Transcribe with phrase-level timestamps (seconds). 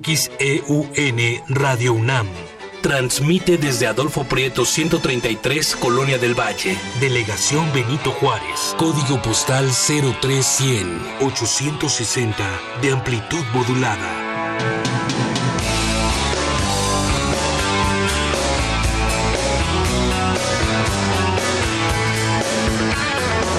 [0.00, 2.26] XEUN Radio UNAM.
[2.82, 6.76] Transmite desde Adolfo Prieto 133, Colonia del Valle.
[7.00, 8.74] Delegación Benito Juárez.
[8.76, 14.32] Código postal 03100 860 de amplitud modulada.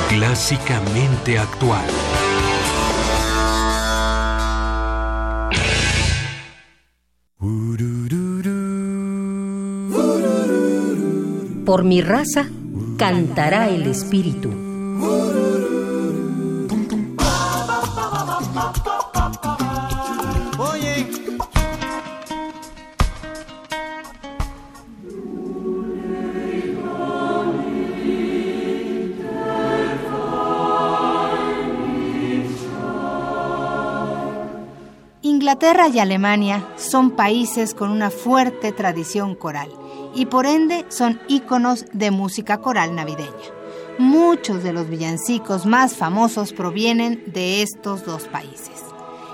[0.10, 1.88] Clásicamente actual.
[11.84, 12.48] Por mi raza
[12.98, 14.50] cantará el espíritu.
[35.22, 39.83] Inglaterra y Alemania son países con una fuerte tradición coral
[40.16, 43.30] y por ende son íconos de música coral navideña.
[44.00, 48.84] Muchos de los villancicos más famosos provienen de estos dos países.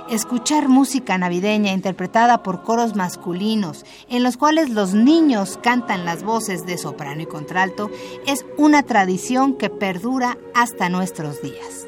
[0.09, 6.65] Escuchar música navideña interpretada por coros masculinos, en los cuales los niños cantan las voces
[6.65, 7.91] de soprano y contralto,
[8.25, 11.87] es una tradición que perdura hasta nuestros días.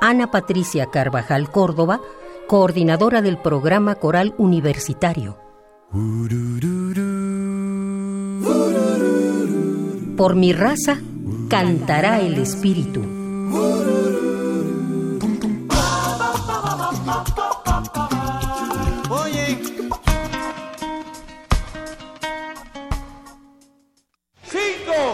[0.00, 2.00] Ana Patricia Carvajal Córdoba,
[2.48, 5.38] coordinadora del programa coral universitario.
[10.16, 10.98] Por mi raza
[11.48, 14.05] cantará el espíritu.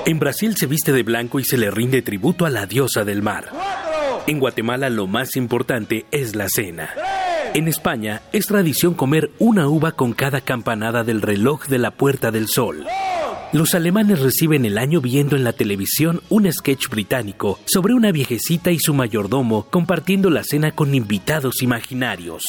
[0.05, 3.23] En Brasil se viste de blanco y se le rinde tributo a la diosa del
[3.23, 3.51] mar.
[4.27, 6.91] En Guatemala lo más importante es la cena.
[7.55, 12.33] En España es tradición comer una uva con cada campanada del reloj de la Puerta
[12.33, 12.85] del Sol.
[13.53, 18.71] Los alemanes reciben el año viendo en la televisión un sketch británico sobre una viejecita
[18.71, 22.45] y su mayordomo compartiendo la cena con invitados imaginarios.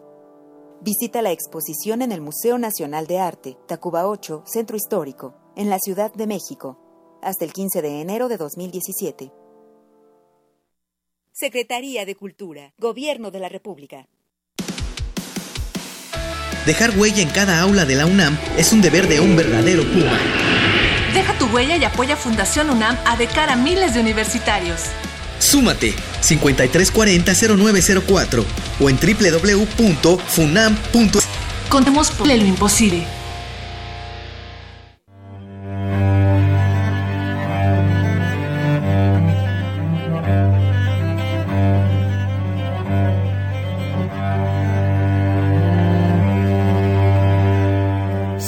[0.81, 5.77] Visita la exposición en el Museo Nacional de Arte, Tacuba 8, Centro Histórico, en la
[5.77, 6.79] Ciudad de México,
[7.21, 9.31] hasta el 15 de enero de 2017.
[11.33, 14.07] Secretaría de Cultura, Gobierno de la República.
[16.69, 20.19] Dejar huella en cada aula de la UNAM es un deber de un verdadero Puma.
[21.15, 24.81] Deja tu huella y apoya Fundación UNAM a de cara a miles de universitarios.
[25.39, 28.45] Súmate 5340-0904
[28.79, 31.23] o en www.funam.es.
[31.69, 33.07] Contemos por lo imposible.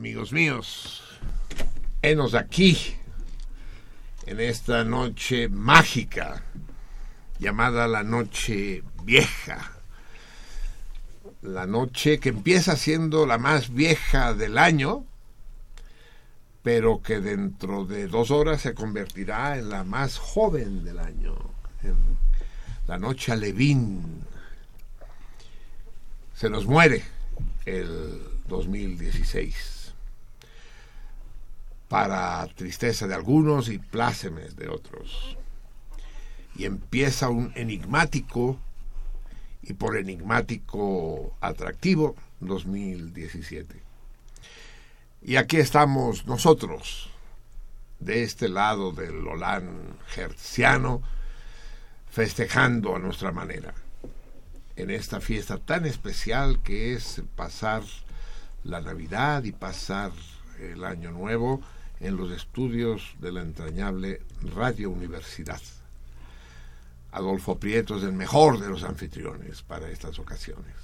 [0.00, 1.02] Amigos míos,
[2.00, 2.96] enos aquí
[4.24, 6.42] en esta noche mágica
[7.38, 9.72] llamada la noche vieja.
[11.42, 15.04] La noche que empieza siendo la más vieja del año,
[16.62, 21.36] pero que dentro de dos horas se convertirá en la más joven del año,
[21.82, 21.96] en
[22.86, 24.24] la noche alevín.
[26.34, 27.04] Se nos muere
[27.66, 29.79] el 2016
[31.90, 35.36] para tristeza de algunos y plácemes de otros.
[36.54, 38.60] Y empieza un enigmático
[39.62, 43.82] y por enigmático atractivo 2017.
[45.22, 47.10] Y aquí estamos nosotros,
[47.98, 51.02] de este lado del Holán hertziano,
[52.08, 53.74] festejando a nuestra manera,
[54.76, 57.82] en esta fiesta tan especial que es pasar
[58.62, 60.12] la Navidad y pasar
[60.60, 61.60] el Año Nuevo
[62.00, 64.22] en los estudios de la entrañable
[64.54, 65.60] Radio Universidad.
[67.12, 70.74] Adolfo Prieto es el mejor de los anfitriones para estas ocasiones.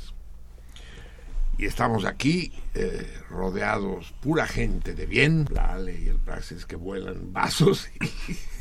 [1.59, 6.77] Y estamos aquí eh, rodeados pura gente de bien, la Ale y el Praxis que
[6.77, 8.37] vuelan vasos y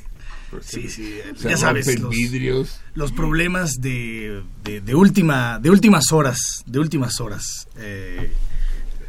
[0.62, 2.80] Sí, sí, ya sabes, los, vidrios.
[2.94, 7.68] los problemas de, de, última, de últimas horas, de últimas horas.
[7.78, 8.32] Eh,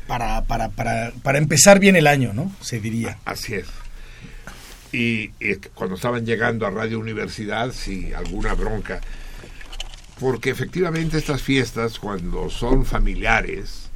[0.07, 2.53] para, para, para, para empezar bien el año, ¿no?
[2.61, 3.19] Se diría.
[3.25, 3.67] Así es.
[4.93, 5.29] Y,
[5.75, 9.01] cuando estaban llegando a Radio Universidad, sí, alguna bronca.
[10.19, 13.91] Porque efectivamente estas fiestas, cuando son familiares,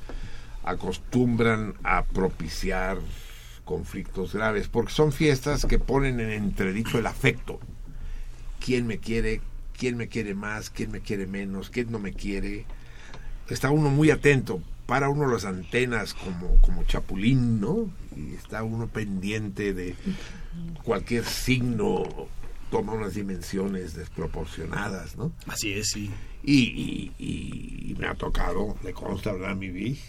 [0.64, 2.98] acostumbran a propiciar
[3.64, 7.60] conflictos graves, porque son fiestas que ponen en entredicho el afecto.
[8.62, 9.40] ¿Quién me quiere?
[9.78, 10.68] ¿Quién me quiere más?
[10.68, 11.70] ¿Quién me quiere menos?
[11.70, 12.66] ¿Quién no me quiere?
[13.48, 14.60] Está uno muy atento
[14.90, 17.88] para uno las antenas como, como chapulín, ¿no?
[18.16, 19.94] Y está uno pendiente de
[20.82, 22.02] cualquier signo,
[22.72, 25.30] toma unas dimensiones desproporcionadas, ¿no?
[25.46, 26.10] Así es, sí.
[26.42, 30.00] Y, y, me ha tocado, le consta, ¿verdad, mi vi?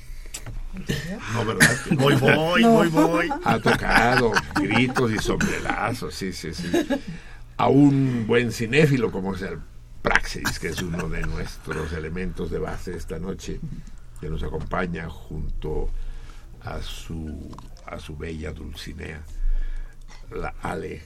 [1.36, 1.78] No, ¿verdad?
[1.92, 3.30] voy, voy, voy, voy.
[3.44, 6.72] Ha tocado gritos y sombrelazos, sí, sí, sí.
[7.56, 9.60] A un buen cinéfilo como es el
[10.02, 13.60] Praxis, que es uno de nuestros elementos de base esta noche,
[14.22, 15.90] que nos acompaña junto
[16.64, 17.50] a su,
[17.88, 19.24] a su bella Dulcinea,
[20.32, 21.02] la Ale,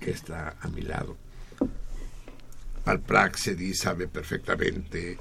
[0.00, 1.16] que está a mi lado.
[3.06, 5.16] Praxedi sabe perfectamente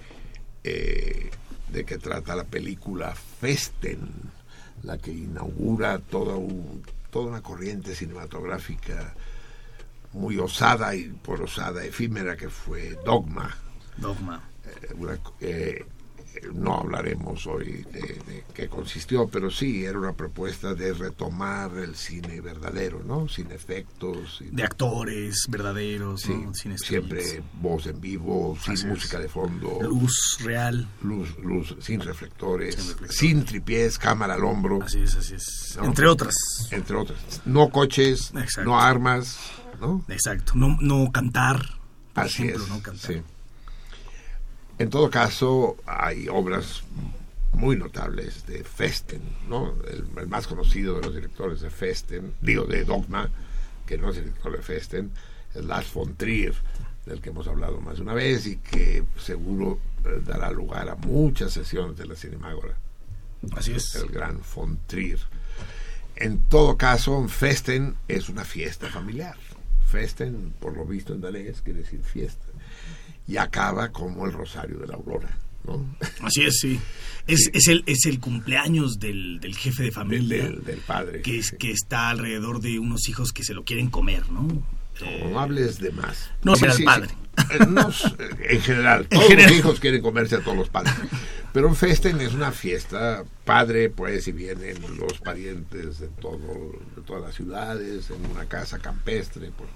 [0.64, 1.30] eh,
[1.72, 4.10] de qué trata la película Festen,
[4.82, 9.14] la que inaugura toda, un, toda una corriente cinematográfica
[10.14, 13.56] muy osada y por osada efímera que fue Dogma.
[13.98, 14.42] Dogma.
[14.66, 15.86] Eh, eh,
[16.54, 22.42] no hablaremos hoy de, qué consistió, pero sí era una propuesta de retomar el cine
[22.42, 23.28] verdadero, ¿no?
[23.28, 24.42] Sin efectos.
[24.52, 26.34] de actores verdaderos, sí,
[26.78, 29.80] siempre voz en vivo, sin música de fondo.
[29.82, 30.88] Luz real.
[31.04, 34.82] Luz, luz sin reflectores, sin, tripiés, cámara al hombro.
[34.84, 35.78] Así es, así es.
[35.82, 36.36] Entre otras.
[36.72, 37.42] Entre otras.
[37.46, 38.34] No coches,
[38.64, 39.38] no armas,
[39.80, 40.04] ¿no?
[40.08, 40.54] Exacto.
[40.56, 41.80] No, no cantar.
[42.16, 42.68] así es.
[42.70, 43.14] No cantar.
[43.14, 43.22] Sí.
[44.78, 46.84] En todo caso, hay obras
[47.54, 49.76] muy notables de Festen, ¿no?
[49.88, 53.30] el, más conocido de los directores de Festen, digo, de Dogma,
[53.86, 55.12] que no es el director de Festen,
[55.54, 56.56] es Lars von Trier,
[57.06, 60.96] del que hemos hablado más de una vez y que seguro eh, dará lugar a
[60.96, 62.76] muchas sesiones de la Cinemágora.
[63.56, 63.96] Así es.
[63.96, 65.20] El gran von Trier.
[66.16, 69.36] En todo caso, Festen es una fiesta familiar.
[69.88, 72.46] Festen, por lo visto en danés, quiere decir fiesta.
[73.32, 75.30] Y acaba como el Rosario de la Aurora.
[75.64, 75.96] ¿no?
[76.22, 76.80] Así es, sí.
[77.28, 80.50] Es, es, el, es el cumpleaños del, del jefe de familia.
[80.50, 81.22] Del, padre.
[81.22, 84.48] Que, es, que está alrededor de unos hijos que se lo quieren comer, ¿no?
[85.30, 86.32] No hables de más.
[86.44, 87.10] No, sí, el padre.
[87.52, 90.94] Eh, en general, todos los hijos quieren comerse a todos los padres.
[91.54, 97.02] Pero un festen es una fiesta padre, pues, y vienen los parientes de, todo, de
[97.04, 99.52] todas las ciudades, en una casa campestre.
[99.56, 99.70] Pues,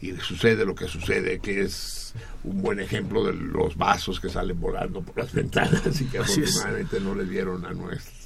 [0.00, 4.60] y sucede lo que sucede, que es un buen ejemplo de los vasos que salen
[4.60, 8.16] volando por las ventanas y que afortunadamente no le dieron a nuestros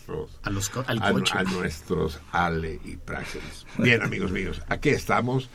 [0.43, 3.65] a, los, a, nuestros Ale y Praxedes.
[3.79, 5.49] Bien, amigos míos, aquí estamos.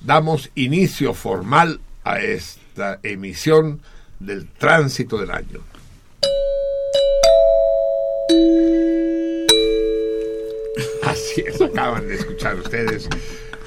[0.00, 3.80] Damos inicio formal a esta emisión
[4.20, 5.60] del tránsito del año.
[11.02, 13.08] Así es, acaban de escuchar ustedes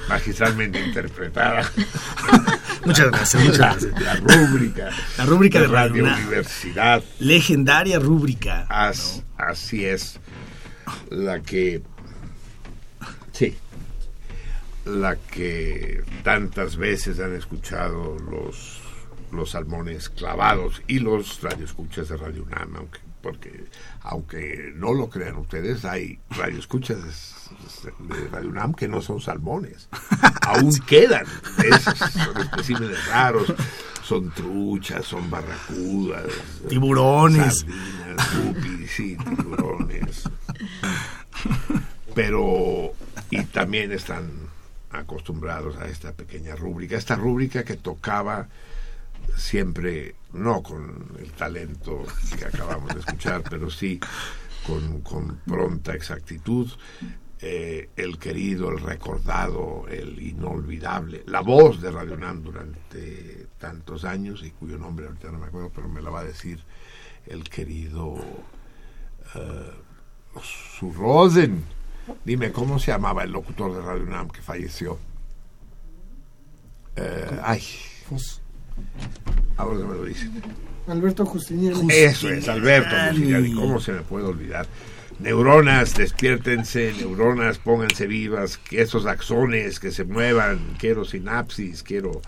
[0.08, 1.70] magistralmente interpretada.
[2.84, 4.02] muchas gracias, muchas gracias.
[4.02, 4.90] La rúbrica.
[5.16, 7.02] La rúbrica de, Radio Universidad.
[7.18, 8.66] Legendaria rúbrica.
[8.68, 10.18] Así es.
[11.10, 11.82] La que.
[13.32, 13.56] Sí.
[14.84, 18.80] La que tantas veces han escuchado los,
[19.32, 23.66] los salmones clavados y los radioescuchas de Radio UNAM, aunque porque
[24.02, 27.48] aunque no lo crean ustedes, hay radioescuchas
[27.98, 29.88] de Radio UNAM que no son salmones.
[30.42, 31.26] Aún quedan.
[32.12, 33.52] son especímenes raros.
[34.02, 36.24] Son truchas, son barracudas.
[36.68, 37.58] Tiburones.
[37.58, 40.24] Sardinas, sí, tiburones.
[42.14, 42.92] Pero,
[43.30, 44.30] y también están
[44.90, 46.96] acostumbrados a esta pequeña rúbrica.
[46.96, 48.48] Esta rúbrica que tocaba
[49.36, 52.04] siempre, no con el talento
[52.36, 54.00] que acabamos de escuchar, pero sí
[54.66, 56.70] con, con pronta exactitud,
[57.40, 64.42] eh, el querido, el recordado, el inolvidable, la voz de Radio Nam durante tantos años
[64.42, 66.62] y cuyo nombre ahorita no me acuerdo, pero me la va a decir
[67.26, 68.20] el querido uh,
[70.42, 71.64] Su Rosen.
[72.24, 74.94] Dime, ¿cómo se llamaba el locutor de Radio Nam que falleció?
[76.96, 77.62] Uh, ay.
[79.56, 80.32] Ahora me lo dicen.
[80.86, 81.88] Alberto Justiniani.
[81.90, 83.52] Eso es, Alberto Justiniani.
[83.54, 84.66] ¿Cómo se me puede olvidar?
[85.18, 92.22] Neuronas, despiértense, neuronas, pónganse vivas, que esos axones que se muevan, quiero sinapsis, quiero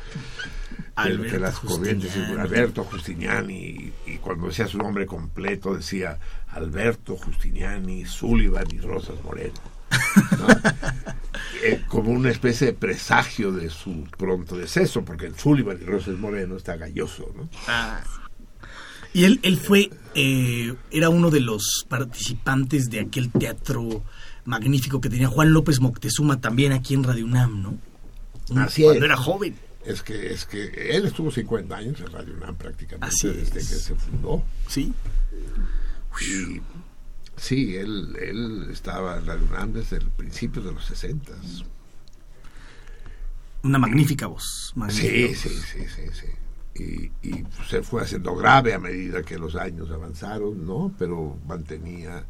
[1.31, 8.67] que las corrientes Alberto Justiniani, y, cuando decía su nombre completo decía Alberto Justiniani, Sullivan
[8.73, 9.55] y Rosas Moreno.
[11.63, 16.17] Eh, como una especie de presagio de su pronto deceso, porque el Sullivan y Rosas
[16.17, 17.31] Moreno está galloso.
[17.37, 17.51] ¿no?
[17.69, 18.01] Ah.
[19.13, 24.03] Y él, él fue, eh, era uno de los participantes de aquel teatro
[24.45, 27.79] magnífico que tenía Juan López Moctezuma también aquí en Radio UNAM, ¿no?
[28.63, 29.55] Así cuando era joven.
[29.85, 33.95] Es que, es que él estuvo 50 años en Radio UNAM prácticamente desde que se
[33.95, 34.43] fundó.
[34.69, 34.93] Sí.
[37.41, 41.33] Sí, él, él estaba en Radio UNAM desde el principio de los 60.
[43.63, 44.75] Una magnífica voz.
[44.89, 46.27] sí, sí, sí, sí, sí
[46.75, 50.93] y, se fue haciendo grave a medida que los años avanzaron, ¿no?
[50.99, 52.25] Pero mantenía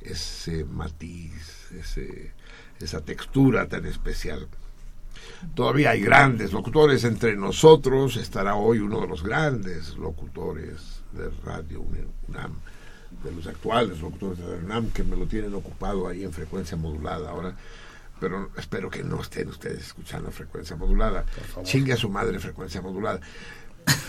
[0.00, 2.32] ese matiz, ese,
[2.80, 4.48] esa textura tan especial.
[5.54, 11.84] Todavía hay grandes locutores entre nosotros, estará hoy uno de los grandes locutores de Radio
[12.28, 12.60] UNAM,
[13.24, 17.30] de los actuales locutores de UNAM, que me lo tienen ocupado ahí en frecuencia modulada
[17.30, 17.54] ahora
[18.18, 21.24] pero espero que no estén ustedes escuchando frecuencia modulada.
[21.64, 23.20] Chingue a su madre frecuencia modulada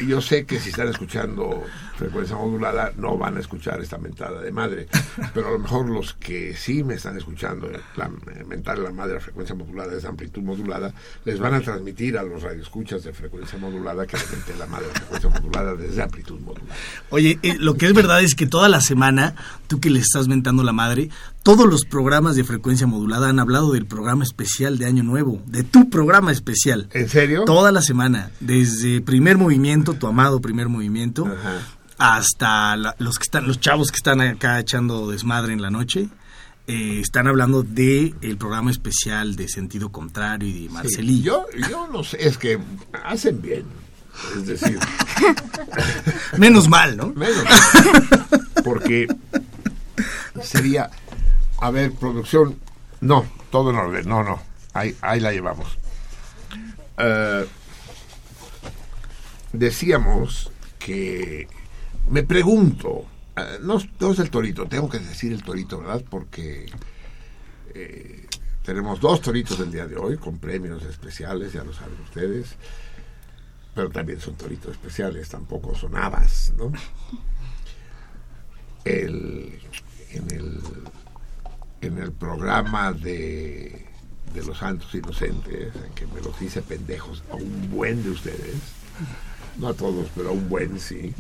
[0.06, 1.64] yo sé que si están escuchando
[1.96, 4.88] frecuencia modulada no van a escuchar esta mentada de madre,
[5.34, 8.10] pero a lo mejor los que sí me están escuchando la
[8.46, 10.94] mentada de la madre a frecuencia modulada es amplitud modulada,
[11.26, 14.18] les van a transmitir a los radioescuchas de frecuencia modulada que
[14.58, 16.76] la madre a frecuencia modulada desde amplitud modulada.
[17.10, 19.36] Oye, eh, lo que es verdad es que toda la semana,
[19.68, 21.10] tú que le estás mentando la madre,
[21.48, 25.64] todos los programas de frecuencia modulada han hablado del programa especial de Año Nuevo, de
[25.64, 26.90] tu programa especial.
[26.92, 27.46] ¿En serio?
[27.46, 31.26] Toda la semana, desde primer movimiento, tu amado primer movimiento,
[31.98, 36.10] hasta los que están, los chavos que están acá echando desmadre en la noche.
[36.68, 41.46] Eh, están hablando de el programa especial de sentido contrario y de Marcelillo.
[41.58, 42.60] yo, yo no sé, es que
[43.06, 43.64] hacen bien.
[44.36, 44.78] Es decir,
[46.38, 47.14] menos mal, ¿no?
[47.14, 48.48] Menos mal.
[48.66, 49.08] Porque
[50.44, 50.90] sería
[51.60, 52.60] a ver, producción,
[53.02, 54.42] no, todo en orden, no, no.
[54.74, 55.78] ahí, ahí la llevamos.
[56.98, 57.46] Eh,
[59.54, 61.48] decíamos que
[62.10, 66.04] me pregunto, eh, no, es el torito, tengo que decir el torito, ¿verdad?
[66.10, 66.66] Porque
[67.74, 68.28] eh,
[68.64, 72.56] tenemos dos toritos del día de hoy con premios especiales, ya lo saben ustedes,
[73.76, 76.72] pero también son toritos especiales, tampoco son habas, ¿no?
[78.86, 79.60] El,
[80.12, 80.62] en, el,
[81.82, 83.86] en el programa de,
[84.34, 88.56] de los santos inocentes, en que me los hice pendejos a un buen de ustedes,
[89.58, 91.14] no a todos, pero a un buen sí.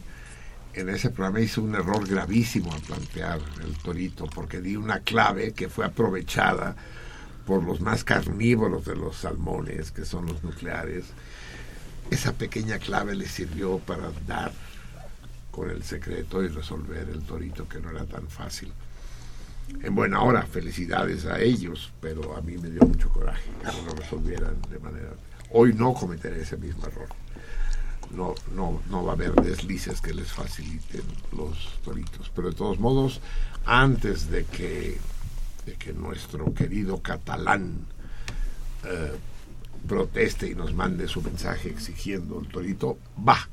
[0.73, 5.53] En ese programa hice un error gravísimo al plantear el torito, porque di una clave
[5.53, 6.75] que fue aprovechada
[7.47, 11.05] por los más carnívoros de los salmones, que son los nucleares.
[12.11, 14.51] Esa pequeña clave les sirvió para dar
[15.49, 18.71] con el secreto y resolver el torito, que no era tan fácil.
[19.81, 23.93] En buena hora, felicidades a ellos, pero a mí me dio mucho coraje que no
[23.95, 25.09] resolvieran de manera...
[25.51, 27.07] Hoy no cometeré ese mismo error
[28.11, 31.03] no, no, no va a haber deslices que les faciliten
[31.35, 32.31] los toritos.
[32.33, 33.21] Pero de todos modos,
[33.65, 34.97] antes de que,
[35.65, 37.85] de que nuestro querido catalán
[38.85, 39.13] eh,
[39.87, 43.49] proteste y nos mande su mensaje exigiendo el torito, va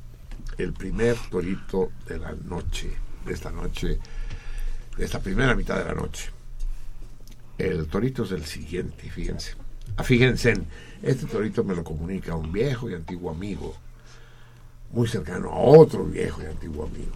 [0.57, 2.91] el primer torito de la noche,
[3.25, 3.99] de esta noche,
[4.97, 6.29] esta primera mitad de la noche.
[7.57, 9.55] El torito es el siguiente, fíjense.
[9.97, 10.53] Ah, fíjense,
[11.01, 13.75] este torito me lo comunica un viejo y antiguo amigo
[14.91, 17.11] muy cercano a otro viejo y antiguo amigo.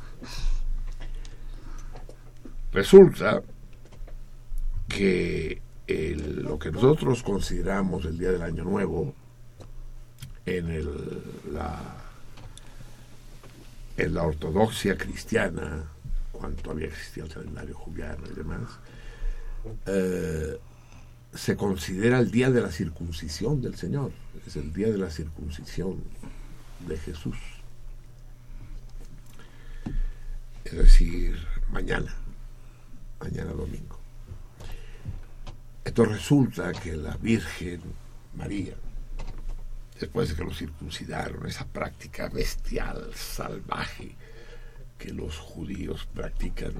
[2.71, 3.41] Resulta
[4.87, 9.13] que lo que nosotros consideramos el Día del Año Nuevo
[10.45, 11.79] en, el, la,
[13.97, 15.85] en la ortodoxia cristiana,
[16.39, 18.79] cuando todavía existía el calendario juliano y demás,
[19.85, 20.57] eh,
[21.33, 24.11] se considera el día de la circuncisión del Señor,
[24.47, 26.03] es el día de la circuncisión
[26.87, 27.37] de Jesús.
[30.71, 31.35] es decir,
[31.71, 32.13] mañana,
[33.19, 33.99] mañana domingo.
[35.83, 37.81] Esto resulta que la Virgen
[38.35, 38.75] María,
[39.99, 44.15] después de que lo circuncidaron, esa práctica bestial, salvaje,
[44.99, 46.73] que los judíos practican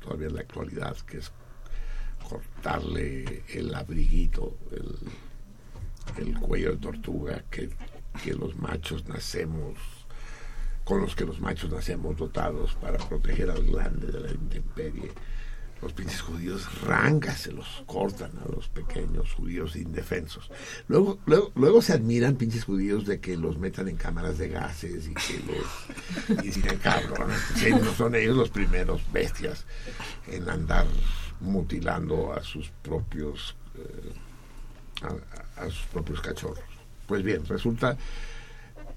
[0.00, 1.32] todavía en la actualidad, que es
[2.28, 7.70] cortarle el abriguito, el, el cuello de tortuga, que,
[8.22, 9.78] que los machos nacemos
[10.84, 15.10] con los que los machos nacemos dotados para proteger al grande de la intemperie.
[15.82, 20.50] Los pinches judíos rangas se los cortan a los pequeños judíos indefensos.
[20.88, 25.06] Luego, luego, luego se admiran pinches judíos de que los metan en cámaras de gases
[25.06, 26.38] y que los...
[26.44, 27.30] Y dicen, cabrón,
[27.70, 29.66] no son ellos los primeros bestias
[30.28, 30.86] en andar
[31.40, 33.56] mutilando a sus propios...
[33.76, 34.12] Eh,
[35.56, 36.64] a sus propios cachorros.
[37.06, 37.96] Pues bien, resulta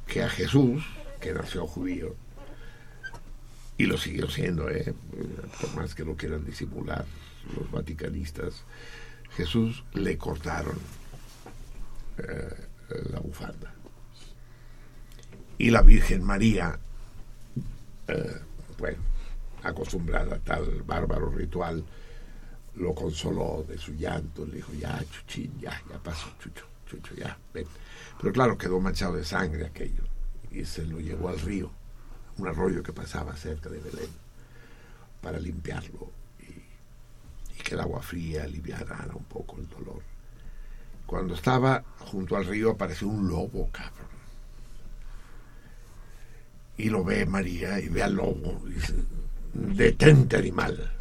[0.07, 0.83] que a Jesús
[1.19, 2.15] que nació judío
[3.79, 4.93] y lo siguió siendo, ¿eh?
[5.61, 7.05] por más que lo quieran disimular
[7.55, 8.63] los vaticanistas,
[9.37, 10.77] Jesús le cortaron
[12.17, 12.67] eh,
[13.09, 13.73] la bufanda.
[15.57, 16.77] Y la Virgen María,
[18.09, 18.41] eh,
[18.77, 18.97] bueno,
[19.63, 21.81] acostumbrada a tal bárbaro ritual,
[22.75, 27.37] lo consoló de su llanto, le dijo, ya, chuchín, ya, ya pasó, chucho, chucho, ya.
[27.53, 30.03] Pero claro, quedó manchado de sangre aquello
[30.51, 31.71] y se lo llevó al río,
[32.39, 34.09] un arroyo que pasaba cerca de Belén,
[35.21, 40.01] para limpiarlo y, que el agua fría aliviara un poco el dolor.
[41.05, 44.07] Cuando estaba junto al río apareció un lobo, cabrón.
[46.77, 48.93] Y lo ve María y ve al lobo y dice,
[49.53, 50.91] detente animal.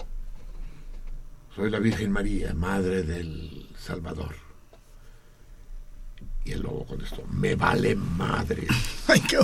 [1.55, 4.47] Soy la Virgen María, madre del Salvador
[6.48, 8.66] y el lobo contestó, me vale madre.
[9.06, 9.37] Ay, qué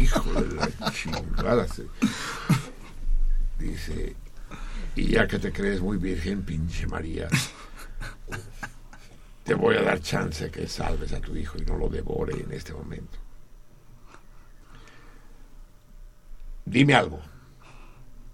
[0.00, 1.66] Hijo de la chingada.
[3.58, 4.16] Dice,
[4.96, 7.28] y ya que te crees muy virgen, pinche María,
[9.44, 12.52] te voy a dar chance que salves a tu hijo y no lo devore en
[12.52, 13.18] este momento.
[16.64, 17.20] Dime algo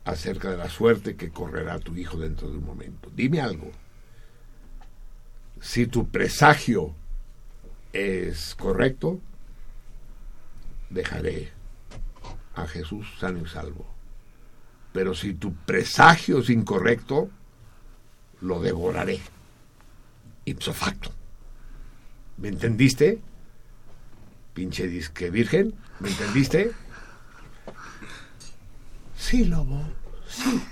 [0.07, 3.11] acerca de la suerte que correrá tu hijo dentro de un momento.
[3.15, 3.71] Dime algo.
[5.61, 6.95] Si tu presagio
[7.95, 9.21] es correcto,
[10.91, 11.53] dejaré
[12.57, 13.87] a Jesús sano y salvo.
[14.93, 17.31] Pero si tu presagio es incorrecto,
[18.41, 19.21] lo devoraré.
[20.45, 21.11] Ipso facto.
[22.37, 23.21] ¿Me entendiste?
[24.55, 26.73] Pinche disque virgen, ¿me entendiste?
[29.17, 29.83] Sí, lobo,
[30.29, 30.63] sí.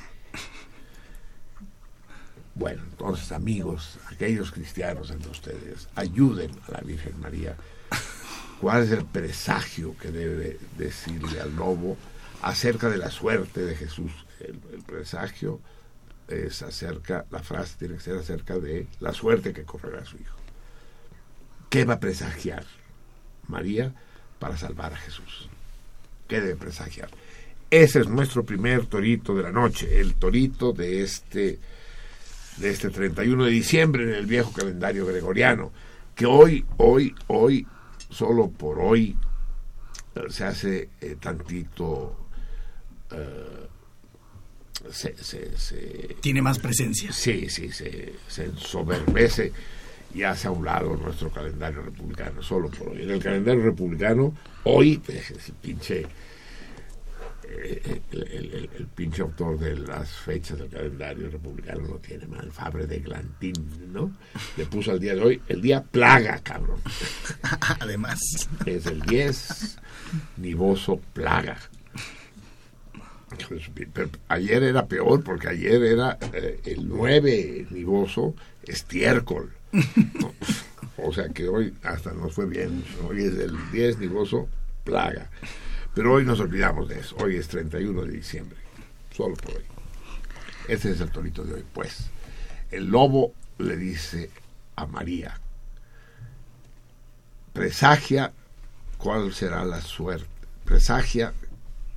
[2.55, 7.57] Bueno, entonces amigos, aquellos cristianos entre ustedes, ayuden a la Virgen María.
[8.61, 11.97] ¿Cuál es el presagio que debe decirle al lobo
[12.43, 14.13] acerca de la suerte de Jesús?
[14.41, 15.61] El, presagio
[16.29, 20.37] es acerca, la frase tiene que ser acerca de la suerte que correrá su hijo.
[21.71, 22.65] ¿Qué va a presagiar
[23.49, 23.95] María
[24.39, 25.49] para salvar a Jesús?
[26.29, 27.09] ¿Qué debe presagiar?
[27.71, 31.59] Ese es nuestro primer torito de la noche, el torito de este
[32.57, 35.73] de este 31 de diciembre en el viejo calendario gregoriano,
[36.15, 37.67] que hoy, hoy, hoy,
[38.11, 39.17] solo por hoy,
[40.15, 42.17] eh, se hace eh, tantito...
[43.11, 43.69] Eh,
[44.91, 45.15] se,
[46.21, 47.13] Tiene más presencia.
[47.13, 49.53] Sí, sí, se, se ensoberbece
[50.15, 53.03] y hace a un lado nuestro calendario republicano, solo por hoy.
[53.03, 54.35] En el calendario republicano,
[54.65, 56.07] hoy, ese pinche
[57.53, 63.01] el, el, pinche autor de las fechas del calendario republicano no tiene mal, Fabre de
[63.01, 64.13] Glantín, ¿no?
[64.57, 66.81] Le puso al día de hoy el día plaga, cabrón.
[67.81, 68.21] Además.
[68.67, 69.79] Es el 10,
[70.39, 71.59] nivoso plaga.
[73.95, 78.35] Pero ayer era peor porque ayer era eh, el 9 nivoso
[78.65, 79.53] estiércol.
[80.99, 82.85] O sea que hoy hasta nos fue bien.
[83.09, 84.49] Hoy es el 10 nivoso
[84.85, 85.31] plaga.
[85.95, 87.17] Pero hoy nos olvidamos de eso.
[87.21, 88.59] Hoy es 31 de diciembre.
[89.15, 89.65] Solo por hoy.
[90.69, 91.65] Ese es el torito de hoy.
[91.73, 92.11] Pues
[92.71, 94.31] el lobo le dice
[94.77, 95.39] a María,
[97.53, 98.33] presagia
[98.97, 100.27] cuál será la suerte.
[100.65, 101.35] Presagia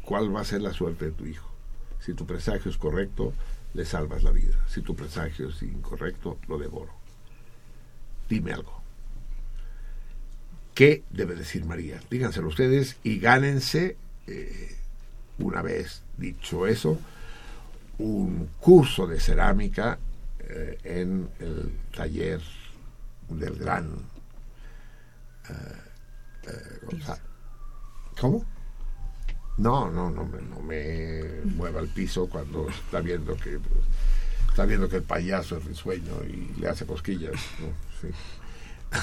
[0.02, 1.50] cuál va a ser la suerte de tu hijo.
[2.00, 3.34] Si tu presagio es correcto,
[3.74, 4.56] le salvas la vida.
[4.68, 6.92] Si tu presagio es incorrecto, lo devoro.
[8.28, 8.75] Dime algo.
[10.76, 12.02] ¿Qué debe decir María?
[12.10, 13.96] Díganselo ustedes y gánense,
[14.28, 14.76] eh,
[15.40, 17.00] una vez dicho eso,
[17.98, 19.98] un curso de cerámica
[20.40, 22.42] eh, en el taller
[23.30, 23.90] del gran
[25.50, 26.54] eh,
[28.20, 28.46] ¿Cómo?
[29.58, 33.60] No, no, no me, no me mueva al piso cuando está viendo que
[34.50, 37.34] está viendo que el payaso es risueño y le hace cosquillas.
[37.62, 37.68] ¿no?
[38.02, 38.14] Sí.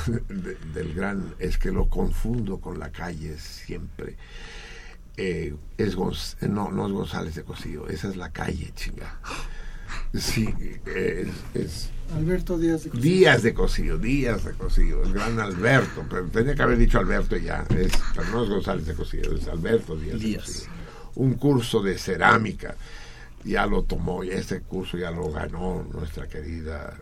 [0.75, 4.17] del gran es que lo confundo con la calle siempre.
[5.17, 5.97] Eh, es
[6.41, 9.19] no, no es González de Cosío, esa es la calle, chinga.
[10.15, 10.49] Sí,
[11.55, 13.03] es, Alberto Díaz de Cosío.
[13.03, 17.37] Díaz de Cosío, Díaz de Cosío, el gran Alberto, pero tenía que haber dicho Alberto
[17.37, 20.71] ya, es, pero no es González de Cosío, es Alberto Díaz, De Cosío.
[21.17, 22.75] Un curso de cerámica,
[23.45, 26.95] ya lo tomó, y este curso ya lo ganó nuestra querida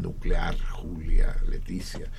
[0.00, 2.10] nuclear, Julia, Leticia,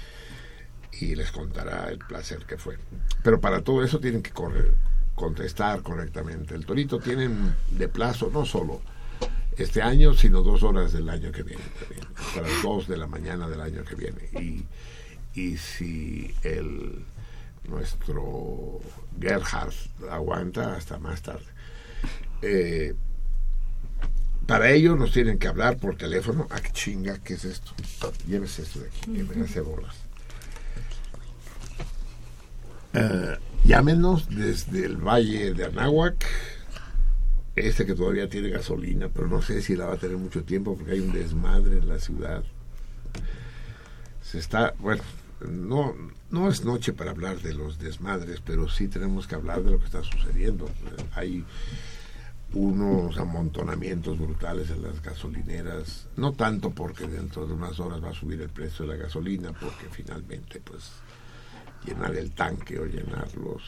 [0.92, 2.78] y les contará el placer que fue.
[3.24, 4.74] Pero para todo eso tienen que correr,
[5.16, 6.56] contestar correctamente.
[6.56, 8.82] El torito tienen de plazo no solo
[9.58, 11.64] este año, sino dos horas del año que viene,
[12.16, 14.30] hasta las dos de la mañana del año que viene.
[14.34, 14.66] Y,
[15.40, 17.06] y si el
[17.68, 18.80] nuestro
[19.20, 19.74] Gerhard
[20.10, 21.46] aguanta hasta más tarde.
[22.42, 22.96] Eh,
[24.50, 26.48] para ello nos tienen que hablar por teléfono.
[26.50, 27.20] ¡Ah, chinga!
[27.20, 27.72] ¿Qué es esto?
[28.28, 29.96] Llévese esto de aquí, que me hace bolas.
[32.94, 36.26] Eh, llámenos desde el Valle de Anáhuac,
[37.56, 40.76] este que todavía tiene gasolina, pero no sé si la va a tener mucho tiempo
[40.76, 42.44] porque hay un desmadre en la ciudad.
[44.24, 45.04] Se está, bueno,
[45.48, 45.94] no,
[46.32, 49.80] no es noche para hablar de los desmadres, pero sí tenemos que hablar de lo
[49.80, 50.68] que está sucediendo.
[51.14, 51.46] Hay
[52.54, 58.14] unos amontonamientos brutales en las gasolineras, no tanto porque dentro de unas horas va a
[58.14, 60.92] subir el precio de la gasolina, porque finalmente pues
[61.86, 63.64] llenar el tanque o llenar los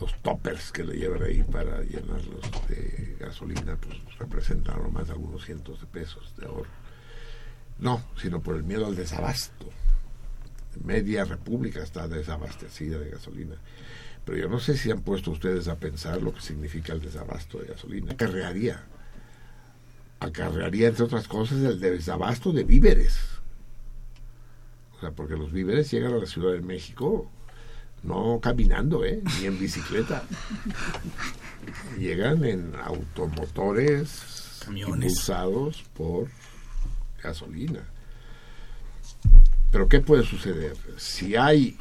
[0.00, 5.44] los toppers que le llevan ahí para llenarlos de gasolina pues representan más de algunos
[5.44, 6.70] cientos de pesos de oro.
[7.78, 9.66] No, sino por el miedo al desabasto.
[10.82, 13.56] Media república está desabastecida de gasolina
[14.24, 17.58] pero yo no sé si han puesto ustedes a pensar lo que significa el desabasto
[17.58, 18.12] de gasolina.
[18.12, 18.82] Acarrearía.
[20.20, 23.18] Acarrearía, entre otras cosas, el desabasto de víveres.
[24.96, 27.28] O sea, porque los víveres llegan a la Ciudad de México
[28.02, 29.22] no caminando, ¿eh?
[29.40, 30.24] ni en bicicleta.
[31.98, 35.12] Llegan en automotores Camiones.
[35.12, 36.28] impulsados por
[37.22, 37.84] gasolina.
[39.70, 40.76] Pero ¿qué puede suceder?
[40.96, 41.78] Si hay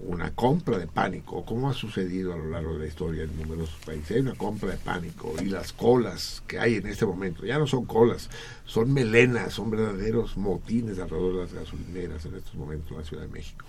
[0.00, 3.76] una, compra de pánico, como ha sucedido a lo largo de la historia en numerosos
[3.84, 4.12] países.
[4.12, 7.66] Hay una compra de pánico y las colas que hay en este momento ya no
[7.66, 8.30] son colas,
[8.64, 13.22] son melenas, son verdaderos motines alrededor de las gasolineras en estos momentos en la Ciudad
[13.22, 13.64] de México.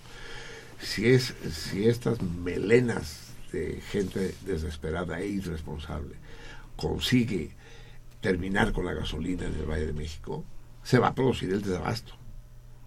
[0.80, 6.16] Si, es, si estas melenas de gente desesperada e irresponsable
[6.76, 7.50] consigue
[8.20, 10.44] terminar con la gasolina en el Valle de México,
[10.82, 12.14] se va a producir el desabasto.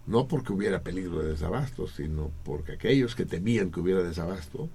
[0.09, 4.67] No porque hubiera peligro de desabasto, sino porque aquellos que temían que hubiera desabasto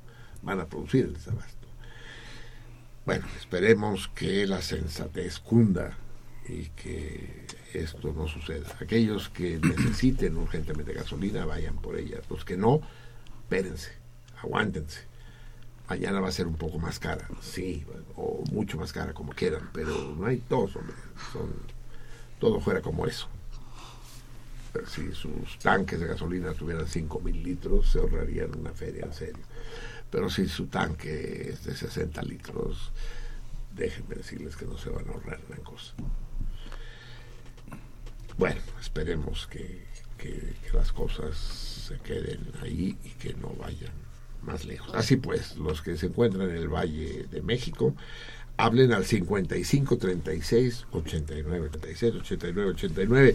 [0.42, 1.66] van a producir el desabasto.
[3.04, 5.98] Bueno, esperemos que la sensatez cunda
[6.48, 8.68] y que esto no suceda.
[8.80, 12.20] Aquellos que necesiten urgentemente gasolina, vayan por ella.
[12.30, 12.80] Los que no,
[13.42, 13.90] espérense,
[14.40, 15.00] aguántense.
[15.88, 19.68] Mañana va a ser un poco más cara, sí, o mucho más cara, como quieran,
[19.72, 20.94] pero no hay dos, hombre.
[21.32, 21.52] Son,
[22.38, 23.28] todo fuera como eso.
[24.86, 29.44] Si sus tanques de gasolina tuvieran 5 mil litros, se ahorrarían una feria, en serio.
[30.10, 32.92] Pero si su tanque es de 60 litros,
[33.74, 35.92] déjenme decirles que no se van a ahorrar gran cosa.
[38.36, 39.84] Bueno, esperemos que,
[40.72, 43.92] las cosas se queden ahí y que no vayan
[44.42, 44.94] más lejos.
[44.94, 47.94] Así pues, los que se encuentran en el Valle de México,
[48.56, 53.34] hablen al 55 36 89 36 89 89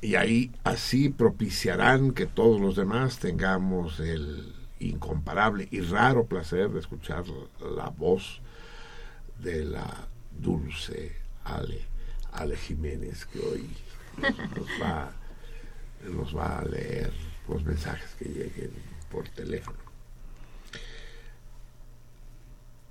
[0.00, 6.80] y ahí así propiciarán que todos los demás tengamos el incomparable y raro placer de
[6.80, 7.24] escuchar
[7.74, 8.40] la voz
[9.40, 10.08] de la
[10.38, 11.80] dulce Ale,
[12.32, 13.68] Ale Jiménez que hoy
[14.56, 15.12] nos va,
[16.04, 17.12] nos va a leer
[17.48, 18.70] los mensajes que lleguen
[19.10, 19.78] por teléfono.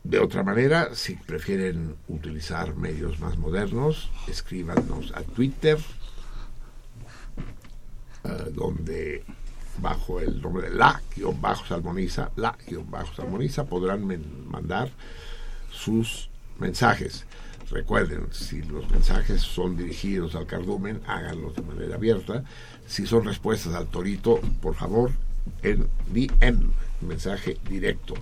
[0.03, 5.77] De otra manera, si prefieren utilizar medios más modernos, escríbanos a Twitter,
[8.27, 9.23] eh, donde
[9.79, 14.05] bajo el nombre de la-salmoniza, la-salmoniza, podrán
[14.49, 14.89] mandar
[15.71, 17.25] sus mensajes.
[17.69, 22.43] Recuerden, si los mensajes son dirigidos al cardumen, háganlos de manera abierta.
[22.87, 25.11] Si son respuestas al torito, por favor,
[25.63, 28.15] en DM, mensaje directo,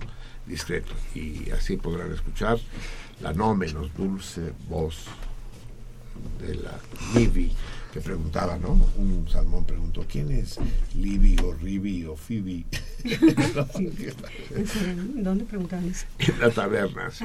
[0.46, 0.92] discreto.
[1.14, 2.58] Y así podrán escuchar
[3.20, 5.06] la no menos dulce voz
[6.40, 6.78] de la
[7.14, 7.52] Nivi
[7.96, 8.72] que preguntaba, ¿no?
[8.98, 10.58] Un salmón preguntó, ¿quién es
[10.94, 12.66] Libby o Ribi o Phoebe?
[15.14, 16.04] ¿Dónde preguntaban eso?
[16.18, 17.24] En la taberna, sí.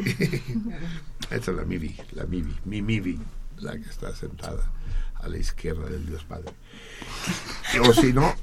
[1.29, 3.19] Esta es la Mivi, la Mivi, mi Mivi,
[3.59, 4.71] la que está sentada
[5.15, 6.53] a la izquierda del Dios Padre.
[7.81, 8.33] O si no,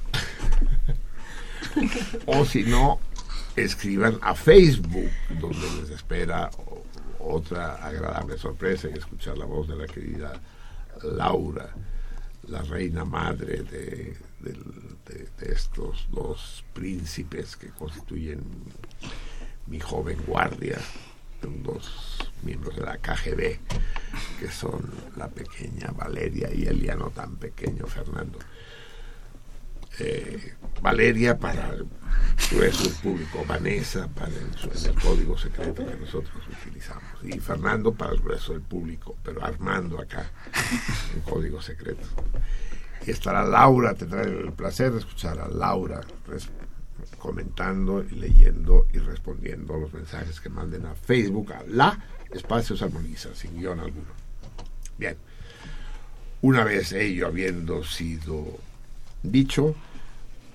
[2.27, 2.99] o si no,
[3.55, 6.51] escriban a Facebook, donde les espera
[7.17, 10.39] otra agradable sorpresa y escuchar la voz de la querida
[11.01, 11.73] Laura,
[12.49, 14.17] la reina madre de,
[15.41, 18.41] estos dos príncipes que constituyen
[19.67, 20.77] mi joven guardia
[21.63, 23.59] dos miembros de la KGB,
[24.39, 28.39] que son la pequeña Valeria y el ya no tan pequeño Fernando.
[29.99, 31.85] Eh, Valeria para el
[32.51, 38.53] grueso público, Vanessa para el, código secreto que nosotros utilizamos y Fernando para el grueso
[38.53, 40.31] del público, pero Armando acá
[41.13, 42.07] en código secreto.
[43.05, 46.01] Y estará Laura, tendrá el placer de escuchar a Laura
[47.17, 51.99] comentando y leyendo y respondiendo los mensajes que manden a Facebook a la
[52.31, 54.11] Espacios Armoniza, sin guion alguno.
[54.97, 55.17] Bien,
[56.41, 58.59] una vez ello habiendo sido
[59.23, 59.75] dicho,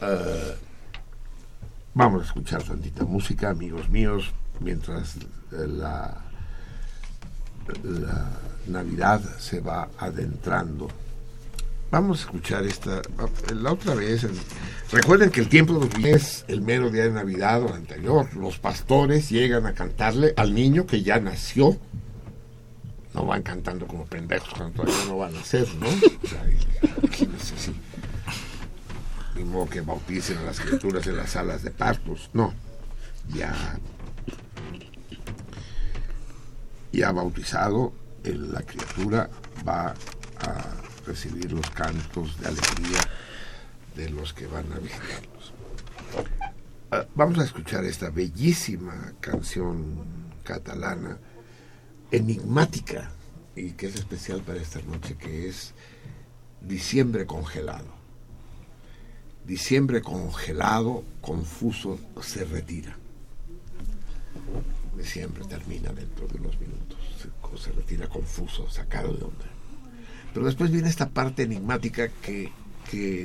[0.00, 0.56] eh,
[1.94, 5.16] vamos a escuchar tantita música, amigos míos, mientras
[5.50, 6.16] la,
[7.82, 8.30] la
[8.66, 10.88] Navidad se va adentrando
[11.94, 13.02] Vamos a escuchar esta.
[13.54, 14.26] La otra vez.
[14.90, 18.34] recuerden que el tiempo de es el mero día de Navidad o anterior.
[18.34, 21.78] Los pastores llegan a cantarle al niño que ya nació.
[23.14, 25.86] No van cantando como pendejos cuando todavía no van a nacer, ¿no?
[26.24, 26.42] O sea.
[29.34, 32.30] Ni modo que bauticen a las criaturas en las salas de partos.
[32.32, 32.54] No.
[33.28, 33.78] Ya.
[36.92, 39.28] Ya bautizado, la criatura
[39.66, 39.94] va
[40.40, 40.64] a
[41.06, 43.00] recibir los cantos de alegría
[43.96, 45.52] de los que van a visitarlos.
[46.90, 51.18] Ah, vamos a escuchar esta bellísima canción catalana,
[52.10, 53.10] enigmática,
[53.56, 55.74] y que es especial para esta noche, que es
[56.60, 58.03] Diciembre congelado.
[59.46, 62.96] Diciembre congelado, confuso, se retira.
[64.96, 69.44] Diciembre termina dentro de unos minutos, se, se retira confuso, sacado de onda.
[70.32, 72.50] Pero después viene esta parte enigmática que,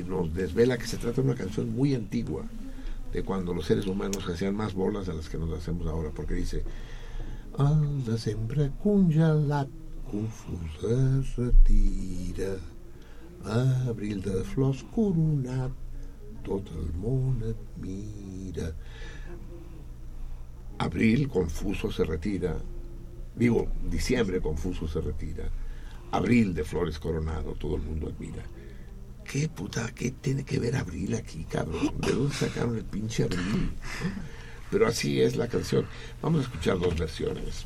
[0.06, 2.44] nos desvela que se trata de una canción muy antigua,
[3.12, 6.34] de cuando los seres humanos hacían más bolas de las que nos hacemos ahora, porque
[6.34, 6.64] dice,
[7.58, 9.68] al desembre congelat,
[10.10, 12.56] confusa retira,
[13.88, 15.72] abril de flors coronat,
[16.44, 18.72] tot el món et mira.
[20.78, 22.56] Abril confuso se retira,
[23.36, 25.44] digo, diciembre confuso se retira,
[26.10, 28.42] Abril de Flores Coronado, todo el mundo admira.
[29.24, 31.92] ¿Qué puta, qué tiene que ver Abril aquí, cabrón?
[31.98, 33.70] ¿De dónde sacaron el pinche Abril?
[34.70, 35.86] Pero así es la canción.
[36.22, 37.64] Vamos a escuchar dos versiones.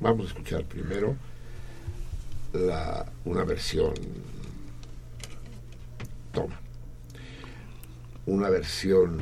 [0.00, 1.16] Vamos a escuchar primero
[2.52, 3.94] la, una versión.
[6.32, 6.63] Toma.
[8.26, 9.20] Una versión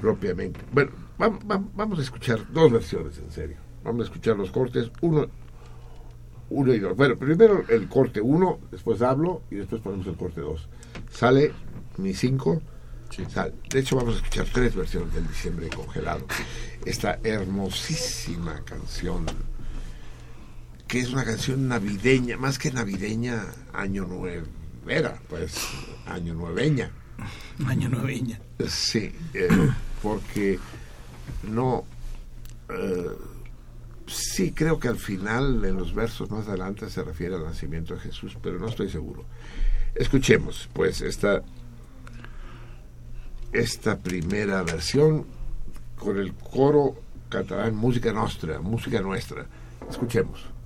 [0.00, 0.60] propiamente.
[0.72, 3.56] Bueno, vamos a escuchar dos versiones en serio.
[3.82, 5.26] Vamos a escuchar los cortes, uno,
[6.50, 6.96] uno y dos.
[6.96, 10.68] Bueno, primero el corte uno, después hablo y después ponemos el corte dos.
[11.10, 11.52] Sale
[11.96, 12.62] mi cinco.
[13.70, 16.26] De hecho, vamos a escuchar tres versiones del Diciembre Congelado.
[16.84, 19.26] Esta hermosísima canción,
[20.86, 24.46] que es una canción navideña, más que navideña, año nuevo.
[24.86, 25.56] Era, pues,
[26.06, 26.90] año nueveña.
[27.66, 28.38] Año nueveña.
[28.68, 29.48] Sí, eh,
[30.02, 30.58] porque
[31.50, 31.84] no.
[32.68, 33.10] Eh,
[34.06, 38.00] sí, creo que al final, en los versos más adelante, se refiere al nacimiento de
[38.00, 39.24] Jesús, pero no estoy seguro.
[39.94, 41.42] Escuchemos, pues, esta,
[43.52, 45.24] esta primera versión
[45.96, 46.96] con el coro
[47.28, 49.46] catalán Música Nostra, música nuestra.
[49.88, 50.56] Escuchemos.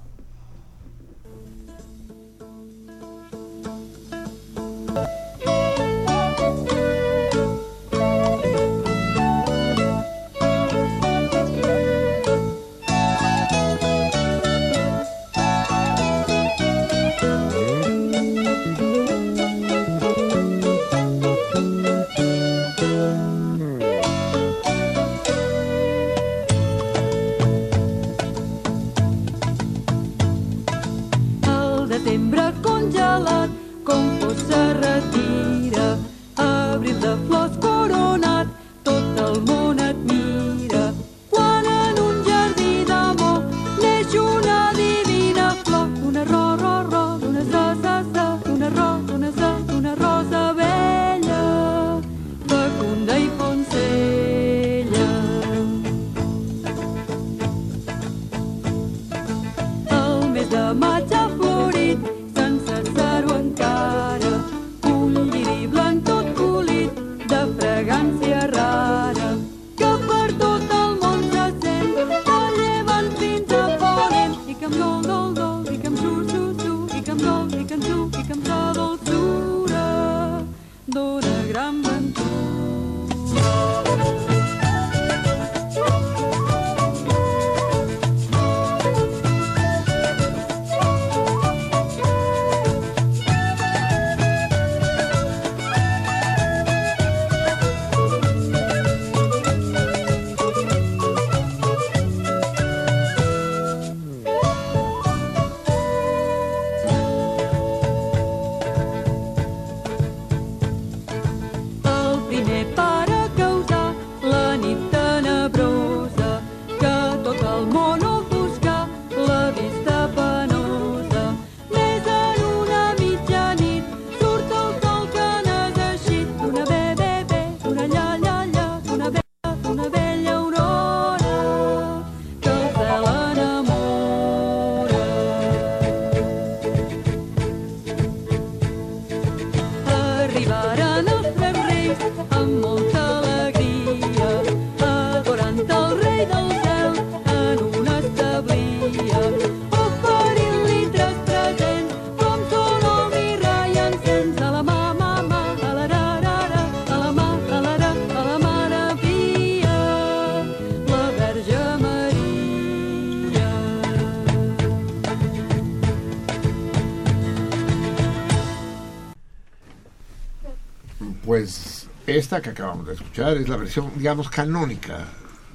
[172.21, 175.09] Esta que acabamos de escuchar es la versión, digamos, canónica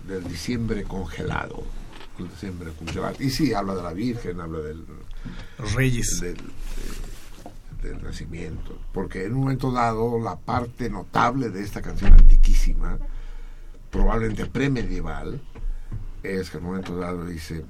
[0.08, 1.62] del diciembre congelado.
[2.18, 3.18] El diciembre congelado.
[3.20, 6.22] Y sí, habla de la Virgen, habla de los reyes.
[6.22, 6.38] Del,
[7.84, 8.80] del nacimiento.
[8.92, 12.98] Porque en un momento dado, la parte notable de esta canción antiquísima,
[13.92, 15.40] probablemente premedieval,
[16.24, 17.64] es que en un momento dado dice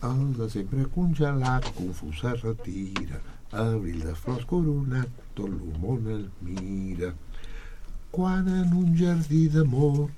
[0.00, 7.12] al diciembre congelat confusa retira abril de flors coronat tot el mira
[8.10, 10.08] quan en un jardí d'amor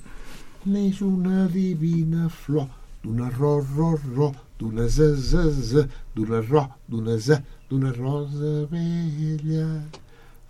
[0.65, 2.69] neix una divina flor
[3.03, 9.83] d'una ro, ro, ro, d'una z, z, z, d'una ro, d'una z, d'una rosa vella,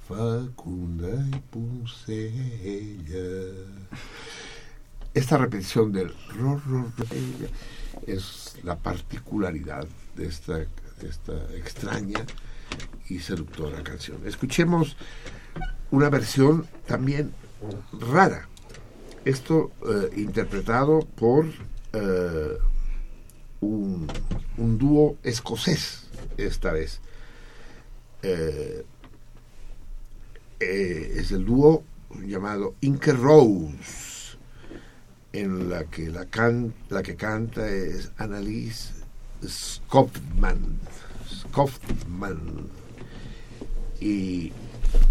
[0.09, 3.29] fecunda y poncella.
[5.15, 7.07] Esta repetición del ro, ro, ro
[8.07, 9.87] es la particularidad
[10.17, 10.65] de esta
[11.03, 12.21] esta extraña
[13.09, 14.19] y seductora canción.
[14.27, 14.97] Escuchemos
[15.91, 17.33] una versión también
[17.93, 18.49] rara.
[19.25, 21.47] Esto eh, interpretado por
[21.93, 22.59] eh,
[23.61, 24.09] un,
[24.57, 26.05] dúo escocés
[26.37, 27.01] esta vez.
[28.23, 28.85] Eh,
[30.59, 31.85] es el dúo
[32.23, 34.37] llamado Inker Rose,
[35.33, 39.01] en la que la, can, la que canta es Annalise
[44.01, 44.53] y,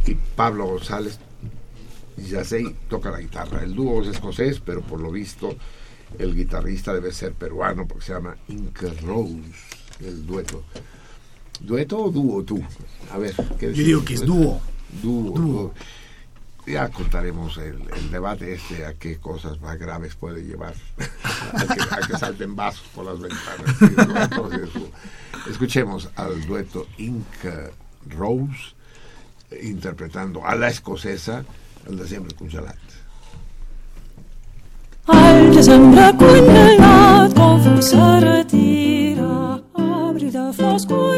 [0.06, 1.20] y Pablo González
[2.28, 3.64] Yasei toca la guitarra.
[3.64, 5.56] El dúo es escocés, pero por lo visto
[6.18, 9.42] el guitarrista debe ser peruano porque se llama Inker Rose,
[10.02, 10.64] el dueto.
[11.60, 12.64] ¿Dueto o dúo tú?
[13.12, 14.62] A ver, ¿qué Yo digo que es dúo.
[15.02, 15.74] Dúo.
[16.66, 17.80] Ya contaremos el,
[18.12, 20.76] debate este a qué cosas más graves puede llevar
[21.54, 23.76] a, que, salten vasos por las ventanas.
[25.50, 27.74] Escuchemos al dueto Inker
[28.08, 28.76] Rose
[29.62, 31.44] interpretando la escocesa
[31.88, 32.78] el desembre congelat.
[35.08, 41.09] Al desembre congelat, com se retira, abri de foscura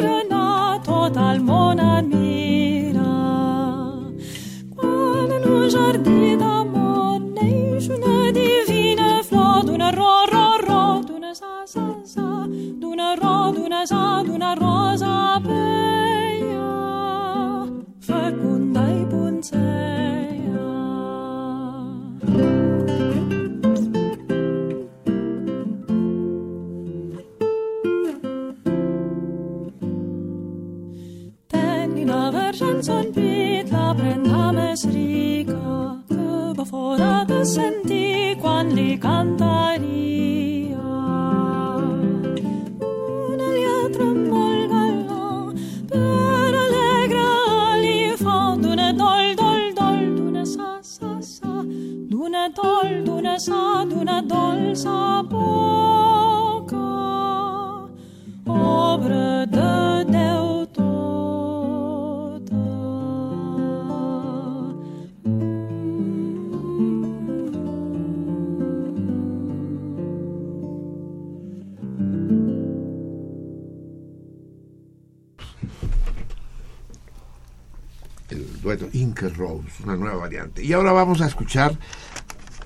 [79.84, 80.64] una nueva variante.
[80.64, 81.78] Y ahora vamos a escuchar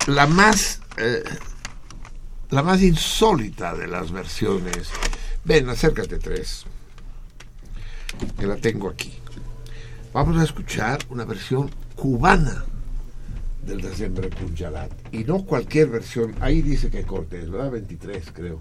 [0.06, 1.22] la más, eh,
[2.50, 4.90] la más insólita de las versiones.
[5.44, 6.64] Ven, acércate tres,
[8.38, 9.14] que la tengo aquí.
[10.12, 12.64] Vamos a escuchar una versión cubana
[13.66, 14.90] del December Punjalat.
[15.12, 16.34] Y no cualquier versión.
[16.40, 17.72] Ahí dice que corte es, ¿verdad?
[17.72, 18.60] 23, creo.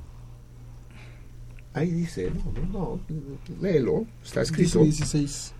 [1.73, 4.79] Ahí dice, no, no, no, léelo, está escrito.
[4.79, 5.53] 16.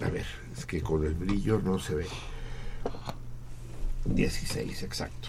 [0.00, 0.24] A ver,
[0.56, 2.06] es que con el brillo no se ve.
[4.04, 5.28] 16, exacto.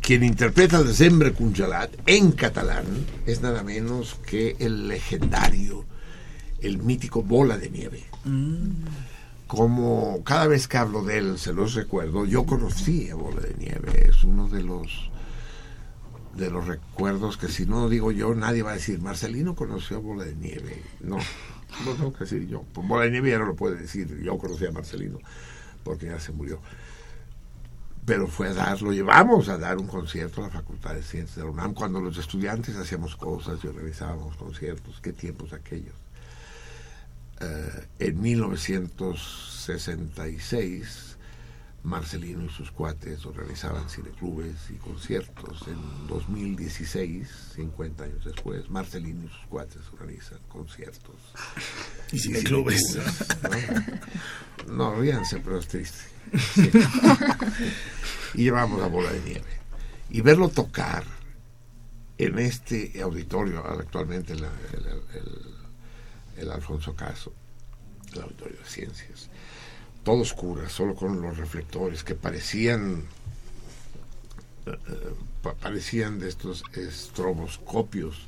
[0.00, 2.86] Quien interpreta el Desembre Congelat en catalán
[3.26, 5.84] es nada menos que el legendario,
[6.62, 8.04] el mítico Bola de Nieve.
[8.24, 8.70] Mm.
[9.46, 13.54] Como cada vez que hablo de él, se los recuerdo, yo conocí a Bola de
[13.58, 15.10] Nieve, es uno de los
[16.34, 20.00] de los recuerdos que si no digo yo, nadie va a decir, Marcelino conoció a
[20.00, 20.82] Bola de Nieve.
[21.00, 21.18] No,
[21.84, 22.62] no tengo que decir yo.
[22.62, 24.20] Por Bola de Nieve ya no lo puede decir.
[24.22, 25.18] Yo conocí a Marcelino
[25.82, 26.60] porque ya se murió.
[28.04, 31.36] Pero fue a dar, lo llevamos a dar un concierto a la Facultad de Ciencias
[31.36, 35.00] de la UNAM cuando los estudiantes hacíamos cosas y organizábamos conciertos.
[35.02, 35.94] Qué tiempos aquellos.
[37.40, 41.07] Eh, en 1966
[41.88, 45.66] Marcelino y sus cuates organizaban cineclubes y conciertos.
[45.66, 51.16] En 2016, 50 años después, Marcelino y sus cuates organizan conciertos.
[52.12, 52.98] Y cineclubes.
[54.66, 56.04] No, no ríanse, pero es triste.
[58.34, 59.58] y llevamos la bola de nieve.
[60.10, 61.04] Y verlo tocar
[62.18, 64.44] en este auditorio, actualmente el,
[66.36, 67.32] el Alfonso Caso,
[68.12, 69.30] el auditorio de ciencias
[70.04, 73.04] todo oscura, solo con los reflectores que parecían
[74.66, 75.14] eh,
[75.62, 78.26] parecían de estos estroboscopios,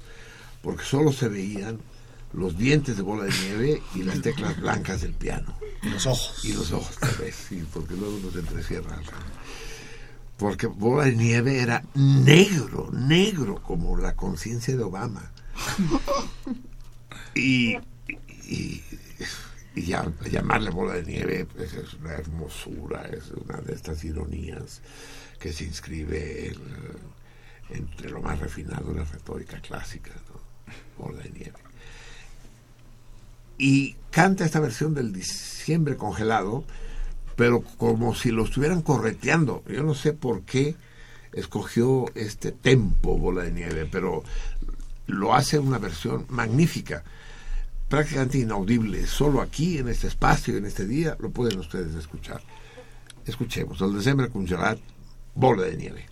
[0.62, 1.80] porque solo se veían
[2.32, 5.54] los dientes de bola de nieve y las teclas blancas del piano.
[5.82, 6.44] Y los ojos.
[6.44, 9.02] Y los ojos, tal vez, sí, porque luego nos entrecierran.
[10.36, 15.30] Porque bola de nieve era negro, negro, como la conciencia de Obama.
[17.34, 17.76] y,
[18.46, 18.82] y
[19.74, 24.80] y ya, llamarle bola de nieve pues es una hermosura, es una de estas ironías
[25.38, 26.52] que se inscribe
[27.70, 30.10] entre lo más refinado de la retórica clásica.
[30.98, 31.58] Bola de Nieve.
[33.58, 36.64] Y canta esta versión del diciembre congelado,
[37.36, 39.62] pero como si lo estuvieran correteando.
[39.68, 40.76] Yo no sé por qué
[41.32, 44.22] escogió este tempo Bola de Nieve, pero
[45.06, 47.04] lo hace una versión magnífica,
[47.90, 49.04] prácticamente inaudible.
[49.06, 52.40] Solo aquí, en este espacio, en este día, lo pueden ustedes escuchar.
[53.26, 54.78] Escuchemos, el diciembre congelat,
[55.34, 56.06] Bola de Nieve.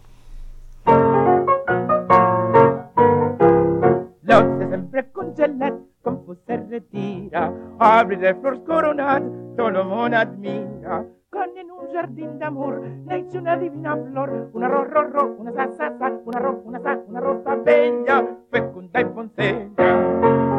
[4.23, 9.23] Los desembre congelat, com se retira, abre de flors coronat,
[9.57, 11.05] tot el món admira.
[11.31, 15.69] Quan en un jardí d'amor neix una divina flor, una ro, ro, ro, una sa,
[15.77, 20.58] sa, sa, una ro, una sa, una rosa bella, fecunda i poncella.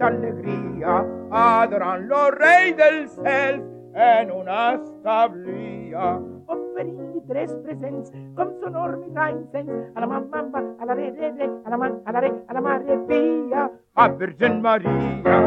[0.00, 3.62] Amb gran alegria, adorant-lo rei del cel
[3.94, 6.20] en una establia.
[6.46, 10.44] Oferint-li tres presents com sonor mirall incens a la mamma,
[10.80, 13.70] a la re, re, re, a la man, a la re, a la mare pia,
[13.94, 15.40] a Virgen Maria.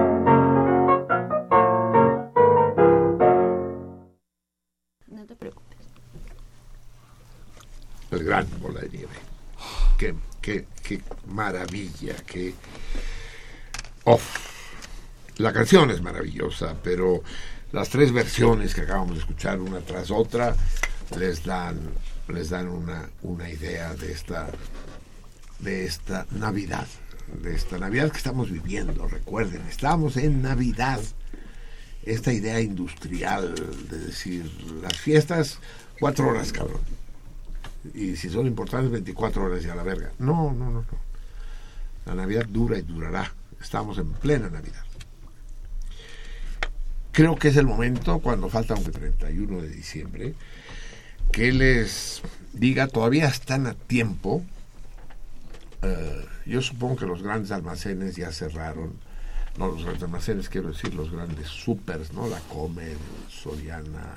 [5.07, 5.93] No te preocupes.
[8.11, 9.15] El gran bola de nieve.
[9.99, 12.53] Qué, qué, qué maravilla, qué...
[15.37, 17.23] La canción es maravillosa, pero
[17.71, 20.55] las tres versiones que acabamos de escuchar una tras otra
[21.17, 21.79] les dan
[22.27, 24.47] les dan una, una idea de esta
[25.59, 26.87] de esta Navidad,
[27.41, 29.07] de esta Navidad que estamos viviendo.
[29.07, 31.01] Recuerden, estamos en Navidad.
[32.03, 33.53] Esta idea industrial
[33.89, 34.49] de decir
[34.81, 35.59] las fiestas
[35.99, 36.81] cuatro horas, cabrón.
[37.93, 40.11] Y si son importantes, 24 horas y a la verga.
[40.19, 41.09] No, no, no, no.
[42.05, 43.31] La Navidad dura y durará.
[43.61, 44.83] Estamos en plena Navidad
[47.19, 50.35] creo que es el momento, cuando falta un 31 de diciembre,
[51.33, 52.21] que les
[52.53, 54.41] diga, todavía están a tiempo.
[55.81, 58.93] Eh, yo supongo que los grandes almacenes ya cerraron.
[59.57, 62.29] No, los grandes almacenes, quiero decir, los grandes supers, ¿no?
[62.29, 62.95] La Comer,
[63.27, 64.15] Soriana,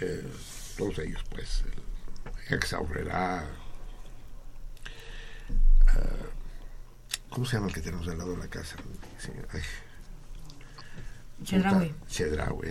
[0.00, 0.26] eh,
[0.76, 1.62] todos ellos, pues,
[2.48, 2.58] el
[5.96, 6.28] eh,
[7.30, 8.76] ¿Cómo se llama el que tenemos al lado de la casa?
[11.44, 11.94] Chedraui.
[12.08, 12.64] Chedraui,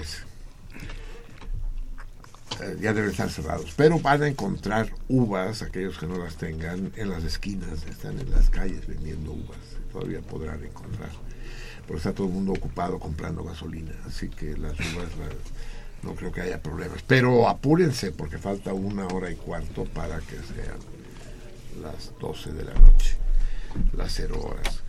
[2.61, 3.73] eh, ya deben estar cerrados.
[3.75, 8.31] Pero van a encontrar uvas, aquellos que no las tengan, en las esquinas, están en
[8.31, 9.59] las calles vendiendo uvas.
[9.91, 11.11] Todavía podrán encontrar.
[11.85, 13.93] Porque está todo el mundo ocupado comprando gasolina.
[14.05, 15.09] Así que las uvas
[16.01, 17.03] no creo que haya problemas.
[17.05, 20.96] Pero apúrense porque falta una hora y cuarto para que sean
[21.77, 23.17] las 12 de la noche
[23.95, 24.81] las cero horas.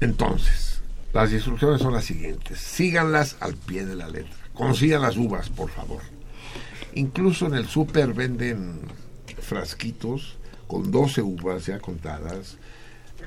[0.00, 0.80] Entonces,
[1.12, 2.58] las instrucciones son las siguientes.
[2.58, 4.36] Síganlas al pie de la letra.
[4.54, 6.02] Consigan las uvas, por favor.
[6.94, 8.80] Incluso en el súper venden
[9.40, 10.36] frasquitos
[10.66, 12.56] con 12 uvas ya contadas,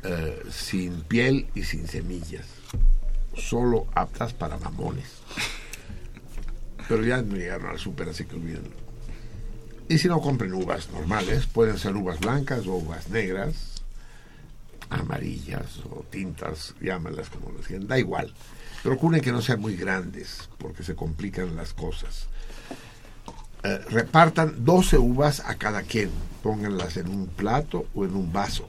[0.04, 2.46] eh, sin piel y sin semillas.
[3.36, 5.22] Solo aptas para mamones.
[6.88, 8.85] Pero ya no llegaron al súper, así que olvídenlo.
[9.88, 13.84] Y si no compren uvas normales, pueden ser uvas blancas o uvas negras,
[14.90, 18.34] amarillas o tintas, llámalas como lo quieran, da igual.
[18.82, 22.28] Procuren que no sean muy grandes porque se complican las cosas.
[23.64, 26.10] Eh, repartan 12 uvas a cada quien,
[26.42, 28.68] pónganlas en un plato o en un vaso,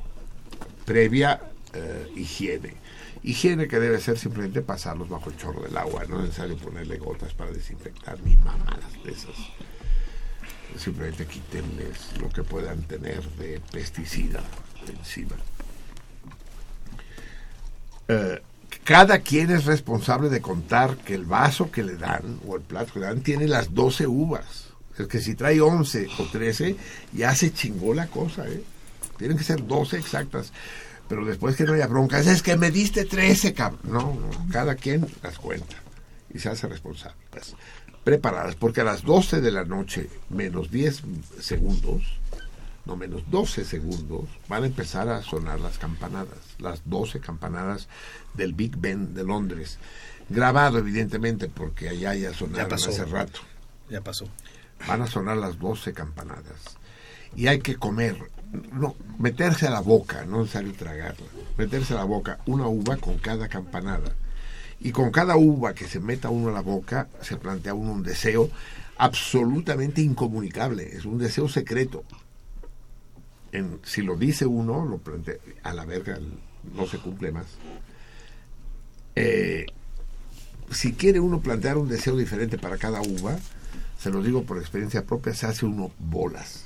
[0.85, 1.41] previa
[1.73, 2.75] eh, higiene.
[3.23, 6.99] Higiene que debe ser simplemente pasarlos bajo el chorro del agua, no es necesario ponerle
[6.99, 9.35] gotas para desinfectar ni mamadas de esas.
[10.79, 14.43] Simplemente quítenles lo que puedan tener de pesticida
[14.87, 15.37] encima.
[18.09, 18.43] Eh,
[18.85, 22.95] cada quien es responsable de contar que el vaso que le dan o el plato
[22.95, 24.69] que le dan tiene las 12 uvas.
[24.99, 26.77] Es que si trae 11 o 13,
[27.13, 28.63] ya se chingó la cosa, ¿eh?
[29.19, 30.53] Tienen que ser 12 exactas.
[31.09, 33.81] Pero después que no haya broncas, es que me diste 13, cabrón.
[33.85, 34.19] No,
[34.51, 35.77] cada quien las cuenta
[36.33, 37.17] y se hace responsable.
[38.07, 41.03] Preparadas, porque a las 12 de la noche, menos 10
[41.41, 42.05] segundos,
[42.85, 47.89] no menos 12 segundos, van a empezar a sonar las campanadas, las 12 campanadas
[48.35, 49.81] del Big Ben de Londres.
[50.29, 53.41] Grabado, evidentemente, porque allá ya sonaron hace rato.
[53.91, 54.29] Ya pasó.
[54.87, 56.79] Van a sonar las 12 campanadas.
[57.35, 58.31] Y hay que comer,
[58.73, 61.27] no, meterse a la boca, no necesario tragarla,
[61.59, 64.15] meterse a la boca una uva con cada campanada.
[64.81, 68.03] Y con cada uva que se meta uno a la boca, se plantea uno un
[68.03, 68.51] deseo
[68.99, 72.05] absolutamente incomunicable, es un deseo secreto
[73.85, 75.01] si lo dice uno, lo
[75.63, 76.19] a la verga
[76.75, 77.47] no se cumple más.
[79.15, 79.67] Eh,
[80.71, 83.39] si quiere uno plantear un deseo diferente para cada uva,
[83.99, 86.66] se lo digo por experiencia propia, se hace uno bolas.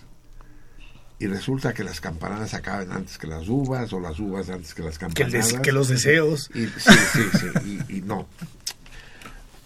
[1.21, 4.83] Y resulta que las campanadas acaban antes que las uvas, o las uvas antes que
[4.83, 5.53] las campanadas.
[5.63, 6.51] Que, los deseos.
[6.55, 8.27] Y, sí, sí, sí, y, no.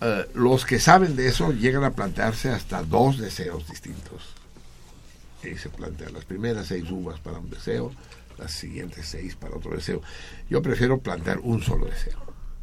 [0.00, 4.34] Eh, los que saben de eso llegan a plantearse hasta dos deseos distintos.
[5.44, 7.92] Y se plantean las primeras seis uvas para un deseo,
[8.36, 10.02] las siguientes seis para otro deseo.
[10.50, 12.18] Yo prefiero plantear un solo deseo,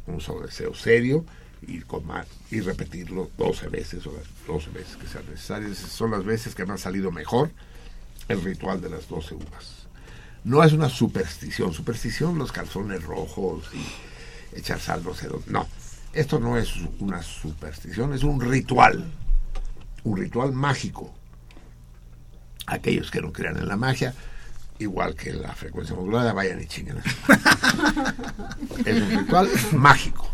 [0.06, 1.24] un solo deseo serio
[1.66, 5.78] y, con más, y repetirlo 12 veces o las 12 veces que sean necesarias.
[5.78, 7.52] Son las veces que me han salido mejor
[8.28, 9.86] el ritual de las 12 uvas.
[10.44, 11.72] No es una superstición.
[11.72, 15.12] Superstición, los calzones rojos y echar sal no
[15.46, 15.68] No,
[16.12, 19.10] esto no es una superstición, es un ritual.
[20.04, 21.14] Un ritual mágico.
[22.66, 24.14] Aquellos que no crean en la magia,
[24.78, 26.98] igual que la frecuencia modulada, vayan y chinguen.
[28.84, 30.28] es un ritual mágico.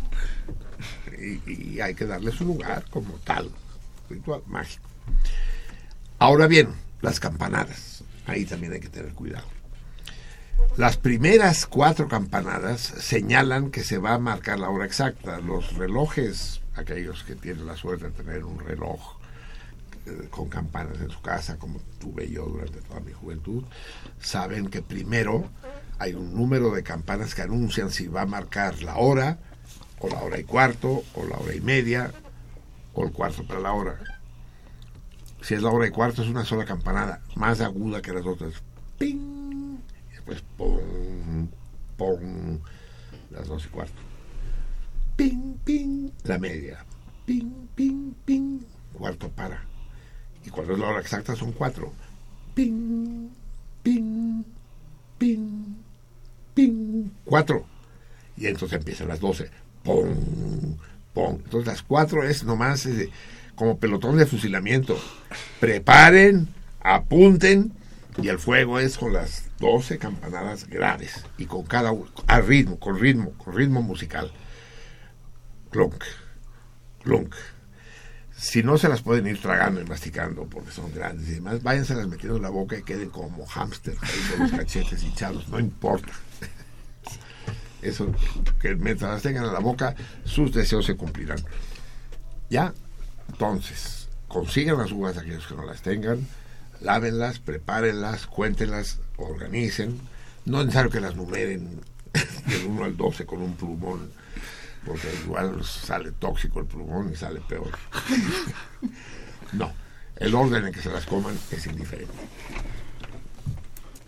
[1.19, 3.51] Y, y, hay que darle su lugar como tal.
[4.09, 4.89] Ritual mágico.
[6.19, 6.69] Ahora bien,
[7.01, 8.05] las campanadas.
[8.27, 9.47] Ahí también hay que tener cuidado.
[10.77, 15.41] Las primeras cuatro campanadas señalan que se va a marcar la hora exacta.
[15.41, 19.17] Los relojes, aquellos que tienen la suerte de tener un reloj
[20.07, 23.65] eh, con campanas en su casa, como tuve yo durante toda mi juventud,
[24.21, 25.51] saben que primero
[25.99, 29.39] hay un número de campanas que anuncian si va a marcar la hora,
[30.01, 32.13] o la hora y cuarto, o la hora y media,
[32.95, 34.18] o el cuarto para la hora.
[35.49, 38.53] Si es la hora y cuarto, es una sola campanada, más aguda que las otras.
[38.99, 39.79] ¡Ping!
[40.11, 41.49] Y después, ¡pum!
[41.97, 42.59] ¡pum!
[43.31, 43.99] Las dos y cuarto.
[45.17, 45.55] ¡Ping!
[45.65, 46.11] ¡ping!
[46.25, 46.85] La media.
[47.25, 47.67] ¡Ping!
[47.75, 48.13] ¡ping!
[48.27, 48.61] ¡ping!
[48.93, 49.65] Cuarto para.
[50.45, 51.95] Y cuando es la hora exacta, son cuatro.
[52.55, 53.31] ¡Ping!
[53.83, 54.45] ¡ping!
[55.17, 55.77] ¡ping!
[56.53, 57.11] ¡ping!
[57.25, 57.65] Cuatro.
[58.37, 59.51] Y entonces empiezan las doce.
[59.83, 60.77] ¡pum!
[61.15, 61.41] ¡pum!
[61.43, 62.85] Entonces las cuatro es nomás.
[62.85, 63.09] Es
[63.59, 64.97] como pelotón de fusilamiento.
[65.59, 66.49] Preparen,
[66.81, 67.73] apunten
[68.23, 71.93] y el fuego es con las 12 campanadas graves y con cada
[72.29, 74.33] a ritmo, con ritmo, con ritmo musical.
[75.71, 76.05] Clunk,
[77.03, 77.35] clunk.
[78.37, 81.97] Si no se las pueden ir tragando y masticando porque son grandes y demás, váyanse
[82.07, 86.13] metiendo en la boca y queden como hámster con los cachetes hinchados, no importa.
[87.83, 88.13] Eso,
[88.61, 91.39] que mientras las tengan en la boca, sus deseos se cumplirán.
[92.51, 92.73] Ya,
[93.29, 96.27] entonces, consigan las uvas aquellos que no las tengan,
[96.81, 100.01] lávenlas, prepárenlas, cuéntenlas, organicen.
[100.45, 101.81] No es necesario que las numeren
[102.47, 104.11] del 1 al 12 con un plumón,
[104.85, 107.71] porque igual sale tóxico el plumón y sale peor.
[109.53, 109.73] no,
[110.17, 112.15] el orden en que se las coman es indiferente.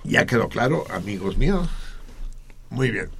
[0.05, 1.69] ¿Ya quedó claro, amigos míos?
[2.71, 3.11] Muy bien.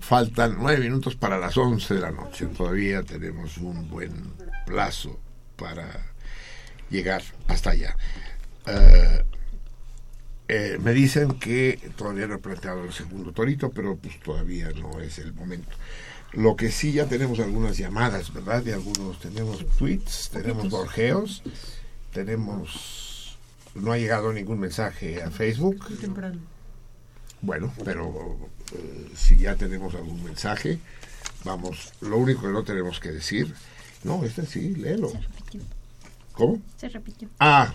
[0.00, 2.46] Faltan nueve minutos para las once de la noche.
[2.46, 4.32] Todavía tenemos un buen
[4.64, 5.18] plazo
[5.56, 6.12] para
[6.90, 7.96] llegar hasta allá.
[8.66, 9.24] Eh,
[10.48, 15.00] eh, me dicen que todavía no he planteado el segundo torito, pero pues todavía no
[15.00, 15.74] es el momento.
[16.32, 18.62] Lo que sí ya tenemos algunas llamadas, ¿verdad?
[18.62, 21.42] De algunos tenemos tweets, tenemos borgeos,
[22.12, 23.38] tenemos
[23.74, 25.84] no ha llegado ningún mensaje a Facebook.
[27.40, 28.38] Bueno, pero
[28.74, 30.78] eh, si ya tenemos algún mensaje,
[31.44, 33.54] vamos, lo único que no tenemos que decir
[34.04, 35.08] no, este sí, léelo.
[35.08, 35.60] Se repitió.
[36.32, 36.60] ¿Cómo?
[36.78, 37.28] Se repitió.
[37.38, 37.72] Ah,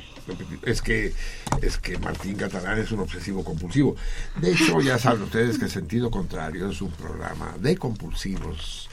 [0.64, 1.14] es que
[1.62, 3.96] es que Martín Catalán es un obsesivo compulsivo.
[4.42, 8.90] De hecho, ya saben ustedes que Sentido Contrario es un programa de compulsivos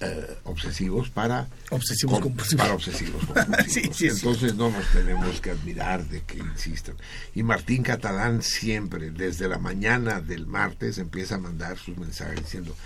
[0.00, 2.64] eh, obsesivos para obsesivos compulsivos.
[2.64, 4.00] Para obsesivos compulsivos.
[4.18, 6.94] Entonces no nos tenemos que admirar de que insistan.
[7.34, 12.76] Y Martín Catalán siempre, desde la mañana del martes, empieza a mandar sus mensajes diciendo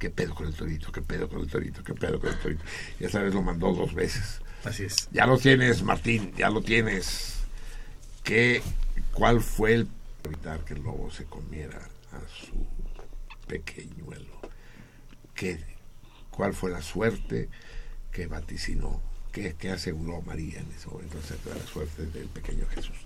[0.00, 0.90] ¿Qué pedo con el torito?
[0.90, 1.84] ¿Qué pedo con el torito?
[1.84, 2.64] ¿Qué pedo con el torito?
[2.98, 4.40] Y esta vez lo mandó dos veces.
[4.64, 5.10] Así es.
[5.12, 7.40] Ya lo tienes, Martín, ya lo tienes.
[8.24, 8.62] ¿Qué,
[9.12, 9.88] ¿Cuál fue el
[10.24, 11.78] evitar que el lobo se comiera
[12.12, 12.66] a su
[13.46, 14.40] pequeñuelo?
[15.34, 15.60] ¿Qué,
[16.30, 17.50] ¿Cuál fue la suerte
[18.10, 19.02] que vaticinó?
[19.32, 22.96] ¿Qué, qué aseguró María en ese momento acerca de la suerte del pequeño Jesús?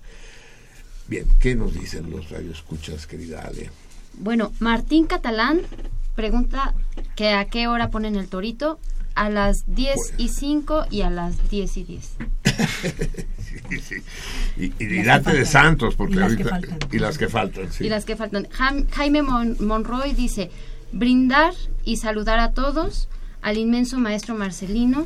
[1.09, 3.69] Bien, ¿qué nos dicen los radioescuchas, querida Ale?
[4.13, 5.63] Bueno, Martín Catalán
[6.15, 6.75] pregunta
[7.17, 8.79] que a qué hora ponen el torito.
[9.17, 12.17] A las 10 y 5 y a las 10 y 10.
[13.71, 13.95] sí, sí.
[14.57, 16.79] Y, y de Santos, porque y las ahorita, que faltan.
[16.91, 17.85] Y las que faltan, sí.
[17.85, 18.49] Y las que faltan.
[18.91, 20.51] Jaime Monroy dice,
[20.91, 21.55] brindar
[21.85, 23.09] y saludar a todos,
[23.41, 25.05] al inmenso maestro Marcelino,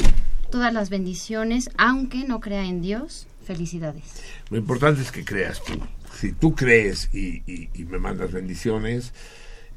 [0.51, 4.05] todas las bendiciones, aunque no crea en Dios, felicidades.
[4.49, 5.79] Lo importante es que creas tú.
[6.15, 9.13] Si tú crees y, y me mandas bendiciones,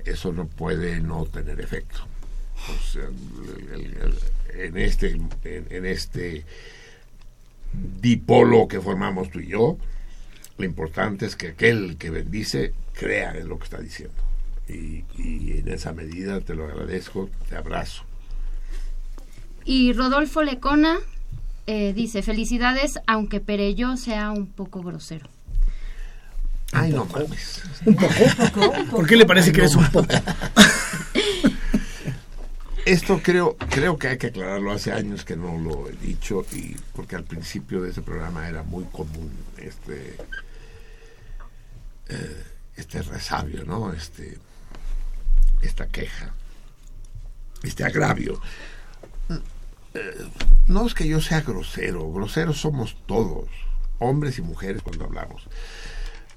[0.06, 2.00] eso no puede no tener efecto.
[4.54, 6.46] en este, en, este
[8.02, 9.78] dipolo que formamos tú y yo,
[10.58, 14.16] lo importante es que aquel que bendice crea en lo que está diciendo.
[14.68, 18.04] Y, en esa medida te lo agradezco, te abrazo.
[19.66, 21.00] Y Rodolfo Lecona
[21.68, 25.28] eh, dice, felicidades, aunque Pereyó sea un poco grosero.
[26.74, 27.62] Ay, no mames.
[27.86, 28.74] ¿Un poco?
[28.92, 30.08] ¿Por qué le parece que eres un poco?
[32.86, 34.72] Esto creo, creo que hay que aclararlo.
[34.72, 38.64] Hace años que no lo he dicho y porque al principio de ese programa era
[38.64, 40.18] muy común este
[42.10, 42.44] eh,
[42.76, 43.94] este resabio, ¿no?
[43.94, 44.38] Este
[45.62, 46.34] esta queja,
[47.64, 48.42] este agravio.
[49.94, 50.28] Eh,
[50.68, 53.50] no es que yo sea grosero, groseros somos todos,
[54.00, 55.48] hombres y mujeres cuando hablamos.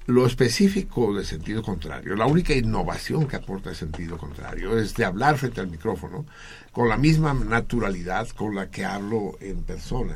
[0.07, 5.03] Lo específico de sentido contrario, la única innovación que aporta el sentido contrario es de
[5.03, 6.27] hablar frente al micrófono
[6.71, 10.15] con la misma naturalidad con la que hablo en persona.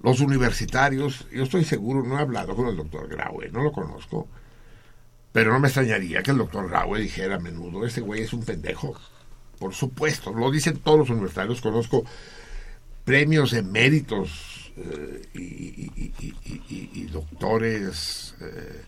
[0.00, 4.26] Los universitarios, yo estoy seguro, no he hablado con el doctor Graue, no lo conozco,
[5.30, 8.42] pero no me extrañaría que el doctor Graue dijera a menudo, ese güey es un
[8.42, 8.96] pendejo.
[9.58, 12.04] Por supuesto, lo dicen todos los universitarios, conozco
[13.04, 14.47] premios eméritos
[15.34, 18.84] y, doctores eh,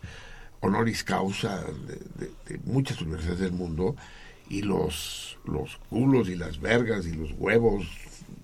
[0.61, 3.97] honoris causa de, muchas universidades del mundo
[4.49, 7.87] y los, los culos y las vergas y los huevos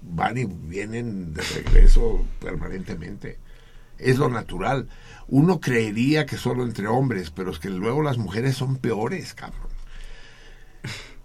[0.03, 3.39] van y vienen de regreso permanentemente.
[3.99, 4.89] Es lo natural.
[5.29, 9.69] Uno creería que solo entre hombres, pero es que luego las mujeres son peores, cabrón.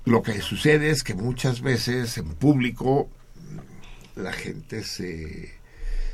[0.05, 3.09] Lo que sucede es que muchas veces en público
[4.15, 5.60] la gente se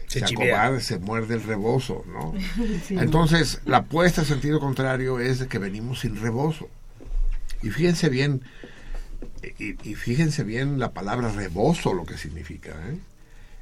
[0.08, 2.34] se, se muerde el rebozo, ¿no?
[2.90, 6.70] Entonces, la apuesta en sentido contrario es de que venimos sin rebozo.
[7.62, 8.42] Y fíjense bien,
[9.60, 12.72] y, fíjense bien la palabra rebozo, lo que significa.
[12.90, 13.00] ¿eh?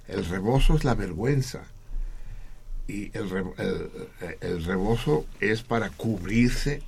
[0.08, 1.64] El rebozo es la vergüenza.
[2.88, 3.28] Y el,
[4.42, 6.84] el, rebozo es para cubrirse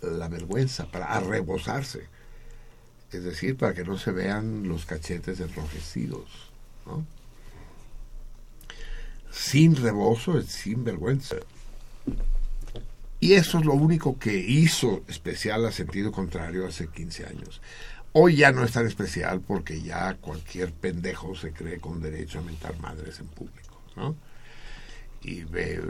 [0.00, 2.08] la vergüenza, para arrebozarse.
[3.12, 6.50] Es decir, para que no se vean los cachetes enrojecidos.
[6.86, 7.06] ¿no?
[9.32, 11.36] Sin rebozo, sin vergüenza.
[13.18, 17.60] Y eso es lo único que hizo especial a sentido contrario hace 15 años.
[18.12, 22.42] Hoy ya no es tan especial porque ya cualquier pendejo se cree con derecho a
[22.42, 24.16] mentar madres en público, ¿no?
[25.22, 25.80] Y ve,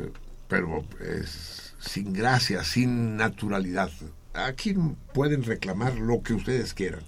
[0.47, 3.91] pero es sin gracia, sin naturalidad.
[4.35, 4.75] Aquí
[5.13, 7.03] pueden reclamar lo que ustedes quieran,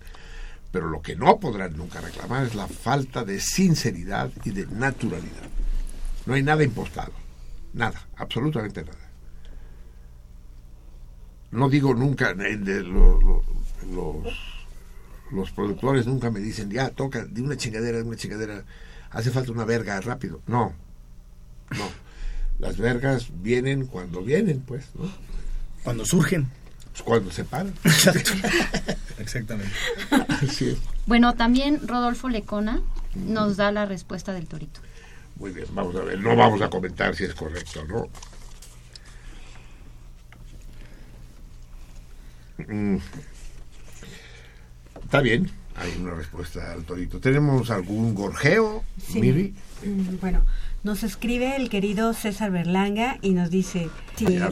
[0.72, 5.50] pero lo que no podrán nunca reclamar es la falta de sinceridad y de naturalidad.
[6.26, 7.12] No hay nada impostado.
[7.72, 8.98] Nada, absolutamente nada.
[11.50, 13.22] No digo nunca, eh, de los,
[15.30, 18.64] los productores nunca me dicen, ya, toca, de una chingadera, de una chingadera,
[19.10, 20.40] hace falta una verga rápido.
[20.46, 20.72] No,
[21.70, 22.04] no.
[22.58, 25.10] Las vergas vienen cuando vienen, pues, ¿no?
[25.82, 26.48] Cuando surgen.
[26.92, 27.74] Pues cuando se paran.
[29.18, 29.72] Exactamente.
[31.06, 32.80] Bueno, también Rodolfo Lecona
[33.16, 34.80] nos da la respuesta del torito.
[35.36, 36.18] Muy bien, vamos a ver.
[36.20, 38.08] No vamos a comentar si es correcto o no.
[42.66, 42.98] Mm.
[45.02, 47.20] Está bien, hay una respuesta al torito.
[47.20, 49.54] ¿Tenemos algún gorjeo, Miri?
[49.84, 50.44] Mm, bueno,
[50.84, 53.88] nos escribe el querido César Berlanga y nos dice,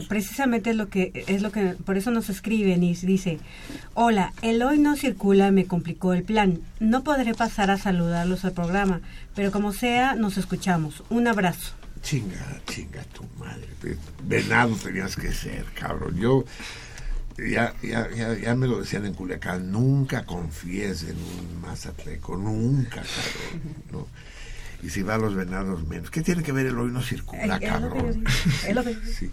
[0.09, 3.39] precisamente es lo que es lo que por eso nos escriben y dice,
[3.93, 6.59] "Hola, el hoy no circula, me complicó el plan.
[6.79, 9.01] No podré pasar a saludarlos al programa,
[9.35, 11.03] pero como sea, nos escuchamos.
[11.09, 13.67] Un abrazo." Chinga, chinga tu madre.
[14.23, 16.17] Venado tenías que ser, cabrón.
[16.17, 16.43] Yo
[17.37, 23.03] ya, ya, ya, ya, me lo decían en Culiacán, nunca confíes en un mazatleco, nunca,
[23.03, 23.75] cabrón.
[23.91, 24.07] ¿no?
[24.83, 26.11] Y si va a los venados menos.
[26.11, 28.23] ¿Qué tiene que ver el hoy no circula, cabrón?
[29.17, 29.31] sí.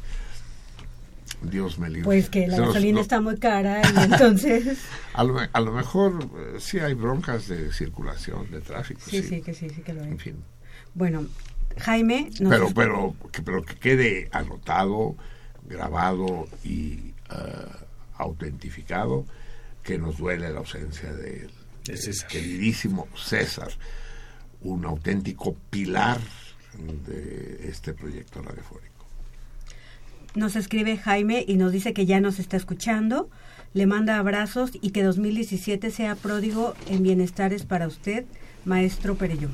[1.42, 2.04] Dios me libre.
[2.04, 4.78] Pues que la gasolina está muy cara y entonces...
[5.14, 9.00] a, lo, a lo mejor eh, sí hay broncas de circulación, de tráfico.
[9.08, 10.10] Sí, sí, que sí, sí que lo hay.
[10.10, 10.36] En fin.
[10.92, 11.26] Bueno,
[11.78, 12.30] Jaime...
[12.38, 15.16] pero, pero, que, pero que quede anotado,
[15.66, 19.24] grabado y uh, autentificado
[19.82, 21.48] que nos duele la ausencia de
[22.28, 23.70] queridísimo César
[24.62, 26.18] un auténtico pilar
[27.06, 29.06] de este proyecto radiofónico.
[30.34, 33.28] Nos escribe Jaime y nos dice que ya nos está escuchando,
[33.74, 38.24] le manda abrazos y que 2017 sea pródigo en bienestares para usted,
[38.64, 39.52] maestro Perellón.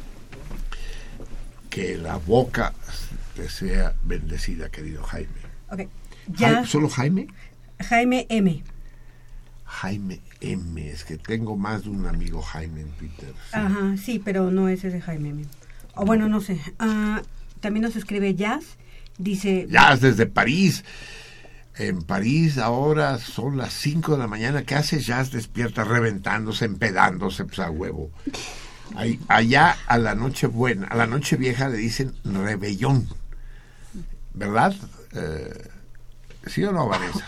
[1.70, 2.74] Que la boca
[3.34, 5.28] te sea bendecida, querido Jaime.
[5.70, 5.88] Okay.
[6.66, 7.28] ¿Solo Jaime?
[7.78, 8.62] Jaime M.
[9.80, 10.88] Jaime M.
[10.88, 13.34] Es que tengo más de un amigo Jaime en Twitter.
[13.52, 15.44] Ajá, sí, pero no es ese Jaime M.
[15.94, 16.58] O bueno, no sé.
[16.78, 17.22] Ah,
[17.60, 18.64] también nos escribe Jazz.
[19.18, 19.66] Dice...
[19.68, 20.84] Jazz desde París.
[21.76, 24.62] En París ahora son las 5 de la mañana.
[24.62, 28.10] ¿Qué hace Jazz despierta reventándose, empedándose pues, a huevo?
[29.28, 33.08] allá a la noche buena, a la noche vieja le dicen rebellón.
[34.32, 34.74] ¿Verdad?
[35.12, 35.68] Eh,
[36.46, 37.26] ¿Sí o no, Vanessa?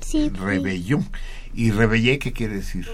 [0.00, 0.30] Sí.
[0.30, 1.08] Rebellón.
[1.56, 2.86] ¿Y rebellé qué quiere decir?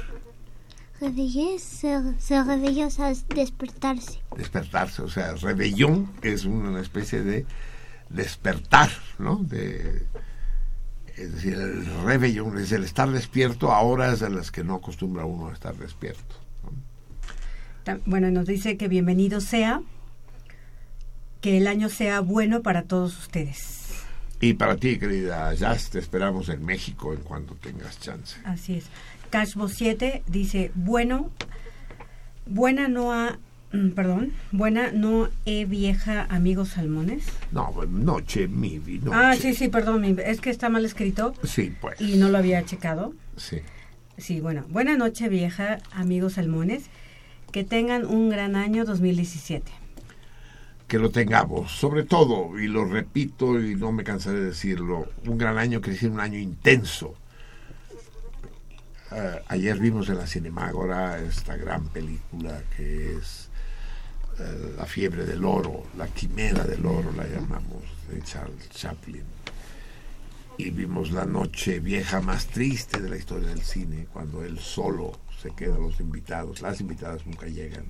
[1.00, 4.20] Rebellé se, se rebelló, o despertarse.
[4.36, 7.44] Despertarse, o sea, rebellón es una especie de
[8.08, 8.88] despertar,
[9.18, 9.36] ¿no?
[9.36, 10.06] De,
[11.16, 15.24] es decir, el rebellón es el estar despierto a horas en las que no acostumbra
[15.24, 16.36] uno a estar despierto.
[18.06, 19.82] Bueno, nos dice que bienvenido sea,
[21.40, 23.82] que el año sea bueno para todos ustedes.
[24.43, 28.40] Y para ti, querida Jazz, te esperamos en México en cuanto tengas chance.
[28.45, 28.86] Así es.
[29.30, 31.30] Cashbo 7 dice, bueno,
[32.47, 33.38] buena no ha,
[33.70, 37.24] mm, perdón, buena no he vieja amigos salmones.
[37.53, 39.11] No, noche, mi noche.
[39.12, 41.34] Ah, sí, sí, perdón, es que está mal escrito.
[41.45, 42.01] Sí, pues.
[42.01, 43.14] Y no lo había checado.
[43.36, 43.59] Sí.
[44.18, 46.86] Sí, bueno, buena noche vieja amigos salmones,
[47.53, 49.82] que tengan un gran año 2017
[50.93, 51.72] que lo tengamos.
[51.72, 55.95] Sobre todo, y lo repito y no me cansaré de decirlo, un gran año quiere
[55.95, 57.14] decir un año intenso.
[59.11, 63.49] Eh, ayer vimos en la Cinemágora esta gran película que es
[64.38, 69.24] eh, La fiebre del oro, la quimera del oro la llamamos, de Charles Chaplin.
[70.59, 75.12] Y vimos la noche vieja más triste de la historia del cine, cuando él solo
[75.40, 77.86] se queda los invitados, las invitadas nunca llegan.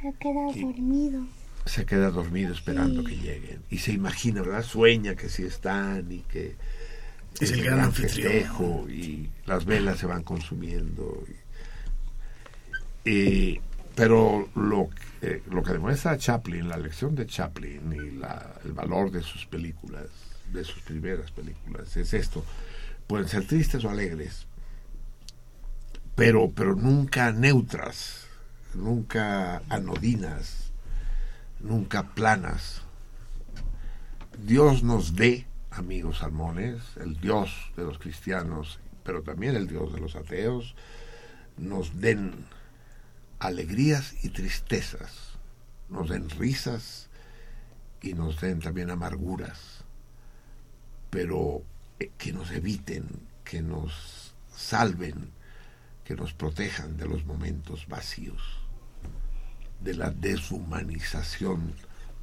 [0.00, 1.26] Se queda dormido
[1.66, 4.62] se queda dormido esperando que lleguen y se imagina, ¿verdad?
[4.62, 6.54] Sueña que sí están y que
[7.40, 11.24] es el gran anfitrión y las velas se van consumiendo.
[13.04, 13.60] Y,
[13.94, 14.88] pero lo,
[15.22, 17.98] eh, lo que demuestra Chaplin, la lección de Chaplin y
[18.66, 20.06] el valor de sus películas,
[20.52, 22.44] de sus primeras películas, es esto.
[23.08, 24.46] Pueden ser tristes o alegres,
[26.14, 28.26] pero, pero nunca neutras,
[28.74, 30.65] nunca anodinas
[31.60, 32.82] nunca planas.
[34.38, 40.00] Dios nos dé, amigos salmones, el Dios de los cristianos, pero también el Dios de
[40.00, 40.74] los ateos,
[41.56, 42.46] nos den
[43.38, 45.36] alegrías y tristezas,
[45.88, 47.08] nos den risas
[48.02, 49.84] y nos den también amarguras,
[51.10, 51.62] pero
[51.98, 53.08] eh, que nos eviten,
[53.44, 55.30] que nos salven,
[56.04, 58.65] que nos protejan de los momentos vacíos
[59.80, 61.72] de la deshumanización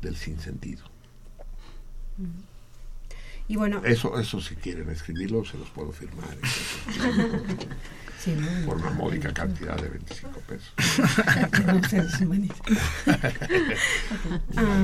[0.01, 0.83] del sinsentido.
[3.47, 6.37] Y bueno, eso, eso si quieren escribirlo, se los puedo firmar.
[8.65, 10.73] Por una módica cantidad de 25 pesos.
[14.55, 14.77] Ah,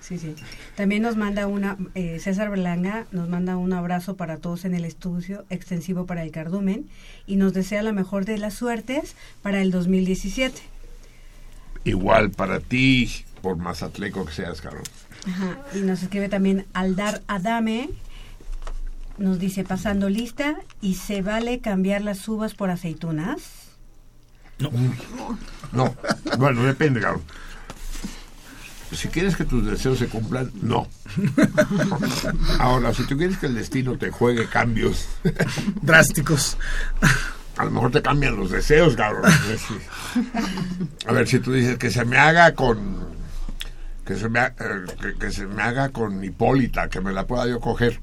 [0.00, 0.34] sí, sí.
[0.76, 4.84] También nos manda una, eh, César Berlanga nos manda un abrazo para todos en el
[4.84, 6.88] estudio, extensivo para el cardumen,
[7.26, 10.60] y nos desea la mejor de las suertes para el 2017.
[11.84, 14.88] Igual para ti, por más atleco que seas, Carlos.
[15.26, 15.58] Ajá.
[15.74, 17.90] Y nos escribe también Aldar Adame.
[19.16, 23.42] Nos dice, pasando lista, ¿y se vale cambiar las uvas por aceitunas?
[24.58, 24.70] No.
[25.72, 25.94] No.
[26.38, 27.22] Bueno, depende, Carlos.
[28.92, 30.88] Si quieres que tus deseos se cumplan, no.
[32.60, 35.08] Ahora, si tú quieres que el destino te juegue cambios
[35.82, 36.56] drásticos,
[37.56, 39.30] a lo mejor te cambian los deseos, cabrón.
[41.06, 43.04] A ver, si tú dices que se me haga con.
[44.04, 44.52] Que se, me, eh,
[45.18, 48.00] que, se me haga con Hipólita, que me la pueda yo coger.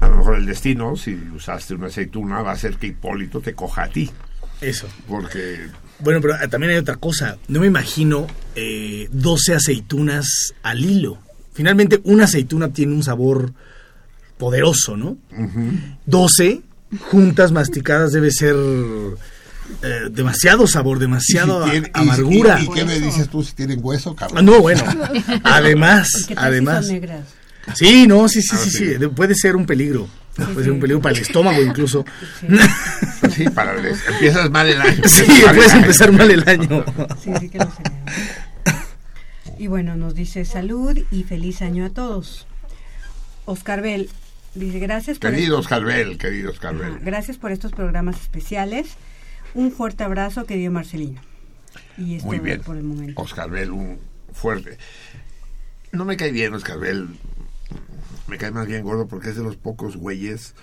[0.00, 3.54] A lo mejor el destino, si usaste una aceituna, va a hacer que Hipólito te
[3.54, 4.10] coja a ti.
[4.60, 4.86] Eso.
[5.08, 5.68] Porque.
[6.00, 7.38] Bueno, pero eh, también hay otra cosa.
[7.48, 11.18] No me imagino eh, 12 aceitunas al hilo.
[11.52, 13.54] Finalmente, una aceituna tiene un sabor
[14.36, 15.16] poderoso, ¿no?
[16.04, 16.62] 12
[17.10, 18.54] juntas, masticadas, debe ser
[19.82, 22.60] eh, demasiado sabor, demasiado amargura.
[22.60, 24.44] Y, qué me dices tú si tienen hueso, cabrón?
[24.44, 24.82] No, bueno.
[25.44, 26.90] además, además.
[27.74, 30.08] Sí, no, sí, sí, ah, sí, sí, Puede ser un peligro.
[30.36, 32.04] Puede ser un peligro para el estómago incluso.
[33.34, 35.02] Sí, para el, empiezas mal el año.
[35.06, 35.24] Sí,
[35.54, 36.84] puedes empezar mal el año.
[37.22, 37.82] Sí, sí que lo sé.
[39.58, 42.46] Y bueno, nos dice salud y feliz año a todos.
[43.46, 44.10] Oscar Bell,
[44.56, 45.30] Dice, gracias por...
[45.30, 46.98] Queridos Carvel, queridos Carvel.
[47.00, 48.96] gracias por estos programas especiales.
[49.54, 51.20] Un fuerte abrazo, querido Marcelino.
[51.98, 52.62] Y Muy bien.
[52.62, 53.20] por el momento.
[53.20, 53.98] Oscar Bell, un
[54.32, 54.78] fuerte.
[55.92, 57.08] No me cae bien Oscar Bell.
[58.28, 60.54] Me cae más bien gordo porque es de los pocos güeyes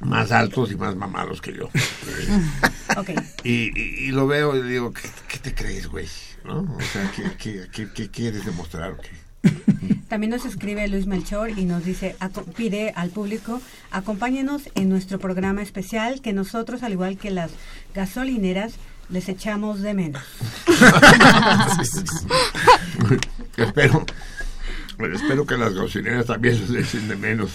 [0.00, 1.68] más altos y más mamados que yo.
[3.44, 6.08] y, lo veo y digo, ¿qué, te crees, güey?
[6.44, 6.60] ¿No?
[6.60, 8.96] O sea, ¿qué, quieres demostrar?
[10.08, 12.16] También nos escribe Luis Melchor y nos dice,
[12.56, 13.60] pide al público,
[13.90, 17.52] acompáñenos en nuestro programa especial que nosotros, al igual que las
[17.94, 18.74] gasolineras,
[19.08, 20.22] les echamos de menos.
[23.56, 24.04] espero,
[25.12, 27.52] espero que las gasolineras también les echen de menos.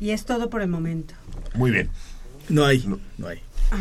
[0.00, 1.14] Y es todo por el momento.
[1.54, 1.90] Muy bien.
[2.48, 3.40] No hay, no, hay.
[3.70, 3.78] Ah.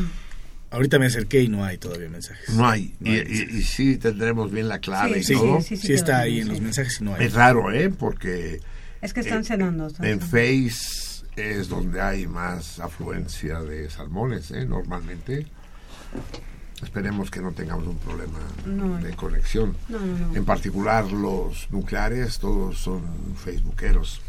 [0.74, 2.50] Ahorita me acerqué y no hay todavía mensajes.
[2.50, 2.96] No hay.
[3.00, 5.22] y, sí tendremos bien la clave.
[5.22, 7.26] Sí, sí, sí, está ahí en los mensajes y no hay.
[7.28, 7.92] Es raro, ¿eh?
[7.92, 8.60] Porque...
[9.00, 9.92] Es que están eh, cenando.
[10.02, 14.66] en Face es donde hay más afluencia de salmones, ¿eh?
[14.66, 15.46] Normalmente.
[16.82, 18.40] Esperemos que no tengamos un problema
[19.00, 19.78] de conexión.
[20.34, 23.04] en particular los nucleares, todos son
[23.38, 24.22] facebookeros.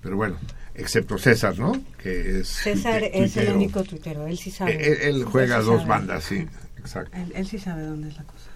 [0.00, 0.38] Pero bueno,
[0.76, 1.72] excepto César, ¿no?
[1.98, 4.72] Que es César es el único tuitero, él sí sabe.
[4.72, 6.46] Eh, él, juega dos bandas, sí,
[6.78, 7.16] exacto.
[7.34, 8.50] Él, sí sabe dónde es la cosa.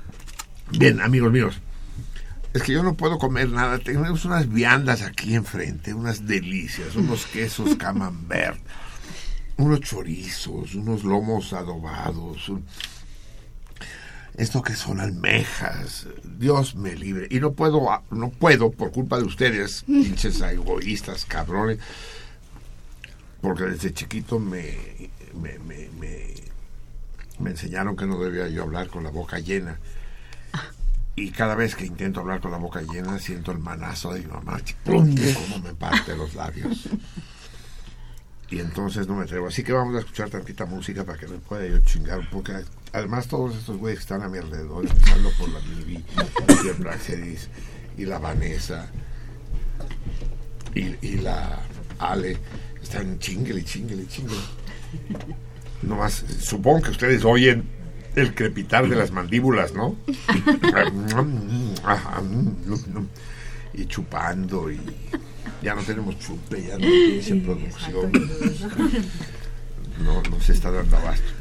[0.71, 1.61] Bien, amigos míos,
[2.53, 3.79] es que yo no puedo comer nada.
[3.79, 8.61] Tenemos unas viandas aquí enfrente, unas delicias, unos quesos camembert,
[9.57, 12.53] unos chorizos, unos lomos adobados,
[14.37, 17.29] esto que son almejas, Dios me libre.
[17.31, 21.79] Y no puedo, no puedo, por culpa de ustedes, pinches egoístas, cabrones,
[23.41, 24.77] porque desde chiquito me,
[25.35, 25.89] me, me,
[27.39, 29.79] me, enseñaron que no debía yo hablar con la boca llena.
[31.17, 34.27] Y cada vez que intento hablar con la boca llena, siento el manazo de mi
[34.27, 36.89] mamá, como me parte los labios
[38.51, 39.47] y entonces no me atrevo.
[39.47, 42.53] Así que vamos a escuchar tantita música para que me pueda yo chingar un poco.
[42.93, 46.05] Además, todos estos güeyes que están a mi alrededor, empezando por la Bibi,
[46.65, 47.49] y el Praxedis,
[47.97, 48.91] y la Vanessa,
[50.75, 51.61] y, la
[51.99, 52.37] Ale,
[52.83, 54.37] están chingle, chingle, chingle.
[55.83, 57.65] más supongo que ustedes oyen
[58.17, 59.97] el crepitar de las mandíbulas, ¿no?
[63.73, 64.81] y chupando y
[65.63, 68.13] ya no tenemos chupe, ya no tiene producción.
[70.03, 71.40] No, no se está dando abasto.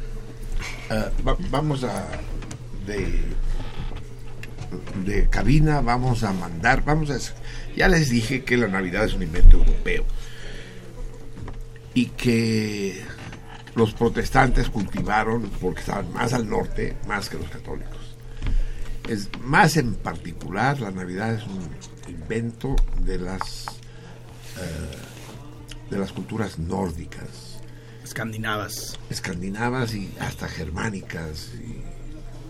[0.90, 1.08] Ah,
[1.50, 2.08] vamos a
[2.84, 3.22] de,
[5.04, 7.18] de cabina, vamos a mandar, vamos a
[7.76, 10.04] ya les dije que la Navidad es un invento europeo
[11.94, 13.00] y que
[13.76, 18.16] los protestantes cultivaron porque estaban más al norte, más que los católicos.
[19.08, 21.68] Es más en particular, la Navidad es un
[22.08, 23.66] invento de las
[25.88, 27.49] de las culturas nórdicas.
[28.10, 28.98] Escandinavas.
[29.08, 31.80] Escandinavas y hasta germánicas y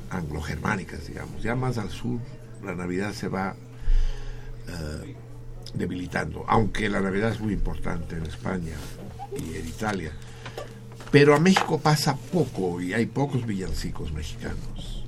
[0.09, 1.43] anglo-germánicas, digamos.
[1.43, 2.19] Ya más al sur
[2.65, 3.55] la Navidad se va
[4.69, 5.15] eh,
[5.75, 8.73] debilitando, aunque la Navidad es muy importante en España
[9.37, 10.13] y en Italia.
[11.11, 15.05] Pero a México pasa poco y hay pocos villancicos mexicanos.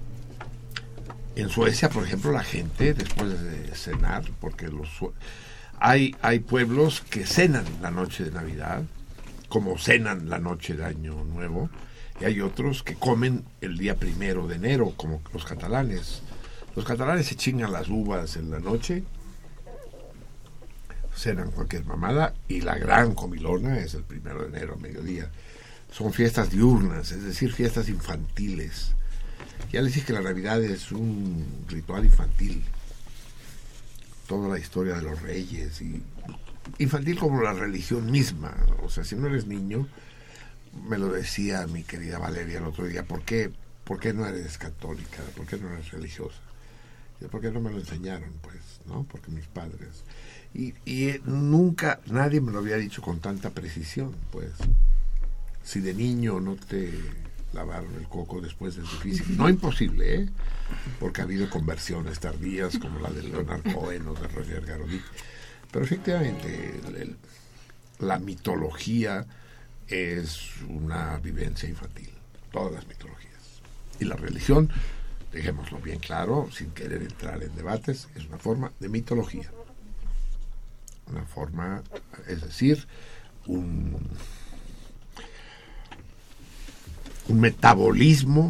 [1.35, 4.91] En Suecia, por ejemplo, la gente después de cenar, porque los
[5.81, 8.83] hay, hay pueblos que cenan la noche de Navidad,
[9.53, 11.69] como cenan la noche de Año Nuevo,
[12.19, 16.23] y hay otros que comen el día primero de enero, como los catalanes.
[16.75, 19.05] Los catalanes se chingan las uvas en la noche,
[21.15, 25.31] cenan cualquier mamada, y la gran comilona es el primero de enero, a mediodía.
[25.91, 28.95] Son fiestas diurnas, es decir, fiestas infantiles.
[29.71, 32.65] Ya les dije que la Navidad es un ritual infantil
[34.27, 36.03] toda la historia de los reyes y
[36.79, 38.55] infantil como la religión misma.
[38.83, 39.89] O sea, si no eres niño,
[40.89, 43.51] me lo decía mi querida Valeria el otro día, ¿por qué,
[43.85, 45.23] ¿por qué no eres católica?
[45.37, 46.41] ¿Por qué no eres religiosa?
[47.31, 48.33] ¿Por qué no me lo enseñaron?
[48.43, 49.05] Pues, ¿no?
[49.05, 50.03] Porque mis padres.
[50.55, 54.51] Y, y nunca, nadie me lo había dicho con tanta precisión, pues.
[55.63, 56.93] Si de niño no te
[57.53, 59.37] lavaron el coco después del difícil.
[59.37, 60.29] No imposible, ¿eh?
[60.99, 65.03] porque ha habido conversiones tardías como la de Leonard Cohen o de Roger Garodic.
[65.73, 67.17] Pero efectivamente,
[67.99, 69.27] la mitología
[69.89, 72.11] es una vivencia infantil,
[72.53, 73.33] todas las mitologías.
[73.99, 74.71] Y la religión,
[75.33, 79.51] dejémoslo bien claro, sin querer entrar en debates, es una forma de mitología.
[81.11, 81.83] Una forma,
[82.29, 82.87] es decir,
[83.47, 84.09] un
[87.29, 88.49] un metabolismo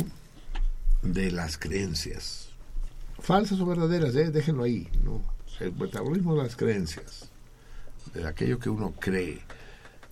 [1.02, 2.48] de las creencias.
[3.18, 4.30] Falsas o verdaderas, ¿eh?
[4.30, 4.88] déjenlo ahí.
[5.04, 5.20] ¿no?
[5.62, 7.30] El metabolismo de las creencias,
[8.14, 9.38] de aquello que uno cree.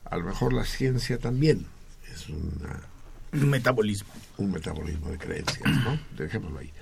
[0.05, 1.67] A lo mejor la ciencia también
[2.13, 2.81] es una,
[3.33, 4.11] un metabolismo.
[4.39, 5.99] Un metabolismo de creencias, ¿no?
[6.17, 6.73] Dejémoslo ahí.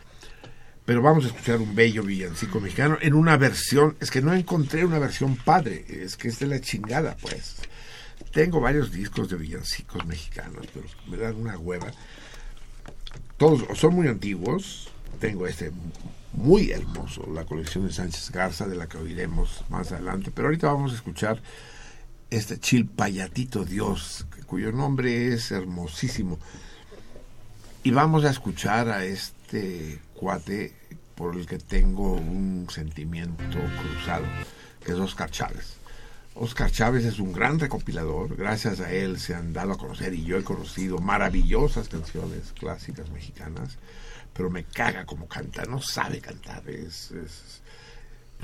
[0.84, 4.84] Pero vamos a escuchar un bello villancico mexicano en una versión, es que no encontré
[4.84, 7.56] una versión padre, es que es de la chingada, pues.
[8.32, 11.90] Tengo varios discos de villancicos mexicanos, pero me dan una hueva.
[13.38, 14.90] Todos son muy antiguos.
[15.20, 15.72] Tengo este
[16.32, 20.30] muy hermoso, la colección de Sánchez Garza, de la que oiremos más adelante.
[20.34, 21.40] Pero ahorita vamos a escuchar
[22.30, 26.38] este Chilpayatito Dios, cuyo nombre es hermosísimo.
[27.82, 30.74] Y vamos a escuchar a este cuate
[31.14, 34.26] por el que tengo un sentimiento cruzado,
[34.84, 35.78] que es Oscar Chávez.
[36.34, 40.24] Oscar Chávez es un gran recopilador, gracias a él se han dado a conocer y
[40.24, 43.76] yo he conocido maravillosas canciones clásicas mexicanas,
[44.38, 47.60] pero me caga como canta, no sabe cantar, es, es,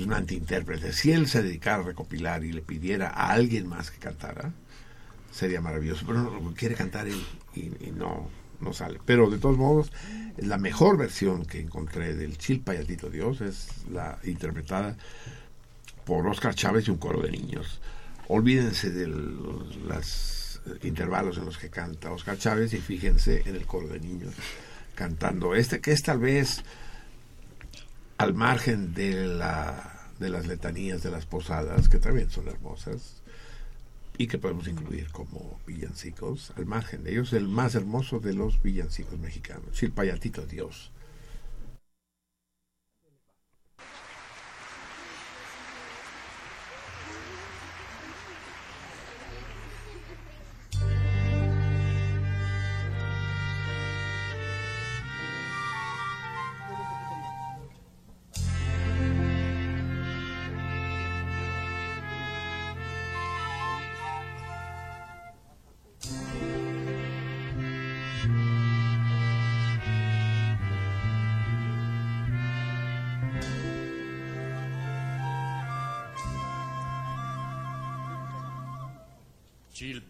[0.04, 0.92] un antiintérprete.
[0.92, 4.52] Si él se dedicara a recopilar y le pidiera a alguien más que cantara,
[5.30, 8.28] sería maravilloso, pero no, quiere cantar y no,
[8.60, 8.98] no sale.
[9.06, 9.92] Pero de todos modos,
[10.36, 14.96] la mejor versión que encontré del Chilpayatito Dios es la interpretada
[16.04, 17.80] por Oscar Chávez y un coro de niños.
[18.26, 23.86] Olvídense de los intervalos en los que canta Oscar Chávez y fíjense en el coro
[23.86, 24.34] de niños
[24.94, 26.62] cantando este que es tal vez
[28.18, 33.22] al margen de la de las letanías de las posadas que también son hermosas
[34.16, 38.62] y que podemos incluir como villancicos, al margen de ellos, el más hermoso de los
[38.62, 40.92] villancicos mexicanos, Chilpayatito Dios.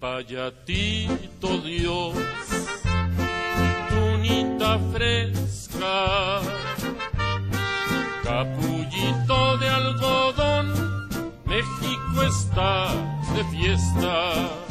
[0.04, 2.14] Chilpayatito Dios,
[3.88, 6.42] tunita fresca,
[8.22, 11.08] capullito de algodón,
[11.46, 12.88] México está
[13.34, 14.63] de fiesta.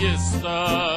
[0.00, 0.89] Chilpayatito Dios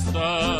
[0.00, 0.59] Stop.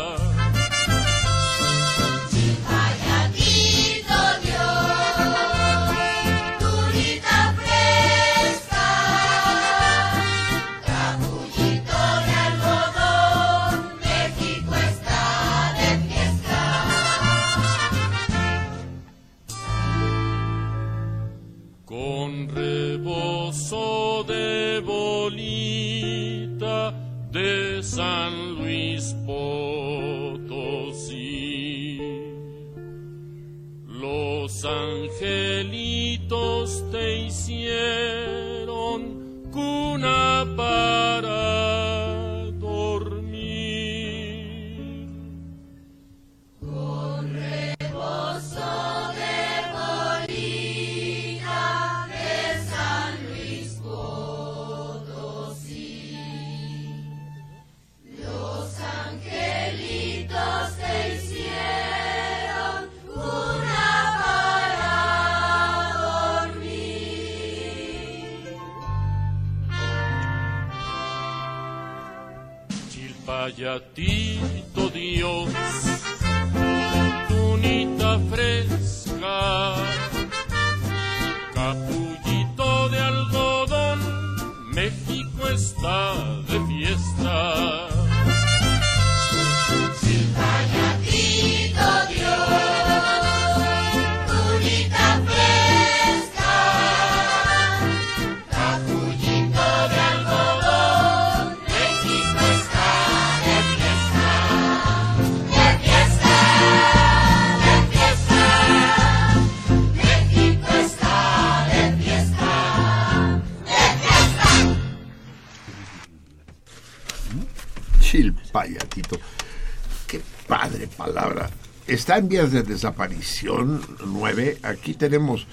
[122.11, 124.57] Está en vías de desaparición, nueve.
[124.63, 125.47] Aquí tenemos,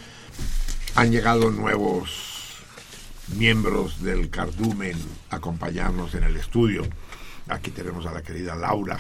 [0.96, 2.64] han llegado nuevos
[3.36, 4.96] miembros del cardumen
[5.30, 6.82] a acompañarnos en el estudio.
[7.46, 8.98] Aquí tenemos a la querida Laura,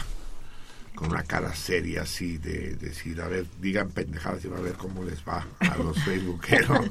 [0.94, 4.74] con una cara seria así de decir, a ver, digan pendejadas y va a ver
[4.74, 6.86] cómo les va a los facebookeros.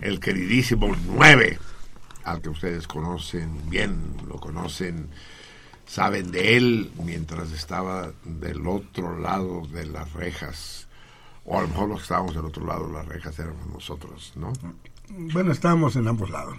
[0.00, 1.56] el queridísimo 9,
[2.24, 5.08] al que ustedes conocen bien, lo conocen,
[5.86, 10.88] saben de él mientras estaba del otro lado de las rejas.
[11.44, 14.32] O a lo mejor los que estábamos del otro lado de las rejas éramos nosotros,
[14.36, 14.52] ¿no?
[15.08, 16.56] Bueno, estábamos en ambos lados.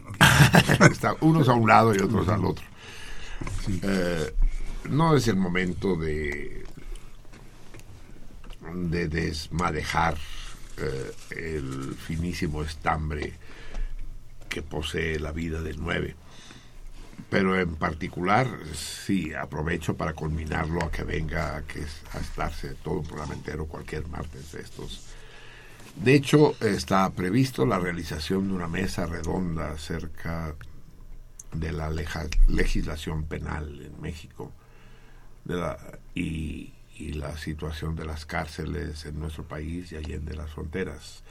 [1.22, 2.66] Unos a un lado y otros al otro.
[3.82, 4.34] Eh,
[4.90, 6.64] no es el momento de
[8.74, 10.18] de desmadejar
[10.78, 13.34] eh, el finísimo estambre
[14.50, 16.16] que posee la vida del 9.
[17.30, 23.34] Pero en particular, sí, aprovecho para culminarlo a que venga a, estarse todo un programa
[23.34, 25.08] entero cualquier martes de estos.
[25.96, 30.56] De hecho, está previsto la realización de una mesa redonda acerca
[31.54, 31.90] de la
[32.48, 34.52] legislación penal en México
[36.16, 36.74] y
[37.14, 41.24] la situación de las cárceles en nuestro país y allende las fronteras,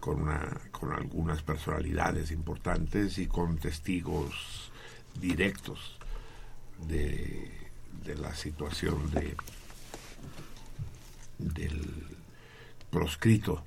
[0.00, 4.65] con, una, con algunas personalidades importantes y con testigos
[5.20, 5.96] directos
[6.88, 7.50] de,
[8.04, 9.36] de la situación de
[11.38, 12.06] del
[12.90, 13.62] proscrito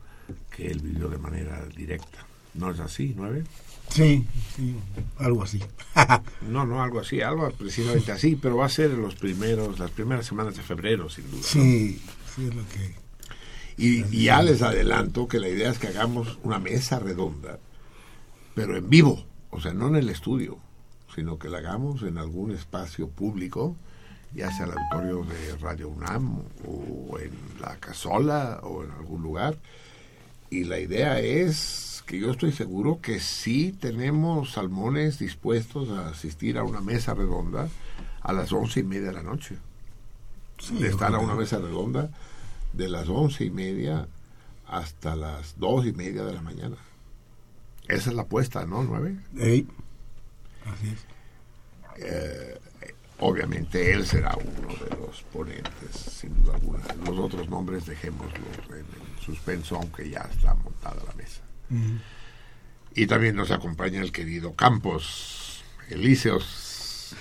[0.49, 2.25] que él vivió de manera directa.
[2.55, 3.43] ¿No es así, nueve?
[3.89, 4.75] Sí, sí,
[5.17, 5.59] algo así.
[6.41, 9.91] No, no, algo así, algo precisamente así, pero va a ser en los primeros, las
[9.91, 11.41] primeras semanas de febrero, sin duda.
[11.41, 11.43] ¿no?
[11.43, 12.01] Sí,
[12.35, 12.95] sí es lo que...
[13.77, 17.59] Y, y ya les adelanto que la idea es que hagamos una mesa redonda,
[18.55, 20.57] pero en vivo, o sea, no en el estudio,
[21.13, 23.75] sino que la hagamos en algún espacio público,
[24.33, 29.57] ya sea el auditorio de Radio UNAM o en la casola o en algún lugar.
[30.49, 36.57] Y la idea es que yo estoy seguro que sí tenemos salmones dispuestos a asistir
[36.57, 37.69] a una mesa redonda
[38.21, 39.57] a las once y media de la noche.
[40.79, 42.09] de estar a una mesa redonda
[42.73, 44.07] de las once y media
[44.67, 46.75] hasta las dos y media de la mañana.
[47.87, 48.83] Esa es la apuesta, ¿no?
[48.83, 49.15] ¿Nueve?
[49.37, 49.67] Ey,
[50.65, 51.05] así es.
[52.01, 52.59] Eh,
[53.19, 56.79] obviamente él será uno de los ponentes, sin duda alguna.
[57.05, 61.41] Los otros nombres dejémoslos en, en suspenso, aunque ya está montada la mesa.
[62.95, 67.15] Y también nos acompaña el querido Campos Elíseos,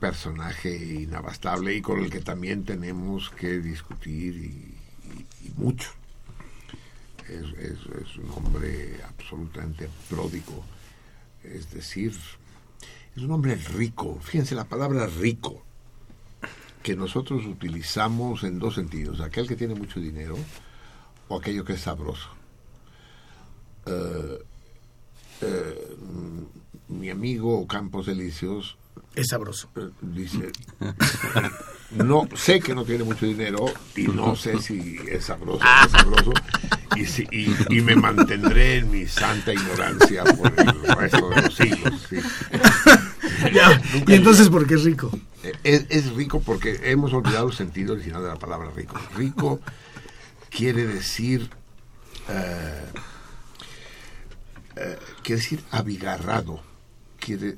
[0.00, 4.74] personaje inabastable y con el que también tenemos que discutir y,
[5.08, 5.90] y- y mucho.
[7.28, 10.64] Es, es- es un hombre absolutamente pródigo,
[11.44, 12.12] es decir,
[13.16, 14.18] es un hombre rico.
[14.22, 15.62] Fíjense la palabra rico,
[16.82, 20.36] que nosotros utilizamos en dos sentidos, aquel que tiene mucho dinero
[21.28, 22.28] o aquello que es sabroso.
[23.86, 24.38] Eh,
[26.88, 28.76] mi amigo Campos Elíseos
[29.16, 29.68] Es sabroso.
[29.76, 30.52] eh, dice
[31.90, 33.64] no sé que no tiene mucho dinero
[33.96, 36.32] y no sé si es sabroso o no es sabroso
[36.96, 42.08] y, me mantendré en mi santa ignorancia por el resto de los siglos.
[44.06, 45.10] ¿Y entonces por qué es rico?
[45.64, 48.96] Es, rico porque hemos olvidado el sentido original de la palabra rico.
[49.16, 49.60] Rico
[50.50, 51.50] quiere decir...
[52.28, 52.86] Eh,
[55.22, 56.60] quiere decir abigarrado.
[57.18, 57.56] Quiere,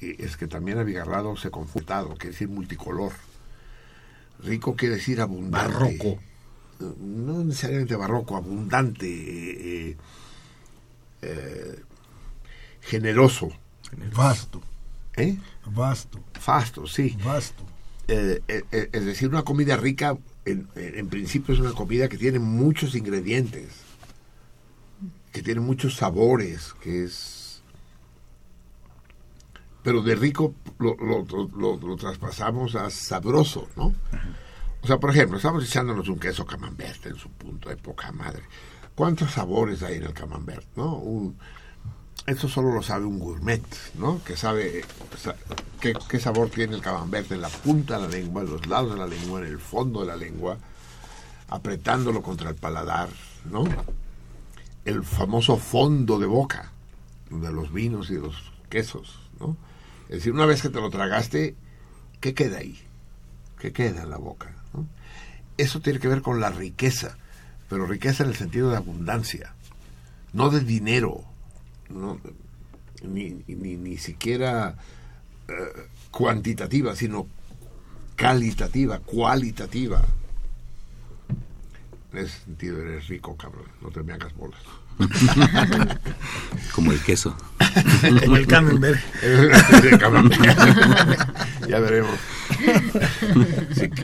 [0.00, 3.12] es que también abigarrado se confutado, quiere decir multicolor.
[4.44, 5.72] Rico quiere decir abundante.
[5.72, 6.20] Barroco.
[6.78, 9.96] No necesariamente barroco, abundante, eh,
[11.22, 11.82] eh,
[12.82, 13.48] generoso.
[14.14, 14.60] Vasto.
[15.16, 15.38] ¿Eh?
[15.66, 16.20] Vasto.
[16.46, 17.16] Vasto, sí.
[17.24, 17.64] Vasto.
[18.06, 23.68] es decir, una comida rica, en, en, principio es una comida que tiene muchos ingredientes,
[25.32, 27.62] que tiene muchos sabores, que es...
[29.82, 33.94] Pero de rico lo, lo, lo traspasamos a sabroso, ¿no?
[34.86, 38.44] O sea, por ejemplo, estamos echándonos un queso camembert en su punto de poca madre.
[38.94, 40.94] ¿Cuántos sabores hay en el camembert, no?
[40.94, 41.36] Un,
[42.24, 43.64] esto solo lo sabe un gourmet,
[43.98, 44.22] ¿no?
[44.22, 44.84] Que sabe
[45.80, 48.92] qué, qué, sabor tiene el camembert en la punta de la lengua, en los lados
[48.92, 50.56] de la lengua, en el fondo de la lengua,
[51.48, 53.08] apretándolo contra el paladar,
[53.50, 53.64] ¿no?
[54.84, 56.70] El famoso fondo de boca
[57.28, 59.56] de los vinos y de los quesos, ¿no?
[60.04, 61.56] Es decir, una vez que te lo tragaste,
[62.20, 62.80] ¿qué queda ahí?
[63.58, 64.55] ¿Qué queda en la boca?
[65.56, 67.16] Eso tiene que ver con la riqueza,
[67.68, 69.54] pero riqueza en el sentido de abundancia,
[70.32, 71.24] no de dinero,
[73.02, 74.76] ni, ni, siquiera
[75.48, 75.52] eh,
[76.10, 77.26] cuantitativa, sino
[78.16, 80.04] calitativa, cualitativa.
[82.12, 84.60] En ese sentido eres rico, cabrón, no te me hagas bolas.
[86.74, 87.36] Como el queso.
[88.24, 89.00] Como el camembert.
[91.68, 92.18] ya veremos.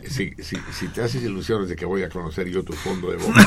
[0.08, 3.16] Si, si, si, te haces ilusiones de que voy a conocer yo tu fondo de
[3.16, 3.46] boca.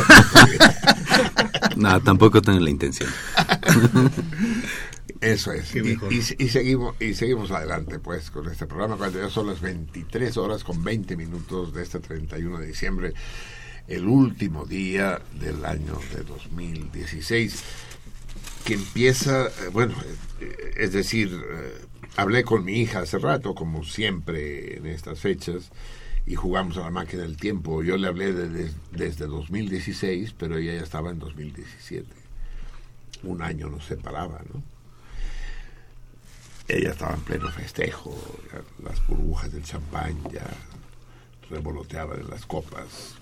[1.76, 3.10] no, tampoco tengo la intención.
[5.22, 5.76] Eso es.
[5.76, 5.98] Y,
[6.38, 10.64] y, seguimos, y seguimos adelante pues con este programa cuando ya son las 23 horas
[10.64, 13.14] con 20 minutos de este 31 de diciembre
[13.88, 17.64] el último día del año de 2016,
[18.64, 19.94] que empieza, eh, bueno,
[20.42, 21.86] eh, es decir, eh,
[22.16, 25.70] hablé con mi hija hace rato, como siempre en estas fechas,
[26.26, 27.84] y jugamos a la máquina del tiempo.
[27.84, 32.08] Yo le hablé desde 2016, pero ella ya estaba en 2017.
[33.24, 34.64] Un año nos separaba, ¿no?
[36.68, 38.18] Ella estaba en pleno festejo,
[38.84, 40.48] las burbujas del champán ya
[41.52, 43.16] revoloteaban en las copas,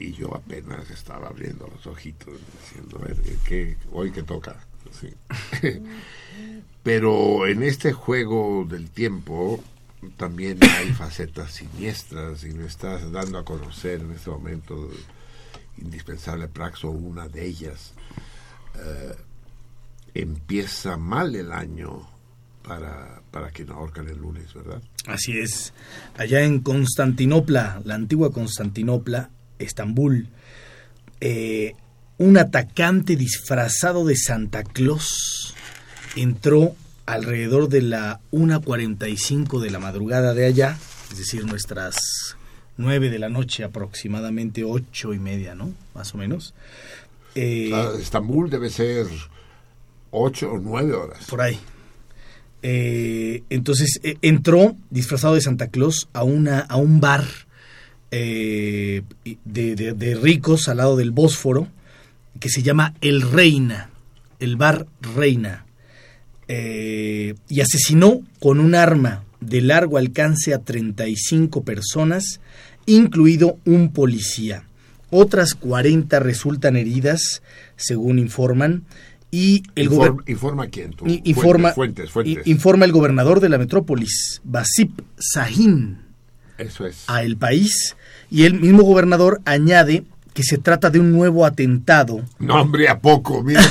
[0.00, 4.56] y yo apenas estaba abriendo los ojitos diciendo, a ver, ¿qué, hoy que toca?
[6.82, 9.62] Pero en este juego del tiempo
[10.16, 14.88] también hay facetas siniestras y me estás dando a conocer en este momento
[15.76, 17.92] indispensable Praxo, una de ellas.
[18.76, 19.14] Eh,
[20.14, 22.08] empieza mal el año
[22.62, 24.82] para, para quien ahorcan el lunes, ¿verdad?
[25.06, 25.74] Así es.
[26.16, 29.30] Allá en Constantinopla, la antigua Constantinopla,
[29.60, 30.28] Estambul,
[31.20, 31.74] eh,
[32.18, 35.54] un atacante disfrazado de Santa Claus
[36.16, 36.74] entró
[37.06, 40.76] alrededor de la 1.45 de la madrugada de allá,
[41.10, 41.96] es decir, nuestras
[42.76, 45.72] 9 de la noche aproximadamente, ocho y media, ¿no?
[45.94, 46.54] Más o menos.
[47.34, 49.06] Eh, Estambul debe ser
[50.10, 51.24] 8 o 9 horas.
[51.26, 51.58] Por ahí.
[52.62, 57.24] Eh, entonces entró disfrazado de Santa Claus a, una, a un bar
[58.10, 59.02] eh,
[59.44, 61.68] de, ricos al lado del Bósforo,
[62.38, 63.90] que se llama El Reina,
[64.38, 65.66] el bar Reina,
[66.48, 72.40] eh, y asesinó con un arma de largo alcance a 35 personas,
[72.86, 74.64] incluido un policía.
[75.10, 77.42] Otras 40 resultan heridas,
[77.76, 78.84] según informan,
[79.30, 79.84] y el
[80.26, 81.72] informa, quién informa,
[82.44, 85.98] informa el gobernador de la metrópolis, Basip Sahin,
[86.58, 87.04] Eso es.
[87.06, 87.96] a El País
[88.30, 90.04] y el mismo gobernador añade
[90.34, 92.24] que se trata de un nuevo atentado.
[92.38, 93.42] No, hombre, a poco.
[93.42, 93.62] Mira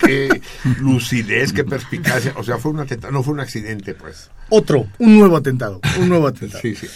[0.00, 0.40] qué,
[0.80, 2.34] lucidez, qué perspicacia.
[2.36, 4.30] O sea, fue un atentado, no fue un accidente, pues.
[4.50, 5.80] Otro, un nuevo atentado.
[5.98, 6.60] Un nuevo atentado.
[6.60, 6.86] sí, sí.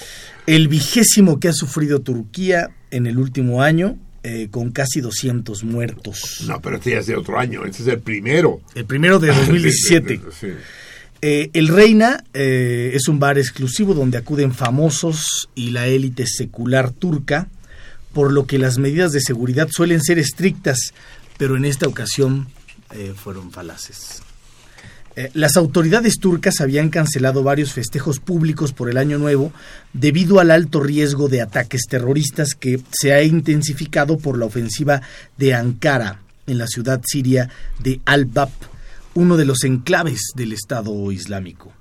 [0.46, 6.44] El vigésimo que ha sufrido Turquía en el último año, eh, con casi 200 muertos.
[6.46, 7.64] No, pero este ya es de otro año.
[7.64, 8.60] Este es el primero.
[8.74, 10.20] El primero de 2017.
[10.40, 10.48] sí.
[11.20, 16.90] Eh, el Reina eh, es un bar exclusivo donde acuden famosos y la élite secular
[16.92, 17.48] turca,
[18.12, 20.94] por lo que las medidas de seguridad suelen ser estrictas,
[21.36, 22.46] pero en esta ocasión
[22.92, 24.22] eh, fueron falaces.
[25.34, 29.52] Las autoridades turcas habían cancelado varios festejos públicos por el Año Nuevo
[29.92, 35.02] debido al alto riesgo de ataques terroristas que se ha intensificado por la ofensiva
[35.36, 37.50] de Ankara en la ciudad siria
[37.80, 38.50] de Al-Bab,
[39.18, 41.72] uno de los enclaves del Estado Islámico.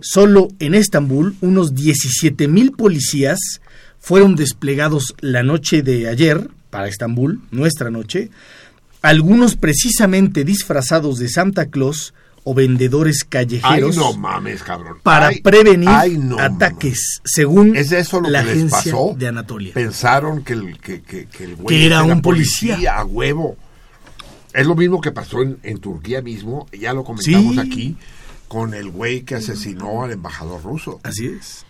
[0.00, 3.38] Solo en Estambul, unos 17.000 policías
[3.98, 8.30] fueron desplegados la noche de ayer para Estambul, nuestra noche,
[9.00, 12.12] algunos precisamente disfrazados de Santa Claus
[12.44, 14.98] o vendedores callejeros no mames, cabrón.
[15.02, 15.88] para prevenir
[16.38, 17.74] ataques, según
[18.28, 19.72] la agencia de Anatolia.
[19.72, 22.98] Pensaron que el, que, el güey era un policía.
[22.98, 23.56] a huevo.
[24.56, 27.98] Es lo mismo que pasó en, Turquía mismo, ya lo comentamos aquí,
[28.48, 30.98] con el güey que asesinó al embajador ruso.
[31.02, 31.66] Así es.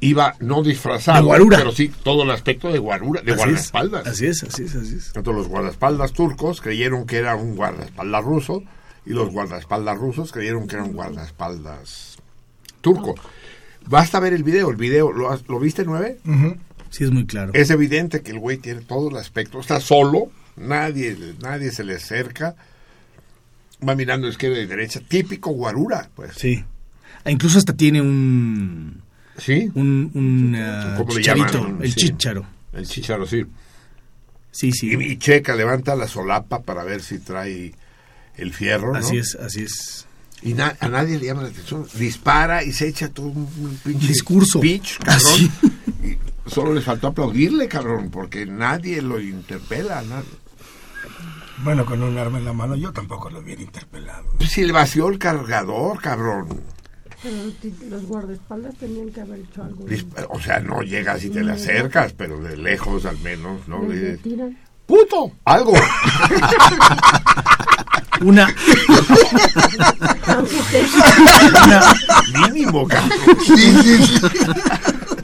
[0.00, 4.06] Iba no disfrazado, pero sí todo el aspecto de guarura, de guardaespaldas.
[4.08, 5.12] así es, así es, así es.
[5.14, 8.64] Entonces los guardaespaldas turcos creyeron que era un guardaespaldas ruso
[9.06, 12.18] y los guardaespaldas rusos creyeron que era un guardaespaldas
[12.80, 13.14] turco.
[13.86, 16.18] Basta ver el video, el video, ¿lo, ¿lo viste nueve?
[16.90, 17.52] Sí, es muy claro.
[17.54, 21.96] Es evidente que el güey tiene todo el aspecto, está solo, nadie, nadie se le
[21.96, 22.54] acerca,
[23.86, 26.34] va mirando izquierda y derecha, típico guarura, pues.
[26.36, 26.64] Sí.
[27.24, 29.02] E incluso hasta tiene un...
[29.36, 29.70] ¿Sí?
[29.74, 32.46] Un, un uh, chicharito, el chicharo.
[32.72, 33.44] El chicharo, sí.
[34.52, 34.92] Sí, sí.
[34.92, 37.74] Y, checa, levanta la solapa para ver si trae
[38.36, 38.98] el fierro, ¿no?
[38.98, 40.06] Así es, así es.
[40.42, 41.86] Y a nadie le llama la atención.
[41.94, 44.60] Dispara y se echa todo un, pinche discurso.
[44.60, 45.50] Pitch, cabrón.
[46.04, 46.18] Y
[46.48, 50.02] solo les faltó aplaudirle, cabrón, porque nadie lo interpela.
[50.02, 50.28] Nadie.
[51.62, 54.24] Bueno, con un arma en la mano yo tampoco lo hubiera interpelado.
[54.38, 56.60] Pues si le vació el cargador, cabrón.
[57.22, 57.36] Pero
[57.88, 59.86] los guardaespaldas tenían que haber hecho algo.
[60.28, 63.82] O sea, no llegas y te le acercas, pero de lejos al menos, ¿no?
[63.88, 64.18] Le.
[64.86, 65.32] ¡Puto!
[65.46, 65.72] ¡Algo!
[68.20, 68.54] una,
[71.64, 71.80] una
[72.46, 72.86] mínimo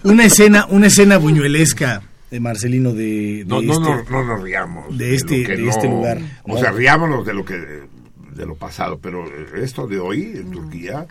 [0.02, 4.96] una escena una escena buñuelesca de Marcelino de, no, no, este, no, no, nos riamos
[4.96, 9.24] de este de, este lugar o sea riámonos de lo que de lo pasado pero
[9.56, 11.06] esto de hoy en Turquía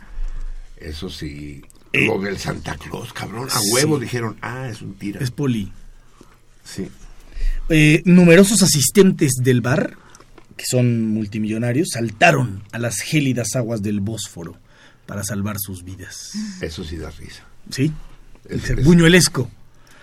[0.77, 5.19] eso sí eh, lo del Santa Claus cabrón a huevo dijeron ah es un tira
[5.19, 5.71] es poli
[6.63, 6.89] sí
[7.69, 9.97] eh, numerosos asistentes del bar
[10.59, 14.57] que son multimillonarios, saltaron a las gélidas aguas del Bósforo
[15.05, 16.33] para salvar sus vidas.
[16.59, 17.45] Eso sí da risa.
[17.69, 17.93] Sí.
[18.49, 19.49] Es, buñuelesco.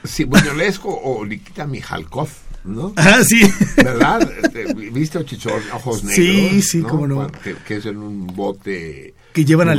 [0.05, 2.29] Sí, buñuelesco o Nikita Mijalkov,
[2.65, 2.93] ¿no?
[2.97, 3.41] Ah, sí.
[3.77, 4.31] ¿Verdad?
[4.43, 6.17] Este, ¿Viste Chichón, ojos negros?
[6.17, 7.31] Sí, sí, cómo no.
[7.67, 9.79] Que, es en un bote que llevan al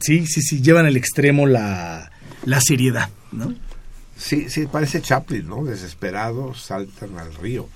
[0.00, 2.10] sí, sí, sí, llevan al extremo la,
[2.44, 3.54] la seriedad, ¿no?
[4.16, 5.64] Sí, sí, parece Chaplin, ¿no?
[5.64, 7.68] Desesperados saltan al río.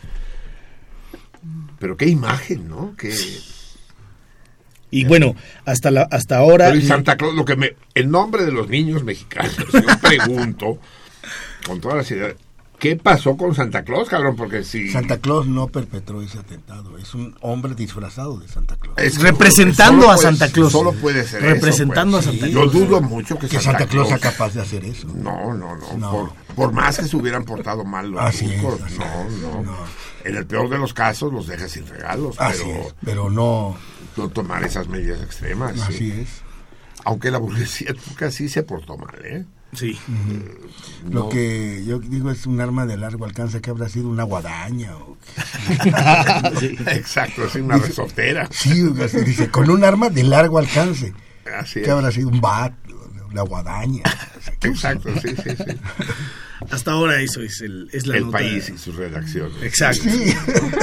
[1.79, 2.95] Pero qué imagen, ¿no?
[2.99, 3.15] Qué...
[4.91, 5.35] Y bueno,
[5.65, 6.71] hasta la, hasta ahora.
[6.71, 7.75] Pero Santa Claus, lo que me.
[7.95, 10.79] En nombre de los niños mexicanos, yo pregunto,
[11.67, 12.35] con toda la seriedad,
[12.79, 14.37] ¿qué pasó con Santa Claus, cabrón?
[14.37, 14.91] Porque si.
[14.91, 18.97] Santa Claus no perpetró ese atentado, es un hombre disfrazado de Santa Claus.
[18.99, 20.73] Es representando a Santa Claus.
[20.73, 22.73] Solo puede ser Representando eso, a Santa Claus.
[22.73, 25.09] Yo dudo mucho que, Santa, Claus sea capaz de hacer eso.
[25.15, 26.35] No, no, no.
[26.55, 28.79] Por, más que se hubieran portado mal los así no,
[29.41, 29.77] no, no
[30.25, 32.37] en el peor de los casos los deja sin regalos.
[32.39, 33.77] pero, pero no...
[34.17, 35.81] No tomar esas medidas extremas.
[35.81, 36.43] Así es.
[37.05, 39.45] Aunque la burguesía casi se portó mal, ¿eh?
[39.75, 39.99] Sí.
[41.11, 44.97] Lo que yo digo es un arma de largo alcance que habrá sido una guadaña.
[44.97, 45.17] O...
[46.87, 48.49] Exacto, es una resortera.
[48.51, 48.83] Sí,
[49.25, 51.13] dice, con un arma de largo alcance.
[51.59, 52.73] Así que habrá sido un bat,
[53.31, 54.03] una guadaña.
[54.63, 55.65] Exacto, sí, sí, sí.
[56.71, 59.63] Hasta ahora eso es, el, es la el país y sus redacciones.
[59.63, 60.09] Exacto.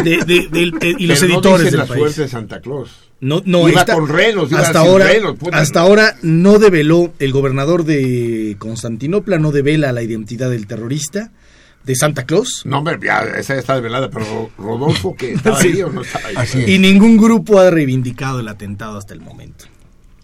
[0.06, 3.11] y los editores no la suerte de Santa Claus.
[3.22, 5.12] No, no, iba con renos, hasta ahora,
[5.52, 11.32] hasta ahora no develó el gobernador de Constantinopla no devela la identidad del terrorista
[11.84, 12.64] de Santa Claus.
[12.66, 16.64] No, hombre, ya, esa está develada, pero Rodolfo que estaba ahí o no estaba ahí.
[16.66, 19.66] Y ningún grupo ha reivindicado el atentado hasta el momento.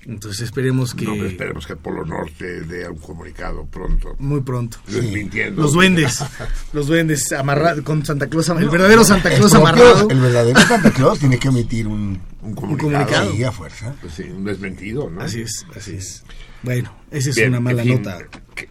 [0.07, 1.03] Entonces esperemos que...
[1.03, 4.15] No, esperemos que el Polo Norte dé un comunicado pronto.
[4.19, 4.77] Muy pronto.
[4.87, 5.61] Desmintiendo.
[5.61, 6.23] Los duendes.
[6.73, 8.47] los duendes amarrados con Santa Claus.
[8.47, 10.09] El verdadero Santa Claus amarrado.
[10.09, 13.33] El verdadero Santa Claus tiene que emitir un, un comunicado.
[13.33, 13.95] Un a fuerza.
[14.01, 15.21] Pues sí, un desmentido, ¿no?
[15.21, 16.23] Así es, así es.
[16.63, 18.19] Bueno, esa es una mala nota.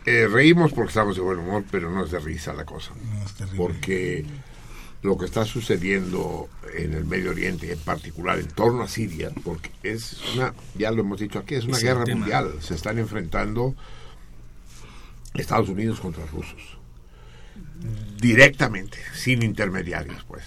[0.05, 2.93] Eh, reímos porque estamos de buen humor, pero no es de risa la cosa.
[2.95, 3.57] No es terrible.
[3.57, 4.25] Porque
[5.03, 9.71] lo que está sucediendo en el Medio Oriente, en particular en torno a Siria, porque
[9.83, 12.55] es una, ya lo hemos dicho aquí, es una guerra mundial.
[12.61, 13.75] Se están enfrentando
[15.35, 16.79] Estados Unidos contra rusos.
[18.21, 20.45] Directamente, sin intermediarios, pues.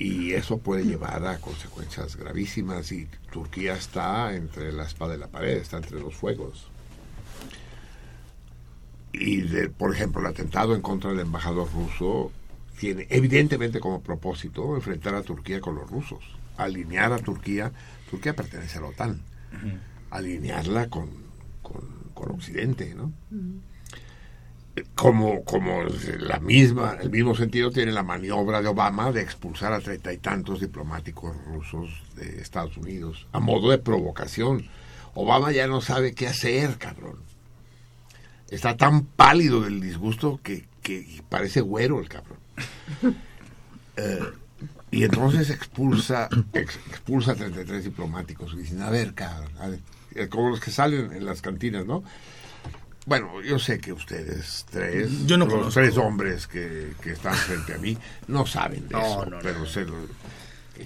[0.00, 5.26] Y eso puede llevar a consecuencias gravísimas y Turquía está entre la espada y la
[5.26, 6.68] pared, está entre los fuegos.
[9.12, 12.32] Y, por ejemplo, el atentado en contra del embajador ruso
[12.78, 16.24] tiene evidentemente como propósito enfrentar a Turquía con los rusos,
[16.56, 17.70] alinear a Turquía,
[18.10, 19.20] Turquía pertenece a la OTAN,
[20.08, 21.10] alinearla con,
[21.62, 23.12] con, Occidente, ¿no?
[24.94, 25.82] Como, como
[26.18, 30.18] la misma, el mismo sentido tiene la maniobra de Obama de expulsar a treinta y
[30.18, 34.68] tantos diplomáticos rusos de Estados Unidos a modo de provocación.
[35.14, 37.16] Obama ya no sabe qué hacer, cabrón.
[38.50, 42.38] Está tan pálido del disgusto que, que parece güero el cabrón.
[43.96, 44.18] Eh,
[44.92, 48.54] y entonces expulsa, expulsa a 33 diplomáticos.
[48.54, 49.80] Y dicen, a ver, cabrón, a ver,
[50.14, 52.02] eh, como los que salen en las cantinas, ¿no?
[53.06, 57.74] Bueno, yo sé que ustedes tres, yo no los tres hombres que, que, están frente
[57.74, 57.96] a mí,
[58.28, 59.94] no saben de eso, pero sé lo,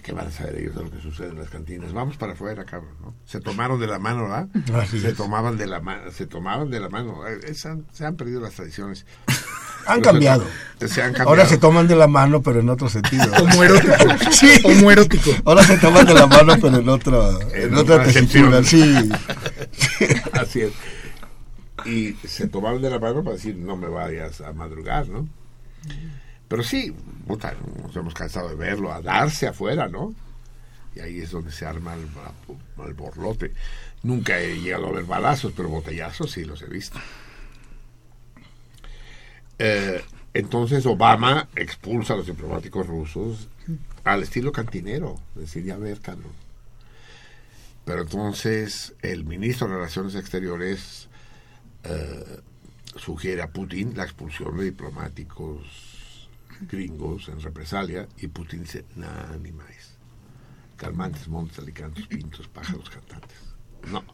[0.02, 1.92] ¿qué van a saber ellos de lo que sucede en las cantinas?
[1.92, 3.14] Vamos para afuera, cabrón, ¿no?
[3.26, 4.48] Se tomaron de la mano, ¿verdad?
[4.90, 7.26] se tomaban de la mano, se tomaban de la mano.
[7.26, 9.06] Eh, se han perdido las tradiciones.
[9.86, 10.46] Han cambiado.
[11.26, 13.26] Ahora se toman de la mano, pero en otro sentido.
[13.38, 13.94] Como erótico.
[14.30, 14.62] sí.
[14.62, 15.30] Como erótico.
[15.44, 18.64] Ahora se toman de la mano, pero en, otro, en, otra tesitura.
[18.64, 19.10] Sí.
[20.32, 20.72] Así es
[21.84, 25.28] y se tomaron de la mano para decir no me vayas a madrugar, ¿no?
[26.48, 26.94] Pero sí,
[27.26, 30.14] nos hemos cansado de verlo, a darse afuera, ¿no?
[30.94, 33.52] Y ahí es donde se arma el, borlote.
[34.02, 36.98] Nunca he llegado a ver balazos, pero botellazos sí los he visto.
[39.58, 40.02] Eh,
[40.34, 43.48] entonces Obama expulsa a los diplomáticos rusos
[44.04, 45.98] al estilo cantinero, decir, ya ver.
[47.84, 51.08] Pero entonces el ministro de Relaciones Exteriores
[51.84, 52.40] eh,
[52.96, 56.28] sugiere a Putin la expulsión de diplomáticos
[56.60, 59.66] gringos en represalia y Putin dice, nada, ni más.
[60.76, 63.38] Calmantes, montes, alicantos, pintos, pájaros, cantantes.
[63.90, 64.04] No.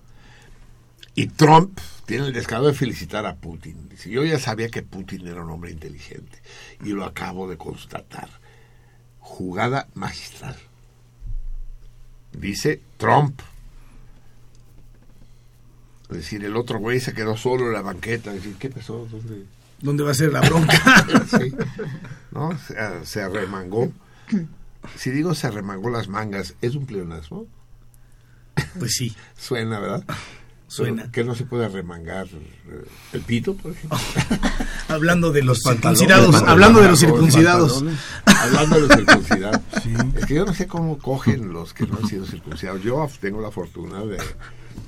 [1.15, 3.89] Y Trump tiene el descaro de felicitar a Putin.
[3.89, 6.41] Dice, yo ya sabía que Putin era un hombre inteligente
[6.85, 8.29] y lo acabo de constatar.
[9.19, 10.57] Jugada magistral.
[12.33, 13.41] Dice Trump,
[16.11, 18.33] es decir, el otro güey se quedó solo en la banqueta.
[18.33, 19.07] decir, ¿qué pasó?
[19.11, 19.45] ¿Dónde?
[19.81, 21.07] ¿Dónde va a ser la bronca?
[21.31, 21.55] sí.
[22.33, 22.51] ¿No?
[23.05, 23.93] Se, arremangó.
[24.97, 27.47] Si digo se arremangó las mangas, ¿es un pleonasmo?
[28.79, 29.15] Pues sí.
[29.37, 30.05] Suena, ¿verdad?
[30.67, 31.11] Suena.
[31.11, 32.27] ¿Qué no se puede arremangar?
[32.27, 33.99] Eh, ¿El pito, por ejemplo?
[34.89, 36.35] hablando de los circuncidados.
[36.43, 37.85] Hablando de los circuncidados.
[38.25, 39.61] Hablando de los circuncidados.
[40.17, 42.83] Es que yo no sé cómo cogen los que no han sido circuncidados.
[42.83, 44.19] Yo tengo la fortuna de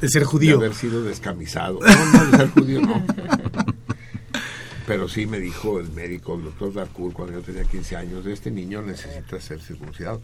[0.00, 0.58] de ser judío.
[0.58, 1.78] De haber sido descamisado.
[1.80, 3.04] No, no, de ser judío no.
[4.86, 8.50] Pero sí me dijo el médico, el doctor Darcourt, cuando yo tenía 15 años, este
[8.50, 10.20] niño necesita ser circuncidado.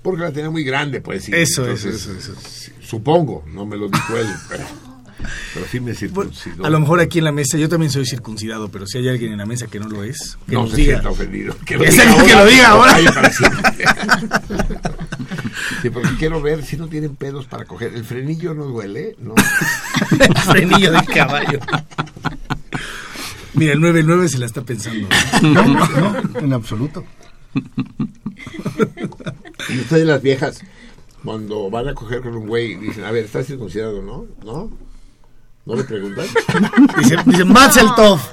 [0.00, 1.28] Porque la tenía muy grande, pues.
[1.28, 2.34] Eso, eso, eso, eso,
[2.80, 4.64] Supongo, no me lo dijo él, pero,
[5.54, 6.64] pero sí me circuncidó.
[6.64, 9.32] a lo mejor aquí en la mesa, yo también soy circuncidado, pero si hay alguien
[9.32, 10.92] en la mesa que no lo es, que no nos se diga.
[10.92, 11.56] sienta ofendido.
[11.64, 13.32] Que lo, diga ahora, que lo diga ahora.
[15.82, 17.94] Sí, porque quiero ver si no tienen pedos para coger.
[17.94, 19.16] ¿El frenillo no duele?
[19.18, 19.34] No.
[20.20, 21.58] el frenillo del caballo.
[23.54, 25.08] Mira, el 9-9 se la está pensando.
[25.42, 27.04] No, no, en absoluto.
[29.68, 30.62] Y ustedes las viejas,
[31.24, 34.26] cuando van a coger con un güey, dicen, a ver, ¿estás circuncidado no?
[34.44, 34.70] ¿No?
[35.64, 36.26] ¿No le preguntan?
[36.98, 38.20] Dicen, dice, Matzeltov.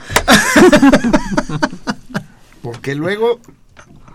[2.62, 3.40] Porque luego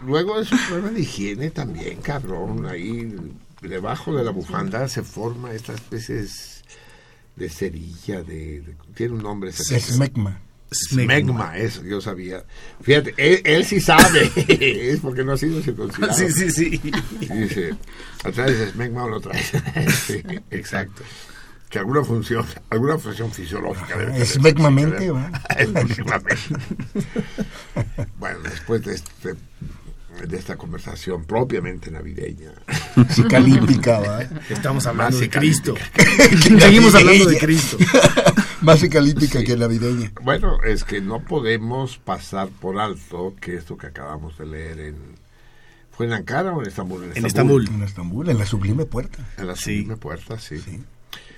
[0.06, 2.66] luego es un problema de higiene también, cabrón.
[2.66, 3.14] Ahí
[3.60, 6.26] debajo de la bufanda se forma esta especie
[7.36, 8.62] de cerilla, de,
[8.94, 9.52] tiene un nombre.
[9.52, 10.40] Smegma.
[10.72, 12.44] Smegma, eso yo sabía.
[12.82, 16.12] Fíjate, él, sí sabe, es porque no ha sido circuncidado.
[16.14, 16.80] Sí, sí, sí.
[17.20, 17.74] dice,
[18.24, 19.52] ¿atraes smegma o no traes?
[20.06, 21.02] sí, exacto.
[21.68, 24.26] Que alguna función, alguna función fisiológica debe tener.
[24.26, 25.10] Smegmamente,
[28.18, 29.34] bueno, después de este
[30.26, 32.52] de esta conversación propiamente navideña.
[33.10, 34.22] Psicalíptica, ¿va?
[34.48, 35.74] Estamos hablando de Cristo.
[36.58, 37.76] Seguimos hablando de Cristo.
[38.62, 40.12] Más psicalíptica que navideña.
[40.22, 44.96] Bueno, es que no podemos pasar por alto que esto que acabamos de leer en...
[45.90, 47.04] ¿Fue en Ankara o en Estambul?
[47.14, 47.68] En Estambul.
[47.68, 49.18] En Estambul, en la sublime puerta.
[49.36, 50.60] En la sublime puerta, sí.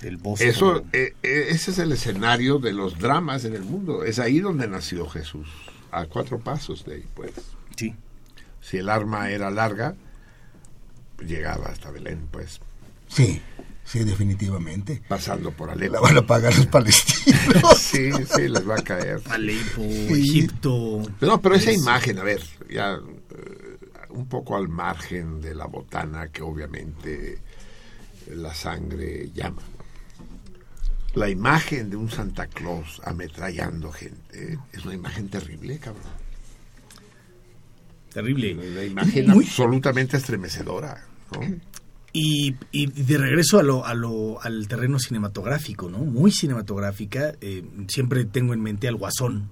[0.01, 0.47] Del bosque.
[0.47, 4.03] Eso, eh, eh, ese es el escenario de los dramas en el mundo.
[4.03, 5.47] Es ahí donde nació Jesús.
[5.91, 7.31] A cuatro pasos de ahí, pues.
[7.75, 7.95] Sí
[8.69, 9.95] si el arma era larga,
[11.25, 12.59] llegaba hasta Belén, pues.
[13.07, 13.41] Sí,
[13.85, 15.01] sí, definitivamente.
[15.07, 15.93] Pasando por Alepo.
[15.93, 17.77] La van a pagar los palestinos.
[17.77, 19.21] sí, sí, les va a caer.
[19.29, 21.01] Alepo, Egipto.
[21.21, 22.95] No, pero esa imagen, a ver, ya...
[22.95, 23.63] Eh,
[24.09, 27.39] un poco al margen de la botana que obviamente
[28.35, 29.61] la sangre llama.
[31.15, 36.03] La imagen de un Santa Claus ametrallando gente es una imagen terrible, cabrón.
[38.13, 38.53] Terrible.
[38.53, 41.03] Una imagen absolutamente estremecedora.
[42.13, 45.99] Y, de regreso a lo, a lo, al terreno cinematográfico, ¿no?
[45.99, 47.35] Muy cinematográfica.
[47.41, 49.49] Eh, siempre tengo en mente al Guasón.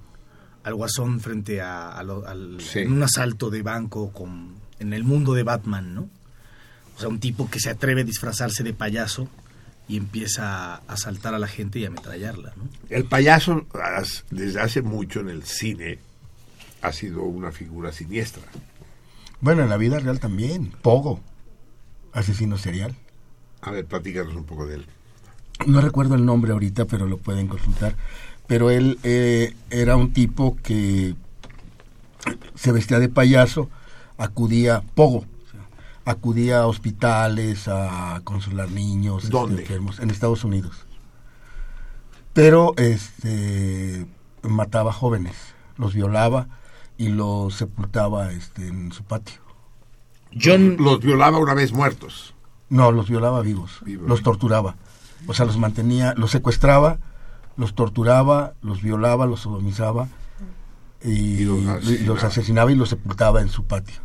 [0.63, 2.09] Al Guasón frente a, al,
[2.87, 6.09] un asalto de banco con, en el mundo de Batman, ¿no?
[6.95, 9.27] O sea, un tipo que se atreve a disfrazarse de payaso
[9.87, 12.69] y empieza a asaltar a la gente y a ametrallarla, ¿no?
[12.89, 13.65] El payaso,
[14.31, 15.99] desde hace mucho en el cine,
[16.81, 18.43] ha sido una figura siniestra.
[19.41, 20.71] Bueno, en la vida real también.
[20.81, 21.19] Pogo
[22.13, 22.95] asesino serial.
[23.61, 24.85] A ver, platícanos un poco de él.
[25.67, 27.95] No recuerdo el nombre ahorita, pero lo pueden consultar.
[28.47, 31.15] Pero él eh, era un tipo que
[32.55, 33.69] se vestía de payaso,
[34.17, 35.25] acudía, pogo,
[36.05, 40.85] acudía a hospitales a consolar niños este, enfermos en Estados Unidos.
[42.33, 44.05] Pero este
[44.41, 45.35] mataba jóvenes,
[45.77, 46.47] los violaba
[46.97, 49.41] y los sepultaba este, en su patio.
[50.39, 50.77] John...
[50.79, 52.33] Los violaba una vez muertos.
[52.69, 53.81] No, los violaba vivos.
[53.85, 54.75] Los torturaba.
[55.27, 56.97] O sea, los mantenía, los secuestraba,
[57.57, 60.07] los torturaba, los violaba, los sodomizaba
[61.03, 62.71] y, los, asesinaba.
[62.71, 64.04] y los sepultaba en su patio.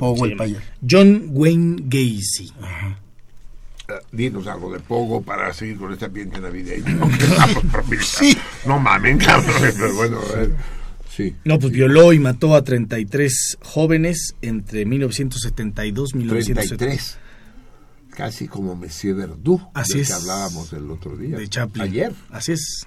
[0.00, 0.66] Pogo el payaso.
[0.88, 2.50] John Wayne Gacy.
[3.88, 7.06] Eh, dinos algo de Pogo para seguir con este ambiente navideño.
[8.00, 8.34] sí.
[8.66, 9.54] No mamen, cabrón.
[9.60, 10.56] Pero bueno, a ver.
[11.44, 17.18] No, pues violó y mató a 33 jóvenes entre 1972 y 1973.
[18.16, 21.36] Casi como Monsieur Verdoux, Así del que hablábamos el otro día.
[21.36, 21.82] De Chaplin.
[21.82, 22.12] Ayer.
[22.30, 22.86] Así es.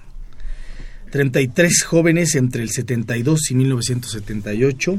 [1.12, 4.98] 33 jóvenes entre el 72 y 1978.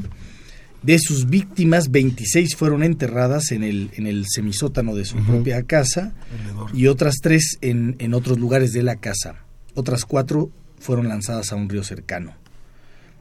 [0.86, 6.14] De sus víctimas, 26 fueron enterradas en el, en el semisótano de su propia casa
[6.72, 9.44] y otras tres en, en otros lugares de la casa.
[9.74, 12.34] Otras cuatro fueron lanzadas a un río cercano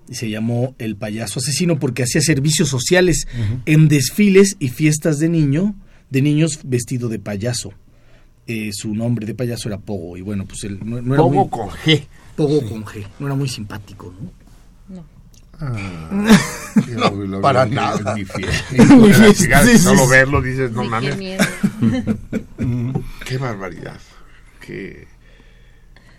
[0.08, 3.28] y se llamó El Payaso Asesino porque hacía servicios sociales
[3.66, 5.76] en desfiles y fiestas de niño,
[6.12, 7.74] de niños vestido de payaso.
[8.48, 11.70] Eh, su nombre de payaso era Pogo y bueno, pues él no, era Pogo con
[11.70, 12.04] G.
[12.36, 13.08] Pogo con G.
[13.20, 14.45] No era muy simpático, ¿no?
[16.88, 17.38] No.
[17.38, 18.15] Ah, para nada.
[18.15, 18.26] Mi
[19.77, 21.15] Solo verlo dices, no mames.
[23.26, 23.99] Qué barbaridad.
[24.60, 25.07] Qué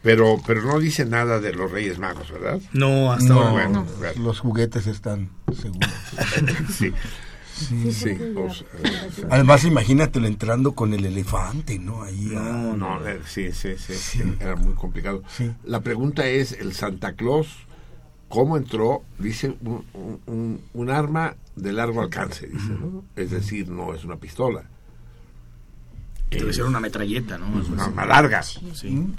[0.07, 2.61] pero, pero no dice nada de los Reyes Magos, ¿verdad?
[2.73, 3.69] No, hasta ahora.
[3.69, 3.85] no.
[4.23, 5.91] Los juguetes están seguros.
[6.71, 6.93] sí.
[7.57, 8.17] Sí, sí.
[9.31, 12.03] Además, imagínatelo entrando con el elefante, ¿no?
[12.03, 15.23] Ahí no, no, eh, sí, sí, sí, era muy complicado.
[15.65, 17.66] La pregunta es, el Santa Claus,
[18.37, 19.03] ¿cómo entró?
[19.19, 23.03] Dice, un, un, arma de largo alcance, dice, ¿no?
[23.17, 24.65] Es decir, no es una pistola.
[26.31, 27.47] Debe ser una metralleta, ¿no?
[27.47, 28.43] Una, larga.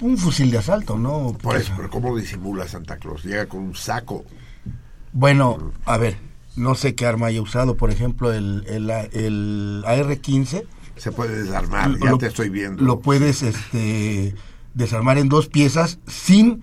[0.00, 1.36] Un, fusil de asalto, ¿no?
[1.42, 3.24] Pues, pero ¿cómo disimula Santa Claus?
[3.24, 4.24] Llega con un saco.
[5.12, 6.16] Bueno, a ver,
[6.54, 7.76] no sé qué arma haya usado.
[7.76, 10.64] Por ejemplo, el, el, el AR-15.
[10.94, 12.84] Se puede desarmar, ya te estoy viendo.
[12.84, 14.36] Lo puedes este,
[14.74, 16.62] desarmar en dos piezas sin,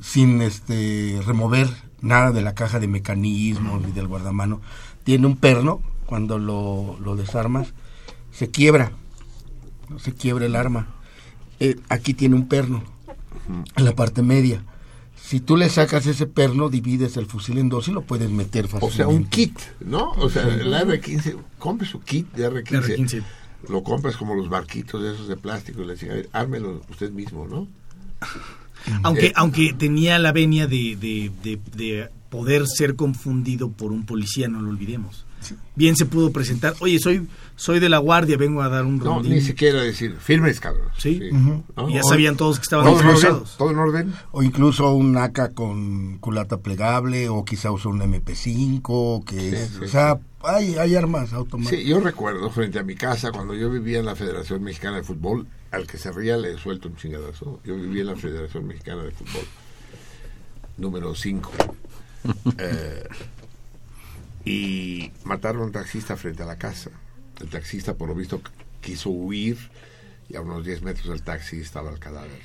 [0.00, 1.68] sin este, remover
[2.00, 4.60] nada de la caja de mecanismos ni del guardamano.
[5.04, 7.72] Tiene un perno, cuando lo, lo desarmas,
[8.32, 8.92] se quiebra
[9.90, 10.86] no se quiebra el arma.
[11.58, 12.82] Eh, aquí tiene un perno,
[13.76, 14.62] en la parte media.
[15.20, 18.68] Si tú le sacas ese perno, divides el fusil en dos y lo puedes meter
[18.68, 18.94] fácilmente.
[18.94, 20.12] O sea, un kit, ¿no?
[20.12, 23.22] O sea, el R15, compre su kit de R15.
[23.68, 27.46] Lo compras como los barquitos de esos de plástico y le dicen, ármelo usted mismo,
[27.46, 27.68] ¿no?
[29.02, 31.30] Aunque, eh, aunque tenía la venia de, de,
[31.76, 35.26] de poder ser confundido por un policía, no lo olvidemos.
[35.74, 37.26] Bien se pudo presentar, oye, soy
[37.60, 40.88] soy de la guardia, vengo a dar un No, ni siquiera decir, firmes, cabrón.
[40.96, 41.20] Sí,
[41.88, 44.14] y ya sabían todos que estaban ¿Todo ¿Todo en orden?
[44.30, 50.18] O incluso un AK con culata plegable, o quizá usó un MP5, que o sea,
[50.42, 51.80] hay, hay armas automáticas.
[51.80, 55.02] Sí, yo recuerdo frente a mi casa, cuando yo vivía en la Federación Mexicana de
[55.02, 57.60] Fútbol, al que se ría le suelto un chingadazo.
[57.62, 59.44] Yo vivía en la Federación Mexicana de Fútbol,
[60.78, 61.50] número 5.
[62.58, 63.06] eh,
[64.46, 66.90] y mataron a un taxista frente a la casa.
[67.40, 68.40] El taxista, por lo visto,
[68.80, 69.58] quiso huir
[70.28, 72.40] y a unos 10 metros del taxi estaba el cadáver.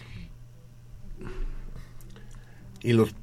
[2.82, 3.16] Y, los,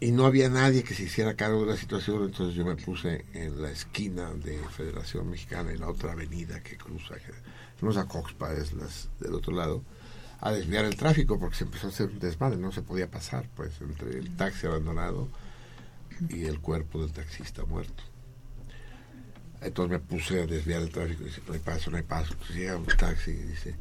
[0.00, 3.24] y no había nadie que se hiciera cargo de la situación, entonces yo me puse
[3.32, 7.32] en la esquina de Federación Mexicana, en la otra avenida que cruza, que
[7.82, 9.82] no es a Coxpa, es las, del otro lado,
[10.40, 13.48] a desviar el tráfico porque se empezó a hacer un desmadre, no se podía pasar,
[13.54, 15.28] pues, entre el taxi abandonado
[16.28, 18.02] y el cuerpo del taxista muerto.
[19.64, 22.32] Entonces me puse a desviar el tráfico y dice, no hay paso, no hay paso.
[22.34, 23.74] Entonces llega un taxi y dice,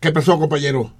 [0.00, 0.92] ¿qué pasó, compañero?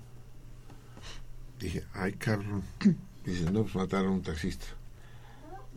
[1.61, 2.62] Dije, ay, cabrón.
[3.24, 4.66] Dice, no, pues mataron a un taxista.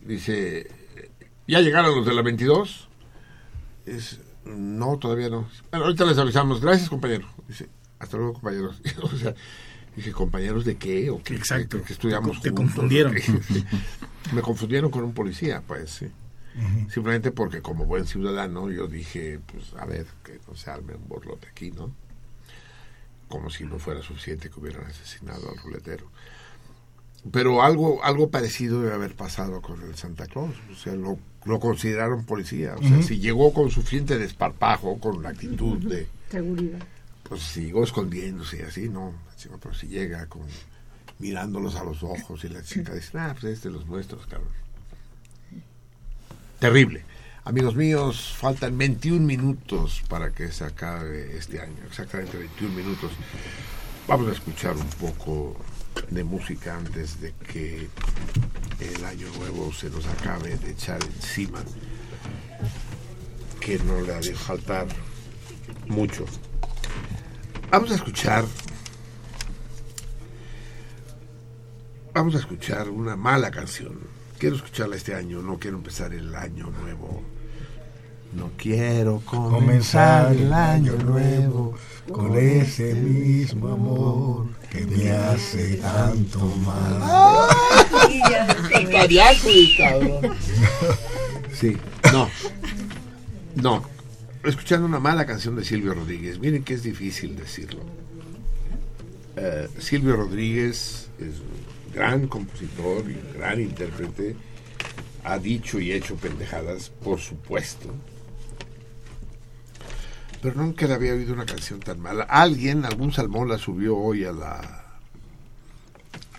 [0.06, 0.68] Dice,
[1.48, 2.88] ¿ya llegaron los de la 22?
[3.88, 5.50] Es, no, todavía no.
[5.72, 6.62] Bueno, ahorita les avisamos.
[6.62, 7.28] Gracias, compañero.
[7.48, 7.68] Dice,
[7.98, 8.80] hasta luego, compañeros.
[9.02, 9.34] o sea,
[9.96, 11.10] dije, ¿compañeros de qué?
[11.10, 11.36] ¿O qué?
[11.36, 11.82] Exacto.
[11.82, 13.16] Que, estudiamos Te confundieron.
[14.32, 16.08] Me confundieron con un policía, pues, sí.
[16.90, 21.08] Simplemente porque como buen ciudadano yo dije, pues, a ver, que no se arme un
[21.08, 21.92] borlote aquí, ¿no?
[23.28, 26.08] Como si no fuera suficiente que hubieran asesinado al ruletero.
[27.32, 30.56] Pero algo, algo parecido debe haber pasado con el Santa Claus.
[30.72, 32.76] O sea, lo, lo consideraron policía.
[32.78, 36.80] O sea, si llegó con suficiente desparpajo, con la actitud de, Seguridad.
[37.24, 39.14] pues si llegó escondiéndose y así, no.
[39.62, 40.44] Pero si llega con
[41.20, 44.26] mirándolos a los ojos y la chica dice, ah, pues este es de los nuestros,
[44.26, 44.50] cabrón.
[46.60, 47.06] Terrible.
[47.46, 53.12] Amigos míos, faltan 21 minutos para que se acabe este año, exactamente 21 minutos.
[54.10, 55.56] Vamos a escuchar un poco
[56.10, 57.88] de música antes de que
[58.82, 61.64] el año nuevo se nos acabe de echar encima,
[63.62, 64.88] que no le ha de faltar
[65.88, 66.26] mucho.
[67.72, 68.44] Vamos a escuchar.
[72.14, 74.19] Vamos a escuchar una mala canción.
[74.40, 77.22] Quiero escucharla este año, no quiero empezar el año nuevo.
[78.32, 81.76] No quiero comenzar el año nuevo
[82.10, 87.50] con ese mismo amor que me hace tanto mal.
[91.54, 91.76] Sí,
[92.14, 92.30] no.
[93.56, 93.84] No.
[94.46, 96.40] Escuchando una mala canción de Silvio Rodríguez.
[96.40, 97.82] Miren que es difícil decirlo.
[99.36, 104.36] Eh, Silvio Rodríguez es un gran compositor y un gran intérprete.
[105.24, 107.94] Ha dicho y hecho pendejadas, por supuesto.
[110.42, 112.24] Pero nunca le había oído una canción tan mala.
[112.24, 114.86] Alguien, algún salmón la subió hoy a la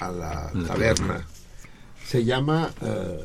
[0.01, 1.27] a la La taberna.
[2.07, 3.21] Se llama eh,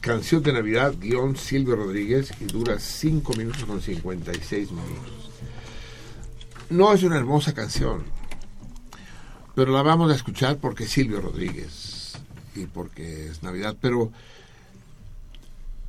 [0.00, 5.30] Canción de Navidad, guion Silvio Rodríguez, y dura 5 minutos con 56 minutos.
[6.70, 8.04] No es una hermosa canción,
[9.54, 12.14] pero la vamos a escuchar porque es Silvio Rodríguez
[12.56, 14.10] y porque es Navidad, pero,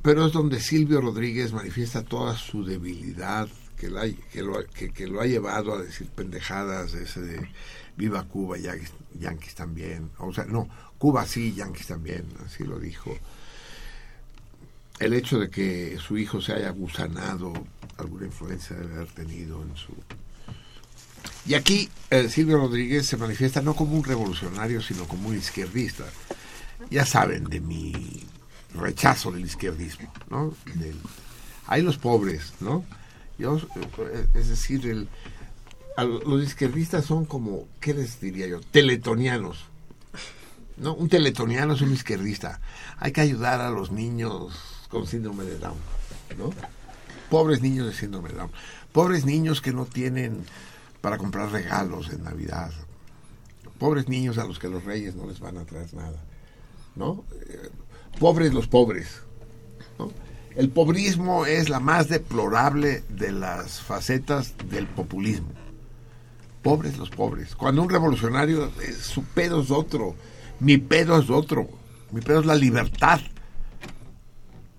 [0.02, 3.48] pero es donde Silvio Rodríguez manifiesta toda su debilidad
[3.78, 7.48] que, la- que, lo, que- lo ha llevado a decir pendejadas, ese de
[7.96, 10.68] viva Cuba, Yankees, Yankees también, o sea, no,
[10.98, 13.16] Cuba sí, Yankees también, así lo dijo.
[14.98, 17.52] El hecho de que su hijo se haya gusanado,
[17.98, 19.92] alguna influencia debe haber tenido en su...
[21.46, 26.04] Y aquí eh, Silvio Rodríguez se manifiesta no como un revolucionario, sino como un izquierdista.
[26.90, 28.24] Ya saben de mi
[28.74, 30.54] rechazo del izquierdismo, ¿no?
[31.66, 32.84] Hay los pobres, ¿no?
[33.38, 35.08] Eh, es decir, el,
[36.04, 38.60] los izquierdistas son como, ¿qué les diría yo?
[38.60, 39.66] Teletonianos.
[40.76, 40.94] ¿no?
[40.94, 42.60] Un teletoniano es un izquierdista.
[42.98, 45.78] Hay que ayudar a los niños con síndrome de Down,
[46.38, 46.50] ¿no?
[47.30, 48.50] Pobres niños de síndrome de Down.
[48.92, 50.44] Pobres niños que no tienen
[51.06, 52.72] para comprar regalos en Navidad.
[53.78, 56.20] Pobres niños a los que los reyes no les van a traer nada,
[56.96, 57.24] ¿no?
[57.48, 57.70] Eh,
[58.18, 59.22] pobres los pobres.
[60.56, 65.46] El pobrismo es la más deplorable de las facetas del populismo.
[66.64, 67.54] Pobres los pobres.
[67.54, 70.16] Cuando un revolucionario, eh, su pedo es otro.
[70.58, 71.68] Mi pedo es otro.
[72.10, 73.20] Mi pedo es la libertad.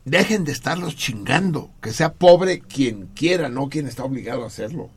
[0.03, 1.71] Dejen de estarlos chingando.
[1.81, 4.89] Que sea pobre quien quiera, no quien está obligado a hacerlo.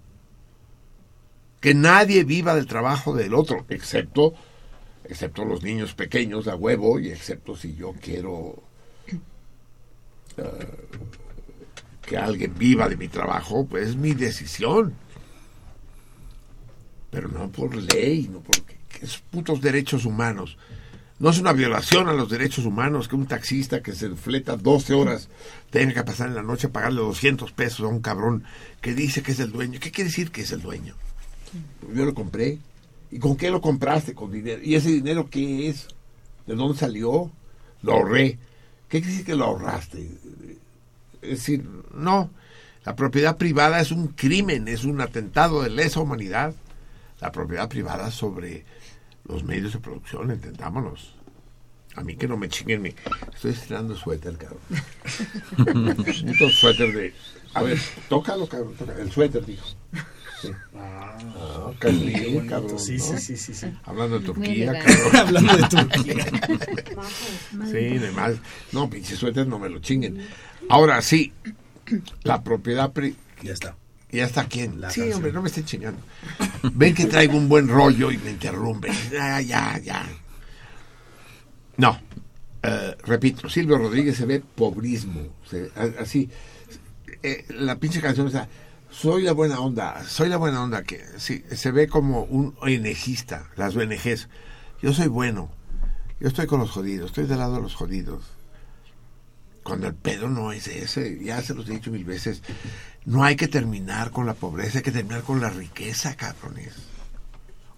[1.60, 4.34] Que nadie viva del trabajo del otro, excepto,
[5.04, 8.62] excepto los niños pequeños a huevo y excepto si yo quiero
[10.36, 10.42] eh,
[12.02, 14.94] que alguien viva de mi trabajo, pues es mi decisión.
[17.10, 20.56] Pero no por ley, no por que es putos derechos humanos.
[21.18, 24.94] No es una violación a los derechos humanos que un taxista que se fleta 12
[24.94, 25.28] horas
[25.68, 28.44] tenga que pasar en la noche a pagarle 200 pesos a un cabrón
[28.80, 29.78] que dice que es el dueño.
[29.80, 30.94] ¿Qué quiere decir que es el dueño?
[31.94, 32.58] Yo lo compré.
[33.10, 34.14] ¿Y con qué lo compraste?
[34.14, 34.60] Con dinero.
[34.62, 35.88] ¿Y ese dinero qué es?
[36.46, 37.30] ¿De dónde salió?
[37.82, 38.38] Lo ahorré.
[38.88, 40.10] ¿Qué quiere decir que lo ahorraste?
[41.22, 42.30] Es decir, no.
[42.84, 46.54] La propiedad privada es un crimen, es un atentado de lesa humanidad.
[47.20, 48.64] La propiedad privada sobre
[49.28, 51.14] los medios de producción, entendámonos.
[51.96, 52.94] A mí que no me chinguen,
[53.34, 54.60] estoy estirando suéter, cabrón.
[56.26, 57.14] Puto suéter de...
[57.52, 57.78] A ver,
[58.08, 59.00] tócalo, cabrón, tócalo.
[59.00, 59.66] El suéter, dijo.
[60.40, 60.50] Sí.
[60.76, 62.78] Ah, qué lindo, cabrón.
[62.78, 63.04] Sí, ¿no?
[63.04, 63.66] sí, sí, sí, sí.
[63.84, 65.16] Hablando de Turquía, cabrón.
[65.16, 66.26] Hablando de Turquía.
[67.66, 68.34] sí, de más.
[68.72, 70.26] No, pinche suéter, no me lo chinguen.
[70.68, 71.32] Ahora sí,
[72.22, 72.92] la propiedad...
[73.42, 73.76] ya está.
[74.12, 74.80] ¿Ya está quién?
[74.90, 76.00] sí, hombre, no me estén chingando.
[76.74, 78.92] Ven que traigo un buen rollo y me interrumpen.
[79.12, 80.04] Ya, ya, ya.
[81.76, 82.00] No.
[82.62, 85.28] Eh, repito, Silvio Rodríguez se ve pobrismo.
[85.98, 86.28] así.
[87.22, 88.48] Eh, la pinche canción está
[88.90, 93.48] soy la buena onda, soy la buena onda que sí, se ve como un ONGista,
[93.56, 94.28] las ONGs.
[94.82, 95.50] Yo soy bueno,
[96.18, 98.24] yo estoy con los jodidos, estoy del lado de los jodidos.
[99.62, 102.42] Cuando el pedo no es ese, ya se los he dicho mil veces,
[103.04, 106.74] no hay que terminar con la pobreza, hay que terminar con la riqueza, cabrones.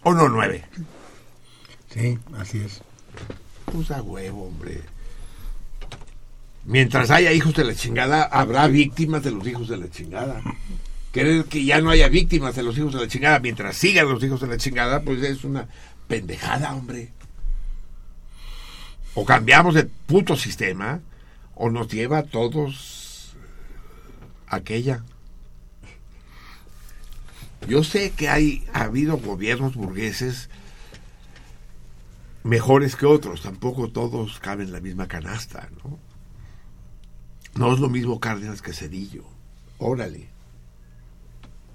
[0.04, 0.64] ¿O no, nueve?
[1.90, 2.80] Sí, así es.
[3.74, 4.80] Usa huevo, hombre.
[6.64, 10.40] Mientras haya hijos de la chingada, habrá víctimas de los hijos de la chingada
[11.12, 14.22] querer que ya no haya víctimas de los hijos de la chingada mientras sigan los
[14.24, 15.68] hijos de la chingada, pues es una
[16.08, 17.12] pendejada, hombre.
[19.14, 21.00] O cambiamos el puto sistema,
[21.54, 23.34] o nos lleva a todos
[24.48, 25.04] aquella.
[27.68, 30.48] Yo sé que hay, ha habido gobiernos burgueses
[32.42, 35.98] mejores que otros, tampoco todos caben en la misma canasta, ¿no?
[37.54, 39.24] No es lo mismo Cárdenas que Cedillo.
[39.78, 40.31] Órale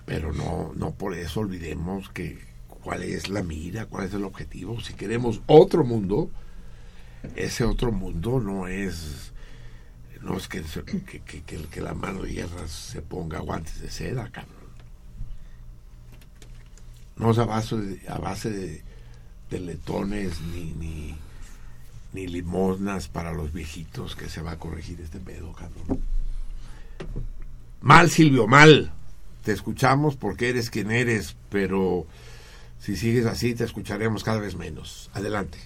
[0.07, 2.39] pero no, no por eso olvidemos que
[2.69, 4.79] cuál es la mira, cuál es el objetivo.
[4.79, 6.31] Si queremos otro mundo,
[7.35, 9.33] ese otro mundo no es
[10.21, 14.55] no es que, que, que, la mano de hierro se ponga guantes de seda, cabrón.
[17.17, 18.49] No es a base de, a base
[19.49, 21.15] de, letones ni, ni,
[22.13, 26.01] ni limosnas para los viejitos que se va a corregir este pedo, cabrón.
[27.81, 28.93] Mal, Silvio, mal
[29.47, 32.05] te escuchamos porque eres quien eres, pero
[32.79, 35.09] si sigues así te escucharemos cada vez menos.
[35.13, 35.57] Adelante.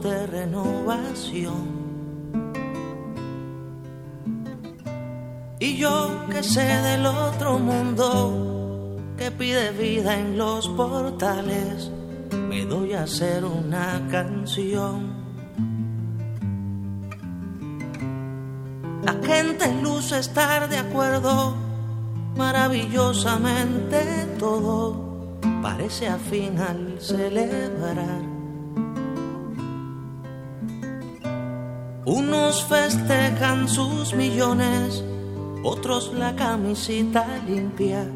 [0.00, 1.84] De renovación.
[5.58, 11.90] Y yo que sé del otro mundo que pide vida en los portales,
[12.48, 15.12] me doy a hacer una canción.
[19.02, 21.54] La gente luce estar de acuerdo,
[22.36, 25.03] maravillosamente todo
[25.64, 28.22] parece afín al celebrar
[32.04, 35.02] Unos festejan sus millones,
[35.62, 38.06] otros la camisita limpia,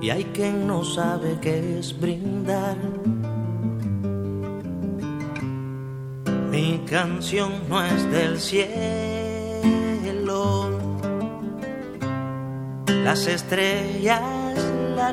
[0.00, 2.76] y hay quien no sabe qué es brindar.
[6.50, 8.72] Mi canción no es del cielo,
[13.04, 14.58] las estrellas,
[14.96, 15.12] la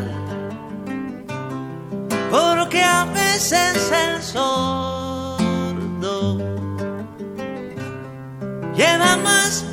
[3.41, 5.37] a veces el sordo
[8.75, 9.65] lleva más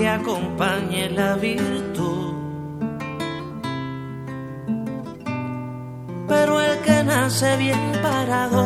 [0.00, 2.32] que acompañe la virtud.
[6.26, 8.64] Pero el que nace bien parado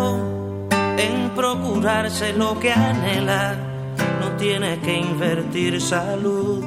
[0.97, 3.56] en procurarse lo que anhela,
[4.20, 6.65] no tiene que invertir salud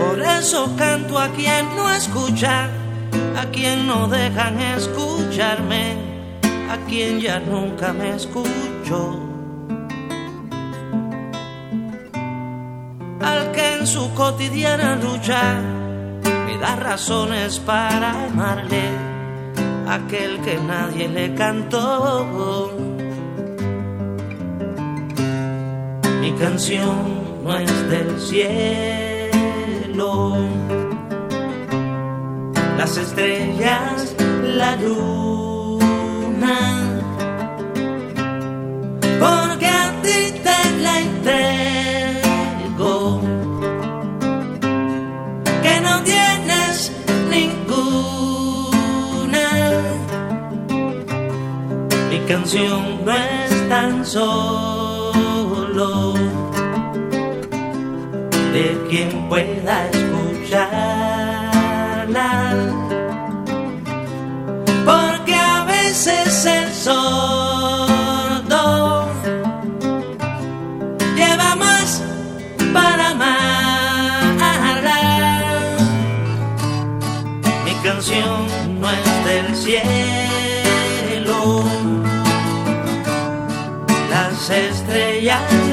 [0.00, 2.68] Por eso canto a quien no escucha,
[3.36, 5.94] a quien no dejan escucharme,
[6.68, 9.23] a quien ya nunca me escucho.
[13.86, 15.60] Su cotidiana lucha
[16.46, 18.82] me da razones para amarle,
[19.88, 22.72] aquel que nadie le cantó.
[26.20, 28.52] Mi canción no es del cielo.
[32.78, 36.58] Las estrellas, la luna,
[39.20, 41.53] porque a ti te la entrego,
[52.26, 55.84] canción no es tan solo
[58.52, 60.70] de quien pueda escucharla.
[64.84, 67.86] Porque a veces el sordo
[71.16, 72.02] lleva más
[72.72, 73.36] para amarla.
[77.64, 78.46] Mi canción
[78.80, 80.03] no es del cielo,
[85.24, 85.63] estrellas,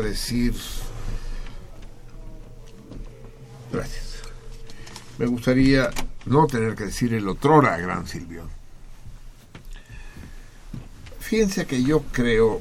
[0.00, 0.54] Decir.
[3.72, 4.22] Gracias.
[5.18, 5.90] Me gustaría
[6.26, 8.48] no tener que decir el otrora gran Silvio.
[11.20, 12.60] Fíjense que yo creo,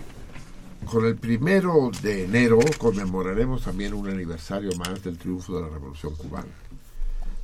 [0.85, 6.15] con el primero de enero conmemoraremos también un aniversario más del triunfo de la Revolución
[6.15, 6.65] Cubana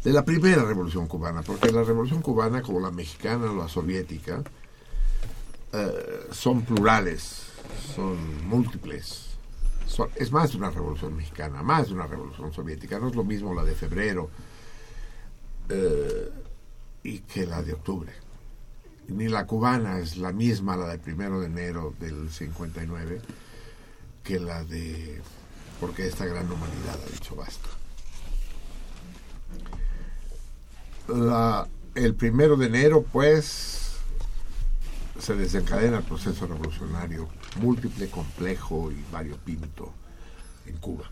[0.03, 4.43] de la primera revolución cubana, porque la revolución cubana, como la mexicana o la soviética,
[5.73, 7.43] eh, son plurales,
[7.95, 9.30] son múltiples.
[10.15, 12.99] Es más de una revolución mexicana, más de una revolución soviética.
[12.99, 14.29] No es lo mismo la de febrero
[15.69, 16.29] eh,
[17.03, 18.13] y que la de octubre.
[19.07, 23.21] Ni la cubana es la misma, la del primero de enero del 59,
[24.23, 25.21] que la de...
[25.79, 27.69] porque esta gran humanidad ha dicho basta.
[31.95, 33.97] El primero de enero, pues,
[35.19, 37.27] se desencadena el proceso revolucionario
[37.59, 39.93] múltiple, complejo y variopinto
[40.65, 41.09] en Cuba.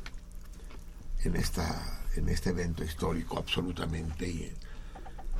[1.23, 4.55] En, esta, en este evento histórico absolutamente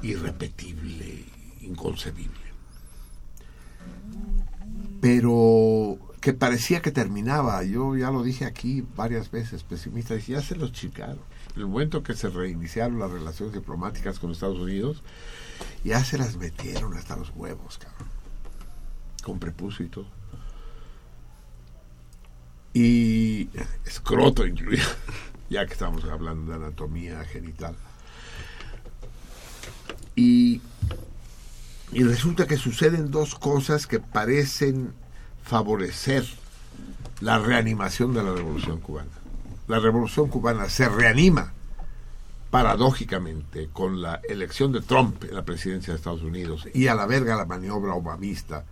[0.02, 1.26] irrepetible,
[1.62, 2.50] inconcebible.
[5.00, 10.42] Pero que parecía que terminaba, yo ya lo dije aquí varias veces, pesimista, y ya
[10.42, 15.04] se los chicaron el momento que se reiniciaron las relaciones diplomáticas con Estados Unidos,
[15.84, 18.08] ya se las metieron hasta los huevos, cabrón.
[19.24, 20.08] Con prepucio y todo.
[22.82, 23.50] Y
[23.86, 24.86] escroto incluido,
[25.50, 27.76] ya que estamos hablando de anatomía genital.
[30.16, 30.62] Y,
[31.92, 34.94] y resulta que suceden dos cosas que parecen
[35.44, 36.26] favorecer
[37.22, 39.20] la reanimación de la revolución cubana
[39.70, 41.54] la revolución cubana se reanima
[42.50, 47.06] paradójicamente con la elección de Trump en la presidencia de Estados Unidos y a la
[47.06, 48.66] verga la maniobra obamista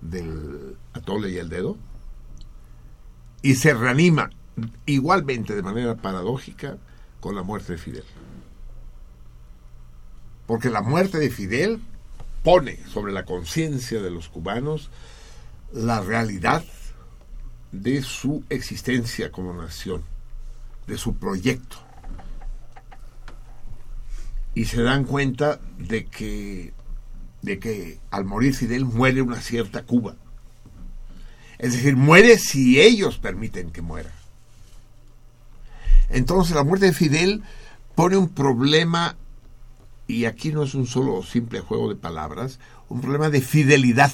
[0.00, 1.76] del atole y el dedo,
[3.44, 4.30] y se reanima
[4.86, 6.78] igualmente de manera paradójica
[7.20, 8.04] con la muerte de Fidel.
[10.46, 11.78] Porque la muerte de Fidel
[12.42, 14.88] pone sobre la conciencia de los cubanos
[15.74, 16.64] la realidad
[17.70, 20.04] de su existencia como nación,
[20.86, 21.76] de su proyecto.
[24.54, 26.72] Y se dan cuenta de que,
[27.42, 30.16] de que al morir Fidel muere una cierta Cuba.
[31.64, 34.12] Es decir, muere si ellos permiten que muera.
[36.10, 37.42] Entonces la muerte de Fidel
[37.94, 39.16] pone un problema,
[40.06, 42.58] y aquí no es un solo simple juego de palabras,
[42.90, 44.12] un problema de fidelidad.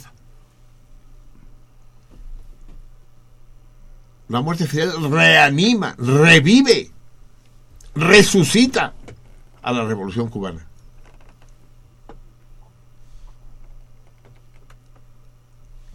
[4.28, 6.92] La muerte de Fidel reanima, revive,
[7.96, 8.94] resucita
[9.60, 10.69] a la revolución cubana.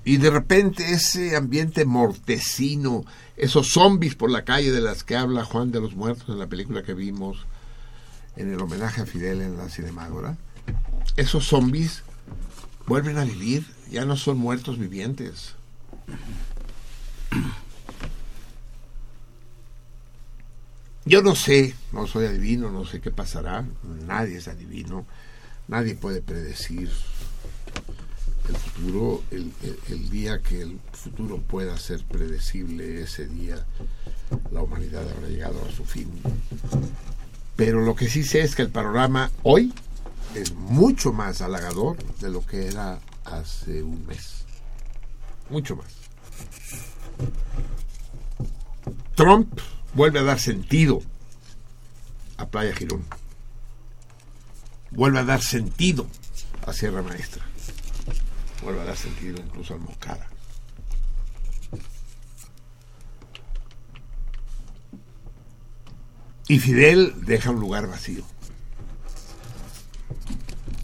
[0.06, 3.04] Y de repente ese ambiente mortecino,
[3.36, 6.48] esos zombies por la calle de las que habla Juan de los Muertos en la
[6.48, 7.48] película que vimos
[8.36, 10.38] en el homenaje a Fidel en la Cinemágora,
[11.18, 12.04] esos zombies
[12.86, 15.56] vuelven a vivir, ya no son muertos vivientes.
[21.06, 23.66] Yo no sé, no soy adivino, no sé qué pasará,
[24.06, 25.08] nadie es adivino,
[25.68, 26.92] nadie puede predecir
[28.48, 33.66] el futuro, el, día que el futuro pueda ser predecible, ese día
[34.52, 36.10] la humanidad habrá llegado a su fin.
[37.56, 39.74] Pero lo que sí sé es que el panorama hoy
[40.36, 44.46] es mucho más halagador de lo que era hace un mes.
[45.50, 45.88] Mucho más.
[49.16, 49.60] Trump
[49.94, 51.02] vuelve a dar sentido
[52.38, 53.06] a Playa Girón.
[54.92, 56.06] Vuelve a dar sentido
[56.66, 57.46] a Sierra Maestra
[58.66, 60.28] vuelve a dar sentido incluso al Mocara.
[66.48, 68.24] Y Fidel deja un lugar vacío.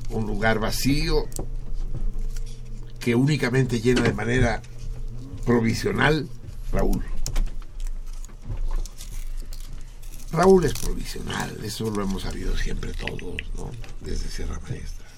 [0.10, 1.28] Un lugar vacío
[3.00, 4.62] que únicamente llena de manera
[5.46, 6.30] provisional
[6.72, 7.04] Raúl.
[10.32, 13.72] Raúl es provisional, eso lo hemos sabido siempre todos, ¿no?
[14.02, 15.11] Desde Sierra Maestra.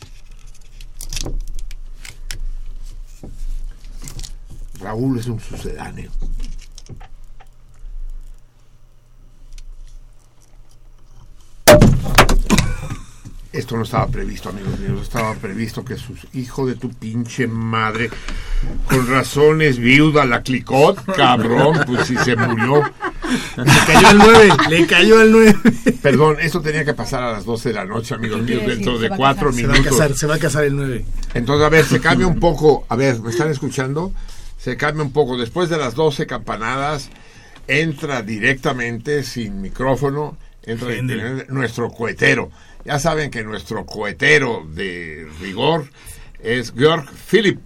[4.93, 6.11] Raúl es un sucedáneo.
[13.51, 15.01] Esto no estaba previsto, amigos míos.
[15.01, 18.11] Estaba previsto que su hijo de tu pinche madre,
[18.87, 22.83] con razones viuda, la clicot, cabrón, pues si se murió.
[23.57, 25.55] Le cayó el 9, le cayó el 9.
[26.03, 29.09] Perdón, esto tenía que pasar a las 12 de la noche, amigos míos, dentro de
[29.09, 29.77] cuatro minutos.
[29.77, 31.05] Se va, a casar, se va a casar el 9.
[31.33, 32.85] Entonces, a ver, se cambia un poco.
[32.89, 34.13] A ver, ¿me están escuchando?
[34.63, 35.37] Se cambia un poco.
[35.37, 37.09] Después de las 12 campanadas,
[37.67, 40.89] entra directamente, sin micrófono, entra
[41.49, 42.49] nuestro cohetero.
[42.85, 45.89] Ya saben que nuestro cohetero de rigor
[46.39, 47.65] es Georg Philipp.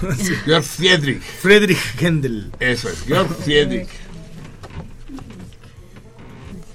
[0.44, 1.20] Georg Friedrich.
[1.20, 2.52] Friedrich Händel.
[2.60, 3.88] Eso es, Georg Friedrich.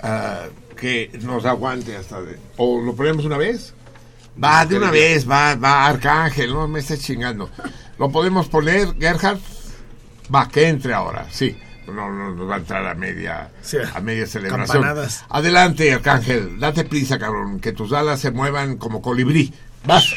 [0.01, 2.21] Ah, que nos aguante hasta...
[2.21, 3.73] De, ¿O lo ponemos una vez?
[4.41, 7.49] Va, de una vez, va, va, Arcángel, no me estés chingando.
[8.03, 9.39] ¿Lo podemos poner, Gerhard?
[10.35, 11.57] Va, que entre ahora, sí.
[11.87, 13.49] No, no, va a entrar a media,
[13.93, 14.83] a media celebración.
[15.29, 19.53] Adelante, Arcángel, date prisa, cabrón, que tus alas se muevan como colibrí.
[19.85, 20.13] Vas.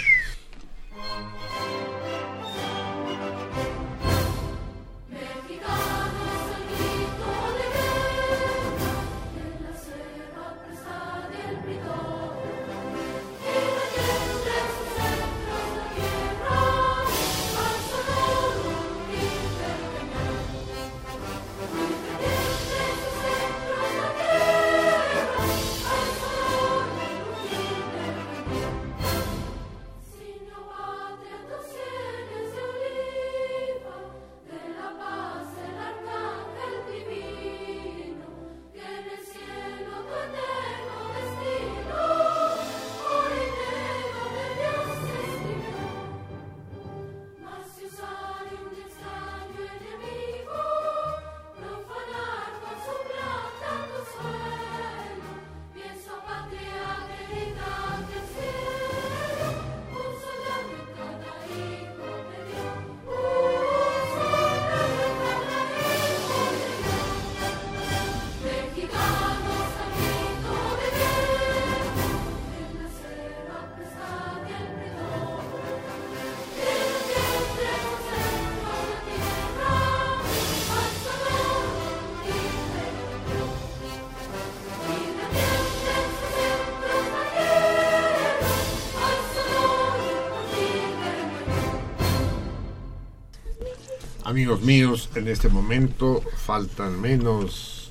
[94.36, 97.90] Amigos míos, en este momento faltan menos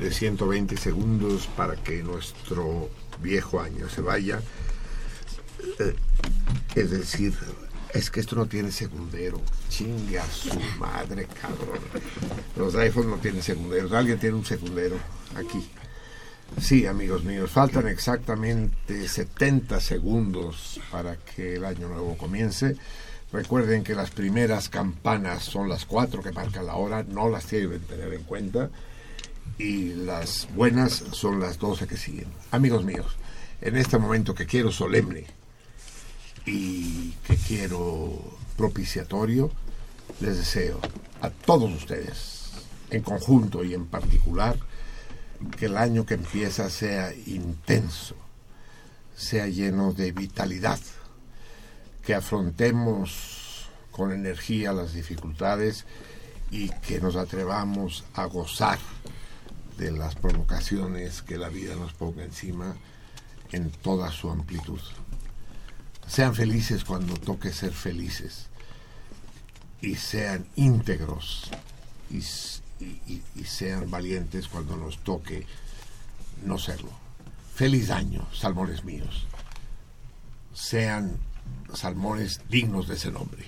[0.00, 2.90] de 120 segundos para que nuestro
[3.22, 4.40] viejo año se vaya.
[5.78, 5.94] Eh,
[6.74, 7.34] es decir,
[7.94, 9.40] es que esto no tiene segundero.
[9.68, 11.78] Chinga su madre, cabrón.
[12.56, 13.96] Los iPhones no tienen segundero.
[13.96, 14.96] Alguien tiene un segundero
[15.36, 15.70] aquí.
[16.60, 22.74] Sí, amigos míos, faltan exactamente 70 segundos para que el año nuevo comience.
[23.32, 27.70] Recuerden que las primeras campanas son las cuatro que marcan la hora, no las tienen
[27.70, 28.70] que tener en cuenta.
[29.58, 32.28] Y las buenas son las 12 que siguen.
[32.50, 33.16] Amigos míos,
[33.60, 35.26] en este momento que quiero solemne
[36.44, 39.50] y que quiero propiciatorio,
[40.20, 40.80] les deseo
[41.20, 42.52] a todos ustedes,
[42.90, 44.56] en conjunto y en particular,
[45.58, 48.14] que el año que empieza sea intenso,
[49.16, 50.78] sea lleno de vitalidad,
[52.06, 55.84] que afrontemos con energía las dificultades
[56.52, 58.78] y que nos atrevamos a gozar
[59.76, 62.76] de las provocaciones que la vida nos ponga encima
[63.50, 64.80] en toda su amplitud.
[66.06, 68.46] Sean felices cuando toque ser felices
[69.80, 71.50] y sean íntegros
[72.08, 72.22] y,
[73.44, 75.44] sean valientes cuando nos toque
[76.44, 76.90] no serlo.
[77.54, 79.26] Feliz año, salmones míos.
[80.54, 81.18] Sean
[81.74, 83.44] salmones dignos de ese nombre.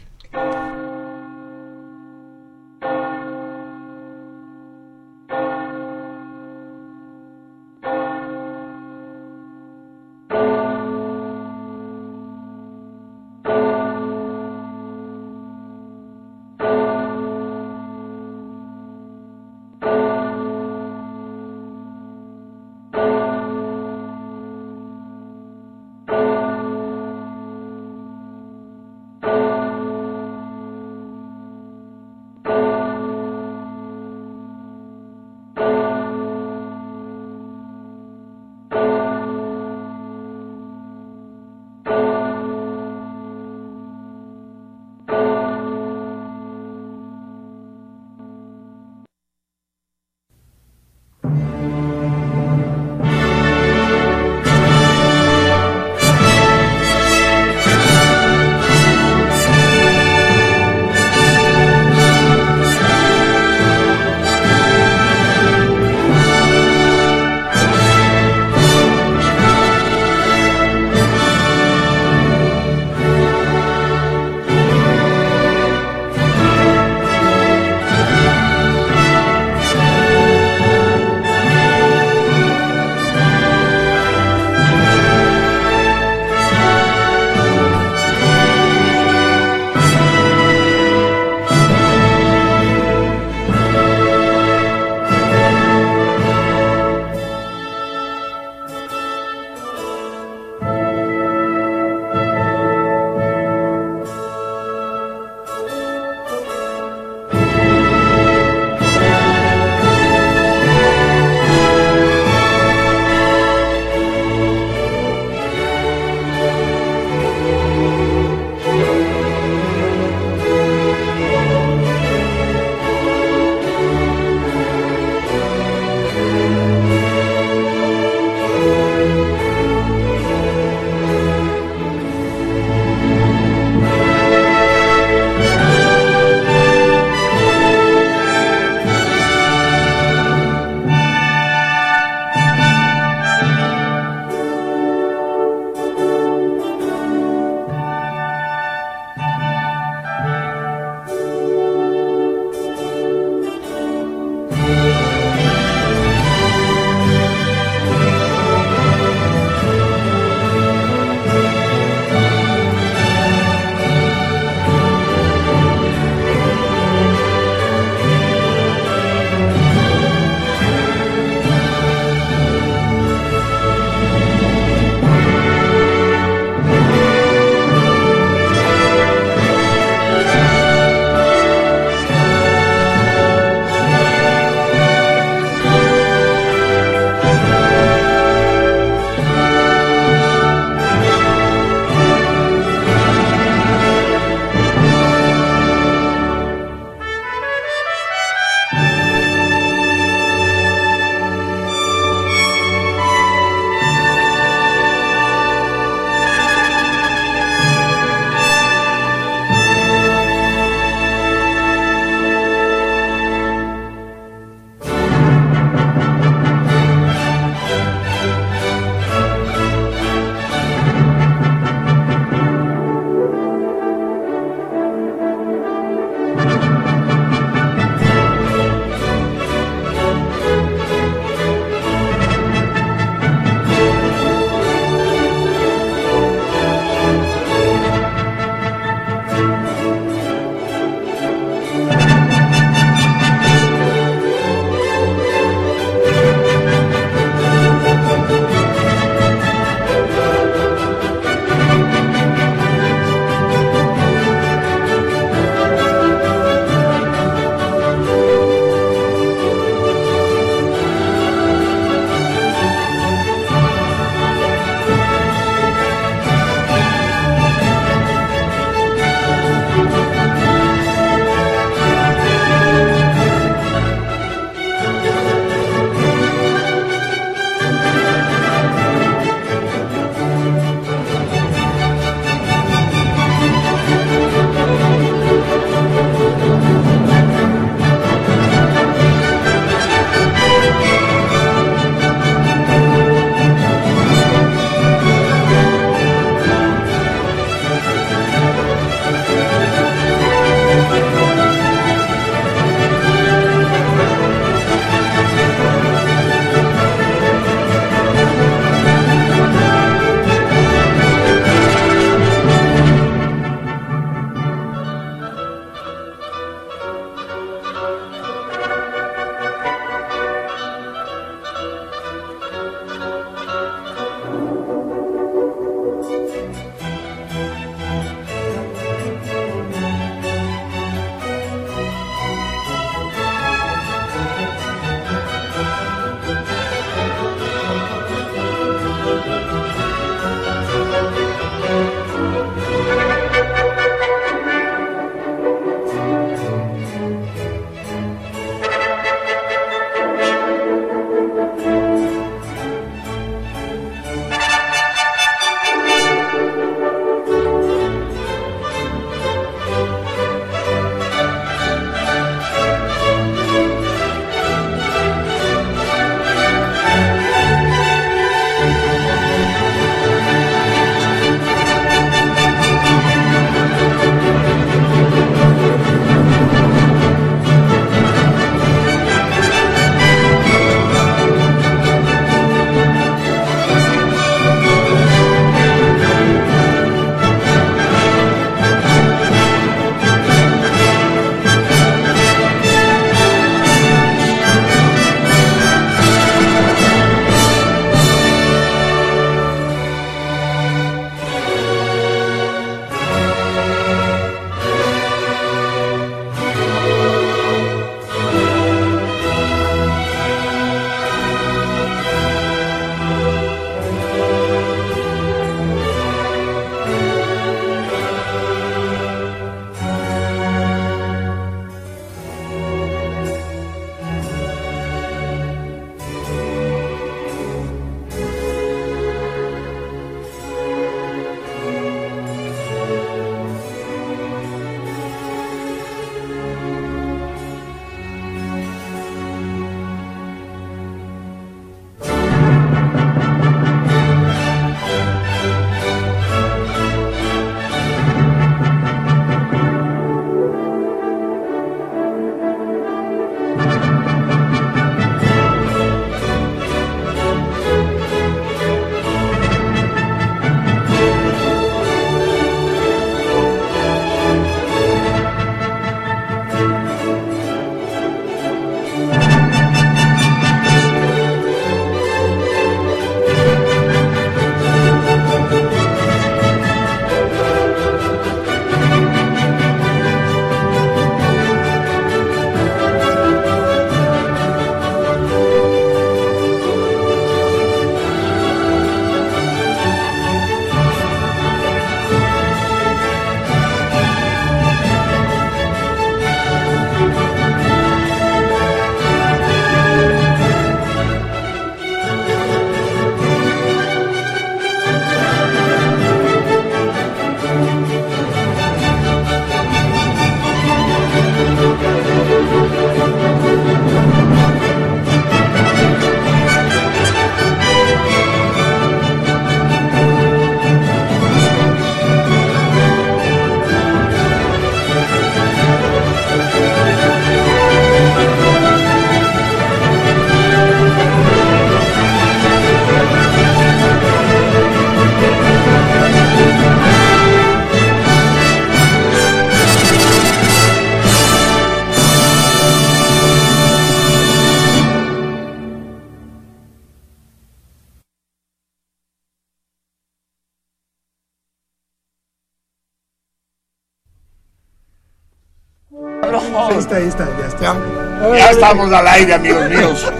[558.58, 560.12] Estamos al aire, amigos míos.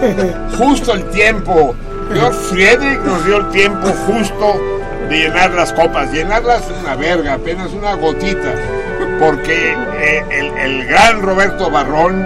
[0.57, 1.75] Justo el tiempo.
[2.13, 4.61] Georg Friedrich nos dio el tiempo justo
[5.09, 6.13] de llenar las copas.
[6.13, 8.55] Llenarlas una verga, apenas una gotita.
[9.19, 12.25] Porque eh, el, el gran Roberto Barrón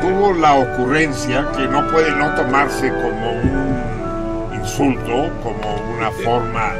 [0.00, 6.72] tuvo la ocurrencia que no puede no tomarse como un insulto, como una forma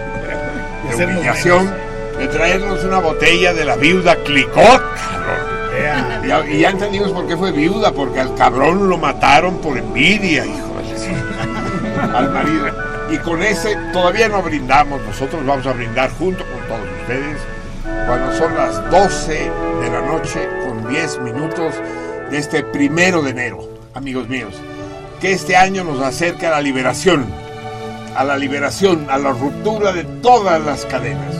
[0.97, 1.73] de humillación,
[2.19, 4.83] de traernos una botella de la viuda Clicot,
[6.51, 10.75] Y ya entendimos por qué fue viuda, porque al cabrón lo mataron por envidia, hijo
[10.79, 12.67] de al marido.
[13.11, 17.39] Y con ese todavía no brindamos, nosotros vamos a brindar junto con todos ustedes
[18.07, 21.75] cuando son las 12 de la noche con 10 minutos
[22.31, 24.55] de este primero de enero, amigos míos,
[25.21, 27.27] que este año nos acerca a la liberación,
[28.17, 31.35] a la liberación, a la ruptura de todas las cadenas.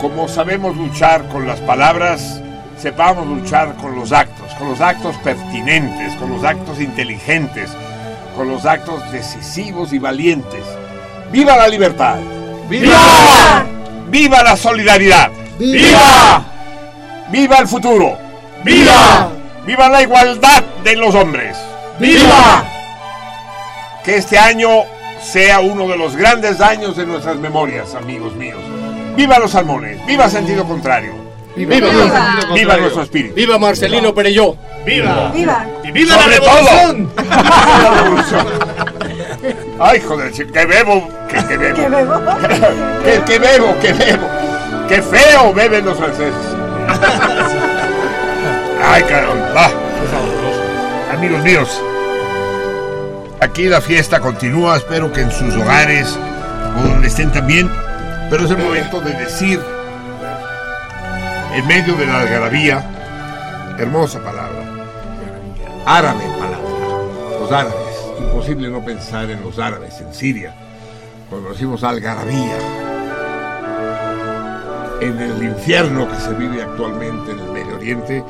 [0.00, 2.40] Como sabemos luchar con las palabras,
[2.78, 3.71] sepamos luchar
[4.02, 7.70] los actos, con los actos pertinentes, con los actos inteligentes,
[8.36, 10.64] con los actos decisivos y valientes.
[11.30, 12.16] ¡Viva la libertad!
[12.68, 13.64] ¡Viva!
[14.08, 15.30] ¡Viva la solidaridad!
[15.56, 16.44] ¡Viva!
[17.30, 18.18] ¡Viva el futuro!
[18.64, 19.30] ¡Viva!
[19.64, 21.56] ¡Viva la igualdad de los hombres!
[22.00, 22.64] ¡Viva!
[24.04, 24.82] Que este año
[25.22, 28.58] sea uno de los grandes años de nuestras memorias, amigos míos.
[29.14, 30.04] ¡Viva los salmones!
[30.06, 31.21] ¡Viva sentido contrario!
[31.56, 31.76] ¡Viva!
[31.76, 32.38] ¡Viva!
[32.54, 33.34] ¡Viva nuestro espíritu!
[33.34, 34.56] ¡Viva Marcelino Perelló!
[34.84, 35.30] ¡Viva!
[35.34, 35.66] ¡Viva!
[35.84, 37.10] ¡Y viva Sobre la revolución!
[39.80, 40.32] ¡Ay, joder!
[40.32, 41.08] ¡Que bebo!
[41.28, 41.76] ¡Que, que bebo!
[41.76, 42.20] ¿Qué bebo?
[43.04, 43.78] ¡Que, que bebo!
[43.80, 44.28] ¡Que bebo!
[44.88, 46.34] ¡Qué feo beben los franceses!
[48.84, 49.52] ¡Ay, caramba!
[49.54, 49.70] Va.
[51.12, 51.82] Amigos míos,
[53.40, 54.76] aquí la fiesta continúa.
[54.76, 56.18] Espero que en sus hogares
[56.78, 57.70] o donde estén también.
[58.30, 59.60] Pero es el momento de decir,
[61.54, 64.64] en medio de la algarabía, hermosa palabra,
[65.84, 67.76] árabe palabra, los árabes.
[68.18, 70.54] Imposible no pensar en los árabes en Siria,
[71.28, 72.56] cuando decimos algarabía,
[75.00, 78.24] en el infierno que se vive actualmente en el Medio Oriente.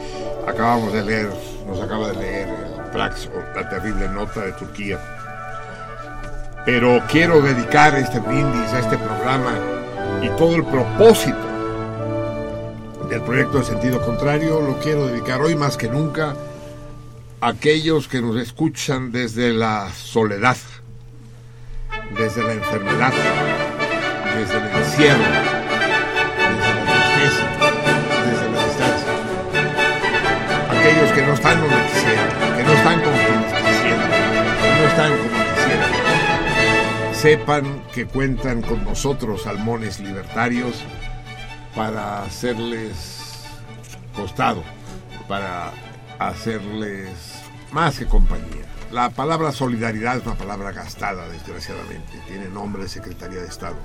[0.49, 1.31] Acabamos de leer,
[1.69, 4.99] nos acaba de leer el Prax, la terrible nota de Turquía.
[6.65, 9.53] Pero quiero dedicar este brindis a este programa
[10.23, 11.52] y todo el propósito
[13.13, 16.35] del proyecto de sentido contrario lo quiero dedicar hoy más que nunca
[17.43, 20.57] a aquellos que nos escuchan desde la soledad,
[22.17, 23.13] desde la enfermedad,
[24.35, 25.25] desde el encierro,
[26.39, 27.45] desde la tristeza,
[28.25, 29.13] desde la distancia.
[30.71, 34.11] Aquellos que no están donde quisieran, que no están como quisieran,
[34.63, 37.15] que no están como quisieran.
[37.15, 40.83] Sepan que cuentan con nosotros, salmones libertarios,
[41.75, 43.45] para hacerles
[44.15, 44.63] costado,
[45.29, 45.73] para
[46.19, 47.11] hacerles
[47.73, 48.67] más que compañía.
[48.91, 52.13] La palabra solidaridad es una palabra gastada, desgraciadamente.
[52.29, 53.77] Tiene nombre de Secretaría de Estado.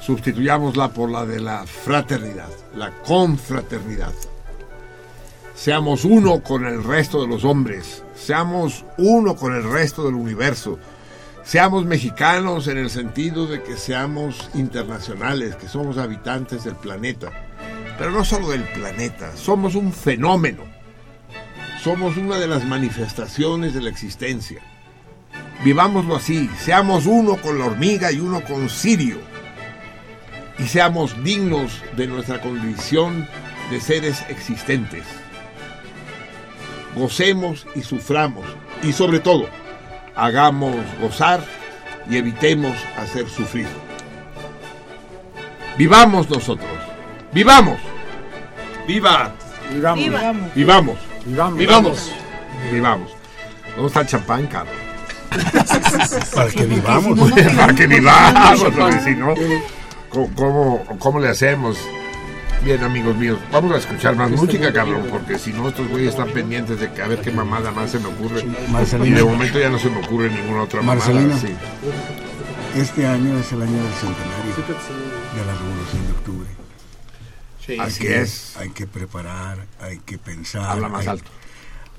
[0.00, 4.14] Sustituyámosla por la de la fraternidad, la confraternidad.
[5.54, 10.78] Seamos uno con el resto de los hombres, seamos uno con el resto del universo,
[11.50, 17.32] seamos mexicanos en el sentido de que seamos internacionales, que somos habitantes del planeta,
[17.98, 20.62] pero no solo del planeta, somos un fenómeno,
[21.82, 24.62] somos una de las manifestaciones de la existencia.
[25.64, 29.18] Vivámoslo así, seamos uno con la hormiga y uno con Sirio,
[30.56, 33.26] y seamos dignos de nuestra condición
[33.72, 35.04] de seres existentes.
[36.94, 38.46] Gocemos y suframos,
[38.84, 39.48] y sobre todo,
[40.20, 41.40] hagamos gozar
[42.08, 43.66] y evitemos hacer sufrir.
[45.78, 46.68] Vivamos nosotros.
[47.32, 47.78] Vivamos.
[48.86, 49.32] Viva.
[49.72, 50.04] Vivamos.
[50.04, 50.98] Vivamos.
[51.24, 51.56] Vivamos.
[51.56, 52.12] Vivamos.
[52.70, 53.10] Vivamos.
[53.74, 54.74] ¿Dónde está el champán, cabrón?
[56.34, 57.32] Para que vivamos.
[57.56, 59.34] Para que vivamos, porque si no,
[60.10, 61.78] ¿cómo, cómo, cómo le hacemos?
[62.64, 66.28] Bien, amigos míos, vamos a escuchar más música, cabrón, porque si no, estos güeyes están
[66.30, 68.44] pendientes de que a ver qué mamada más se me ocurre.
[68.68, 69.06] Marcelino.
[69.16, 71.28] Y de momento ya no se me ocurre ninguna otra Marcelino.
[71.28, 71.40] mamada.
[71.40, 71.54] Sí.
[72.76, 76.48] Este año es el año del centenario de la Revolución de Octubre.
[77.80, 78.56] Así es.
[78.58, 80.62] Hay que preparar, hay que pensar.
[80.68, 81.30] Habla más hay- alto.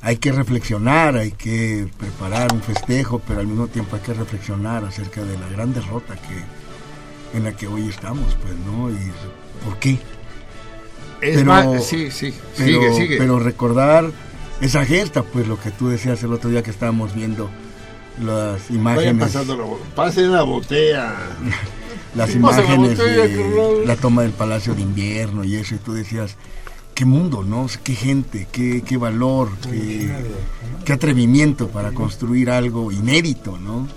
[0.04, 4.84] Hay que reflexionar, hay que preparar un festejo, pero al mismo tiempo hay que reflexionar
[4.84, 8.90] acerca de la gran derrota que en la que hoy estamos, pues, ¿no?
[8.92, 9.12] Y
[9.66, 10.00] por qué.
[11.22, 13.18] Es más, sí, sí, pero- sigue.
[13.18, 14.12] Pero recordar
[14.60, 17.50] esa gesta, pues lo que tú decías el otro día que estábamos viendo
[18.24, 19.96] las imágenes, pasando la botella.
[19.96, 21.16] Pasen la botella.
[22.16, 25.94] las la imágenes botella, de la toma del Palacio de Invierno y eso, y tú
[25.94, 26.36] decías,
[26.94, 27.68] qué mundo, ¿no?
[27.84, 30.12] Qué gente, qué, qué valor, qué,
[30.86, 33.88] qué atrevimiento para construir algo inédito, ¿no?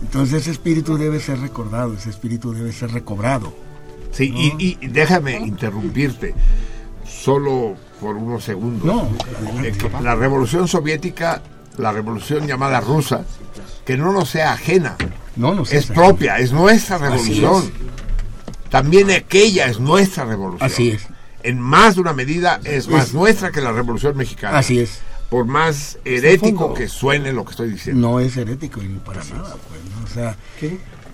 [0.00, 3.54] Entonces ese espíritu debe ser recordado, ese espíritu debe ser recobrado.
[4.12, 6.34] Sí, y, y, déjame interrumpirte
[7.06, 8.84] solo por unos segundos.
[8.84, 9.08] No,
[9.64, 11.42] Eh, la revolución soviética,
[11.78, 13.24] la revolución llamada rusa,
[13.84, 14.96] que no nos sea ajena,
[15.36, 17.72] no nos es propia, es nuestra revolución.
[18.70, 20.70] También aquella es nuestra revolución.
[20.70, 21.06] Así es.
[21.42, 24.58] En más de una medida es más nuestra que la revolución mexicana.
[24.58, 25.00] Así es.
[25.28, 28.08] Por más herético que suene lo que estoy diciendo.
[28.08, 30.04] No es herético y ni para nada, pues, ¿no?
[30.04, 30.36] O sea,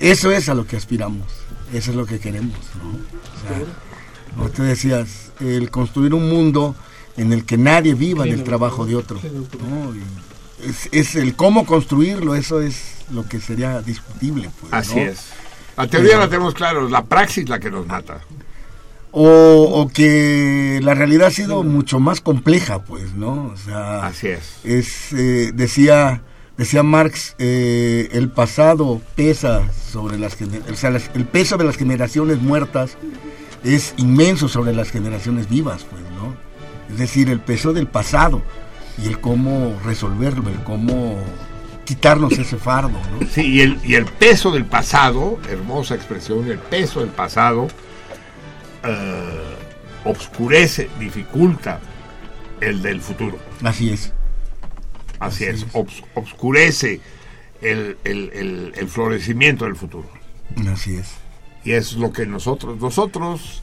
[0.01, 1.27] eso es a lo que aspiramos,
[1.73, 4.41] eso es lo que queremos, ¿no?
[4.41, 6.75] O sea, tú decías, el construir un mundo
[7.17, 9.19] en el que nadie viva del trabajo de otro,
[10.65, 15.03] es, es el cómo construirlo, eso es lo que sería discutible, pues, Así ¿no?
[15.03, 15.27] es.
[15.77, 18.21] La teoría la tenemos claro, la praxis la que nos mata.
[19.11, 23.53] O, o que la realidad ha sido mucho más compleja, pues, ¿no?
[23.55, 24.59] O sea, Así es.
[24.65, 26.23] es eh, decía
[26.59, 30.37] decía Marx eh, el pasado pesa sobre las
[30.71, 32.99] o sea, las- el peso de las generaciones muertas
[33.65, 36.35] es inmenso sobre las generaciones vivas pues no
[36.91, 38.43] es decir el peso del pasado
[39.03, 41.17] y el cómo resolverlo el cómo
[41.85, 46.59] quitarnos ese fardo no Sí, y el, y el peso del pasado, hermosa expresión, el
[46.59, 47.69] peso del pasado
[48.85, 49.55] eh,
[50.05, 51.81] obscurece, dificulta
[52.61, 53.39] el del futuro.
[53.63, 54.13] así es
[55.21, 57.01] Así es, obs- obscurece
[57.61, 60.09] el, el- el- el florecimiento del futuro.
[60.73, 61.09] así es
[61.65, 63.63] Y es lo que nosotros, nosotros,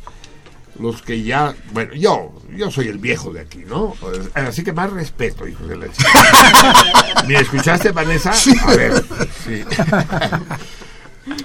[0.80, 3.96] los que ya, bueno, yo, yo soy el viejo de aquí, ¿no?
[4.34, 7.24] Así que más respeto, hijos de la chica.
[7.28, 8.34] Mira, ¿escuchaste, Vanessa?
[8.64, 9.04] A ver,
[9.46, 9.64] sí.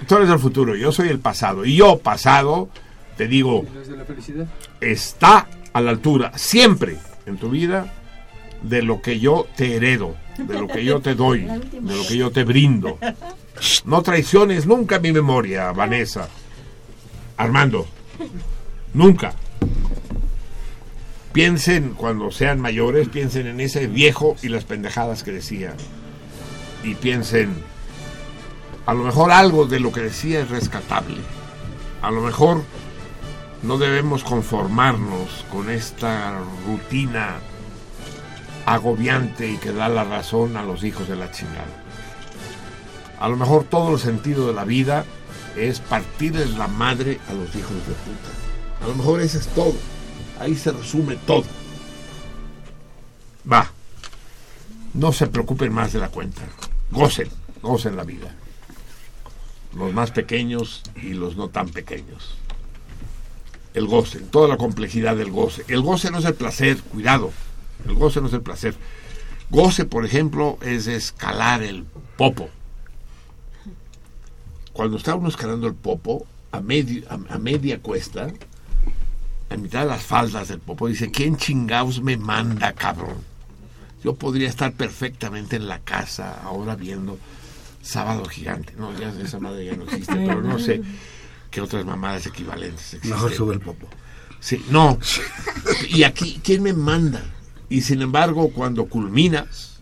[0.07, 1.65] Tú eres el futuro, yo soy el pasado.
[1.65, 2.69] Y yo, pasado,
[3.17, 3.65] te digo,
[4.81, 7.93] está a la altura, siempre en tu vida,
[8.63, 12.17] de lo que yo te heredo, de lo que yo te doy, de lo que
[12.17, 12.99] yo te brindo.
[13.85, 16.29] No traiciones nunca mi memoria, Vanessa.
[17.37, 17.87] Armando,
[18.95, 19.35] nunca.
[21.33, 25.75] Piensen cuando sean mayores, piensen en ese viejo y las pendejadas que decía.
[26.83, 27.55] Y piensen,
[28.87, 31.19] a lo mejor algo de lo que decía es rescatable.
[32.03, 32.63] A lo mejor
[33.63, 37.37] no debemos conformarnos con esta rutina
[38.67, 41.67] agobiante y que da la razón a los hijos de la chingada.
[43.19, 45.05] A lo mejor todo el sentido de la vida
[45.57, 48.85] es partirles la madre a los hijos de puta.
[48.85, 49.75] A lo mejor eso es todo.
[50.39, 51.45] Ahí se resume todo.
[53.51, 53.71] Va.
[54.95, 56.43] No se preocupen más de la cuenta.
[56.91, 57.29] Gocen,
[57.63, 58.35] gocen la vida.
[59.75, 62.37] Los más pequeños y los no tan pequeños.
[63.75, 65.65] El goce, toda la complejidad del goce.
[65.69, 67.31] El goce no es el placer, cuidado.
[67.87, 68.75] El goce no es el placer.
[69.51, 71.85] Goce, por ejemplo, es escalar el
[72.17, 72.49] popo.
[74.73, 78.33] Cuando está uno escalando el popo, a, medio, a, a media cuesta,
[79.51, 83.17] a mitad de las faldas del popo, dice, ¿quién chingaos me manda, cabrón?
[84.05, 87.19] Yo podría estar perfectamente en la casa ahora viendo
[87.83, 88.73] Sábado Gigante.
[88.77, 90.81] No, ya esa madre ya no existe, pero no sé
[91.51, 93.11] qué otras mamadas equivalentes existen.
[93.11, 93.89] mejor sube el popo
[94.41, 94.99] Sí, no.
[95.89, 97.23] Y aquí, ¿quién me manda?
[97.71, 99.81] Y sin embargo, cuando culminas,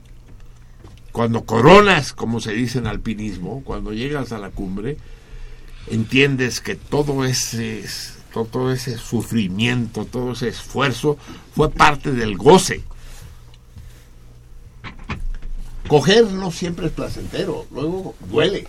[1.11, 4.99] cuando coronas, como se dice en alpinismo, cuando llegas a la cumbre,
[5.89, 7.85] entiendes que todo ese,
[8.33, 11.17] todo ese sufrimiento, todo ese esfuerzo
[11.55, 12.85] fue parte del goce.
[15.89, 18.69] Coger no siempre es placentero, luego duele.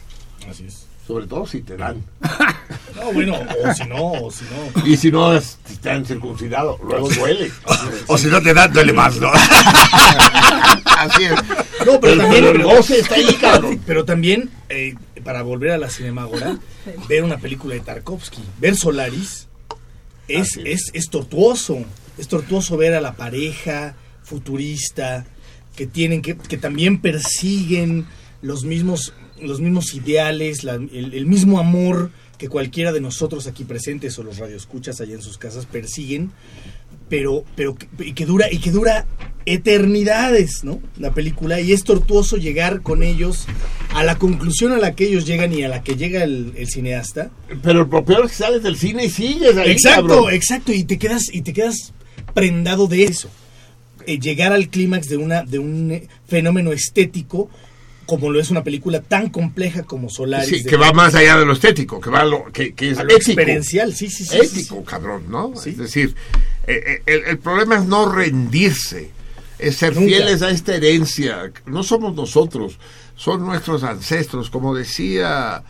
[0.50, 0.89] Así es.
[1.10, 2.04] Sobre todo si te dan.
[2.96, 4.86] No, bueno, o si no, o si no.
[4.86, 7.50] Y si no es- si te han circuncidado, luego duele.
[8.08, 9.32] o si no te dan duele más no
[10.98, 11.32] Así es.
[11.86, 13.82] No, pero El- también el goce está ahí, cabrón.
[13.88, 16.58] Pero también, eh, para volver a la Cinemagora,
[17.08, 19.48] ver una película de Tarkovsky, ver Solaris,
[20.28, 21.78] es, es, es tortuoso.
[22.18, 25.26] Es tortuoso ver a la pareja futurista
[25.76, 28.06] que tienen que, que también persiguen
[28.42, 33.64] los mismos, los mismos ideales, la- el, el mismo amor que cualquiera de nosotros aquí
[33.66, 36.32] presentes o los radioescuchas allá en sus casas persiguen,
[37.10, 39.06] pero, pero y que dura, y que dura
[39.46, 40.80] eternidades, ¿no?
[40.98, 43.46] La película, y es tortuoso llegar con ellos
[43.94, 46.68] a la conclusión a la que ellos llegan y a la que llega el, el
[46.68, 47.30] cineasta.
[47.62, 49.72] Pero lo peor es que sales del cine y sigues ahí.
[49.72, 50.34] exacto, cabrón.
[50.34, 51.94] exacto, y te quedas, y te quedas
[52.34, 53.30] prendado de eso.
[54.06, 57.50] Eh, llegar al clímax de una, de un eh, fenómeno estético
[58.10, 60.50] como lo es una película tan compleja como Solaris.
[60.50, 62.98] Sí, que va más allá de lo estético, que va a lo que, que es
[62.98, 63.32] A lo ético.
[63.32, 64.86] experiencial, sí, sí, sí, Ético, sí, sí.
[64.86, 65.54] cabrón, ¿no?
[65.54, 66.16] Es decir,
[66.66, 69.12] Eh, eh, el, problema es no rendirse,
[69.60, 71.52] es ser fieles a esta herencia.
[71.68, 72.80] No somos nosotros,
[73.16, 75.64] son nuestros ancestros, como decía,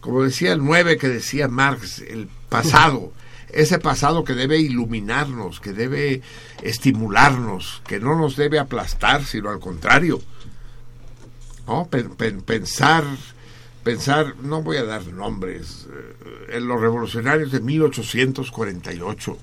[0.00, 3.12] como decía el 9 que decía Marx, el pasado.
[3.52, 6.20] ese pasado que debe iluminarnos, que debe
[6.62, 10.20] estimularnos, que no nos debe aplastar, sino al contrario.
[12.46, 13.04] Pensar,
[13.84, 19.38] pensar, no voy a dar nombres, eh, en los revolucionarios de 1848,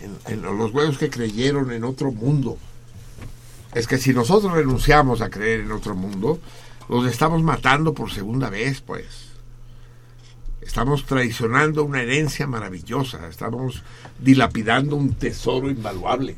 [0.00, 2.58] en, en los huevos que creyeron en otro mundo.
[3.74, 6.40] Es que si nosotros renunciamos a creer en otro mundo,
[6.88, 9.26] los estamos matando por segunda vez, pues.
[10.60, 13.82] Estamos traicionando una herencia maravillosa, estamos
[14.18, 16.36] dilapidando un tesoro invaluable.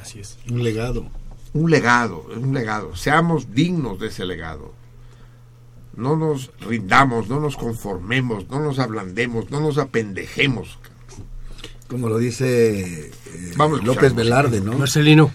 [0.00, 0.38] Así es.
[0.48, 1.10] Un legado.
[1.54, 2.94] Un legado, un legado.
[2.96, 4.74] Seamos dignos de ese legado.
[5.96, 10.78] No nos rindamos, no nos conformemos, no nos ablandemos, no nos apendejemos.
[11.88, 13.10] Como lo dice eh,
[13.82, 14.74] López Velarde, ¿no?
[14.74, 15.32] Marcelino.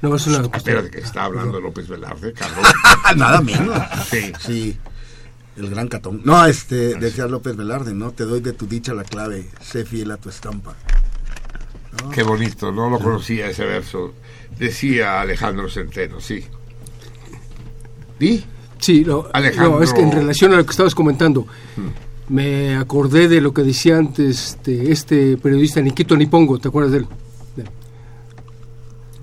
[0.00, 2.66] No es una Espérate, que está hablando López Velarde, Carlos.
[3.16, 3.78] Nada menos.
[4.08, 4.32] Sí.
[4.40, 4.78] Sí.
[5.56, 6.22] El gran catón.
[6.24, 8.12] No, este, decía López Velarde, ¿no?
[8.12, 10.76] Te doy de tu dicha la clave, sé fiel a tu estampa.
[12.14, 14.14] Qué bonito, no lo conocía ese verso.
[14.58, 16.44] Decía Alejandro Centeno, sí.
[18.20, 18.44] ¿Y?
[18.78, 19.82] Sí, Alejandro...
[19.82, 21.46] es que en relación a lo que estabas comentando,
[21.76, 22.34] hmm.
[22.34, 26.98] me acordé de lo que decía antes este, este periodista Nikito Nipongo, ¿te acuerdas de
[26.98, 27.06] él?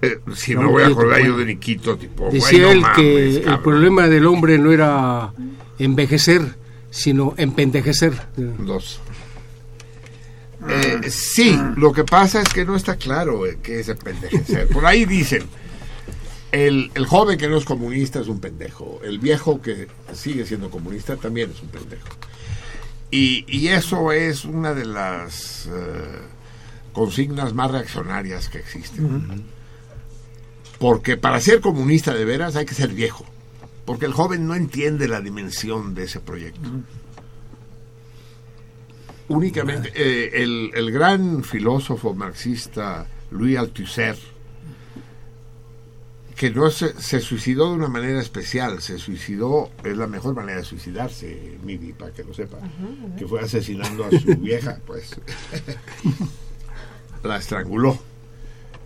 [0.01, 2.31] Eh, si no, voy a acordar yo de Nikito Nipongo.
[2.31, 5.33] Decía él que el problema del hombre no era
[5.79, 6.41] envejecer,
[6.89, 8.13] sino empendejecer.
[8.35, 8.99] Dos.
[10.69, 14.67] Eh, sí, lo que pasa es que no está claro eh, qué es empendejecer.
[14.69, 15.43] Por ahí dicen,
[16.51, 20.69] el, el, joven que no es comunista es un pendejo, el viejo que sigue siendo
[20.69, 22.07] comunista también es un pendejo.
[23.11, 26.19] Y, y eso es una de las eh,
[26.93, 29.43] consignas más reaccionarias que existen.
[30.79, 33.25] Porque para ser comunista de veras hay que ser viejo
[33.85, 36.69] porque el joven no entiende la dimensión de ese proyecto.
[39.27, 44.15] Únicamente, eh, el, gran filósofo marxista Louis Althusser,
[46.35, 50.59] que no se, se, suicidó de una manera especial, se suicidó, es la mejor manera
[50.59, 52.57] de suicidarse, Midi, para que lo sepa,
[53.17, 55.15] que fue asesinando a su vieja, pues
[57.23, 57.97] la estranguló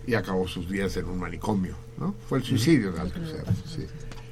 [0.06, 2.14] y acabó sus días en un manicomio, ¿no?
[2.28, 3.86] Fue el suicidio de Althusser, sí.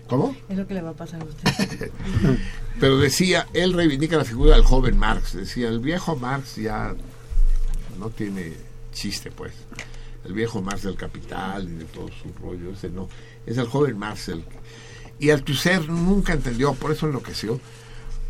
[0.09, 0.35] ¿Cómo?
[0.49, 1.91] Es lo que le va a pasar a usted.
[2.81, 5.35] Pero decía, él reivindica la figura del joven Marx.
[5.35, 6.95] Decía, el viejo Marx ya
[7.99, 8.55] no tiene
[8.93, 9.53] chiste, pues.
[10.25, 13.09] El viejo Marx del capital y de todo su rollo, ese no.
[13.45, 14.29] Es el joven Marx.
[14.29, 14.45] El,
[15.19, 17.61] y Althusser nunca entendió, por eso enloqueció,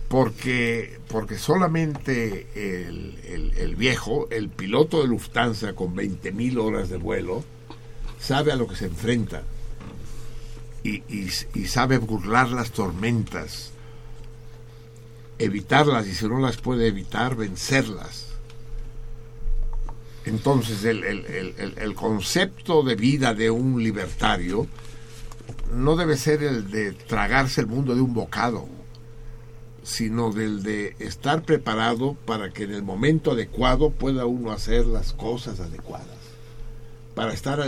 [0.09, 7.45] porque, porque solamente el, el viejo, el piloto de Lufthansa con 20.000 horas de vuelo,
[8.19, 9.43] sabe a lo que se enfrenta
[10.83, 13.71] y, sabe burlar las tormentas,
[15.39, 18.27] evitarlas y si no las puede evitar, vencerlas.
[20.25, 24.67] Entonces el, el, concepto de vida de un libertario
[25.73, 28.69] no debe ser el de tragarse el mundo de un bocado,
[29.83, 35.15] sino del de estar preparado para que en el momento adecuado pueda uno hacer las
[35.15, 36.07] cosas adecuadas,
[37.15, 37.65] para estar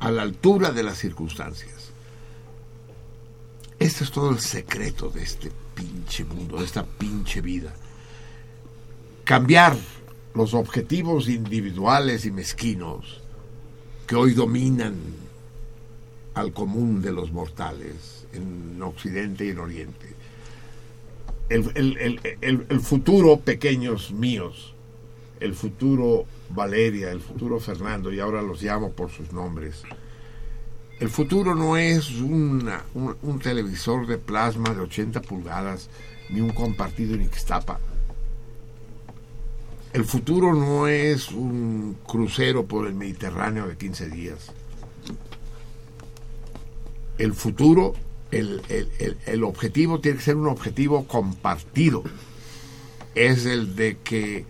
[0.00, 1.77] a la altura de las circunstancias.
[3.78, 7.72] Este es todo el secreto de este pinche mundo, de esta pinche vida.
[9.24, 9.76] Cambiar
[10.34, 13.20] los objetivos individuales y mezquinos
[14.06, 14.96] que hoy dominan
[16.34, 20.14] al común de los mortales en Occidente y en Oriente.
[21.48, 24.74] El, futuro, pequeños míos,
[25.40, 29.82] el futuro Valeria, el futuro Fernando, y ahora los llamo por sus nombres,
[31.00, 32.68] el futuro no es un,
[33.40, 35.88] televisor de plasma de 80 pulgadas
[36.28, 37.78] ni un compartido en Ixtapa.
[39.92, 44.52] El futuro no es un crucero por el Mediterráneo de 15 días.
[47.16, 47.94] El futuro,
[48.32, 48.60] el,
[49.24, 52.02] el objetivo tiene que ser un objetivo compartido.
[53.14, 54.44] Es el de que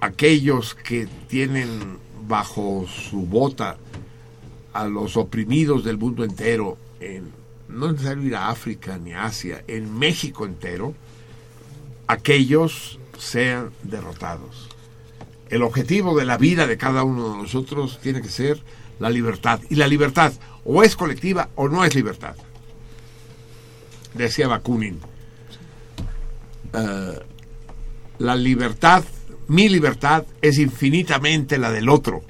[0.00, 3.78] aquellos que tienen bajo su bota
[4.80, 7.32] a los oprimidos del mundo entero, en,
[7.68, 10.94] no es necesario ir a África ni a Asia, en México entero,
[12.06, 14.68] aquellos sean derrotados.
[15.48, 18.60] El objetivo de la vida de cada uno de nosotros tiene que ser
[18.98, 19.60] la libertad.
[19.70, 20.32] Y la libertad
[20.64, 22.34] o es colectiva o no es libertad.
[24.14, 24.98] Decía Bakunin.
[26.72, 27.20] Eh,
[28.18, 29.04] la libertad
[29.48, 32.22] mi libertad es infinitamente la del otro.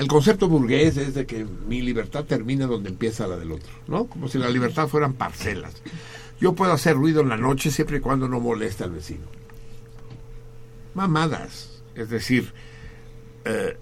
[0.00, 4.06] El concepto burgués es de que mi libertad termina donde empieza la del otro, ¿no?
[4.06, 5.74] Como si la libertad fueran parcelas.
[6.40, 9.26] Yo puedo hacer ruido en la noche siempre y cuando no moleste al vecino.
[10.94, 11.82] Mamadas.
[11.94, 12.54] Es decir,
[13.44, 13.76] eh,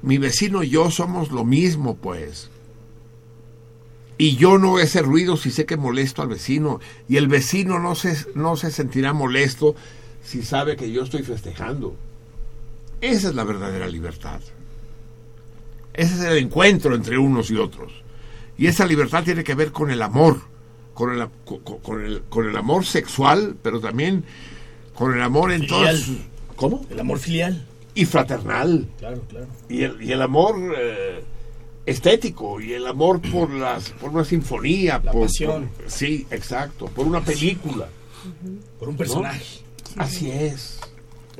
[0.00, 2.48] mi vecino y yo somos lo mismo, pues.
[4.16, 6.80] Y yo no voy a hacer ruido si sé que molesto al vecino.
[7.06, 9.74] Y el vecino no se, no se sentirá molesto
[10.24, 11.96] si sabe que yo estoy festejando.
[13.02, 14.40] Esa es la verdadera libertad.
[15.94, 17.92] Ese es el encuentro entre unos y otros.
[18.56, 20.40] Y esa libertad tiene que ver con el amor,
[20.94, 21.28] con el,
[21.82, 24.24] con, el, con el amor sexual, pero también
[24.94, 26.10] con el amor en todos.
[26.56, 26.84] ¿Cómo?
[26.90, 27.66] El amor filial.
[27.94, 28.86] Y fraternal.
[28.98, 29.46] Claro, claro.
[29.68, 31.24] Y el, y el amor eh,
[31.86, 35.00] estético, y el amor por, las, por una sinfonía.
[35.02, 35.70] La por, pasión.
[35.86, 36.86] sí, exacto.
[36.86, 37.88] Por una película.
[38.78, 39.62] Por un personaje.
[39.96, 40.78] Así es.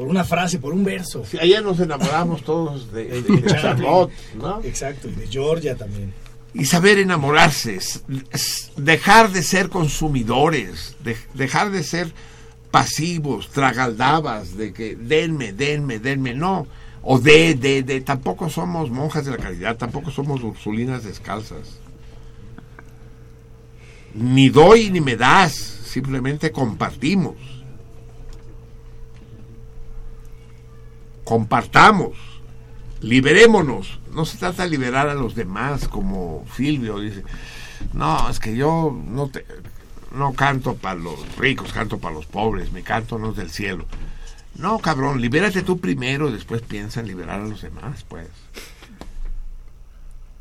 [0.01, 1.27] Por una frase, por un verso.
[1.27, 4.63] Sí, ayer nos enamoramos todos de, de, de Charlotte, ¿no?
[4.65, 6.15] Exacto, y de Georgia también.
[6.55, 12.15] Y saber enamorarse, es- es dejar de ser consumidores, de- dejar de ser
[12.71, 16.67] pasivos, tragaldabas, de que denme, denme, denme, no.
[17.03, 21.79] O de, de, de, tampoco somos monjas de la caridad, tampoco somos ursulinas descalzas.
[24.15, 25.53] Ni doy ni me das,
[25.85, 27.35] simplemente compartimos.
[31.31, 32.17] Compartamos,
[33.01, 34.01] liberémonos.
[34.13, 37.23] No se trata de liberar a los demás, como Silvio dice.
[37.93, 39.47] No, es que yo no te,
[40.13, 43.87] no canto para los ricos, canto para los pobres, mi canto no es del cielo.
[44.57, 48.27] No, cabrón, libérate tú primero después piensa en liberar a los demás, pues.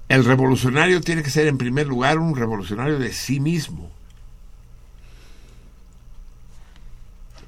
[0.08, 3.92] El revolucionario tiene que ser en primer lugar un revolucionario de sí mismo.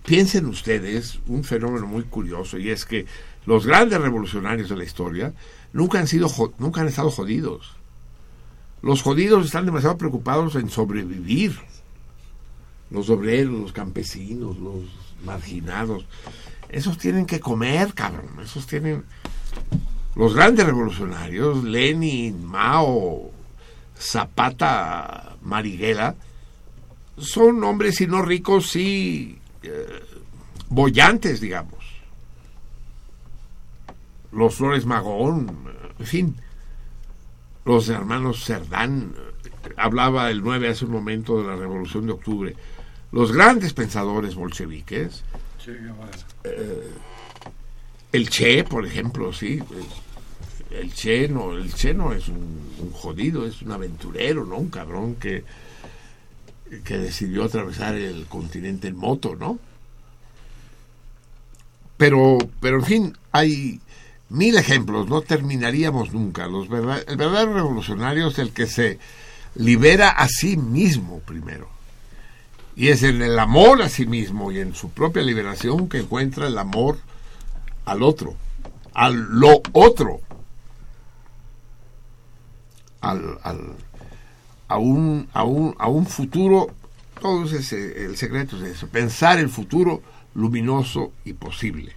[0.06, 3.06] Piensen ustedes un fenómeno muy curioso y es que
[3.46, 5.34] los grandes revolucionarios de la historia
[5.74, 7.76] nunca han sido nunca han estado jodidos.
[8.82, 11.60] Los jodidos están demasiado preocupados en sobrevivir.
[12.90, 14.82] Los obreros, los campesinos, los
[15.24, 16.06] marginados,
[16.70, 18.40] esos tienen que comer, cabrón.
[18.44, 19.06] Esos tienen
[20.16, 23.32] los grandes revolucionarios, Lenin, Mao,
[23.98, 26.16] Zapata, Marighella,
[27.18, 30.04] son hombres, si no ricos, sí eh,
[30.70, 31.81] bollantes, digamos.
[34.32, 35.58] Los Flores Magón,
[36.00, 36.36] en fin,
[37.66, 39.14] los hermanos Cerdán,
[39.78, 42.56] hablaba el 9 hace un momento de la Revolución de Octubre.
[43.12, 45.24] Los grandes pensadores bolcheviques,
[46.44, 46.90] eh,
[48.12, 49.60] el Che, por ejemplo, sí.
[49.68, 49.86] pues,
[50.72, 54.56] El Che no, el Che no es un, un jodido, es un aventurero, ¿no?
[54.58, 55.44] Un cabrón que,
[56.86, 59.60] que decidió atravesar el continente en moto, ¿no?
[61.98, 63.82] Pero, pero en fin, hay
[64.32, 66.48] mil ejemplos, no terminaríamos nunca.
[66.48, 68.98] Los verdad- el verdadero revolucionario es el que se
[69.56, 71.70] libera a sí mismo primero.
[72.76, 76.48] Y es en el amor a sí mismo y en su propia liberación que encuentra
[76.48, 76.98] el amor
[77.86, 78.36] al otro,
[78.94, 80.22] al lo otro,
[83.02, 83.76] al, al-
[84.70, 86.68] a, un, a, un, a un futuro.
[87.20, 90.02] Todo es ese, el secreto es eso, pensar el futuro
[90.34, 91.94] luminoso y posible.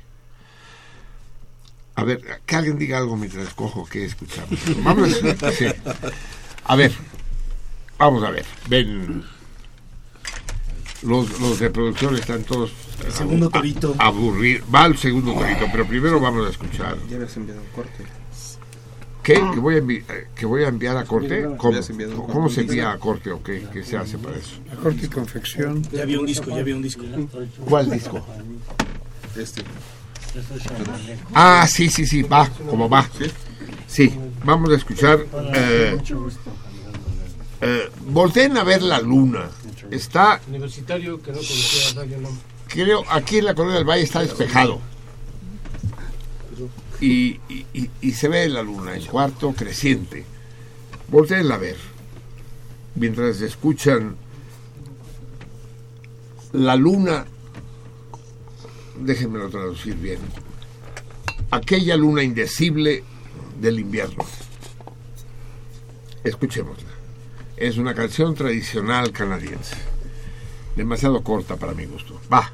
[1.96, 4.58] A ver, que alguien diga algo mientras cojo que escuchamos.
[4.82, 5.10] Vamos
[5.42, 5.66] a, sí.
[6.64, 6.92] a ver,
[7.98, 8.44] vamos a ver.
[8.68, 9.22] Ven,
[11.02, 12.72] los, los de producción están todos
[13.04, 13.94] El segundo a- torito.
[13.98, 14.64] aburrir.
[14.74, 16.96] Va al segundo torito, pero primero vamos a escuchar.
[17.08, 18.04] Ya me has enviado un corte.
[19.22, 19.34] ¿Qué?
[19.34, 21.44] ¿Que voy a, eh, que voy a enviar a corte?
[21.44, 21.70] ¿Cómo, ¿Cómo
[22.40, 22.52] corte.
[22.56, 24.56] se envía a corte o qué, qué se hace para eso?
[24.70, 25.82] A corte y confección.
[25.92, 27.04] Ya vi un disco, ya vi un disco.
[27.66, 28.22] ¿Cuál disco?
[29.36, 29.62] Este.
[31.34, 33.08] Ah, sí, sí, sí, va, como va.
[33.86, 34.12] Sí,
[34.44, 35.24] vamos a escuchar.
[35.54, 35.96] Eh,
[37.60, 39.48] eh, volteen a ver la luna.
[39.90, 42.02] Está, Universitario que no conocía
[42.68, 44.80] creo, aquí en la Colonia del Valle está despejado.
[47.00, 50.24] Y, y- y- y se ve la luna en cuarto creciente.
[51.08, 51.76] Volteenla a ver.
[52.94, 54.16] Mientras escuchan
[56.52, 57.26] la luna,
[58.98, 60.18] déjenmelo traducir bien,
[61.50, 63.04] aquella luna indecible
[63.60, 64.24] del invierno.
[66.22, 66.90] Escuchémosla.
[67.56, 69.76] Es una canción tradicional canadiense.
[70.76, 72.20] Demasiado corta para mi gusto.
[72.32, 72.52] Va.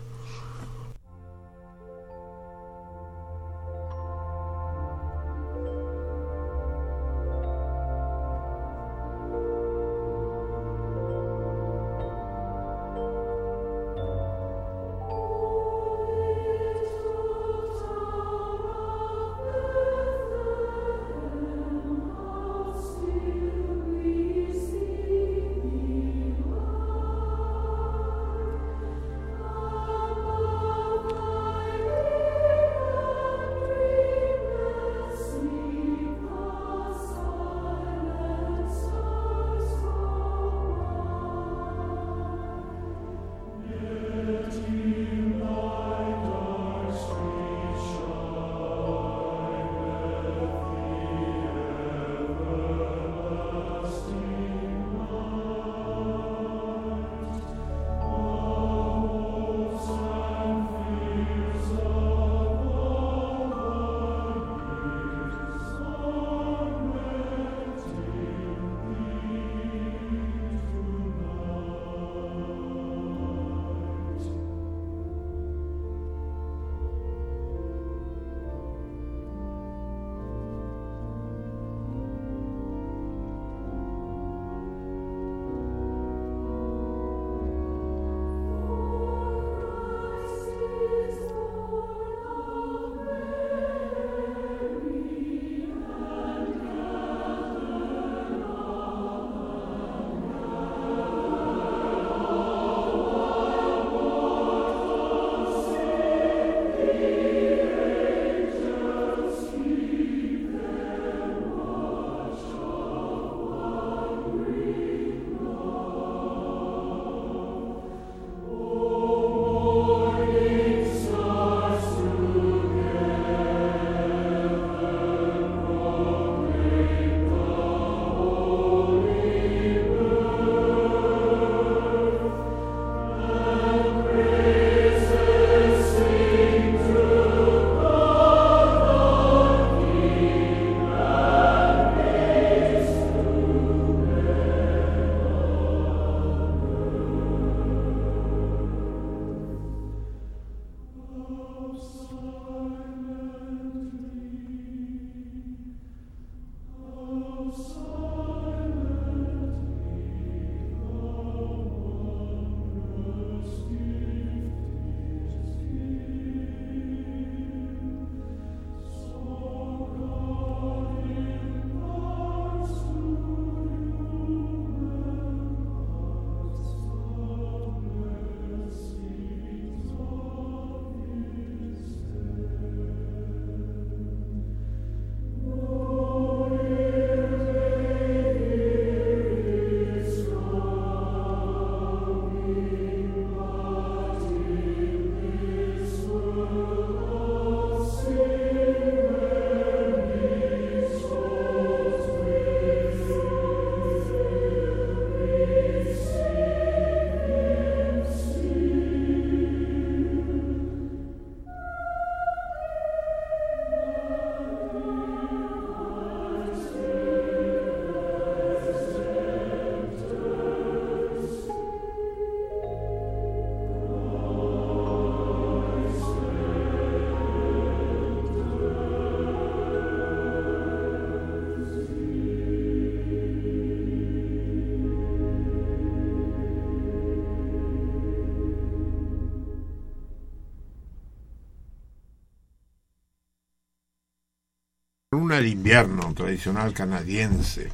[245.20, 247.68] Una de invierno tradicional canadiense,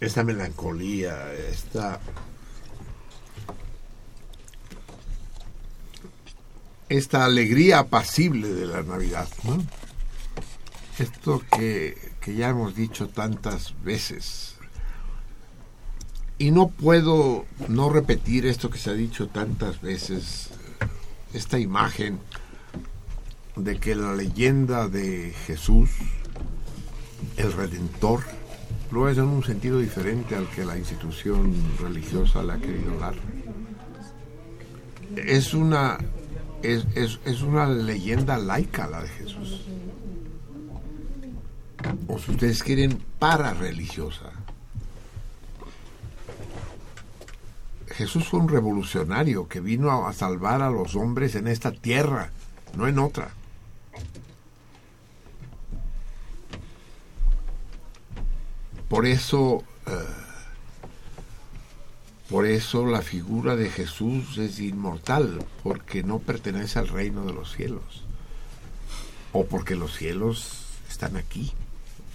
[0.00, 1.98] esta melancolía, esta
[6.90, 9.26] esta alegría apacible de la Navidad.
[10.98, 14.56] Esto que, que ya hemos dicho tantas veces.
[16.36, 20.50] Y no puedo no repetir esto que se ha dicho tantas veces,
[21.32, 22.20] esta imagen
[23.64, 25.88] de que la leyenda de Jesús,
[27.38, 28.20] el Redentor,
[28.90, 33.14] lo es en un sentido diferente al que la institución religiosa le ha querido dar.
[35.16, 35.96] Es una,
[36.62, 39.62] es, es, es una leyenda laica la de Jesús.
[42.06, 44.30] O si ustedes quieren, para religiosa.
[47.88, 52.30] Jesús fue un revolucionario que vino a salvar a los hombres en esta tierra,
[52.76, 53.30] no en otra.
[59.04, 59.92] Por eso, eh,
[62.30, 67.52] por eso la figura de Jesús es inmortal, porque no pertenece al reino de los
[67.52, 68.04] cielos,
[69.34, 71.52] o porque los cielos están aquí,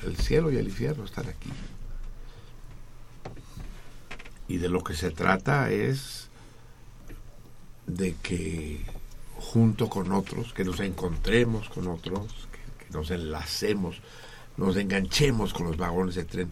[0.04, 1.52] el cielo y el infierno están aquí.
[4.48, 6.30] Y de lo que se trata es
[7.86, 8.84] de que
[9.36, 14.02] junto con otros, que nos encontremos con otros, que, que nos enlacemos,
[14.58, 16.52] nos enganchemos con los vagones de tren.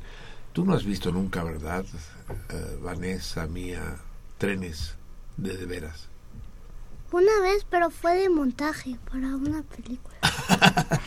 [0.58, 1.86] Tú no has visto nunca, ¿verdad,
[2.50, 3.98] eh, Vanessa, mía,
[4.40, 4.96] trenes
[5.38, 6.08] de de veras?
[7.12, 10.18] Una vez, pero fue de montaje para una película.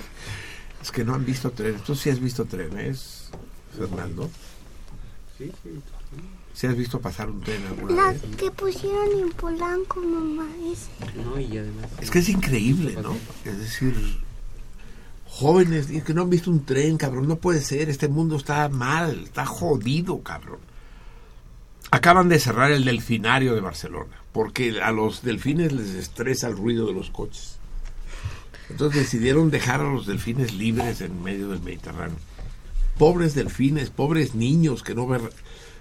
[0.80, 1.82] Es que no han visto trenes.
[1.82, 3.30] ¿Tú sí has visto trenes,
[3.76, 4.30] Fernando?
[5.36, 5.82] Sí, sí.
[6.54, 8.22] ¿Sí has visto pasar un tren alguna La vez?
[8.36, 10.46] que pusieron en Polanco, mamá.
[10.62, 10.90] ese.
[11.24, 11.90] No, y además.
[12.00, 13.16] Es que es increíble, ¿no?
[13.44, 13.96] Es decir,
[15.30, 19.22] jóvenes que no han visto un tren, cabrón, no puede ser, este mundo está mal,
[19.24, 20.58] está jodido, cabrón.
[21.92, 26.86] Acaban de cerrar el delfinario de Barcelona, porque a los delfines les estresa el ruido
[26.86, 27.58] de los coches.
[28.70, 32.18] Entonces decidieron dejar a los delfines libres en medio del Mediterráneo.
[32.98, 35.32] Pobres delfines, pobres niños que no ver,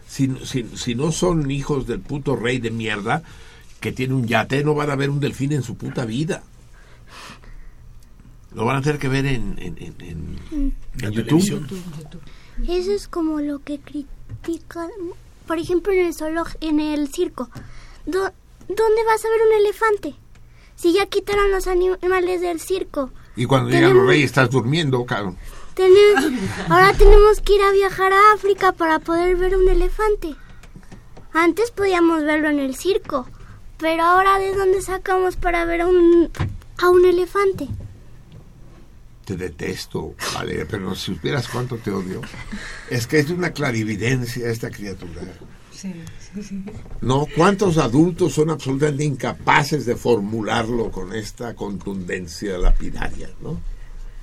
[0.07, 3.23] si, si, si no son hijos del puto rey de mierda
[3.79, 6.43] que tiene un yate, no van a ver un delfín en su puta vida.
[8.53, 9.95] Lo van a tener que ver en, en, en,
[10.51, 11.67] en- en YouTube.
[12.67, 14.89] Eso es como lo que critican,
[15.47, 16.13] por ejemplo, en el
[16.61, 17.49] en el circo.
[18.05, 18.31] Do-
[18.67, 20.15] ¿Dónde vas a ver un elefante?
[20.75, 23.11] Si ya quitaron los animales del circo.
[23.35, 25.37] Y cuando llegan los reyes estás durmiendo, cabrón.
[25.75, 30.35] Tenemos- ahora tenemos que ir a viajar a África para poder ver un elefante.
[31.33, 33.27] Antes podíamos verlo en el circo,
[33.77, 36.29] pero ahora ¿de dónde sacamos para ver a un,
[36.79, 37.67] a un elefante?
[39.29, 42.19] Te detesto, vale, pero si supieras cuánto te odio.
[42.89, 45.21] Es que es de una clarividencia esta criatura.
[45.71, 45.93] Sí,
[46.33, 46.65] sí, sí.
[47.01, 53.61] No, ¿cuántos adultos son absolutamente incapaces de formularlo con esta contundencia lapidaria, no?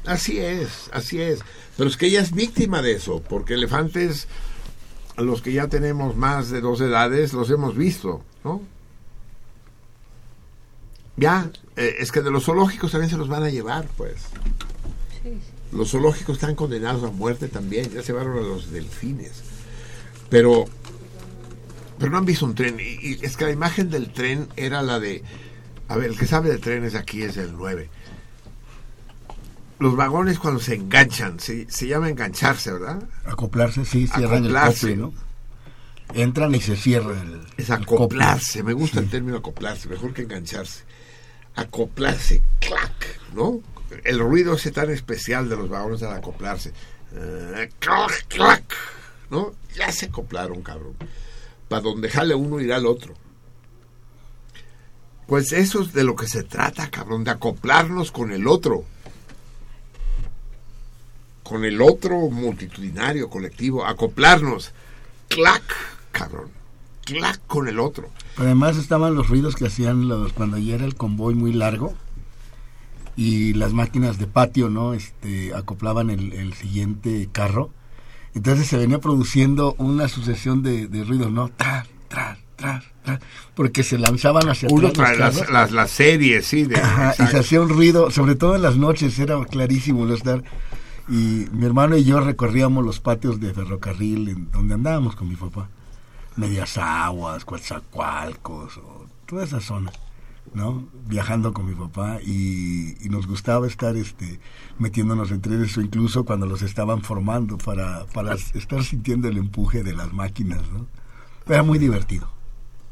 [0.07, 1.39] Así es, así es.
[1.77, 4.27] Pero es que ella es víctima de eso, porque elefantes,
[5.19, 8.61] los que ya tenemos más de dos edades, los hemos visto, ¿no?
[11.17, 14.17] Ya, eh, es que de los zoológicos también se los van a llevar, pues.
[15.73, 19.43] Los zoológicos están condenados a muerte también, ya se llevaron a los delfines.
[20.31, 20.67] Pero
[21.99, 22.79] pero no han visto un tren.
[22.79, 25.23] Y, y es que la imagen del tren era la de.
[25.89, 27.89] A ver, el que sabe de trenes aquí es el 9.
[29.79, 33.03] Los vagones cuando se enganchan, se, se llama engancharse, ¿verdad?
[33.25, 34.93] Acoplarse, sí, cierran Acoplarse.
[34.93, 35.27] el cofre, ¿no?
[36.15, 37.41] Entran y se cierra el.
[37.57, 40.85] Es el acoplarse, me gusta el término acoplarse, mejor que engancharse.
[41.55, 43.61] Acoplarse, clac, ¿no?
[44.05, 46.73] El ruido ese tan especial de los vagones al acoplarse.
[47.15, 48.65] Eh, clac, clac,
[49.31, 49.55] ¿no?
[49.75, 50.95] Ya se acoplaron, cabrón.
[51.69, 53.15] Para donde jale uno irá el otro.
[55.27, 58.85] Pues eso es de lo que se trata, cabrón, de acoplarnos con el otro.
[61.43, 64.73] Con el otro multitudinario, colectivo, acoplarnos.
[65.29, 65.63] Clac,
[66.13, 66.51] cabrón.
[67.05, 68.11] Clac con el otro.
[68.37, 71.95] Además estaban los ruidos que hacían los cuando ya era el convoy muy largo
[73.17, 74.93] y las máquinas de patio, ¿no?
[74.95, 77.71] Este, acoplaban el, el siguiente carro.
[78.35, 81.49] Entonces se venía produciendo una sucesión de, de ruidos, ¿no?
[81.57, 83.21] Tras, tras, tras, tras,
[83.55, 85.51] porque se lanzaban hacia Uno los las, carros.
[85.51, 86.65] las, las series, sí.
[86.65, 90.13] De, Ajá, y se hacía un ruido, sobre todo en las noches, era clarísimo no
[90.15, 90.43] estar.
[91.09, 95.37] Y mi hermano y yo recorríamos los patios de ferrocarril en donde andábamos con mi
[95.37, 95.69] papá.
[96.37, 99.91] Medias Aguas, Coatzacoalcos, o toda esa zona.
[100.55, 100.89] ¿No?
[101.07, 104.41] Viajando con mi papá y, nos gustaba estar este,
[104.79, 109.95] metiéndonos entre eso, incluso cuando los estaban formando para, para estar sintiendo el empuje de
[109.95, 110.87] las máquinas, ¿no?
[111.47, 112.31] Era muy divertido.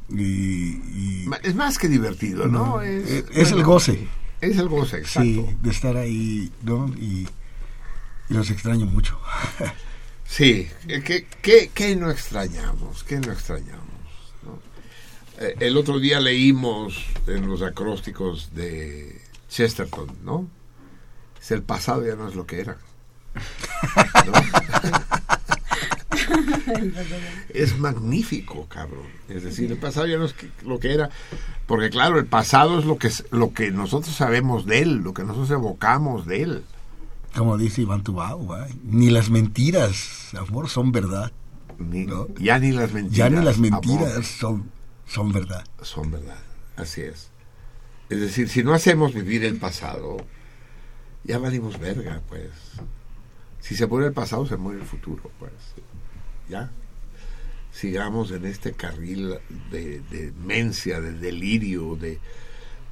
[0.09, 2.81] Y, Es más que divertido, ¿no?
[2.83, 4.07] es, es el goce.
[4.41, 5.23] Es el goce, exacto.
[5.23, 6.89] Sí, de estar ahí, ¿no?
[6.89, 7.27] Y,
[8.29, 9.19] los extraño mucho.
[10.25, 13.05] sí, ¿qué, qué, qué no extrañamos?
[13.05, 13.94] ¿Qué no extrañamos?
[15.39, 20.49] Eh, el otro día leímos en los acrósticos de Chesterton, ¿no?
[21.41, 22.79] Es el pasado ya no es lo que era.
[27.49, 29.07] es magnífico, cabrón.
[29.29, 31.11] Es decir, el pasado ya no es lo que era,
[31.67, 35.25] porque claro, el pasado es lo que lo que nosotros sabemos de él, lo que
[35.25, 36.63] nosotros evocamos de él.
[37.37, 41.33] Como dice Iván Tubao, ni las mentiras, amor, son verdad.
[42.39, 43.17] Ya ni las mentiras.
[43.17, 44.71] Ya ni las mentiras son
[45.07, 45.65] son verdad.
[45.83, 46.43] Son verdad,
[46.77, 47.31] así es.
[48.09, 50.19] Es decir, si no hacemos vivir el pasado,
[51.25, 52.51] ya valimos verga, pues.
[53.61, 55.53] Si se muere el pasado, se muere el futuro, pues.
[56.49, 56.71] Ya.
[57.73, 59.39] Sigamos en este carril
[59.71, 62.21] de, de demencia, de delirio, de,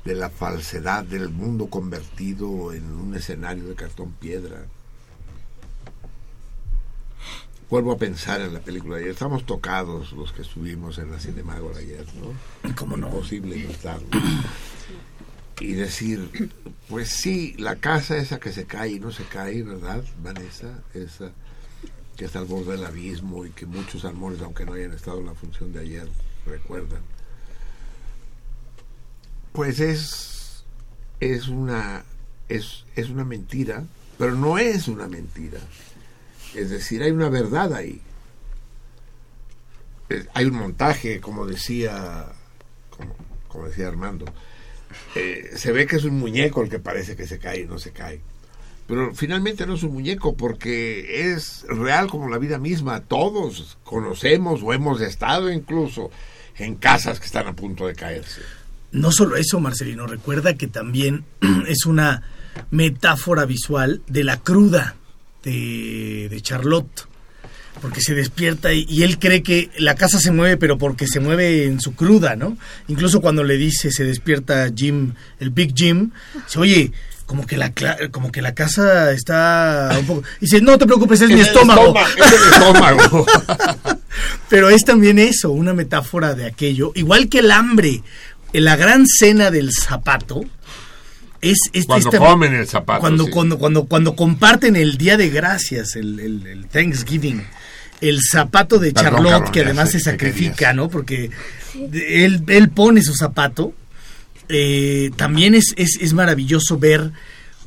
[0.05, 4.67] de la falsedad del mundo convertido en un escenario de cartón piedra
[7.73, 9.13] vuelvo a pensar en la película de ayer.
[9.13, 12.75] Estamos tocados los que estuvimos en la Cinemágora ayer, ¿no?
[12.75, 13.07] ¿Cómo no?
[13.07, 14.09] Imposible no estarlo.
[15.59, 16.51] Y decir,
[16.91, 20.83] pues sí, la casa esa que se cae y no se cae, ¿verdad, Vanessa?
[20.93, 21.31] Esa
[22.19, 25.27] que está al borde del abismo y que muchos amores, aunque no hayan estado en
[25.27, 26.09] la función de ayer,
[26.45, 27.01] recuerdan.
[29.53, 30.65] Pues es,
[31.21, 32.05] es una
[32.51, 33.85] es, es una mentira,
[34.19, 35.61] pero no es una mentira
[36.55, 38.01] es decir, hay una verdad ahí.
[40.35, 42.27] Hay un montaje, como decía,
[43.49, 44.27] como, decía Armando.
[45.15, 47.79] Eh, se ve que es un muñeco el que parece que se cae y no
[47.79, 48.21] se cae.
[48.87, 53.01] Pero finalmente no es un muñeco porque es real como la vida misma.
[53.01, 56.11] Todos conocemos o hemos estado incluso
[56.59, 58.43] en casas que están a punto de caerse.
[58.91, 61.25] No solo eso, Marcelino, recuerda que también
[61.67, 62.23] es una
[62.71, 64.97] metáfora visual de la cruda
[65.43, 67.09] de, Charlotte
[67.81, 71.65] porque se despierta y, él cree que la casa se mueve, pero porque se mueve
[71.65, 72.57] en su cruda, ¿no?
[72.89, 76.11] Incluso cuando le dice, se despierta Jim, el Big Jim,
[76.47, 76.93] dice, oye,
[77.27, 77.73] como que la
[78.11, 80.23] como que la casa está un poco...
[80.39, 81.95] Y dice, no te preocupes, es, mi estómago.
[81.99, 83.27] es el estómago.
[84.51, 86.93] pero es también eso, una metáfora de aquello.
[86.95, 88.03] Igual que el hambre,
[88.53, 90.45] en la gran cena del zapato,
[91.43, 93.01] es, cuando comen el zapato.
[93.01, 97.45] Cuando, cuando, cuando, cuando comparten el Día de Gracias, el, el, Thanksgiving,
[98.01, 100.89] el zapato de Charlotte, que además se sacrifica, ¿no?
[100.89, 101.31] Porque
[101.93, 103.75] él, él pone su zapato.
[104.49, 107.13] Eh, también es, es, es, maravilloso ver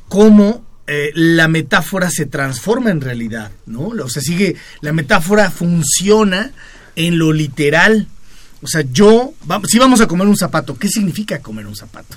[0.08, 3.88] cómo eh, la metáfora se transforma en realidad, ¿no?
[3.88, 6.52] O sea, sigue, la metáfora funciona
[6.94, 8.08] en lo literal.
[8.62, 9.34] O sea, yo,
[9.68, 12.16] si vamos a comer un zapato, ¿qué significa comer un zapato?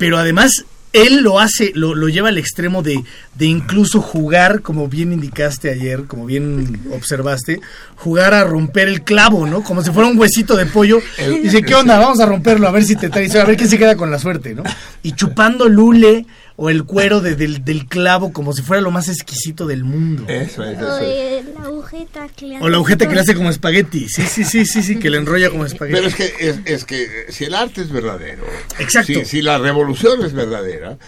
[0.00, 0.64] Pero además
[0.94, 3.04] él lo hace, lo, lo lleva al extremo de,
[3.34, 7.60] de, incluso jugar, como bien indicaste ayer, como bien observaste,
[7.96, 9.62] jugar a romper el clavo, ¿no?
[9.62, 11.00] Como si fuera un huesito de pollo.
[11.42, 11.98] Dice, ¿qué onda?
[11.98, 14.18] Vamos a romperlo, a ver si te trae, a ver quién se queda con la
[14.18, 14.62] suerte, ¿no?
[15.02, 16.24] Y chupando lule
[16.62, 20.26] o el cuero del, del, clavo como si fuera lo más exquisito del mundo.
[20.28, 21.46] Eso es, eso es.
[21.46, 22.64] O la agujeta que le hace.
[22.66, 24.10] O la agujeta que le hace como espagueti.
[24.10, 25.96] Sí, sí, sí, sí, sí, que le enrolla como espagueti.
[25.96, 28.44] Pero es que, es, es que si el arte es verdadero,
[28.78, 29.10] Exacto.
[29.10, 30.98] Si, si la revolución es verdadera,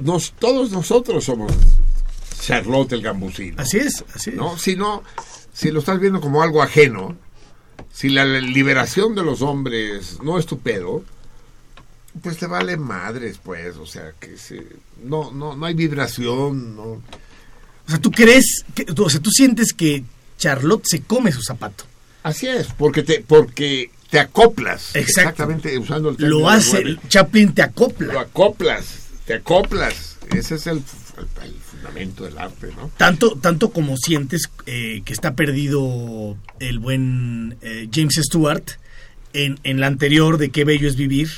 [0.00, 1.52] nos, todos nosotros somos
[2.40, 3.62] Charlotte el Gambusino.
[3.62, 4.36] Así es, así es.
[4.36, 4.58] ¿no?
[4.58, 5.04] Si no,
[5.52, 7.16] si lo estás viendo como algo ajeno,
[7.92, 11.04] si la liberación de los hombres no es tu pedo,
[12.22, 14.66] pues te vale madres, pues, o sea, que se,
[15.04, 16.82] no, no, no hay vibración, no.
[16.82, 20.04] O sea, tú crees, que, o sea, tú sientes que
[20.38, 21.84] Charlotte se come su zapato.
[22.22, 24.94] Así es, porque te, porque te acoplas.
[24.96, 28.12] Exactamente, usando el Lo hace, Chaplin te acopla.
[28.12, 30.16] Lo acoplas, te acoplas.
[30.34, 30.82] Ese es el,
[31.70, 32.90] fundamento del arte, ¿no?
[32.96, 38.64] Tanto, tanto como sientes eh, que está perdido el buen eh, James Stewart
[39.32, 41.30] en, en la anterior de Qué bello es vivir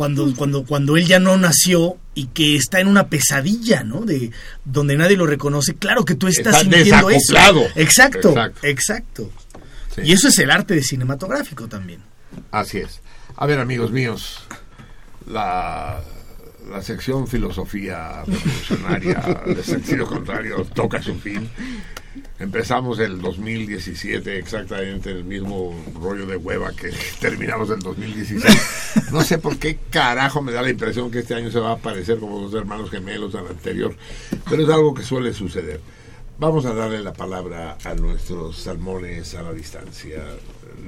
[0.00, 4.00] cuando, cuando, cuando él ya no nació y que está en una pesadilla, ¿no?
[4.00, 4.30] De
[4.64, 5.74] donde nadie lo reconoce.
[5.74, 7.36] Claro que tú estás sintiendo eso.
[7.76, 9.30] Exacto, exacto.
[10.02, 12.00] Y eso es el arte cinematográfico también.
[12.50, 13.02] Así es.
[13.36, 14.38] A ver, amigos míos,
[15.26, 16.00] la,
[16.70, 21.46] la sección filosofía revolucionaria de sentido contrario toca su fin.
[22.38, 26.90] Empezamos el 2017 exactamente el mismo rollo de hueva que
[27.20, 29.12] terminamos el 2016.
[29.12, 31.74] No sé por qué carajo me da la impresión que este año se va a
[31.74, 33.94] aparecer como los hermanos gemelos al anterior,
[34.48, 35.80] pero es algo que suele suceder.
[36.38, 40.24] Vamos a darle la palabra a nuestros salmones a la distancia.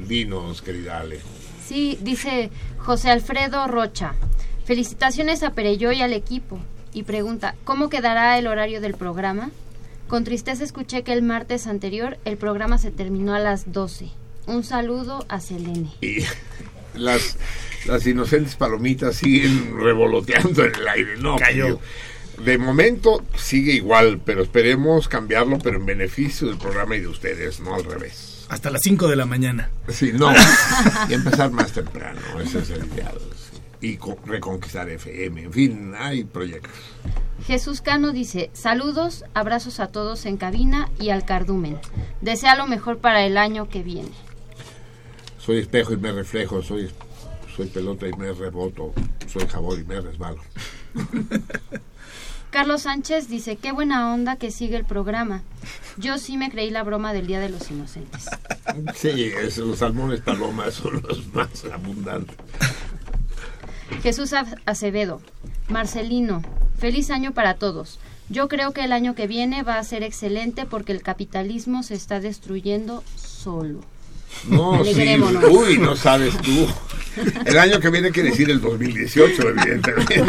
[0.09, 1.21] Dinos, querida Ale.
[1.67, 4.15] Sí, dice José Alfredo Rocha.
[4.65, 6.59] Felicitaciones a Pereyó y al equipo.
[6.95, 9.51] Y pregunta, ¿cómo quedará el horario del programa?
[10.13, 14.11] Con tristeza escuché que el martes anterior el programa se terminó a las 12.
[14.47, 15.91] Un saludo a Selene.
[16.03, 16.19] Y
[16.93, 17.39] las,
[17.87, 21.17] las inocentes palomitas siguen revoloteando en el aire.
[21.17, 21.81] No, Cayó.
[22.45, 27.61] De momento sigue igual, pero esperemos cambiarlo, pero en beneficio del programa y de ustedes,
[27.61, 28.45] no al revés.
[28.51, 29.71] Hasta las 5 de la mañana.
[29.89, 30.31] Sí, no.
[31.09, 33.19] y empezar más temprano, ese es el ideal.
[33.83, 36.73] Y co- reconquistar FM, en fin, hay proyectos.
[37.47, 41.79] Jesús Cano dice, saludos, abrazos a todos en cabina y al cardumen.
[42.21, 44.13] Desea lo mejor para el año que viene.
[45.39, 46.91] Soy espejo y me reflejo, soy,
[47.57, 48.95] soy pelota y me reboto,
[49.27, 50.41] soy jabón y me resbalo.
[52.51, 55.43] Carlos Sánchez dice, qué buena onda que sigue el programa.
[55.97, 58.27] Yo sí me creí la broma del Día de los Inocentes.
[58.95, 59.09] Sí,
[59.43, 62.37] es- los salmones palomas son los más abundantes.
[64.01, 64.35] Jesús
[64.67, 65.21] Acevedo,
[65.69, 66.43] Marcelino,
[66.79, 67.99] feliz año para todos.
[68.29, 71.95] Yo creo que el año que viene va a ser excelente porque el capitalismo se
[71.95, 73.81] está destruyendo solo.
[74.49, 75.17] No, sí,
[75.51, 76.67] uy, no sabes tú.
[77.45, 80.25] El año que viene quiere decir el 2018, evidentemente.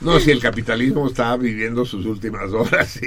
[0.00, 2.88] No, si el capitalismo está viviendo sus últimas horas.
[2.92, 3.00] sí.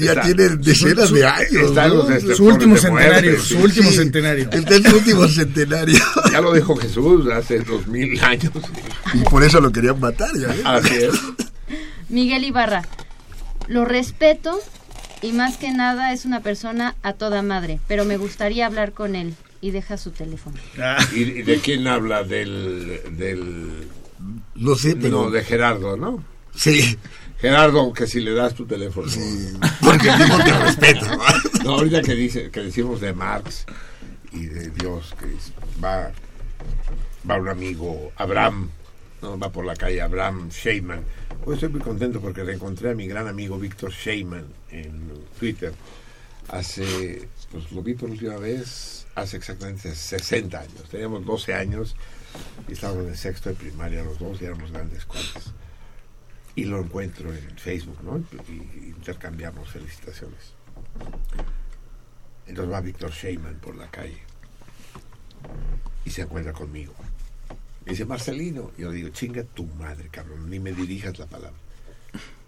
[0.00, 2.08] Ya Está- tiene decenas de años, Está en ¿no?
[2.08, 3.48] los Su último de muerte, centenario, sí.
[3.54, 3.96] su último Sí.
[3.96, 4.50] centenario.
[4.52, 5.98] Está en su último centenario.
[6.32, 8.52] Ya lo dijo Jesús hace dos mil años.
[9.14, 10.54] Y por eso lo querían matar, ya.
[10.76, 11.14] Así es.
[12.08, 12.82] Miguel Ibarra,
[13.68, 14.60] lo respeto
[15.22, 19.16] y más que nada es una persona a toda madre, pero me gustaría hablar con
[19.16, 20.56] él y deja su teléfono.
[21.14, 22.22] ¿Y, y de quién habla?
[22.22, 23.88] Del, del...
[24.54, 25.24] No sé, pero...
[25.24, 26.22] No, de Gerardo, ¿no?
[26.54, 26.98] Sí.
[27.38, 29.10] Gerardo, que si le das tu teléfono.
[29.80, 31.18] Porque el tipo te respeta.
[31.64, 33.66] No, ahorita que, dice, que decimos de Marx
[34.30, 35.26] y de Dios, que
[35.82, 36.12] va,
[37.28, 38.70] va un amigo, Abraham,
[39.22, 41.02] no, va por la calle Abraham Sheyman.
[41.44, 45.72] Hoy estoy muy contento porque reencontré a mi gran amigo Víctor Sheyman en Twitter.
[46.48, 50.88] Hace, pues lo vi por última vez hace exactamente 60 años.
[50.90, 51.96] Teníamos 12 años
[52.68, 55.52] y estábamos en el sexto de primaria los dos y éramos grandes cuates.
[56.54, 58.18] Y lo encuentro en Facebook, ¿no?
[58.48, 60.54] Y intercambiamos felicitaciones.
[62.46, 64.22] Entonces va Víctor Sheyman por la calle
[66.04, 66.94] y se encuentra conmigo.
[67.86, 68.72] Y dice, Marcelino.
[68.76, 71.56] Yo le digo, chinga tu madre, cabrón, ni me dirijas la palabra.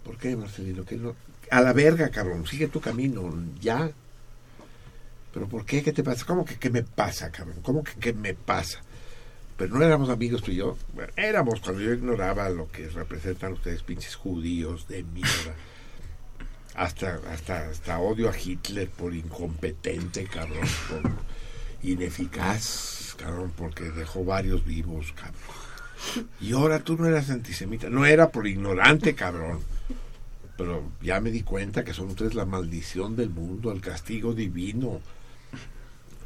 [0.03, 0.83] ¿Por qué, Marcelino?
[0.83, 1.15] ¿Qué no?
[1.49, 3.89] A la verga, cabrón, sigue tu camino, ya.
[5.33, 5.81] ¿Pero por qué?
[5.81, 6.25] ¿Qué te pasa?
[6.25, 7.57] ¿Cómo que qué me pasa, cabrón?
[7.63, 8.81] ¿Cómo que qué me pasa?
[9.57, 10.77] Pero no éramos amigos tú y yo.
[11.15, 15.55] Éramos cuando yo ignoraba lo que representan ustedes, pinches judíos de mierda.
[16.75, 20.67] Hasta, hasta, hasta odio a Hitler por incompetente, cabrón,
[21.83, 26.29] ineficaz, cabrón, porque dejó varios vivos, cabrón.
[26.39, 29.59] Y ahora tú no eras antisemita, no era por ignorante, cabrón.
[30.57, 35.01] Pero ya me di cuenta que son ustedes la maldición del mundo, el castigo divino,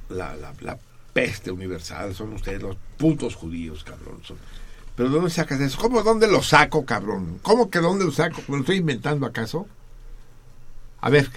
[0.09, 0.77] la, la, la
[1.13, 4.21] peste universal, son ustedes los putos judíos, cabrón.
[4.95, 5.79] Pero ¿dónde sacas eso?
[5.79, 7.39] ¿Cómo dónde lo saco, cabrón?
[7.41, 8.41] ¿Cómo que dónde lo saco?
[8.47, 9.67] ¿Me lo estoy inventando acaso?
[11.01, 11.29] A ver,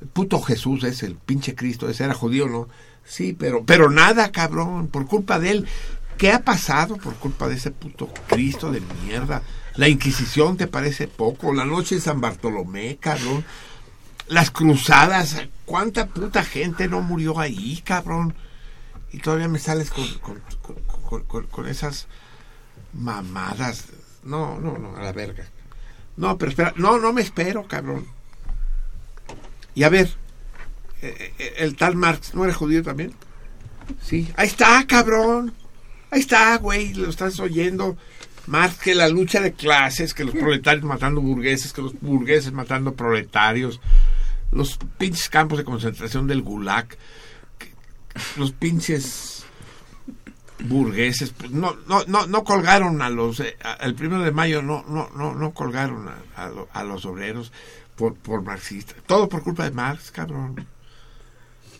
[0.00, 2.68] el puto Jesús es el pinche Cristo, ese era judío, ¿no?
[3.06, 5.68] Sí, pero, pero nada, cabrón, por culpa de él.
[6.18, 9.42] ¿Qué ha pasado por culpa de ese puto Cristo de mierda?
[9.74, 13.44] La Inquisición te parece poco, la noche de San Bartolomé, cabrón.
[14.28, 15.36] Las cruzadas,
[15.66, 18.34] ¿cuánta puta gente no murió ahí, cabrón?
[19.12, 20.04] Y todavía me sales con,
[21.24, 22.08] con, con- esas
[22.92, 23.84] mamadas.
[24.24, 25.44] No, no, no, a la verga.
[26.16, 28.06] No, pero espera, no, no me espero, cabrón.
[29.74, 30.12] Y a ver,
[31.58, 33.12] el tal Marx, ¿no era judío también?
[34.02, 35.52] Sí, ahí está, cabrón.
[36.10, 37.96] Ahí está, güey, lo estás oyendo.
[38.46, 42.94] Marx, que la lucha de clases, que los proletarios matando burgueses, que los burgueses matando
[42.94, 43.80] proletarios,
[44.52, 46.86] los pinches campos de concentración del Gulag,
[47.58, 47.72] que-
[48.36, 49.44] los pinches
[50.60, 54.62] burgueses, pues, no, no, no, no colgaron a los, eh, a- el primero de mayo
[54.62, 57.52] no, no, no, no colgaron a, a lo- a los obreros
[57.96, 58.96] por, por marxistas.
[59.06, 60.66] Todo por culpa de Marx, cabrón.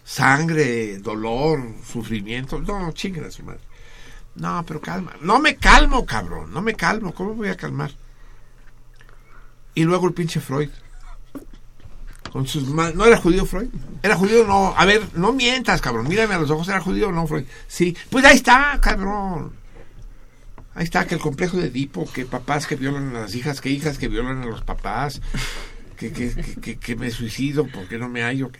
[0.06, 2.60] Sangre, dolor, sufrimiento.
[2.60, 3.58] No, chinguen a su madre.
[4.36, 5.16] No, pero calma.
[5.20, 6.54] No me calmo, cabrón.
[6.54, 7.12] No me calmo.
[7.12, 7.90] ¿Cómo voy a calmar?
[9.74, 10.70] Y luego el pinche Freud.
[12.30, 13.68] Con sus ¿No era judío Freud?
[14.00, 14.74] ¿Era judío no?
[14.76, 16.06] A ver, no mientas, cabrón.
[16.06, 16.68] Mírame a los ojos.
[16.68, 17.44] ¿Era judío o no Freud?
[17.66, 17.96] Sí.
[18.08, 19.54] Pues ahí está, cabrón.
[20.76, 23.70] Ahí está, que el complejo de Edipo, que papás que violan a las hijas, que
[23.70, 25.20] hijas que violan a los papás,
[25.96, 28.52] que, que, que, que me suicido porque no me hallo.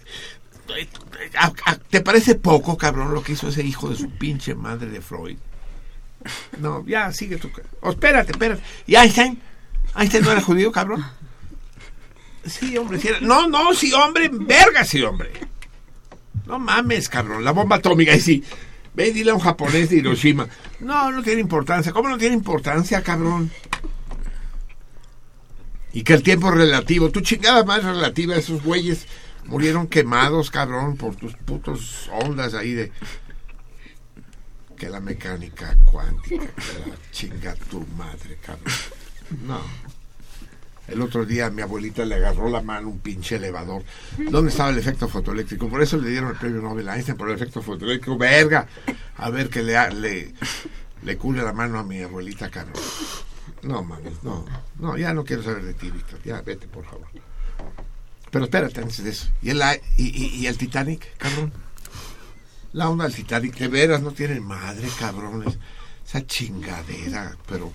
[1.90, 5.36] ¿Te parece poco, cabrón, lo que hizo ese hijo de su pinche madre de Freud?
[6.58, 7.50] No, ya, sigue tú.
[7.80, 8.62] Oh, espérate, espérate.
[8.86, 9.40] ¿Y Einstein?
[9.96, 11.04] ¿Einstein no era judío, cabrón?
[12.44, 13.20] Sí, hombre, sí era.
[13.20, 15.30] No, no, sí, hombre, verga, sí, hombre.
[16.46, 18.44] No mames, cabrón, la bomba atómica, y sí.
[18.94, 20.48] Ve y dile a un japonés de Hiroshima.
[20.80, 21.92] No, no tiene importancia.
[21.92, 23.50] ¿Cómo no tiene importancia, cabrón?
[25.92, 27.10] Y que el tiempo relativo.
[27.10, 29.06] Tu chingada más relativa, esos güeyes
[29.46, 32.92] murieron quemados, cabrón, por tus putos ondas ahí de
[34.76, 38.72] que la mecánica cuántica, que la chinga tu madre, cabrón.
[39.46, 39.60] No.
[40.88, 43.82] El otro día mi abuelita le agarró la mano un pinche elevador.
[44.30, 45.68] ¿Dónde estaba el efecto fotoeléctrico?
[45.68, 48.16] Por eso le dieron el premio Nobel a Einstein por el efecto fotoeléctrico.
[48.16, 48.68] Verga.
[49.16, 50.32] A ver que le, le,
[51.02, 52.80] le la mano a mi abuelita, cabrón.
[53.62, 54.44] No, mames, no.
[54.78, 56.20] No, ya no quiero saber de ti, Víctor.
[56.22, 57.08] Ya, vete, por favor.
[58.30, 59.28] Pero espérate antes de eso.
[59.42, 59.62] ¿Y el,
[59.96, 61.52] y, y el Titanic, cabrón?
[62.72, 65.58] La onda del Titanic, de veras, no tiene madre, cabrones.
[66.06, 67.72] Esa chingadera, pero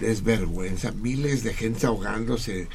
[0.00, 0.92] desvergüenza.
[0.92, 2.68] Miles de gente ahogándose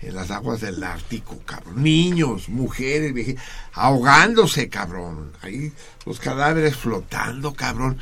[0.00, 1.82] en las aguas del Ártico, cabrón.
[1.82, 5.32] Niños, mujeres, viejitas, ahogándose, cabrón.
[5.42, 5.72] Ahí
[6.06, 7.98] los cadáveres flotando, cabrón.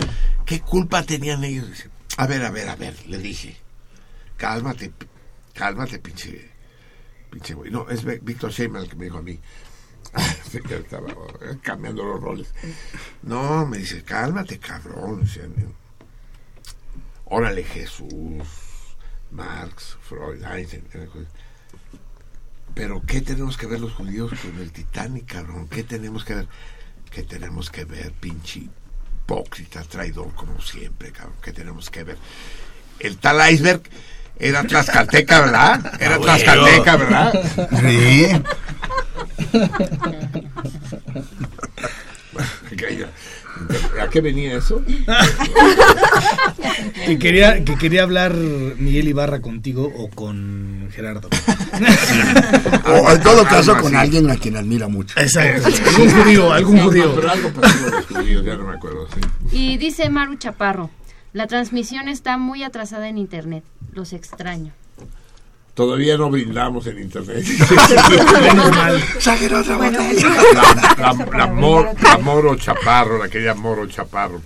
[0.46, 1.66] ¿Qué culpa tenían ellos?
[2.16, 3.56] A ver, a ver, a ver, le dije.
[4.36, 4.92] Cálmate,
[5.54, 6.47] cálmate, pinche.
[7.70, 9.38] No, es Víctor Sheyman el que me dijo a mí.
[10.70, 11.08] estaba
[11.62, 12.54] cambiando los roles.
[13.22, 15.28] No, me dice, cálmate, cabrón.
[17.26, 18.46] órale, Jesús,
[19.30, 20.84] Marx, Freud, Einstein.
[22.74, 25.68] Pero, ¿qué tenemos que ver los judíos con el Titanic, cabrón?
[25.68, 26.48] ¿Qué tenemos que ver?
[27.10, 31.36] ¿Qué tenemos que ver, pinche hipócrita, traidor, como siempre, cabrón?
[31.42, 32.18] ¿Qué tenemos que ver?
[33.00, 33.82] El tal iceberg
[34.38, 35.92] era Tlaxcalteca, ¿verdad?
[36.00, 37.32] Era ah, Tlaxcalteca, ¿verdad?
[37.80, 38.28] Sí.
[44.00, 44.82] ¿A qué venía eso?
[47.06, 51.28] que, quería, que quería hablar Miguel Ibarra contigo o con Gerardo.
[52.86, 55.18] o en todo caso con alguien a quien admira mucho.
[55.20, 55.66] Exacto.
[55.66, 57.14] algún judío, algún judío.
[57.14, 57.50] Pero algo
[58.08, 59.08] judíos, ya no me acuerdo.
[59.50, 60.90] Y dice Maru Chaparro,
[61.32, 63.64] la transmisión está muy atrasada en internet.
[63.92, 64.72] Los extraño.
[65.74, 67.44] Todavía no brindamos en internet.
[70.98, 71.46] La, la,
[72.18, 74.42] Moro Chaparro, la querida Moro Chaparro.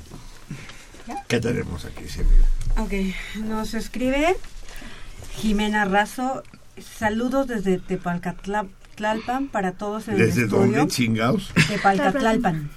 [1.28, 2.44] ¿Qué tenemos aquí, Silvia?
[2.76, 2.92] Ok,
[3.44, 4.36] nos escribe
[5.36, 6.42] Jimena Razo.
[6.98, 10.78] Saludos desde Tepalcatlalpan para todos en ¿Desde el estudio.
[10.78, 11.52] dónde, chingados?
[11.68, 12.70] Tepalcatlalpan.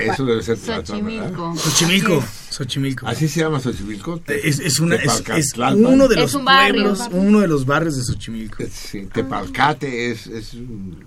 [0.00, 1.56] Eso debe ser Xochimilco.
[1.56, 2.24] Xochimilco.
[2.50, 3.06] Xochimilco.
[3.06, 4.20] ¿Así se llama Xochimilco?
[4.26, 8.64] Es, es, una, es, es uno de los pueblos, uno de los barrios de Xochimilco.
[8.72, 11.04] Sí, Tepalcate es, es un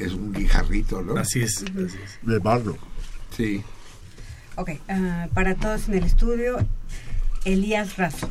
[0.00, 1.16] es un guijarrito, ¿no?
[1.16, 2.18] Así es, así es.
[2.22, 2.76] De barro.
[3.36, 3.62] Sí.
[4.56, 6.58] Ok, uh, para todos en el estudio,
[7.44, 8.30] Elías Razo,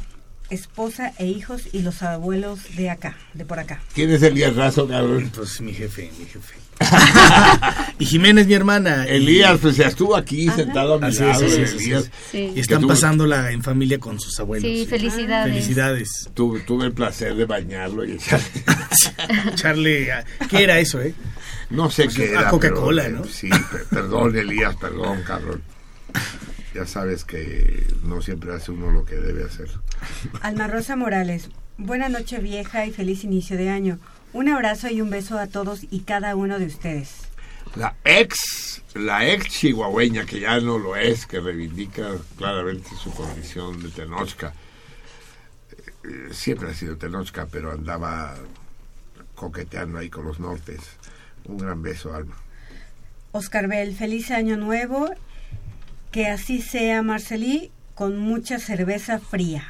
[0.49, 3.81] esposa e hijos y los abuelos de acá, de por acá.
[3.93, 5.31] ¿Quién es Elías Razo, cabrón?
[5.35, 6.55] Pues mi jefe, mi jefe.
[7.99, 9.05] y Jimena es mi hermana.
[9.05, 11.45] Elías, pues ya estuvo aquí sentado a mi lado.
[11.45, 12.09] Elías.
[12.33, 14.69] Y están pasándola en familia con sus abuelos.
[14.69, 15.53] Sí, felicidades.
[15.53, 16.29] Felicidades.
[16.33, 18.45] Tuve, tuve el placer de bañarlo y echarle.
[19.53, 20.13] echarle
[20.49, 21.13] ¿Qué era eso, eh?
[21.69, 22.49] No sé qué era.
[22.49, 23.25] Coca-Cola, ¿no?
[23.25, 23.49] Sí,
[23.89, 25.61] perdón, Elías, perdón, cabrón.
[26.73, 29.69] Ya sabes que no siempre hace uno lo que debe hacer.
[30.41, 33.99] Alma Rosa Morales, buena noche vieja y feliz inicio de año.
[34.31, 37.29] Un abrazo y un beso a todos y cada uno de ustedes.
[37.75, 43.81] La ex, la ex chihuahueña, que ya no lo es, que reivindica claramente su condición
[43.81, 44.53] de Tenochca.
[46.03, 48.35] Eh, siempre ha sido Tenochca, pero andaba
[49.35, 50.79] coqueteando ahí con los nortes.
[51.45, 52.35] Un gran beso, Alma.
[53.31, 55.09] Oscar Bell, feliz año nuevo.
[56.11, 59.63] Que así sea, Marcelí, con mucha cerveza fría.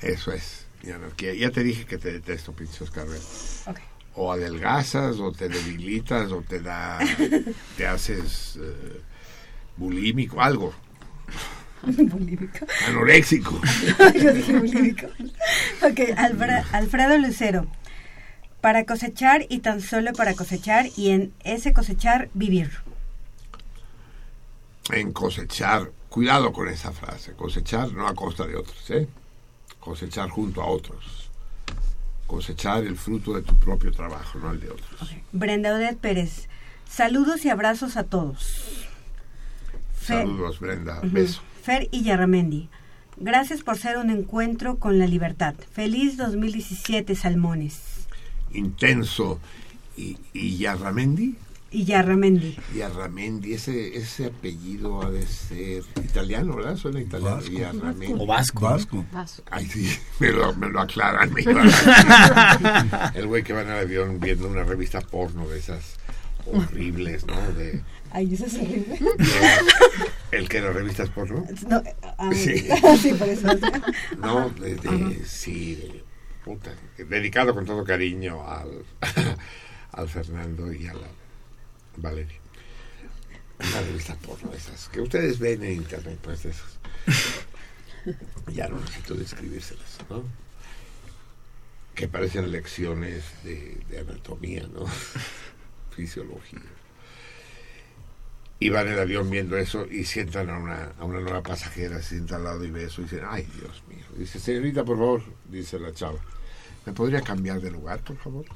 [0.00, 3.06] Eso es Ya te dije que te detesto, pinche Oscar
[4.14, 6.98] O adelgazas, o te debilitas, o te da,
[7.76, 9.00] te haces uh,
[9.76, 10.72] bulímico, algo.
[11.82, 12.66] bulímico.
[12.86, 13.60] Anoréxico.
[14.14, 15.06] Yo dije bulímico.
[15.82, 16.00] Ok,
[16.72, 17.66] Alfredo Lucero.
[18.60, 22.70] Para cosechar y tan solo para cosechar y en ese cosechar vivir.
[24.90, 29.06] En cosechar, cuidado con esa frase, cosechar no a costa de otros, ¿eh?
[29.80, 31.30] Cosechar junto a otros.
[32.26, 35.14] Cosechar el fruto de tu propio trabajo, no el de otros.
[35.32, 36.48] Brenda Odette Pérez,
[36.88, 38.86] saludos y abrazos a todos.
[40.02, 41.00] saludos, Brenda.
[41.02, 41.40] Beso.
[41.62, 42.68] Fer y Yarramendi.
[43.16, 45.54] Gracias por ser un encuentro con la libertad.
[45.72, 47.80] Feliz 2017, Salmones.
[48.52, 49.40] Intenso.
[49.96, 51.36] ¿Y, y Yarramendi?
[51.70, 52.56] Y Yarramendi.
[52.74, 56.76] Yarramendi, ese, ese apellido ha de ser italiano, ¿verdad?
[56.76, 57.36] Suena italiano.
[57.36, 57.52] Vasco.
[57.52, 58.14] Yarramendi.
[58.22, 58.60] O vasco.
[59.12, 59.44] Vasco.
[59.50, 61.30] Ay, sí, me lo, me lo aclaran.
[61.32, 61.42] me
[63.14, 65.96] El güey que va en el avión viendo una revista porno de esas
[66.46, 67.36] horribles, ¿no?
[67.52, 67.82] De,
[68.12, 68.98] Ay, eso es horrible.
[70.32, 71.44] el que las revistas porno.
[71.68, 71.82] No,
[72.16, 72.66] ah, Sí.
[73.02, 73.48] sí, por eso.
[74.18, 76.02] No, de, de- sí, de-
[76.42, 78.82] puta, dedicado con todo cariño al,
[79.92, 81.08] al Fernando y a la
[82.00, 82.38] Valeria.
[83.58, 86.78] Una revista porno de esas, que ustedes ven en internet, pues de esas.
[88.54, 90.22] Ya no necesito describírselas, ¿no?
[91.94, 94.86] Que parecen lecciones de, de anatomía, ¿no?
[95.90, 96.62] Fisiología.
[98.60, 102.00] Y van en el avión viendo eso y sientan a una, a una nueva pasajera,
[102.02, 104.04] se sienta al lado y ve eso y dicen, ay Dios mío.
[104.16, 106.18] Dice, señorita, por favor, dice la chava,
[106.86, 108.46] ¿me podría cambiar de lugar, por favor?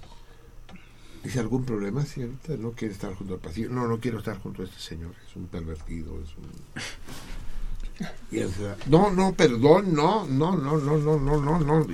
[1.23, 2.57] Dice, ¿algún problema, señorita?
[2.57, 3.71] ¿No quiere estar junto al pasillo?
[3.71, 6.51] No, no quiero estar junto a este señor, es un pervertido, es un...
[8.31, 8.51] Y él
[8.87, 11.87] no, no, perdón, no, no, no, no, no, no, no, no.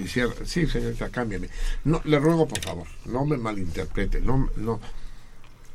[0.45, 1.51] Sí, señorita, cámbiame.
[1.85, 4.81] No, le ruego, por favor, no me malinterprete, no, no.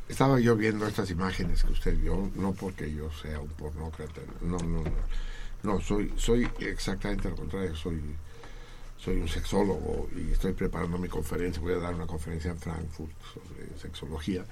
[0.07, 4.57] Estaba yo viendo estas imágenes que usted vio, no porque yo sea un pornócrata, no,
[4.57, 4.91] no, no.
[5.64, 8.01] No, soy, soy exactamente al contrario, soy,
[8.97, 13.11] soy un sexólogo y estoy preparando mi conferencia, voy a dar una conferencia en Frankfurt
[13.33, 14.45] sobre sexología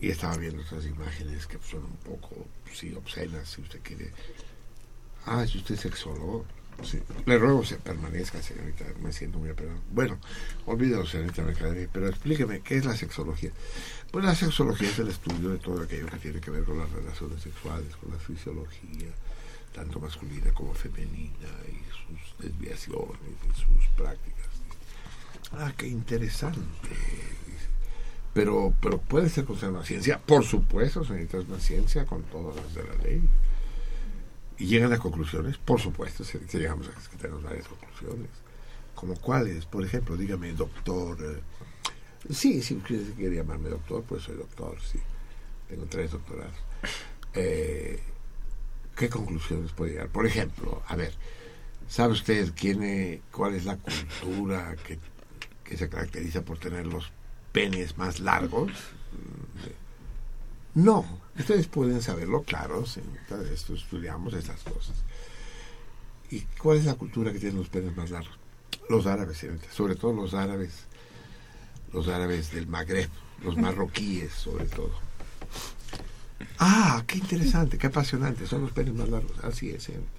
[0.00, 4.10] y estaba viendo estas imágenes que son un poco, sí, obscenas, si usted quiere.
[5.26, 6.46] Ah, si usted es sexólogo.
[6.82, 6.98] Sí.
[7.26, 9.78] Le ruego que permanezca, señorita, me siento muy apegado.
[9.90, 10.18] Bueno,
[10.64, 13.50] olvídalo, señorita Mercader, pero explíqueme, ¿qué es la sexología?
[14.10, 16.90] Pues la sexología es el estudio de todo aquello que tiene que ver con las
[16.90, 19.08] relaciones sexuales, con la fisiología,
[19.74, 23.18] tanto masculina como femenina, y sus desviaciones,
[23.48, 24.48] y sus prácticas.
[25.52, 26.88] Ah, qué interesante.
[28.32, 32.56] Pero, pero puede ser considerada una ciencia, por supuesto, señorita, es una ciencia con todas
[32.56, 33.22] las de la ley.
[34.58, 38.28] Y llegan a conclusiones, por supuesto, se, se llegamos a que varias conclusiones.
[38.94, 41.16] Como cuáles, por ejemplo, dígame, doctor.
[41.22, 45.00] eh, sí, si usted quiere llamarme doctor, pues soy doctor, sí.
[45.68, 46.54] Tengo tres doctorados.
[47.32, 48.00] Eh,
[49.00, 50.10] ¿Qué conclusiones puede llegar?
[50.10, 51.14] Por ejemplo, a ver,
[51.88, 54.98] ¿sabe usted quién es, cuál es la cultura que,
[55.64, 57.10] que se caracteriza por tener los
[57.50, 58.70] penes más largos?
[60.74, 61.06] No,
[61.38, 64.96] ustedes pueden saberlo, claro, de esto estudiamos estas cosas.
[66.30, 68.38] ¿Y cuál es la cultura que tiene los penes más largos?
[68.90, 70.84] Los árabes, sobre todo los árabes,
[71.94, 73.08] los árabes del Magreb,
[73.42, 75.09] los marroquíes, sobre todo.
[76.58, 80.10] Ah, qué interesante, qué apasionante, son los penes más largos, así es, señorita.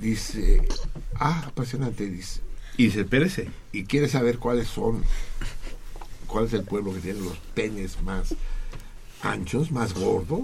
[0.00, 0.66] Dice,
[1.14, 2.40] ah, apasionante, dice.
[2.76, 5.02] Y dice, espérese, y quiere saber cuáles son,
[6.26, 8.34] cuál es el pueblo que tiene los penes más
[9.22, 10.42] anchos, más gordos.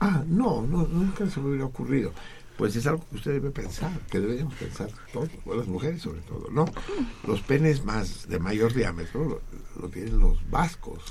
[0.00, 2.12] Ah, no, no, nunca se me hubiera ocurrido.
[2.56, 6.20] Pues es algo que usted debe pensar, que deberíamos pensar todos, o las mujeres sobre
[6.20, 6.66] todo, ¿no?
[7.26, 9.42] Los penes más de mayor diámetro lo,
[9.80, 11.02] lo tienen los vascos.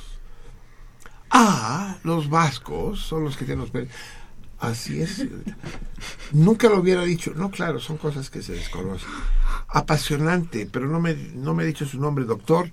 [1.32, 3.90] Ah, los vascos son los que tienen los penes.
[4.60, 5.26] Así es.
[6.32, 7.34] Nunca lo hubiera dicho.
[7.36, 9.10] No, claro, son cosas que se desconocen.
[9.70, 12.70] Apasionante, pero no me, no me ha dicho su nombre, doctor.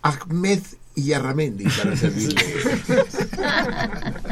[0.00, 0.62] Ahmed
[0.94, 2.42] Yarramendi, para servirle.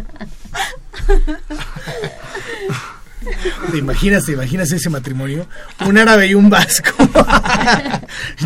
[3.70, 5.47] ¿Te imaginas, te imaginas ese matrimonio?
[5.85, 6.91] Un árabe y un vasco.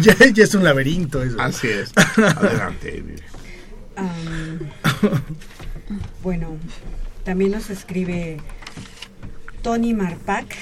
[0.01, 1.41] ya, ya es un laberinto eso.
[1.41, 1.93] Así es.
[2.17, 3.05] Adelante.
[6.23, 6.57] Bueno,
[7.25, 8.39] también nos escribe
[9.63, 10.57] Tony Marpac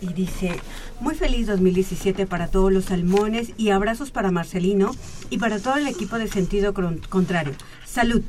[0.00, 0.60] y dice,
[1.00, 4.94] muy feliz 2017 para todos los salmones y abrazos para Marcelino
[5.30, 6.72] y para todo el equipo de sentido
[7.08, 7.54] contrario.
[7.84, 8.22] Salud.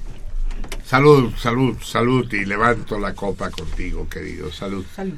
[0.83, 2.31] Salud, salud, salud.
[2.33, 4.51] Y levanto la copa contigo, querido.
[4.51, 4.85] Salud.
[4.95, 5.17] Salud.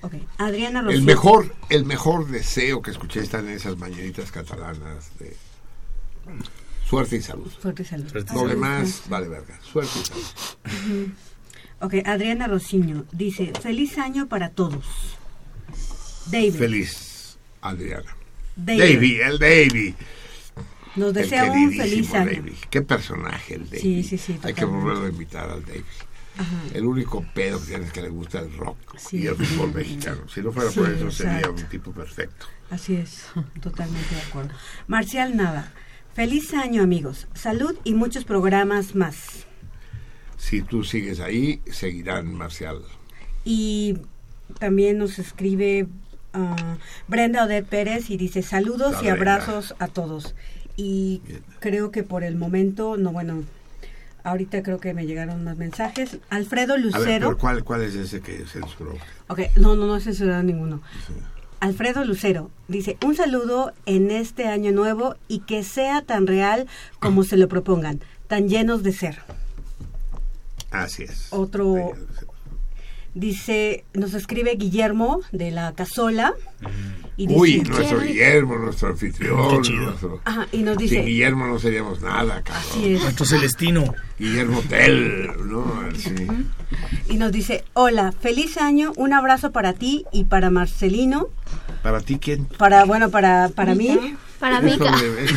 [0.00, 0.96] Ok, Adriana Rocío.
[0.96, 5.36] El mejor, el mejor deseo que escuché está en esas mañanitas catalanas de
[6.88, 7.50] suerte y salud.
[7.60, 8.10] Suerte y salud.
[8.12, 9.10] Lo Salud, demás salud.
[9.10, 9.58] vale verga.
[9.62, 10.24] Suerte y salud.
[10.64, 11.12] Ujú.
[11.80, 14.84] Ok, Adriana Rociño dice, feliz año para todos.
[16.26, 16.54] David.
[16.54, 18.14] Feliz, Adriana.
[18.56, 18.80] David.
[18.94, 19.94] Davy, el Davy.
[20.96, 22.44] Nos El desea un feliz año.
[22.70, 23.78] Qué personaje el Davy.
[23.80, 25.84] Sí, sí, sí, Hay que volverlo a invitar al Davy.
[26.36, 26.62] Ajá.
[26.74, 29.18] El único pedo que tiene es que le gusta el rock Sí.
[29.18, 30.28] y el fútbol mexicano.
[30.28, 31.62] Si no fuera Sí, por eso sería exacto.
[31.62, 32.46] un tipo perfecto.
[32.70, 33.24] Así es,
[33.60, 34.50] totalmente de acuerdo.
[34.86, 35.68] Marcial Nava,
[36.18, 39.46] feliz año amigos, salud y muchos programas más.
[40.36, 42.82] Si tú sigues ahí, seguirán Marcial.
[43.44, 43.98] Y
[44.58, 45.86] también nos escribe
[46.32, 49.12] ah, Brenda Odette Pérez y dice saludos La y Brenda.
[49.12, 50.34] abrazos a todos.
[50.76, 51.22] Y
[51.60, 53.44] creo que por el momento, no, bueno,
[54.24, 56.18] ahorita creo que me llegaron más mensajes.
[56.30, 57.38] Alfredo A ver, Lucero.
[57.38, 58.96] ¿cuál, ¿cuál es ese que censuró?
[59.28, 60.82] Ok, no, no, no he censurado ninguno.
[61.60, 66.66] Alfredo Lucero dice, un saludo en este año nuevo y que sea tan real
[67.00, 69.18] como se lo propongan, tan llenos de ser.
[70.70, 71.28] Así es.
[71.30, 71.92] Otro
[73.14, 76.34] dice, nos escribe Guillermo de la Casola.
[77.16, 79.56] Y dice, Uy, nuestro Guillermo, nuestro anfitrión.
[79.56, 79.82] Qué chido.
[79.86, 82.92] nuestro- Ajá, y nos dice- Sin Guillermo no seríamos nada, cabrón.
[83.02, 83.92] Nuestro Celestino.
[84.18, 85.64] Guillermo Tell, ¿no?
[85.96, 86.14] Sí.
[87.08, 91.28] Y nos dice, hola, feliz año, un abrazo para ti y para Marcelino,
[91.82, 92.44] ¿Para ti quién?
[92.46, 94.16] para, bueno, para, para mí.
[94.38, 94.96] Para Eso Mica.
[94.96, 95.34] de- eso,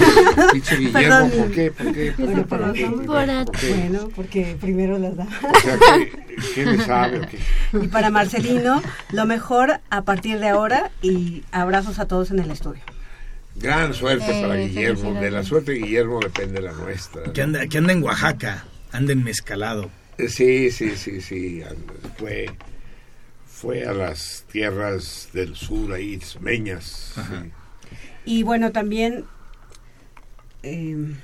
[0.53, 1.31] pinche Guillermo, Perdón.
[1.31, 1.71] ¿por qué?
[1.71, 2.11] ¿Por qué?
[2.11, 2.41] ¿Por qué?
[2.43, 2.85] ¿Para qué?
[3.07, 3.69] Para ¿Por qué?
[3.73, 5.23] Bueno, porque primero las da.
[5.25, 6.11] O sea, ¿qué,
[6.53, 7.27] qué le sabe?
[7.73, 8.81] Y para Marcelino,
[9.11, 12.81] lo mejor a partir de ahora y abrazos a todos en el estudio.
[13.55, 15.13] Gran suerte Eh, para Guillermo.
[15.19, 17.33] De la suerte de Guillermo depende la nuestra.
[17.33, 19.89] Que anda, que anda en Oaxaca, anda en Mezcalado.
[20.17, 21.61] Eh, Sí, sí, sí, sí.
[22.19, 22.49] Fue,
[23.47, 27.13] fue a las tierras del sur, ahí, ismeñas.
[27.15, 27.21] sí.
[28.25, 29.25] Y bueno, también...
[30.63, 31.15] eh.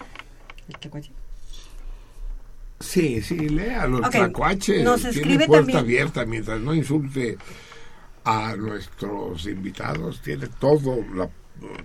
[2.80, 4.84] Sí, sí, lea los Ok, tlacuaches.
[4.84, 7.38] nos Tiene puerta también- abierta mientras no insulte
[8.24, 10.22] a nuestros invitados.
[10.22, 11.30] Tiene todo, la-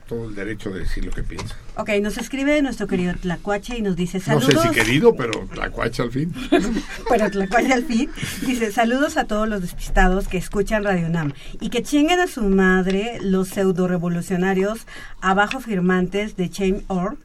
[0.08, 1.56] todo el derecho de decir lo que piensa.
[1.76, 4.62] Ok, nos escribe nuestro querido Tlacuache y nos dice No saludos.
[4.62, 6.32] sé si querido, pero tlacuache al fin.
[7.08, 8.10] Pero Tlacuache al fin
[8.46, 12.42] dice saludos a todos los despistados que escuchan Radio Nam y que chinguen a su
[12.42, 14.86] madre los pseudo revolucionarios
[15.20, 17.18] abajo firmantes de Change.org.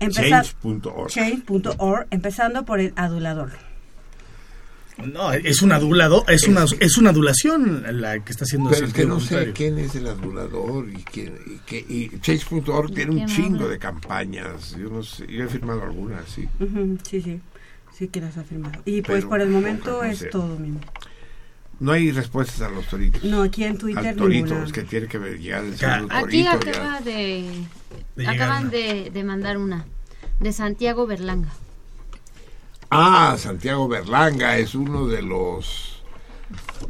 [0.00, 1.08] empeza- Change.org.
[1.10, 3.50] Change.org, empezando por el adulador.
[4.98, 8.92] No, es un adulado, es una, es una adulación la que está haciendo Pero es
[8.92, 13.26] que no sé quién es el adulador y quién y, qué- y Change.org tiene un
[13.26, 13.68] chingo habla?
[13.68, 14.76] de campañas.
[14.78, 16.46] Yo no sé, yo he firmado algunas, sí.
[17.08, 17.40] Sí, sí,
[17.96, 18.80] sí que las ha firmado.
[18.84, 20.82] Y pues Pero por el momento no es todo, mi amor.
[21.80, 23.24] No hay respuestas a los toritos.
[23.24, 24.66] No, aquí en Twitter Al torito, ninguna.
[24.66, 26.60] es que tiene que ver- llegar el segundo Aquí torito.
[26.66, 26.70] ya.
[26.70, 27.50] acaba de,
[28.14, 29.84] De acaban de, de mandar una
[30.38, 31.48] de Santiago Berlanga.
[32.94, 35.88] Ah, Santiago Berlanga es uno de los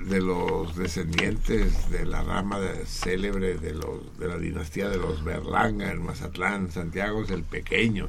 [0.09, 5.23] de los descendientes de la rama de- célebre de los de la dinastía de los
[5.23, 6.73] Berlanga en Mazatlán.
[6.73, 8.09] Santiago es el pequeño.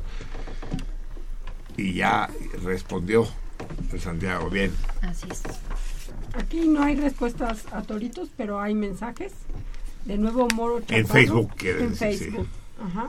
[1.78, 2.30] Y ya
[2.64, 3.28] respondió
[3.92, 4.72] el Santiago bien.
[5.02, 5.44] Así es.
[6.36, 9.34] Aquí no hay respuestas a toritos, pero hay mensajes.
[10.06, 10.98] De nuevo, Moro Chaparro.
[10.98, 12.24] En Facebook, quiere En decir, sí.
[12.26, 12.48] Facebook.
[12.84, 13.08] Ajá.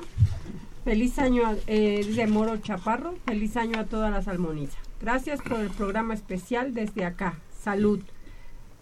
[0.85, 3.15] Feliz año, eh, dice Moro Chaparro.
[3.25, 4.79] Feliz año a toda la salmoniza.
[5.01, 7.39] Gracias por el programa especial desde acá.
[7.59, 8.01] Salud.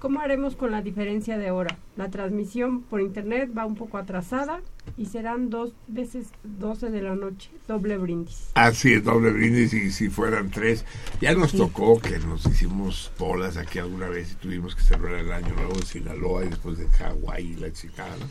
[0.03, 1.79] ¿Cómo haremos con la diferencia de hora?
[1.95, 4.61] La transmisión por internet va un poco atrasada
[4.97, 7.51] y serán dos veces 12 de la noche.
[7.69, 8.51] Doble brindis.
[8.55, 10.85] Así es, doble brindis y si fueran tres.
[11.21, 15.31] Ya nos tocó que nos hicimos bolas aquí alguna vez y tuvimos que celebrar el
[15.31, 18.27] año nuevo en Sinaloa y después de Hawái y la chicana.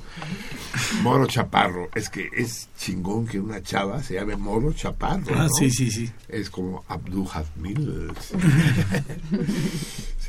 [1.03, 1.88] Moro Chaparro.
[1.95, 5.35] Es que es chingón que una chava se llame Moro Chaparro.
[5.35, 5.50] Ah, ¿no?
[5.50, 6.11] sí, sí, sí.
[6.27, 8.11] Es como Abdul Hamil.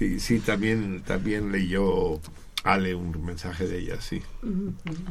[0.03, 2.21] Sí, sí, también, también leyó
[2.65, 4.21] Ale un mensaje de ella, sí.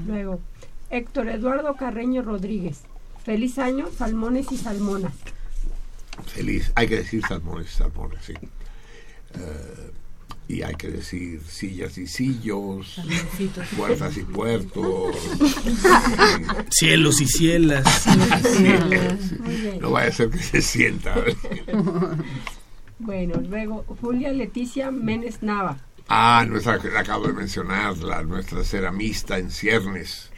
[0.05, 0.41] Luego,
[0.89, 2.81] Héctor Eduardo Carreño Rodríguez.
[3.23, 5.13] Feliz año, salmones y salmonas.
[6.25, 6.73] Feliz.
[6.75, 8.33] Hay que decir salmones y salmones, sí.
[8.33, 9.91] Eh,
[10.49, 12.99] y hay que decir sillas y sillos,
[13.77, 15.15] puertas y puertos.
[16.69, 18.05] Cielos y cielas.
[18.59, 19.79] Bien.
[19.79, 21.15] No vaya a ser que se sienta.
[23.01, 25.77] Bueno, luego Julia Leticia Menes Nava.
[26.07, 30.29] Ah, nuestra, que acabo de mencionarla, nuestra ceramista en ciernes.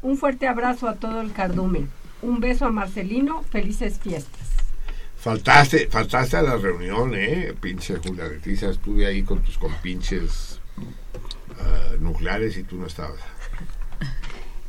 [0.00, 1.90] Un fuerte abrazo a todo el cardumen.
[2.22, 3.42] Un beso a Marcelino.
[3.42, 4.48] Felices fiestas.
[5.18, 7.52] Faltaste, faltaste a la reunión, ¿eh?
[7.60, 10.58] Pinche Julia Leticia, estuve ahí con tus compinches
[11.60, 13.20] ah, nucleares y tú no estabas.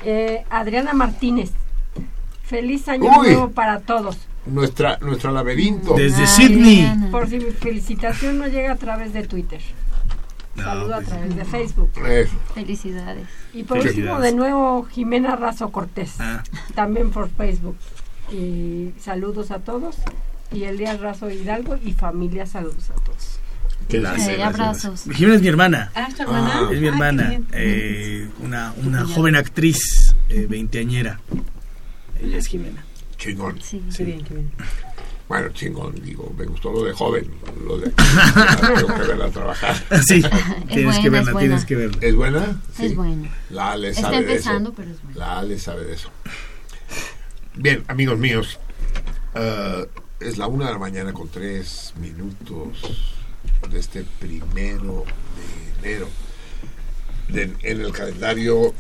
[0.04, 1.52] Eh, Adriana Martínez.
[2.44, 3.28] Feliz año Uy.
[3.30, 4.18] nuevo para todos.
[4.46, 5.94] Nuestra, nuestro laberinto.
[5.96, 7.10] Desde Sydney.
[7.12, 9.62] Por si mi felicitación no llega a través de Twitter.
[10.56, 11.92] Saludo pues, a través de Facebook.
[12.08, 12.34] Eso.
[12.56, 13.28] Felicidades.
[13.54, 16.16] Y por último, de nuevo, Jimena Razo Cortés.
[16.20, 16.44] Ah.
[16.76, 17.78] También por Facebook.
[18.32, 19.96] Y saludos a todos.
[20.52, 23.40] Y Elías Razo Hidalgo y familia, saludos a todos.
[23.90, 24.54] Gracias, gracias.
[24.86, 25.04] abrazos.
[25.14, 25.92] Jimena es mi hermana.
[25.96, 26.70] Ah, ¿es tu hermana?
[26.72, 27.40] Es mi Ah, hermana.
[27.54, 31.20] eh, una una joven actriz eh, veinteañera.
[32.22, 32.84] Ella es Jimena.
[33.22, 33.62] Chingón.
[33.62, 33.82] Sí.
[33.96, 34.52] Qué bien, qué bien.
[35.28, 37.26] Bueno, chingón, digo, me gustó lo de joven,
[37.66, 37.90] lo de
[38.76, 39.76] tengo que verla trabajar.
[40.06, 40.22] Sí,
[40.74, 41.98] tienes que verla, tienes que verla.
[42.02, 42.60] ¿Es buena?
[42.76, 42.88] Sí.
[42.88, 43.30] Es buena.
[43.52, 44.76] La Ale Está sabe empezando, de eso.
[44.76, 45.18] pero es buena.
[45.20, 46.10] La Ale sabe de eso.
[47.56, 48.60] Bien, amigos míos,
[49.36, 49.88] eh,
[50.20, 53.14] es la una de la mañana con tres minutos
[53.70, 55.06] de este primero
[55.84, 56.08] de enero.
[57.30, 58.74] De- en el calendario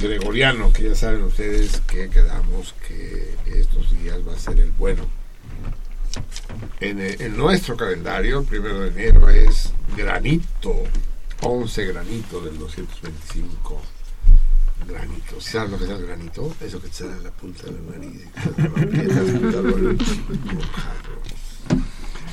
[0.00, 5.06] gregoriano, que ya saben ustedes que quedamos que estos días va a ser el bueno.
[6.80, 10.84] En, nuestro calendario, el primero de enero es granito,
[11.42, 13.82] 11 granito del 225
[14.86, 15.40] granito.
[15.40, 16.54] ¿Sabes lo que es el granito?
[16.60, 18.26] Eso que te sale en la punta de la nariz.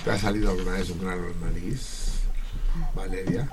[0.04, 2.22] ¿Te ha salido alguna vez un grano en la nariz,
[2.96, 3.50] Valeria?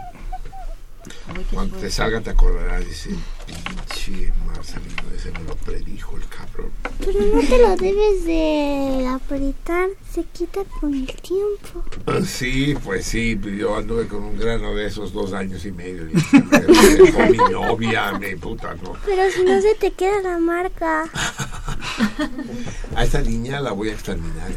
[1.52, 3.10] Cuando te salga te acordarás de ese
[3.46, 6.70] pinche Marcelino, ese me lo predijo el cabrón.
[6.98, 11.84] Pero no te lo debes de apretar, se quita con el tiempo.
[12.06, 16.08] Ah, Sí, pues sí, yo anduve con un grano de esos dos años y medio.
[16.08, 18.94] Y me dejó mi novia, mi puta, no.
[19.04, 21.04] Pero si no se te queda la marca.
[22.96, 24.50] A esta niña la voy a exterminar.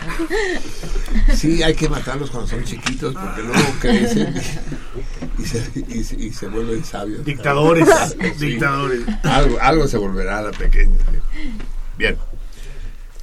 [1.34, 4.34] Sí, hay que matarlos cuando son chiquitos porque luego crecen
[5.38, 7.24] y se, y se- y se vuelven sabios.
[7.24, 7.88] Dictadores,
[8.38, 8.46] Sí.
[8.46, 9.00] dictadores.
[9.24, 10.96] Algo, algo se volverá a la pequeña.
[11.98, 12.16] Bien.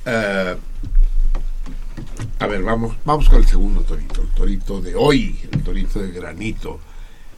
[0.06, 0.56] Eh,
[2.40, 6.12] a ver, vamos, vamos con el segundo torito, el torito de hoy, el torito de
[6.12, 6.80] granito.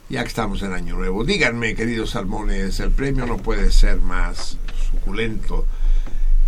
[0.08, 4.56] Ya que estamos en Año Nuevo, díganme, queridos salmones, el premio no puede ser más
[4.90, 5.66] suculento.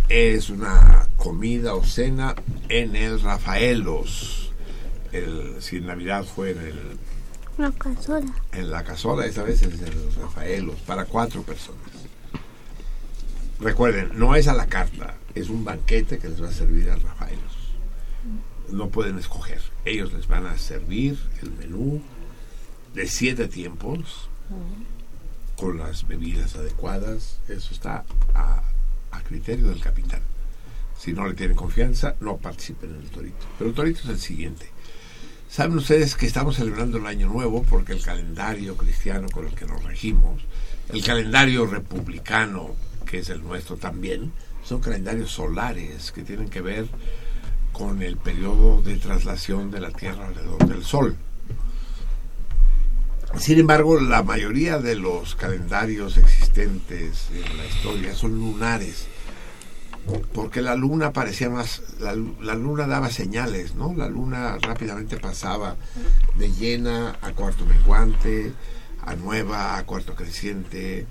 [0.09, 2.35] Es una comida o cena
[2.69, 4.51] en el Rafaelos.
[5.11, 6.97] El, si Navidad fue en, el,
[7.57, 8.33] Una cazuela.
[8.51, 11.79] en la casola, esta vez es en el Rafaelos, para cuatro personas.
[13.59, 17.01] Recuerden, no es a la carta, es un banquete que les va a servir al
[17.01, 17.43] Rafaelos.
[18.69, 19.61] No pueden escoger.
[19.85, 22.01] Ellos les van a servir el menú
[22.93, 24.29] de siete tiempos
[25.55, 27.39] con las bebidas adecuadas.
[27.47, 28.63] Eso está a,
[29.13, 30.21] a criterio del capitán.
[30.97, 33.45] Si no le tienen confianza, no participen en el torito.
[33.57, 34.67] Pero el torito es el siguiente.
[35.49, 39.65] Saben ustedes que estamos celebrando el año nuevo porque el calendario cristiano con el que
[39.65, 40.41] nos regimos,
[40.89, 42.71] el calendario republicano,
[43.05, 44.31] que es el nuestro también,
[44.63, 46.87] son calendarios solares que tienen que ver
[47.71, 51.17] con el periodo de traslación de la Tierra alrededor del Sol.
[53.37, 59.07] Sin embargo, la mayoría de los calendarios existentes en la historia son lunares,
[60.33, 63.93] porque la luna parecía más, la, lu- la luna daba señales, ¿no?
[63.95, 65.75] La luna rápidamente pasaba
[66.37, 68.53] de llena a cuarto menguante,
[69.05, 71.05] a nueva, a cuarto creciente,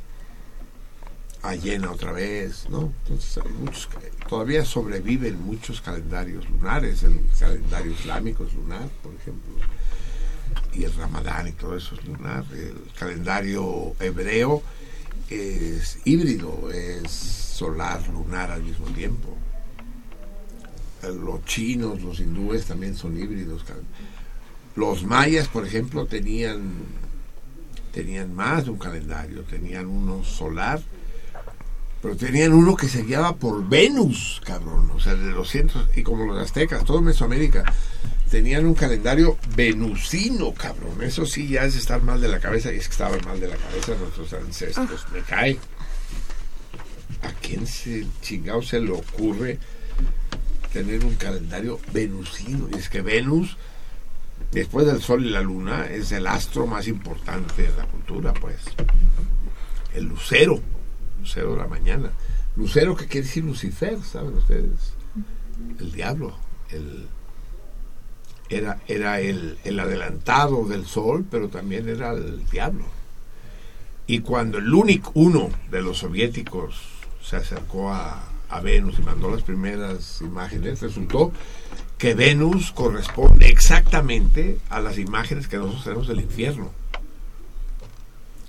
[1.42, 2.92] a llena otra vez, ¿no?
[3.02, 3.89] Entonces hay muchos,
[4.28, 9.52] todavía sobreviven muchos calendarios lunares, el calendario islámico es lunar, por ejemplo
[10.73, 12.45] y el Ramadán y todo eso es lunar.
[12.53, 14.63] El calendario hebreo
[15.29, 19.37] es híbrido, es solar, lunar al mismo tiempo.
[21.03, 23.65] Los chinos, los hindúes también son híbridos.
[24.77, 27.03] Los mayas, por ejemplo, tenían
[27.93, 30.81] tenían más de un calendario, tenían uno solar,
[32.01, 36.03] pero tenían uno que se guiaba por Venus, cabrón, o sea, de los cientos, y
[36.03, 37.65] como los aztecas, todo Mesoamérica,
[38.33, 41.02] tenían un calendario venusino, cabrón.
[41.02, 43.47] Eso sí ya es estar mal de la cabeza y es que estaban mal de
[43.47, 45.07] la cabeza nuestros ancestros.
[45.12, 45.59] Me cae.
[47.20, 49.59] ¿A quién se chingado se le ocurre
[50.73, 52.70] tener un calendario venusino?
[52.73, 53.59] Y es que Venus,
[54.51, 58.61] después del Sol y la Luna, es el astro más importante de la cultura, pues.
[59.93, 60.59] El lucero,
[61.20, 62.11] lucero de la mañana.
[62.57, 64.94] Lucero, que quiere decir Lucifer, ¿saben ustedes?
[65.78, 66.35] El diablo,
[66.70, 67.09] el
[68.57, 72.85] era, era el, el adelantado del sol, pero también era el diablo.
[74.07, 76.81] Y cuando el único uno de los soviéticos
[77.23, 81.33] se acercó a, a Venus y mandó las primeras imágenes, resultó
[81.97, 86.73] que Venus corresponde exactamente a las imágenes que nosotros tenemos del infierno.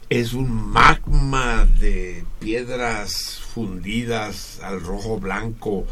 [0.10, 5.86] Es un magma de piedras fundidas al rojo blanco,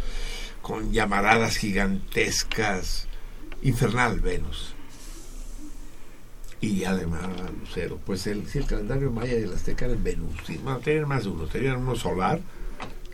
[0.61, 3.07] con llamaradas gigantescas,
[3.61, 4.73] infernal Venus.
[6.59, 7.27] Y además
[7.59, 10.35] Lucero, pues el, sí, el calendario maya y el azteca eran Venus.
[10.45, 12.39] sí, bueno, tenían más de uno, tenían uno solar,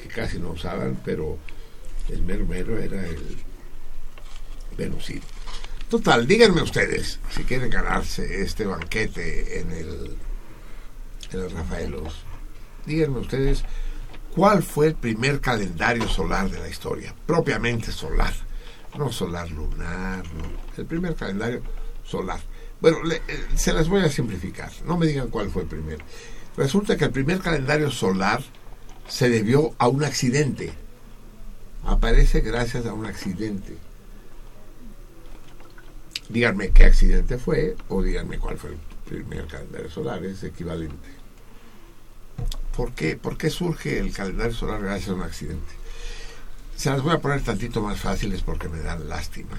[0.02, 1.38] que casi no usaban, pero
[2.10, 3.38] el mero mero era el
[4.78, 5.22] venusino.
[5.90, 10.18] Total, díganme ustedes, si quieren ganarse este banquete en el,
[11.32, 12.14] en el Rafaelos,
[12.86, 13.64] díganme ustedes
[14.38, 17.12] ¿Cuál fue el primer calendario solar de la historia?
[17.26, 18.32] Propiamente solar.
[18.98, 20.46] No solar lunar, no.
[20.78, 21.62] El primer calendario
[22.06, 22.40] solar.
[22.80, 23.22] Bueno, eh,
[23.56, 24.72] se las voy a simplificar.
[24.86, 26.04] No me digan cuál fue el primero.
[26.56, 28.42] Resulta que el primer calendario solar
[29.08, 30.74] se debió a un accidente.
[31.84, 33.78] Aparece gracias a un accidente.
[36.30, 40.24] Díganme qué accidente fue o díganme cuál fue el primer calendario solar.
[40.26, 41.10] Es equivalente.
[42.76, 43.16] ¿Por qué?
[43.16, 45.74] ¿Por qué surge el calendario solar gracias a un accidente?
[46.78, 49.58] Se las voy a poner tantito más fáciles porque me dan lástima.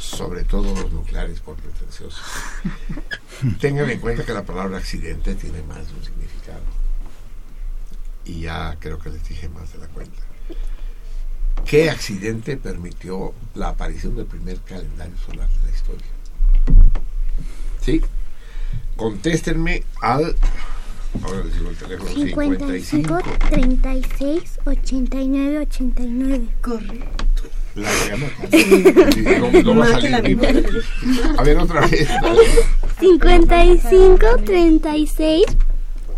[0.00, 2.22] Sobre todo los nucleares por pretenciosos.
[3.60, 6.62] Tengan en cuenta que la palabra accidente tiene más de un significado.
[8.24, 10.22] Y ya creo que les dije más de la cuenta.
[11.66, 16.06] ¿Qué accidente permitió la aparición del primer calendario solar de la historia?
[17.82, 18.00] ¿Sí?
[18.96, 20.34] Contéstenme al
[21.22, 23.18] Ahora les digo el teléfono 55,
[23.50, 26.48] 36 89 89.
[26.60, 27.24] Correcto.
[27.74, 28.26] La llama.
[29.52, 30.38] no, no va a salir
[31.36, 32.08] A ver, otra vez.
[33.00, 35.44] 55 36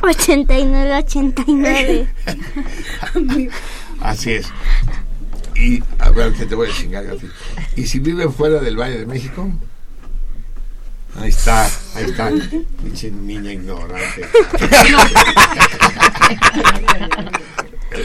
[0.02, 2.08] 89 89.
[4.00, 4.46] Así es.
[5.56, 7.04] Y a ver, te voy a chingar.
[7.76, 9.50] ¿Y si viven fuera del Valle de México?
[11.20, 11.64] Ahí está,
[11.94, 12.30] ahí está.
[12.82, 14.26] Pinche niña ignorante.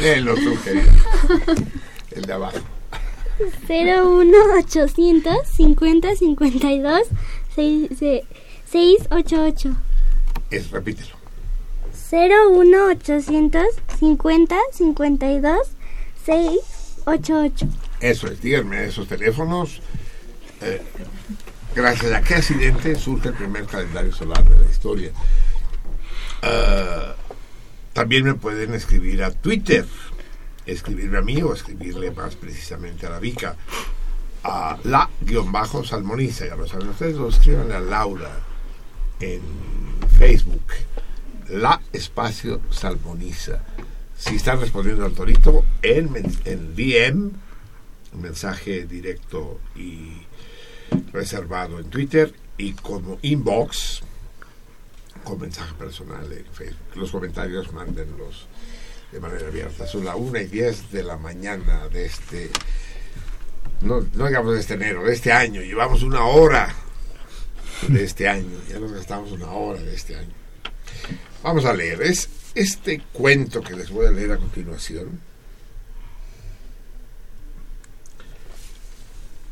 [0.01, 0.91] Léelo tú, querido.
[2.11, 2.57] El de abajo.
[3.67, 7.01] 01800 50 52
[7.55, 9.75] 688.
[10.49, 11.15] Es, repítelo.
[12.11, 13.63] 01800
[13.99, 15.59] 50 52
[16.25, 17.67] 688.
[17.99, 19.81] Eso es, díganme esos teléfonos.
[20.61, 20.81] Eh,
[21.75, 25.11] gracias a qué accidente surge el primer calendario solar de la historia.
[26.41, 27.15] Ah,
[27.93, 29.85] también me pueden escribir a Twitter,
[30.65, 33.55] escribirme a mí o escribirle más precisamente a la Vica,
[34.43, 38.31] a la-salmoniza, ya lo saben ustedes, lo escriban a Laura
[39.19, 39.41] en
[40.17, 40.65] Facebook,
[41.49, 43.63] la espacio salmoniza.
[44.17, 46.09] Si están respondiendo al torito en,
[46.45, 47.31] en DM,
[48.19, 50.23] mensaje directo y
[51.11, 54.01] reservado en Twitter y como inbox
[55.23, 56.95] con mensaje personal en Facebook.
[56.95, 58.47] Los comentarios mándenlos
[59.11, 59.87] de manera abierta.
[59.87, 62.49] Son las 1 y 10 de la mañana de este,
[63.81, 65.61] no, no digamos de este enero, de este año.
[65.61, 66.73] Llevamos una hora
[67.87, 68.57] de este año.
[68.69, 70.33] Ya nos gastamos una hora de este año.
[71.43, 72.01] Vamos a leer.
[72.01, 75.19] Es este cuento que les voy a leer a continuación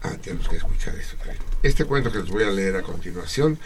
[0.04, 1.16] Ah, tenemos que escuchar esto.
[1.62, 3.60] Este cuento que les voy a leer a continuación,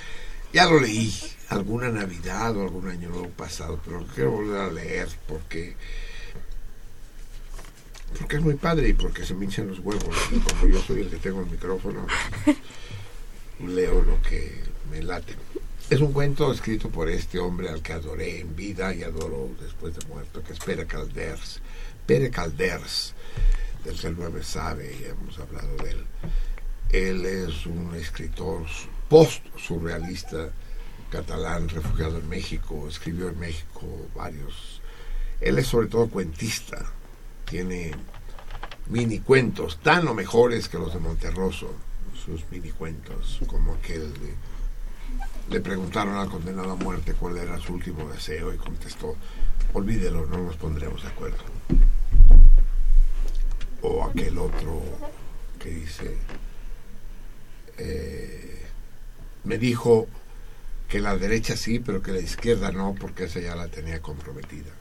[0.51, 1.14] ya lo leí
[1.49, 5.75] alguna Navidad o algún año nuevo pasado, pero lo quiero volver a leer porque
[8.19, 10.15] porque es muy padre y porque se me hinchan los huevos.
[10.31, 12.05] Y como yo soy el que tengo el micrófono,
[13.59, 15.35] leo lo que me late.
[15.89, 19.95] Es un cuento escrito por este hombre al que adoré en vida y adoro después
[19.95, 21.61] de muerto, que es Pere Calders.
[22.05, 23.14] Pere Calders
[23.85, 26.05] del 9 sabe y hemos hablado de él.
[26.89, 28.64] Él es un escritor
[29.09, 30.49] post-surrealista
[31.11, 34.81] catalán, refugiado en México, escribió en México varios.
[35.39, 36.83] Él es sobre todo cuentista,
[37.45, 37.91] tiene
[38.88, 41.72] mini cuentos tan o mejores que los de Monterroso,
[42.25, 44.33] sus mini cuentos, como aquel de,
[45.49, 49.15] le preguntaron al condenado a muerte cuál era su último deseo y contestó,
[49.73, 51.43] olvídelo, no nos pondremos de acuerdo
[53.85, 54.81] o aquel otro
[55.59, 56.17] que dice,
[57.77, 58.65] eh,
[59.43, 60.07] me dijo
[60.88, 64.72] que la derecha sí, pero que la izquierda no, porque esa ya la tenía comprometida.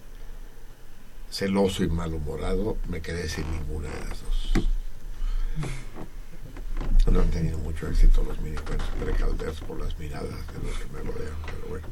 [1.31, 4.53] Celoso y malhumorado, me quedé sin ninguna de las dos.
[7.11, 11.01] No han tenido mucho éxito los minicuentos precalderos por las miradas de los que me
[11.01, 11.87] rodean, pero bueno.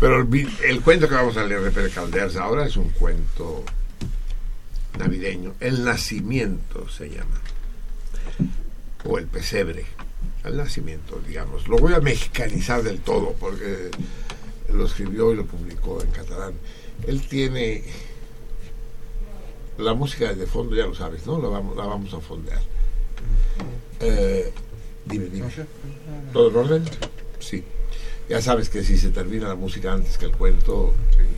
[0.00, 0.28] pero
[0.64, 3.64] el, cuento que vamos a leer de Pere Calderas ahora es un cuento
[4.96, 5.54] navideño.
[5.60, 7.40] El nacimiento se llama.
[9.04, 9.84] O el pesebre.
[10.44, 11.68] El nacimiento, digamos.
[11.68, 13.90] Lo voy a mexicanizar del todo porque
[14.72, 16.54] lo escribió y lo publicó en catalán.
[17.06, 17.84] Él tiene
[19.78, 21.40] la música de fondo, ya lo sabes, ¿no?
[21.40, 22.60] La vamos, la vamos a fondear.
[24.00, 24.52] Eh,
[25.04, 25.48] dime, dime.
[26.32, 26.84] ¿Todo en orden?
[27.38, 27.64] Sí.
[28.28, 30.94] Ya sabes que si se termina la música antes que el cuento,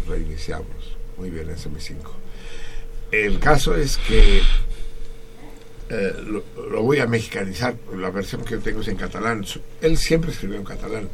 [0.07, 0.97] reiniciamos.
[1.19, 1.97] Muy bien, ese M5.
[3.11, 4.43] El caso es que
[5.91, 9.45] eh, lo, voy a mexicanizar, la versión que yo tengo es en catalán.
[9.81, 11.09] Él siempre escribió en catalán.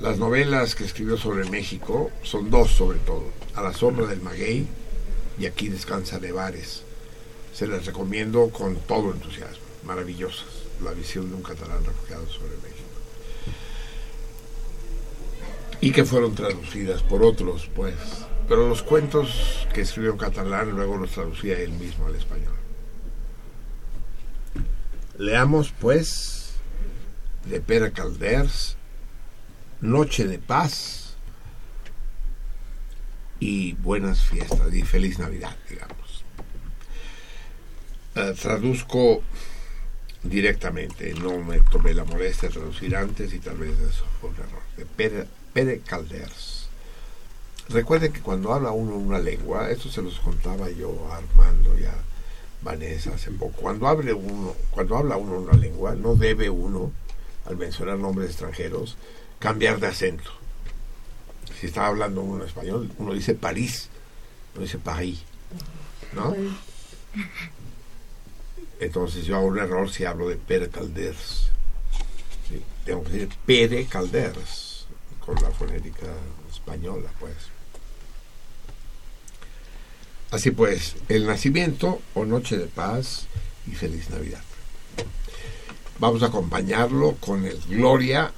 [0.00, 4.66] Las novelas que escribió sobre México son dos sobre todo, A la sombra del maguey
[5.38, 6.82] y Aquí descansa Nevares.
[7.54, 10.44] Se las recomiendo con todo entusiasmo, maravillosas,
[10.84, 12.84] la visión de un catalán refugiado sobre México.
[15.80, 17.94] Y que fueron traducidas por otros, pues.
[18.48, 22.54] Pero los cuentos que escribió en catalán luego los traducía él mismo al español.
[25.18, 26.52] Leamos, pues,
[27.46, 28.76] de Pere Calders,
[29.80, 31.16] Noche de Paz
[33.40, 36.24] y buenas fiestas y feliz Navidad, digamos.
[38.14, 39.22] Eh, traduzco
[40.22, 44.36] directamente, no me tomé la molestia de traducir antes y tal vez eso fue un
[44.36, 44.62] error.
[44.76, 45.80] De Pere, Pere.
[47.68, 51.94] Recuerden que cuando habla uno una lengua, esto se los contaba yo a Armando ya
[52.62, 53.60] Vanessa hace poco.
[53.60, 56.92] Cuando, hable uno, cuando habla uno una lengua, no debe uno,
[57.44, 58.96] al mencionar nombres extranjeros,
[59.38, 60.30] cambiar de acento.
[61.60, 63.88] Si está hablando uno en español, uno dice París,
[64.54, 65.22] no dice París.
[66.12, 66.34] ¿No?
[68.78, 71.50] Entonces yo hago un error si hablo de Pere Calders.
[72.84, 74.86] Tengo que decir Pere Calders,
[75.24, 76.06] con la fonética
[76.50, 77.55] española, pues.
[80.30, 83.26] Así pues, el nacimiento o noche de paz
[83.66, 84.42] y feliz Navidad.
[86.00, 88.32] Vamos a acompañarlo con el Gloria,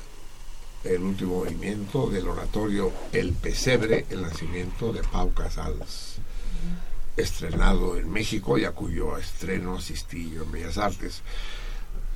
[0.84, 6.16] el último movimiento del oratorio El Pesebre, el nacimiento de Pau Casals,
[7.16, 11.22] estrenado en México y a cuyo estreno asistí yo en Bellas Artes.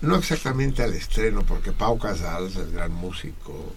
[0.03, 3.73] No exactamente al estreno, porque Pau Casals, el gran músico,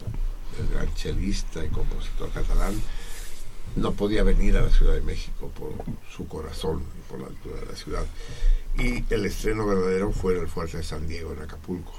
[0.60, 2.80] el gran chelista y compositor catalán,
[3.76, 5.74] no podía venir a la Ciudad de México por
[6.10, 8.06] su corazón y por la altura de la ciudad.
[8.78, 11.94] Y el estreno verdadero fue en el Fuerte de San Diego, en Acapulco.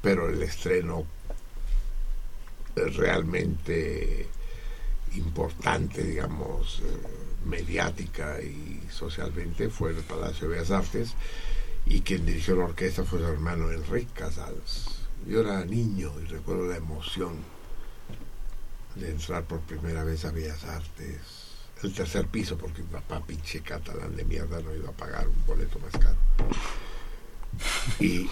[0.00, 1.04] Pero el estreno
[2.74, 4.28] realmente
[5.14, 7.08] importante, digamos, eh,
[7.44, 11.14] mediática y socialmente fue en el Palacio de Bellas Artes
[11.86, 15.06] y quien dirigió la orquesta fue su hermano Enrique Casals.
[15.26, 17.36] Yo era niño y recuerdo la emoción
[18.94, 21.20] de entrar por primera vez a Bellas Artes,
[21.82, 25.46] el tercer piso, porque mi papá, pinche catalán de mierda, no iba a pagar un
[25.46, 26.16] boleto más caro.
[27.98, 28.28] Y, y,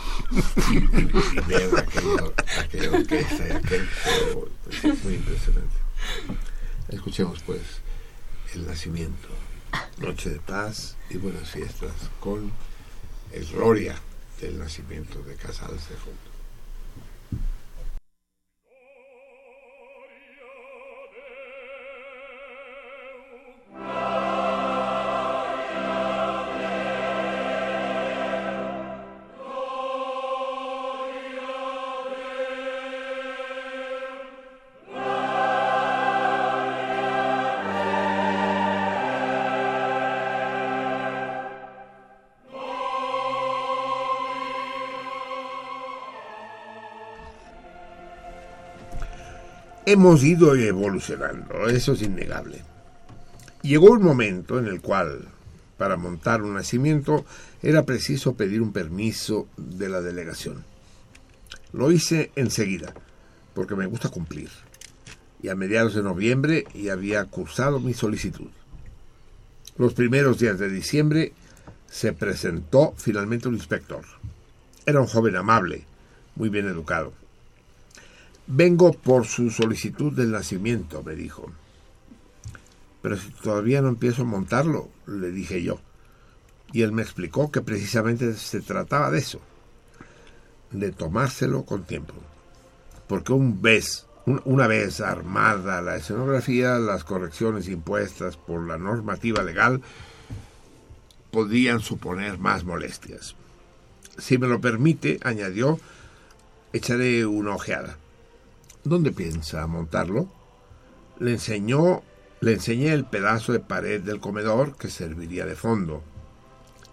[0.70, 5.76] y, ver aquella, orquesta y aquel juego, es muy impresionante.
[6.88, 7.60] Escuchemos pues
[8.54, 9.28] el nacimiento,
[9.98, 12.50] Noche de Paz y buenas fiestas con
[13.32, 13.94] el Gloria
[14.40, 15.96] del nacimiento de Casals de
[49.92, 52.69] hemos ido evolucionando, eso es innegable.
[53.62, 55.28] Llegó un momento en el cual,
[55.76, 57.26] para montar un nacimiento,
[57.62, 60.64] era preciso pedir un permiso de la delegación.
[61.72, 62.94] Lo hice enseguida,
[63.54, 64.48] porque me gusta cumplir.
[65.42, 68.48] Y a mediados de noviembre ya había cursado mi solicitud.
[69.76, 71.34] Los primeros días de diciembre
[71.86, 74.04] se presentó finalmente un inspector.
[74.86, 75.84] Era un joven amable,
[76.34, 77.12] muy bien educado.
[78.46, 81.52] Vengo por su solicitud del nacimiento, me dijo.
[83.02, 85.80] Pero si todavía no empiezo a montarlo, le dije yo.
[86.72, 89.40] Y él me explicó que precisamente se trataba de eso,
[90.70, 92.14] de tomárselo con tiempo.
[93.08, 94.06] Porque un vez,
[94.44, 99.82] una vez armada la escenografía, las correcciones impuestas por la normativa legal
[101.30, 103.34] podían suponer más molestias.
[104.18, 105.80] Si me lo permite, añadió,
[106.72, 107.96] echaré una ojeada.
[108.84, 110.28] ¿Dónde piensa montarlo?
[111.18, 112.02] Le enseñó,
[112.40, 116.02] le enseñé el pedazo de pared del comedor que serviría de fondo.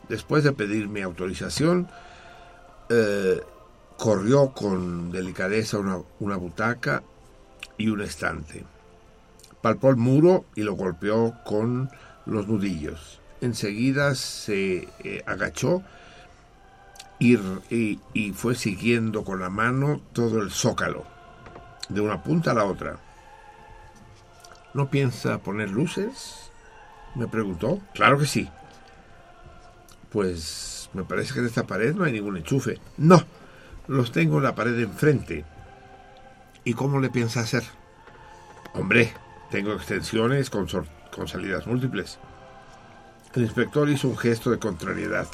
[0.10, 1.88] Después de pedir mi autorización,
[2.90, 3.42] eh,
[3.98, 7.04] corrió con delicadeza una, una butaca
[7.78, 8.66] y un estante.
[9.62, 11.90] Palpó el muro y lo golpeó con
[12.26, 13.20] los nudillos.
[13.42, 15.84] Enseguida se eh, agachó
[17.20, 17.38] y,
[18.14, 21.04] y, fue siguiendo con la mano todo el zócalo
[21.90, 23.00] de una punta a la otra.
[24.74, 26.52] ¿No piensa poner luces?
[27.16, 27.80] Me preguntó.
[27.94, 28.50] Claro que sí.
[30.12, 32.80] Pues me parece que en esta pared no hay ningún enchufe.
[32.98, 33.24] No,
[33.88, 35.46] los tengo en la pared de enfrente.
[36.64, 37.64] ¿Y cómo le piensa hacer?
[38.74, 39.14] Hombre,
[39.50, 40.68] tengo extensiones con,
[41.12, 42.20] con salidas múltiples.
[43.34, 45.28] El inspector hizo un gesto de contrariedad.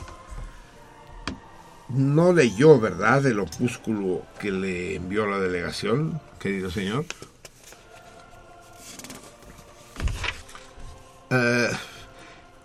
[1.90, 7.06] No leyó, ¿verdad?, el opúsculo que le envió la delegación, querido señor.
[11.30, 11.70] Eh,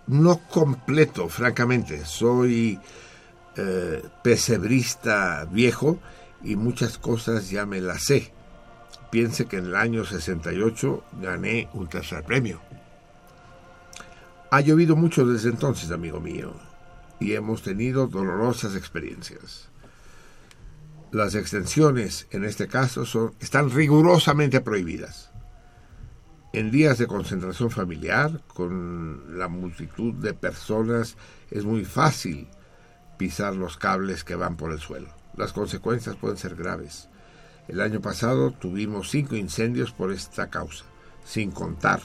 [0.07, 2.05] no completo, francamente.
[2.05, 2.79] Soy
[3.55, 5.99] eh, pesebrista viejo
[6.43, 8.31] y muchas cosas ya me las sé.
[9.11, 12.61] Piense que en el año 68 gané un tercer premio.
[14.51, 16.53] Ha llovido mucho desde entonces, amigo mío,
[17.19, 19.67] y hemos tenido dolorosas experiencias.
[21.11, 25.28] Las extensiones, en este caso, son, están rigurosamente prohibidas.
[26.51, 31.15] En días de concentración familiar, con la multitud de personas,
[31.51, 32.47] es muy fácil
[33.19, 35.09] pisar los cables que van por el suelo.
[35.37, 37.07] Las consecuencias pueden ser graves.
[37.67, 40.85] El año pasado tuvimos cinco incendios por esta causa,
[41.23, 42.01] sin contar,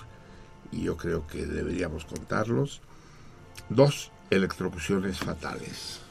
[0.71, 2.83] y yo creo que deberíamos contarlos,
[3.71, 6.04] dos electrocuciones fatales.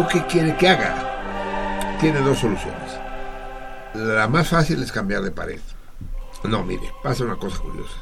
[0.00, 1.98] ¿Yo qué quiere que haga?
[2.00, 2.90] Tiene dos soluciones.
[3.92, 5.60] La más fácil es cambiar de pared.
[6.42, 7.96] No, mire, pasa una cosa curiosa.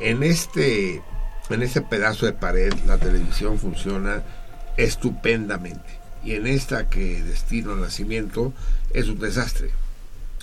[0.00, 1.00] En este,
[1.48, 4.24] en este pedazo de pared la televisión funciona
[4.76, 6.00] estupendamente.
[6.24, 8.52] Y en esta que destino al nacimiento
[8.92, 9.70] es un desastre.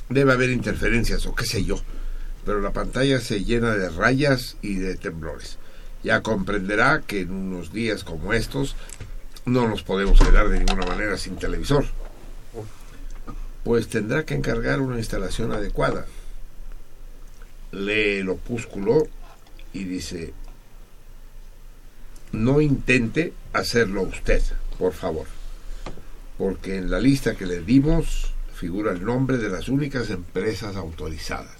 [0.08, 1.82] Debe haber interferencias o qué sé yo.
[2.45, 5.58] Pero la pantalla se llena de rayas y de temblores.
[6.03, 8.77] Ya comprenderá que en unos días como estos
[9.45, 11.85] no nos podemos quedar de ninguna manera sin televisor.
[13.64, 16.06] Pues tendrá que encargar una instalación adecuada.
[17.72, 19.08] Lee el opúsculo
[19.74, 20.34] y dice,
[22.32, 24.42] no intente hacerlo usted,
[24.77, 25.27] por favor,
[26.38, 31.58] porque en la lista que le dimos figura el nombre de las únicas empresas autorizadas.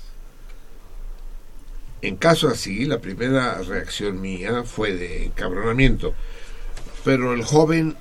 [2.02, 6.14] En caso así, la primera reacción mía fue de encabronamiento
[7.04, 7.96] pero el joven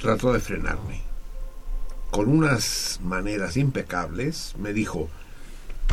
[0.00, 1.02] trató de frenarme.
[2.10, 5.08] Con unas maneras impecables me dijo,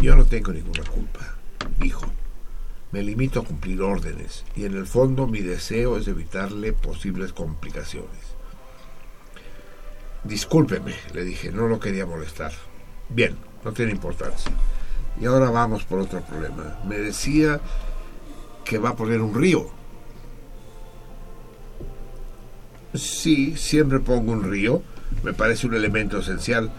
[0.02, 1.36] yo no tengo ninguna culpa,
[1.80, 2.06] dijo.
[2.92, 8.38] Me limito a cumplir órdenes y en el fondo mi deseo es evitarle posibles complicaciones.
[10.24, 12.54] Discúlpeme, le dije, no lo quería molestar.
[13.10, 14.52] Bien, no tiene importancia.
[15.20, 16.80] Y ahora vamos por otro problema.
[16.88, 17.60] Me decía
[18.64, 19.70] que va a poner un río.
[22.98, 24.82] Sí, siempre pongo un río,
[25.24, 26.72] me parece un elemento esencial.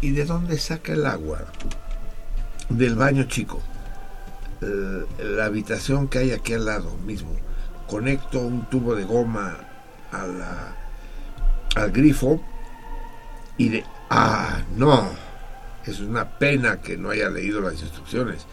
[0.00, 1.44] ¿Y de dónde saca el agua?
[2.68, 3.62] Del baño chico.
[4.60, 7.30] Eh, la habitación que hay aquí al lado mismo.
[7.86, 9.56] Conecto un tubo de goma
[10.10, 10.76] a la,
[11.76, 12.40] al grifo
[13.56, 13.84] y de...
[14.10, 15.08] Ah, no.
[15.86, 18.46] Es una pena que no haya leído las instrucciones.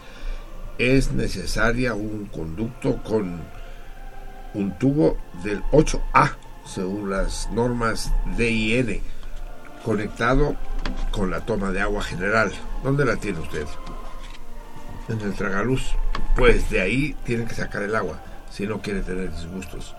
[0.78, 3.40] Es necesaria un conducto con
[4.54, 6.41] un tubo del 8A
[6.74, 9.00] según las normas DIN,
[9.84, 10.56] conectado
[11.10, 12.52] con la toma de agua general.
[12.82, 13.66] ¿Dónde la tiene usted?
[15.08, 15.82] En el tragaluz.
[16.36, 19.94] Pues de ahí tiene que sacar el agua, si no quiere tener disgustos.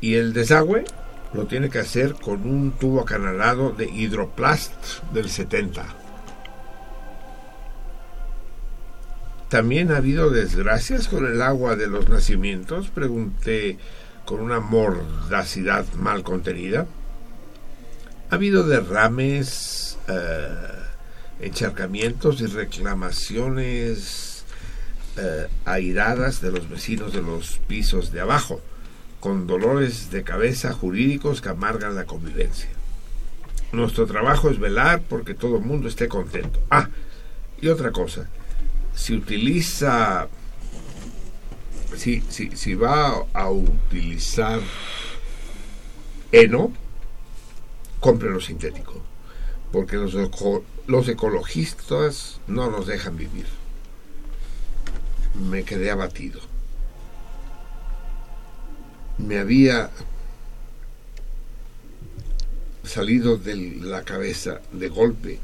[0.00, 0.84] Y el desagüe
[1.32, 5.84] lo tiene que hacer con un tubo acanalado de hidroplast del 70.
[9.48, 12.88] ¿También ha habido desgracias con el agua de los nacimientos?
[12.88, 13.78] Pregunté
[14.24, 16.86] con una mordacidad mal contenida.
[18.30, 20.68] Ha habido derrames, eh,
[21.40, 24.44] encharcamientos y reclamaciones
[25.16, 28.60] eh, airadas de los vecinos de los pisos de abajo,
[29.20, 32.68] con dolores de cabeza jurídicos que amargan la convivencia.
[33.72, 36.60] Nuestro trabajo es velar porque todo el mundo esté contento.
[36.70, 36.88] Ah,
[37.60, 38.28] y otra cosa,
[38.94, 40.28] si utiliza
[41.96, 44.60] si, si, va a utilizar
[46.32, 46.72] heno,
[48.02, 49.00] lo sintético,
[49.72, 50.14] porque los,
[50.86, 53.46] los ecologistas no nos dejan vivir.
[55.50, 56.40] Me quedé abatido.
[59.18, 59.90] Me había
[62.82, 65.40] salido de la cabeza de golpe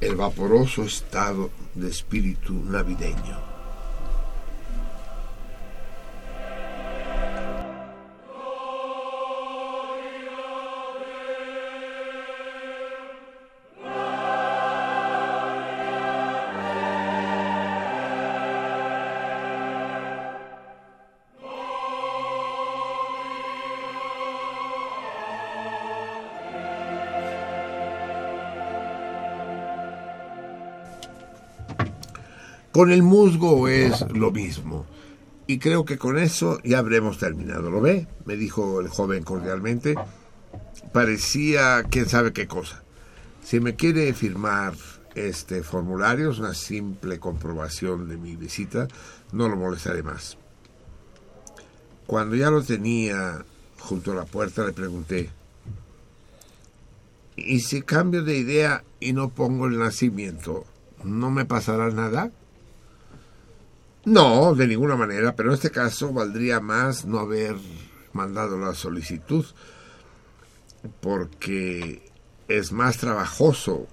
[0.00, 3.51] el vaporoso estado de espíritu navideño.
[32.72, 34.86] Con el musgo es lo mismo.
[35.46, 37.70] Y creo que con eso ya habremos terminado.
[37.70, 38.06] ¿Lo ve?
[38.24, 39.94] Me dijo el joven cordialmente.
[40.92, 42.82] Parecía quién sabe qué cosa.
[43.42, 44.74] Si me quiere firmar
[45.14, 48.88] este formulario, es una simple comprobación de mi visita,
[49.32, 50.38] no lo molestaré más.
[52.06, 53.44] Cuando ya lo tenía
[53.78, 55.30] junto a la puerta, le pregunté,
[57.36, 60.64] ¿y si cambio de idea y no pongo el nacimiento,
[61.04, 62.30] no me pasará nada?
[64.04, 67.54] No, de ninguna manera, pero en este caso valdría más no haber
[68.12, 69.46] mandado la solicitud
[71.00, 72.10] porque
[72.48, 73.86] es más trabajoso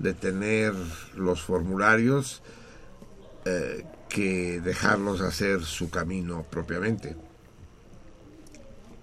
[0.00, 0.74] de tener
[1.14, 2.42] los formularios
[3.44, 7.16] eh, que dejarlos hacer su camino propiamente.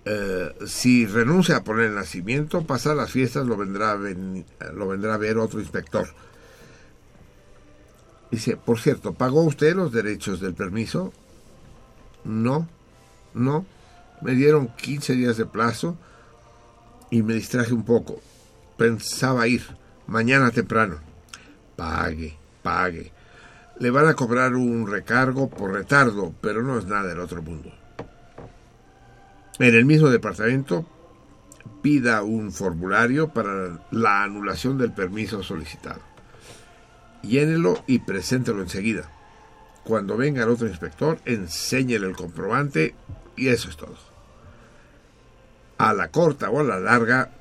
[0.03, 5.17] Eh, si renuncia a poner el nacimiento, pasar las fiestas lo vendrá, lo vendrá a
[5.17, 6.09] ver otro inspector
[8.33, 11.13] Dice, por cierto, ¿pagó usted los derechos del permiso?
[12.23, 12.67] No,
[13.35, 13.63] no.
[14.23, 15.95] Me dieron 15 días de plazo
[17.11, 18.19] y me distraje un poco.
[18.75, 19.61] Pensaba ir
[20.07, 20.95] mañana temprano.
[21.75, 23.11] Pague, pague.
[23.79, 27.71] Le van a cobrar un recargo por retardo, pero no es nada del otro mundo.
[29.59, 30.87] En el mismo departamento
[31.83, 36.12] pida un formulario para la anulación del permiso solicitado
[37.23, 39.09] llénelo y preséntelo enseguida.
[39.83, 42.95] Cuando venga el otro inspector, enséñele el comprobante
[43.35, 43.97] y eso es todo.
[45.77, 47.31] A la corta o a la larga,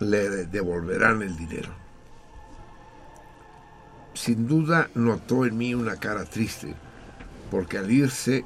[0.00, 1.70] le devolverán el dinero.
[4.14, 6.74] Sin duda notó en mí una cara triste,
[7.50, 8.44] porque al irse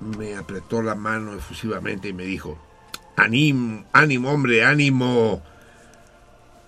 [0.00, 2.58] me apretó la mano efusivamente y me dijo,
[3.16, 5.42] ánimo, ánimo hombre, ánimo,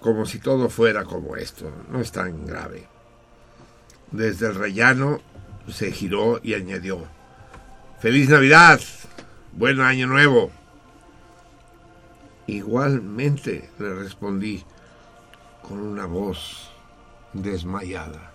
[0.01, 2.87] como si todo fuera como esto, no es tan grave.
[4.11, 5.21] Desde el rellano
[5.71, 7.07] se giró y añadió,
[8.01, 8.81] Feliz Navidad,
[9.53, 10.51] buen año nuevo.
[12.47, 14.65] Igualmente le respondí
[15.63, 16.71] con una voz
[17.35, 18.33] desmayada.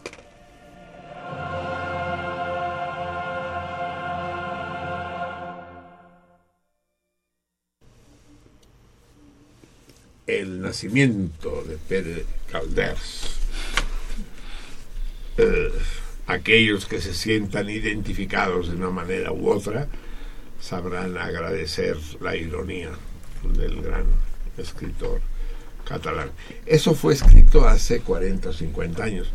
[10.27, 13.42] El nacimiento de Pérez Calders
[15.37, 15.71] eh,
[16.27, 19.87] aquellos que se sientan identificados de una manera u otra
[20.61, 22.91] sabrán agradecer la ironía
[23.57, 24.05] del gran
[24.57, 25.19] escritor
[25.85, 26.31] catalán.
[26.65, 29.31] Eso fue escrito hace 40 o 50 años.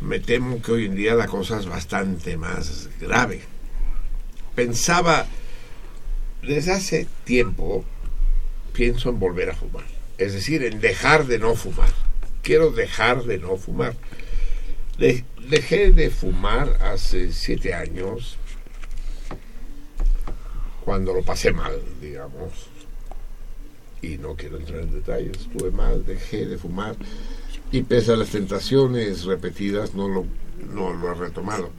[0.00, 3.42] Me temo que hoy en día la cosa es bastante más grave.
[4.54, 5.26] Pensaba,
[6.42, 7.84] desde hace tiempo,
[8.72, 9.84] pienso en volver a fumar.
[10.18, 11.90] Es decir, en dejar de no fumar.
[12.42, 13.94] Quiero dejar de no fumar
[14.98, 18.38] dejé de fumar hace siete años,
[20.84, 22.68] cuando lo pasé mal, digamos.
[24.02, 26.96] Y no quiero entrar en detalles, estuve mal, dejé de fumar.
[27.72, 30.26] Y pese a las tentaciones repetidas, no lo,
[30.72, 31.70] no lo he retomado.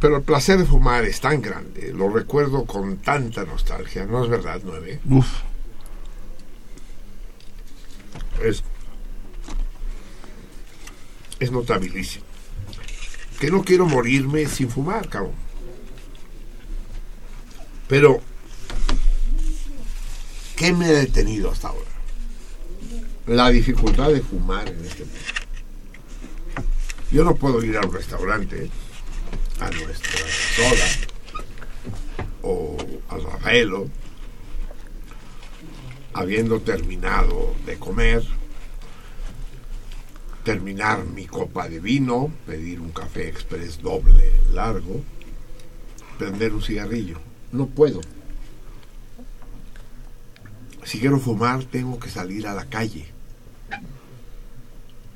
[0.00, 4.30] Pero el placer de fumar es tan grande, lo recuerdo con tanta nostalgia, ¿no es
[4.30, 5.00] verdad, Nueve?
[5.08, 5.42] Uf.
[8.44, 8.62] Es
[11.40, 12.24] es notabilísimo.
[13.40, 15.34] Que no quiero morirme sin fumar, cabrón.
[17.88, 18.20] Pero,
[20.56, 21.90] ¿qué me ha detenido hasta ahora?
[23.26, 25.18] La dificultad de fumar en este mundo.
[27.10, 28.70] Yo no puedo ir a un restaurante,
[29.60, 30.20] a nuestra
[30.56, 30.84] sola,
[32.42, 32.76] o
[33.08, 33.88] al Rafaelo,
[36.12, 38.22] habiendo terminado de comer,
[40.48, 45.02] terminar mi copa de vino, pedir un café express doble largo,
[46.16, 47.18] prender un cigarrillo.
[47.52, 48.00] No puedo.
[50.84, 53.08] Si quiero fumar, tengo que salir a la calle.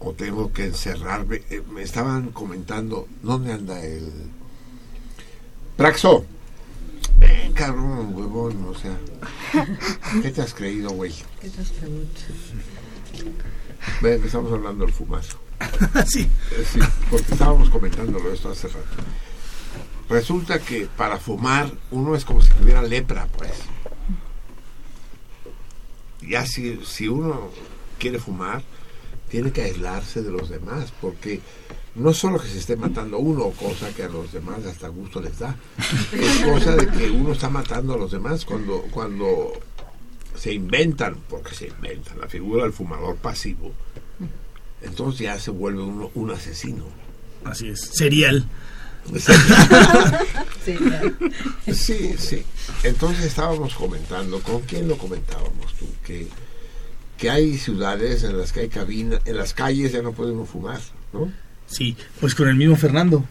[0.00, 1.40] O tengo que encerrarme.
[1.48, 4.12] Eh, me estaban comentando, ¿dónde anda el...
[5.78, 6.26] Praxo?
[7.18, 8.98] Ven, cabrón, huevón, o sea...
[10.22, 11.14] ¿Qué te has creído, güey?
[11.40, 12.04] ¿Qué te has creído?
[14.00, 15.38] Ven, estamos hablando del fumazo.
[16.06, 16.28] sí.
[16.50, 16.80] Eh, sí.
[17.10, 19.02] Porque estábamos comentándolo esto hace rato.
[20.08, 23.52] Resulta que para fumar uno es como si tuviera lepra, pues.
[26.20, 27.50] Ya si, si uno
[27.98, 28.62] quiere fumar,
[29.28, 31.40] tiene que aislarse de los demás, porque
[31.94, 35.38] no solo que se esté matando uno, cosa que a los demás hasta gusto les
[35.38, 35.56] da,
[36.12, 39.52] es cosa de que uno está matando a los demás cuando, cuando
[40.42, 43.70] se inventan, porque se inventan, la figura del fumador pasivo,
[44.80, 46.84] entonces ya se vuelve uno un asesino.
[47.44, 48.44] Así es, serial.
[51.72, 52.42] sí, sí.
[52.82, 55.86] Entonces estábamos comentando, ¿con quién lo comentábamos tú?
[56.04, 56.26] Que,
[57.16, 60.80] que hay ciudades en las que hay cabina, en las calles ya no podemos fumar,
[61.12, 61.30] ¿no?
[61.66, 63.24] Sí, pues con el mismo Fernando,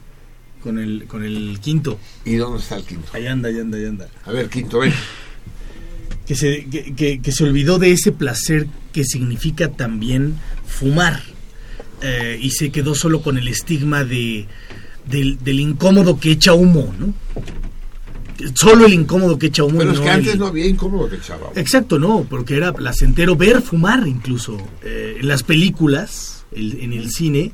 [0.64, 2.00] con el, con el quinto.
[2.24, 3.10] ¿Y dónde está el quinto?
[3.12, 4.08] Ahí anda, ahí anda, ahí anda.
[4.24, 4.94] A ver, quinto, ven.
[6.32, 10.36] Que se, que, que, se olvidó de ese placer que significa también
[10.66, 11.22] fumar.
[12.02, 14.46] Eh, y se quedó solo con el estigma de,
[15.10, 17.14] del, del incómodo que echa humo, ¿no?
[18.56, 19.80] Solo el incómodo que echa humo.
[19.80, 21.48] Pero es no que antes el- no había incómodo que echaba.
[21.48, 21.54] humo.
[21.58, 24.56] Exacto, no, porque era placentero ver fumar incluso.
[24.84, 27.52] Eh, en las películas, el- en el cine,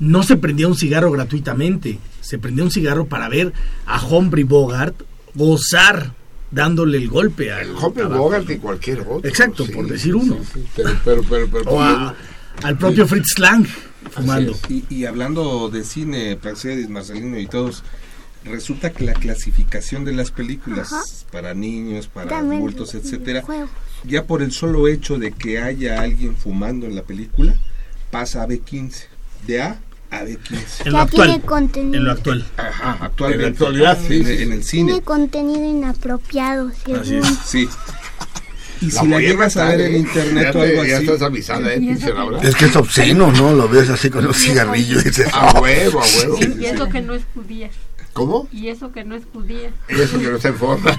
[0.00, 2.00] no se prendía un cigarro gratuitamente.
[2.20, 3.52] Se prendía un cigarro para ver
[3.86, 5.02] a Humphrey Bogart
[5.36, 6.17] gozar
[6.50, 8.22] dándole el golpe al Humphrey tabaco.
[8.22, 9.20] Bogart y cualquier otro.
[9.28, 10.36] Exacto, sí, por decir uno.
[10.52, 12.14] sí, sí, pero, pero, pero, pero- O a-
[12.62, 13.66] al propio Fritz Lang
[14.10, 14.56] fumando.
[14.68, 17.82] Y, y hablando de cine, Praxedis, Marcelino y todos,
[18.44, 21.02] resulta que la clasificación de las películas Ajá.
[21.30, 23.44] para niños, para También adultos, etcétera,
[24.04, 27.54] ya por el solo hecho de que haya alguien fumando en la película,
[28.10, 29.04] pasa a B15.
[29.46, 29.78] De A
[30.10, 30.36] a B15.
[30.86, 31.28] En lo Ya actual.
[31.28, 31.96] tiene contenido.
[31.96, 32.46] En lo actual.
[32.56, 33.34] Ajá, actualmente.
[33.36, 34.92] En la actualidad, sí, En, en el cine.
[34.92, 37.24] Tiene contenido inapropiado, según.
[37.44, 37.68] Sí.
[38.80, 39.98] Y La si la llegas a ver en ¿eh?
[39.98, 41.04] internet o algo te- ya así.
[41.06, 41.96] estás avisada, ¿eh.
[42.42, 43.52] Es que es obsceno, ¿no?
[43.52, 46.38] Lo ves así con un cigarrillo y dices, A huevo, a huevo.
[46.40, 47.70] Y, y eso que no es judía.
[48.12, 48.48] ¿Cómo?
[48.52, 49.70] Y eso que no es judía.
[49.88, 50.96] Y eso que no está en forma.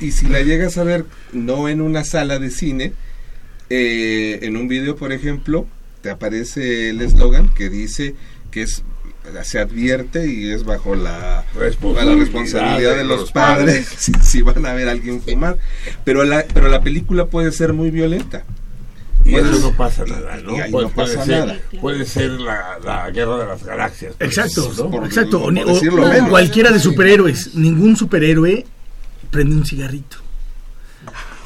[0.00, 2.92] y si la llegas a ver no en una sala de cine,
[3.68, 5.66] eh, en un video, por ejemplo,
[6.02, 8.14] te aparece el eslogan que dice
[8.50, 8.82] que es
[9.44, 14.88] se advierte y es bajo la, responsabilidad de los padres si, si van a ver
[14.88, 15.58] a alguien fumar.
[16.04, 18.44] Pero la, pero la película puede ser muy violenta.
[19.24, 20.56] Y Puede- eso no pasa nada, ¿no?
[20.56, 21.58] y ahí no puede pasa ser, nada.
[21.80, 24.14] Puede ser la, la guerra de las galaxias.
[24.18, 25.04] Exacto, ¿no?
[25.04, 25.42] exacto.
[25.42, 27.54] O, ni- por o- o cualquiera de superhéroes.
[27.54, 28.64] Ningún superhéroe
[29.30, 30.16] prende un cigarrito.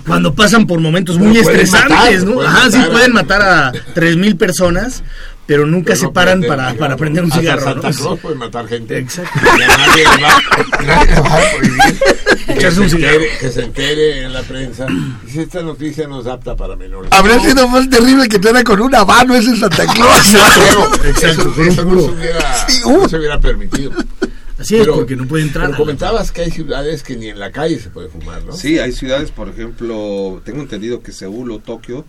[0.06, 2.42] Cuando pasan por momentos muy estresantes, matar, ¿no?
[2.42, 5.02] Ajá, sí matar a- pueden matar a 3000 personas,
[5.46, 6.78] pero nunca Pero se no paran para, cigarro.
[6.78, 7.64] para prender un Hasta cigarro.
[7.64, 7.96] Santa ¿no?
[7.96, 8.98] Claus puede matar gente.
[8.98, 9.40] Exacto.
[9.42, 12.00] Nadie le va, va a prohibir
[12.58, 14.86] que se, entere, que se entere en la prensa.
[15.30, 17.10] Si esta noticia no es apta para menores.
[17.12, 20.34] Habría sido más terrible que te con un habano ese Santa Claus.
[21.04, 22.00] Exacto, Eso, no, puro.
[22.02, 23.08] se hubiera, Sí, no uh.
[23.08, 23.92] se hubiera permitido.
[24.58, 25.64] Así es, porque no puede entrar.
[25.66, 28.52] Pero la- comentabas que hay ciudades que ni en la calle se puede fumar, ¿no?
[28.52, 32.04] Sí, hay ciudades, por ejemplo, tengo entendido que Seúl o Tokio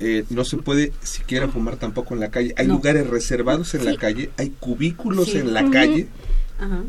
[0.00, 2.54] eh, no se puede siquiera fumar tampoco en la calle.
[2.56, 2.74] Hay No.
[2.74, 3.96] lugares reservados en la Sí.
[3.98, 5.38] calle, hay cubículos Sí.
[5.38, 5.70] en la Ujú.
[5.70, 6.08] calle
[6.58, 6.82] Ajá.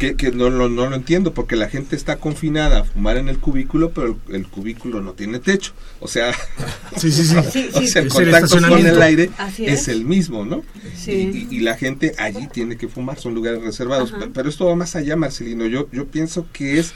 [0.00, 3.28] Que, que no, lo- no lo entiendo porque la gente está confinada a fumar en
[3.28, 5.72] el cubículo, pero el, el cubículo no tiene techo.
[6.00, 6.32] O sea,
[6.96, 7.36] Sí, sí, sí.
[7.52, 7.86] Sí, o sí.
[7.88, 9.60] sea, el Es el contacto con el aire es.
[9.82, 9.88] es.
[9.88, 10.62] el mismo, ¿no?
[10.96, 11.46] Sí.
[11.50, 14.12] Y, y la gente allí tiene que fumar, son lugares reservados.
[14.12, 14.28] Ajá.
[14.34, 15.66] Pero esto va más allá, Marcelino.
[15.66, 16.92] Yo, yo pienso que es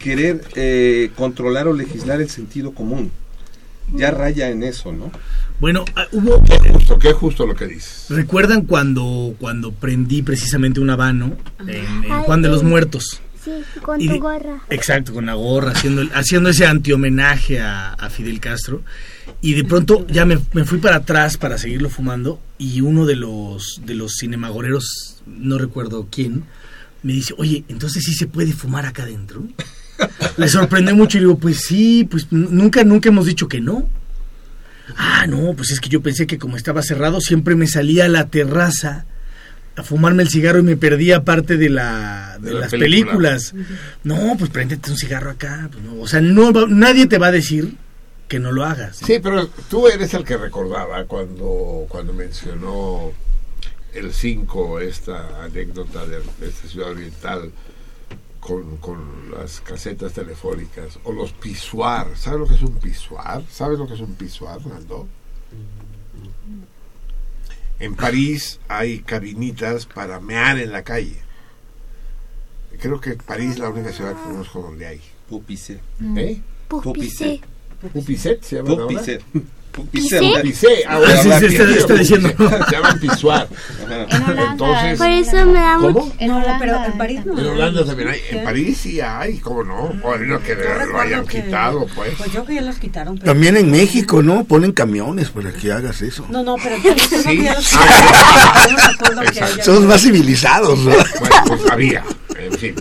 [0.00, 3.12] querer eh, controlar o legislar el sentido común.
[3.94, 5.10] Ya raya en eso, ¿no?
[5.60, 6.42] Bueno, ah, hubo.
[6.44, 8.06] Qué justo, qué justo lo que dices.
[8.10, 12.62] ¿Recuerdan cuando, cuando prendí precisamente un habano en, Juan de los.
[12.62, 13.20] Muertos?
[13.42, 14.62] Sí, con Y tu gorra.
[14.70, 18.82] Exacto, con la gorra, haciendo, haciendo ese antihomenaje a, a Fidel Castro.
[19.40, 23.16] Y de pronto ya me, me fui para atrás para seguirlo fumando y uno de
[23.16, 26.44] los, de los cinemagoreros, no recuerdo quién,
[27.02, 29.44] me dice, oye, entonces sí se puede fumar acá adentro.
[30.36, 33.88] Le sorprendió mucho y le digo, pues sí, pues nunca, nunca hemos dicho que no.
[34.96, 38.08] Ah, no, pues es que yo pensé que como estaba cerrado siempre me salía a
[38.08, 39.04] la terraza
[39.74, 43.12] a fumarme el cigarro y me perdía parte de la de, De la las película.
[43.12, 43.54] películas.
[44.04, 45.68] No, pues préndete un cigarro acá.
[45.72, 46.00] pues no.
[46.00, 47.74] O sea, no va- nadie te va a decir
[48.28, 48.96] que no lo hagas.
[49.04, 53.12] Sí, pero tú eres el que recordaba cuando, cuando mencionó
[53.92, 57.50] el 5, esta anécdota de, de esta ciudad oriental
[58.46, 62.16] con, con las casetas telefónicas o los pisuar.
[62.16, 63.42] ¿Sabes lo que es un pisuar?
[63.50, 65.08] ¿Sabes lo que es un pisuar, Naldo?
[67.78, 71.16] En París hay cabinitas para mear en la calle.
[72.80, 75.00] Creo que París es la única ciudad que conozco donde hay.
[75.28, 75.80] Pupicé.
[76.16, 76.40] ¿Eh?
[76.68, 77.40] Pupicé.
[77.92, 79.02] Pupicet se llama ahora?
[79.76, 80.18] Pupicé.
[80.18, 80.40] ¿Pisé?
[80.42, 82.28] Pisé, ahora Sí, sí, está- está diciendo.
[82.38, 83.48] Se llaman pisuar.
[84.50, 85.90] Entonces, Por eso me da ¿Cómo?
[86.06, 86.14] mucho...
[86.18, 86.56] En Holanda.
[86.58, 87.38] pero en París no.
[87.38, 88.20] En Holanda también hay.
[88.30, 89.76] En París sí hay, ¿cómo no?
[90.02, 92.14] O no que lo hayan que- quitado, pues.
[92.16, 93.18] Pues yo que ya los quitaron.
[93.18, 93.32] Pero...
[93.32, 94.44] También en México, ¿no?
[94.44, 96.26] Ponen camiones para que hagas eso.
[96.30, 97.38] No, no, pero en París creo Sí.
[97.38, 98.66] que los Ah,
[99.14, 100.90] no que Somos más civilizados, ¿no?
[101.20, 102.02] Bueno, pues había,
[102.38, 102.74] en fin.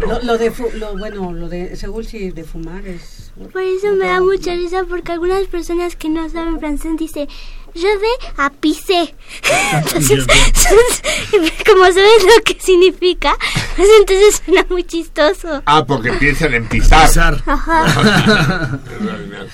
[0.00, 0.06] No.
[0.06, 3.32] Lo, lo de, lo, bueno, lo de, según si de fumar es...
[3.52, 7.28] Por eso me da mucha risa porque algunas personas que no saben francés dicen
[7.76, 9.14] je vais a pisé.
[9.72, 10.26] Entonces,
[11.66, 13.36] como sabes lo que significa,
[13.76, 15.62] pues entonces suena muy chistoso.
[15.66, 17.42] Ah, porque piensan en pisar.
[17.46, 18.80] Ajá.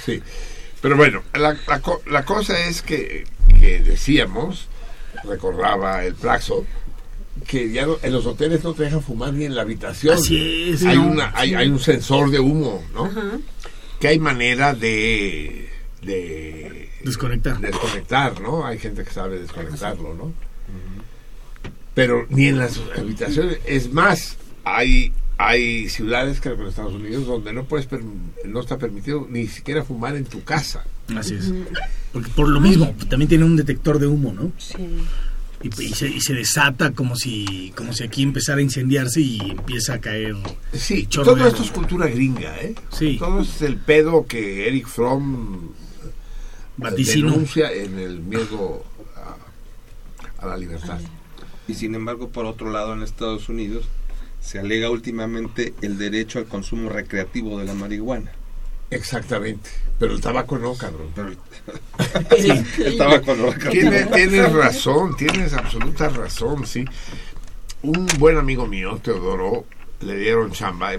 [0.04, 0.22] sí.
[0.80, 3.24] Pero bueno, la, la, la cosa es que,
[3.60, 4.68] que decíamos,
[5.24, 6.66] recordaba el Plaxo,
[7.46, 10.14] que ya no- en los hoteles no te dejan fumar ni en la habitación.
[10.14, 11.06] Así es, Hay, ¿no?
[11.08, 11.54] una, hay, Sí.
[11.54, 13.04] hay un sensor de humo, ¿no?
[13.06, 13.38] Ajá.
[14.00, 15.68] Que hay manera de,
[16.02, 17.60] de Desconectar.
[17.60, 18.66] desconectar, ¿no?
[18.66, 20.32] Hay gente que sabe desconectarlo, ¿no?
[21.94, 23.58] Pero ni en las habitaciones.
[23.66, 28.60] Es más, hay hay ciudades, creo que en Estados Unidos, donde no puedes perm- no
[28.60, 30.84] está permitido ni siquiera fumar en tu casa.
[31.16, 31.52] Así es.
[32.12, 34.52] Porque por lo mismo, también tiene un detector de humo, ¿no?
[34.58, 34.76] Sí.
[35.62, 39.38] Y, y se, y se desata como si como si aquí empezara a incendiarse y
[39.50, 40.34] empieza a caer.
[40.72, 42.74] Sí, todo de- esto es cultura gringa, ¿eh?
[42.90, 43.16] Sí.
[43.18, 45.66] Todo es el pedo que Eric Fromm
[46.04, 46.10] eh,
[46.78, 47.30] Vaticinó.
[47.30, 48.84] denuncia en el miedo
[50.40, 50.98] a, a la libertad.
[51.68, 53.84] Y sin embargo, por otro lado, en Estados Unidos
[54.40, 58.32] se alega últimamente el derecho al consumo recreativo de la marihuana.
[58.92, 59.70] Exactamente.
[59.98, 61.08] Pero el tabaco no, cabrón.
[61.14, 61.38] Pero el,
[62.86, 63.52] el tabaco no.
[63.70, 66.84] Tiene- tienes razón, tienes absoluta razón, sí.
[67.82, 69.64] Un buen amigo mío, Teodoro,
[70.00, 70.92] le dieron chamba,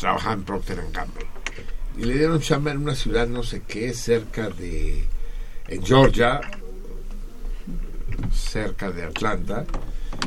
[0.00, 1.26] trabajaba en Procter Gamble.
[1.98, 5.04] Y le dieron chamba en una ciudad, no sé qué, cerca de.
[5.68, 6.40] en Georgia,
[8.32, 9.64] cerca de Atlanta,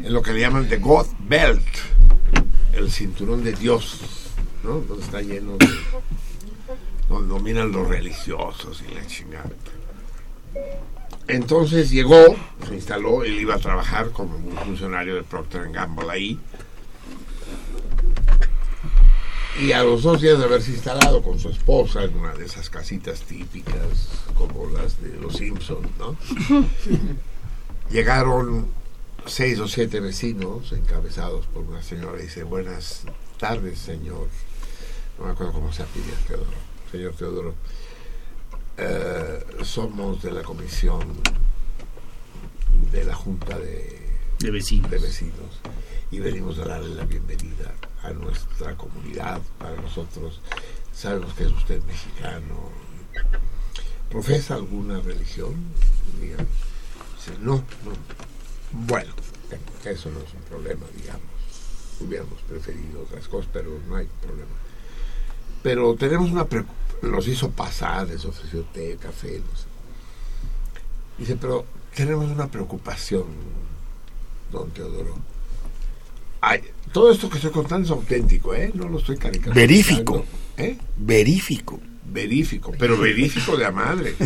[0.04, 1.66] en lo que le llaman The God Belt,
[2.74, 4.00] el cinturón de Dios,
[4.64, 4.80] ¿no?
[4.82, 5.68] Donde está lleno de.
[7.10, 9.50] Donde dominan los religiosos y la chingada.
[11.28, 12.36] Entonces llegó,
[12.68, 16.40] se instaló, él iba a trabajar como un funcionario de Procter Gamble ahí.
[19.60, 22.70] Y a los dos días de haberse instalado con su esposa en una de esas
[22.70, 26.16] casitas típicas, como las de los Simpsons, ¿no?
[27.90, 28.68] Llegaron
[29.26, 33.04] seis o siete vecinos encabezados por una señora y dice, buenas
[33.40, 34.28] tardes, señor.
[35.18, 36.65] No me acuerdo cómo se apellida Teodoro.
[36.92, 37.56] Señor Teodoro.
[38.78, 41.02] Eh, somos de la comisión
[42.92, 44.92] de la Junta de, De vecinos.
[44.92, 45.62] de vecinos
[46.12, 47.74] y venimos a darle la bienvenida
[48.04, 49.42] a nuestra comunidad.
[49.58, 50.42] Para nosotros
[50.94, 52.70] sabemos que es usted mexicano.
[54.10, 55.56] ¿Profesa alguna religión?
[56.22, 57.94] Diga, dice, no, no.
[58.72, 59.14] Bueno,
[59.84, 61.22] eso no es un problema, digamos.
[62.00, 64.52] Hubiéramos preferido otras cosas, pero no hay problema.
[65.66, 66.46] Pero tenemos una.
[67.02, 69.66] Los hizo pasar, les ofreció té, café, no sé.
[71.18, 73.24] Dice, pero tenemos una preocupación,
[74.52, 75.18] don Teodoro.
[76.40, 76.62] Ay,
[76.94, 78.70] todo esto que estoy contando es auténtico, ¿eh?
[78.76, 79.60] No lo estoy caricaturizando.
[79.60, 80.26] Verífico.
[80.58, 80.78] ¿Eh?
[80.98, 81.80] Verífico.
[82.12, 84.14] Verífico, pero verífico de a madre.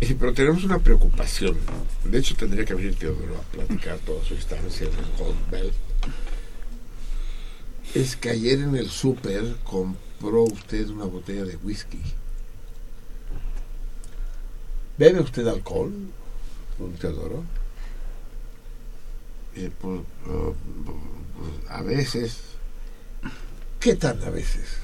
[0.00, 1.56] Dice, pero tenemos una preocupación.
[2.04, 4.92] De hecho, tendría que venir Teodoro a platicar toda su estancia en
[5.58, 5.72] el.
[7.94, 12.00] Es que ayer en el súper compró usted una botella de whisky.
[14.98, 15.92] ¿Bebe usted alcohol,
[16.78, 17.44] don Teodoro?
[19.54, 20.54] Dice, pues, uh,
[21.36, 22.38] pues, a veces.
[23.78, 24.78] ¿Qué tan a veces?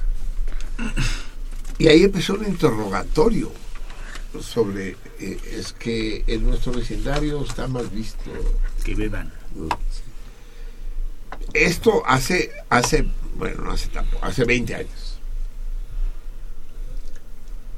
[1.79, 3.51] Y ahí empezó un interrogatorio
[4.41, 8.31] sobre, eh, es que en nuestro vecindario está más visto.
[8.85, 9.33] Que beban.
[11.55, 13.07] Esto hace, hace,
[13.37, 15.19] bueno, no hace tampoco, hace 20 años.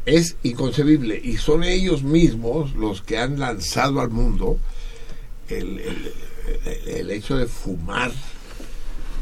[0.05, 4.59] Es inconcebible y son ellos mismos los que han lanzado al mundo
[5.49, 6.13] el, el-
[6.65, 8.11] el- el hecho de fumar.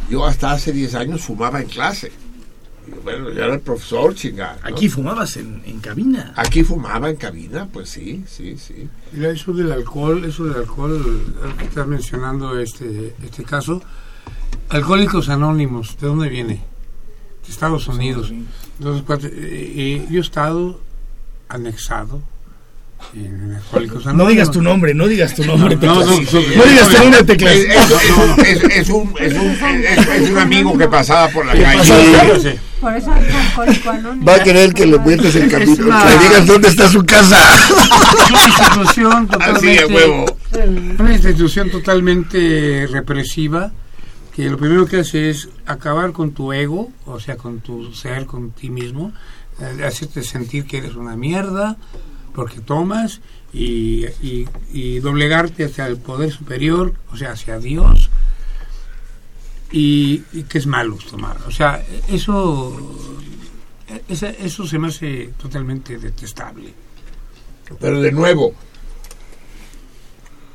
[0.08, 2.10] Yo hasta hace 10 años fumaba en clase.
[3.04, 4.58] Bueno, yo era el profesor, chingada.
[4.62, 4.74] ¿no?
[4.74, 6.32] Aquí fumabas en, en cabina.
[6.34, 8.88] Aquí fumaba en cabina, pues sí, sí, sí.
[9.12, 11.24] Mira, eso del alcohol, eso del alcohol,
[11.58, 13.82] que estás mencionando este, este caso,
[14.68, 16.60] Alcohólicos Anónimos, ¿de dónde viene?
[17.44, 18.32] De Estados Unidos.
[18.78, 20.80] Entonces, eh, eh, yo he estado
[21.48, 22.22] anexado
[24.14, 25.76] No digas tu nombre, no digas tu nombre.
[25.76, 27.56] No, no, no, digas tu nombre, Teclas.
[27.56, 32.58] Es, un, es, un, es, un amigo que pasaba por la calle.
[32.80, 34.24] Por eso es alcohólico anónimo.
[34.24, 37.04] Va a querer que le cuentes el capítulo, una, que le digas dónde está su
[37.04, 37.38] casa.
[38.30, 40.26] Una institución totalmente,
[40.98, 43.72] una institución totalmente represiva
[44.34, 48.26] que lo primero que hace es acabar con tu ego, o sea, con tu ser,
[48.26, 49.12] con ti mismo,
[49.60, 51.76] eh, hacerte sentir que eres una mierda,
[52.34, 53.20] porque tomas
[53.52, 54.06] y,
[54.72, 58.08] y, doblegarte hacia el poder superior, o sea, hacia Dios,
[59.72, 61.36] y, que es malo tomar.
[61.46, 62.76] O sea, eso,
[64.08, 66.72] eso se me hace totalmente detestable.
[67.80, 68.54] Pero de nuevo,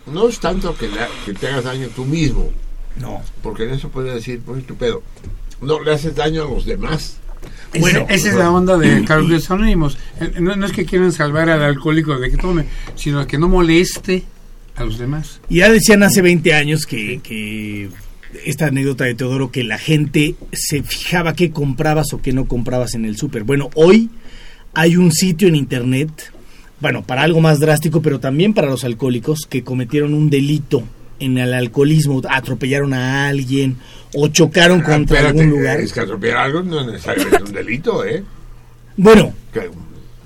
[0.07, 0.89] no es tanto que,
[1.25, 2.49] que te hagas daño tú mismo.
[2.99, 3.21] No.
[3.41, 5.03] Porque en eso puedes decir, pues tu pedo.
[5.61, 7.17] No le haces daño a los demás.
[7.79, 9.97] Bueno, esa es la onda de Carlos Anónimos.
[10.39, 12.65] No, no, es que quieran salvar al alcohólico de que tome,
[12.95, 14.23] sino que no moleste
[14.75, 15.41] a los demás.
[15.49, 17.89] Ya decían hace 20 años que, que
[18.45, 22.95] esta anécdota de Teodoro que la gente se fijaba qué comprabas o qué no comprabas
[22.95, 23.43] en el súper.
[23.43, 24.09] Bueno, hoy
[24.73, 26.09] hay un sitio en internet,
[26.79, 30.83] bueno, para algo más drástico, pero también para los alcohólicos que cometieron un delito
[31.19, 33.77] en el alcoholismo, atropellaron a alguien
[34.13, 35.79] o chocaron ah, contra algún lugar.
[35.79, 38.23] Es que atropellar algo no es necesariamente un delito, ¿eh?
[38.97, 39.69] Bueno, que,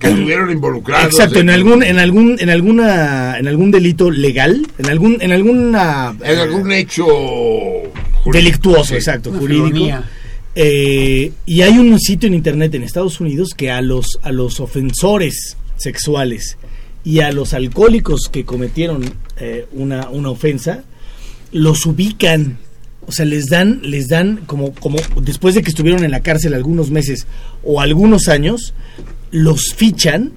[0.07, 1.07] estuvieron involucrados.
[1.07, 6.15] Exacto, en, algún en algún en alguna en algún delito legal, en algún en alguna
[6.21, 7.05] en algún hecho
[8.25, 9.99] delictuoso, exacto, jurídico.
[10.55, 14.59] Eh, y hay un sitio en internet en Estados Unidos que a los a los
[14.59, 16.57] ofensores sexuales
[17.03, 19.03] y a los alcohólicos que cometieron
[19.37, 20.83] eh, una, una ofensa
[21.51, 22.57] los ubican.
[23.07, 26.53] O sea, les dan, les dan como, como después de que estuvieron en la cárcel
[26.53, 27.25] algunos meses
[27.63, 28.73] o algunos años,
[29.31, 30.33] los fichan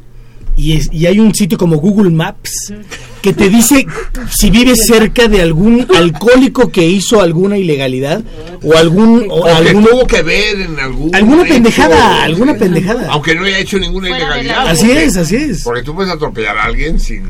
[0.62, 2.72] y, es, y hay un sitio como Google Maps
[3.20, 3.84] que te dice
[4.30, 8.22] si vives cerca de algún alcohólico que hizo alguna ilegalidad
[8.62, 13.08] o algún o, tuvo que ver en algún alguna pendejada alguna pendejada.
[13.10, 15.62] Aunque no haya hecho ninguna ilegalidad así es así es.
[15.64, 17.24] porque tú puedes atropellar a alguien sin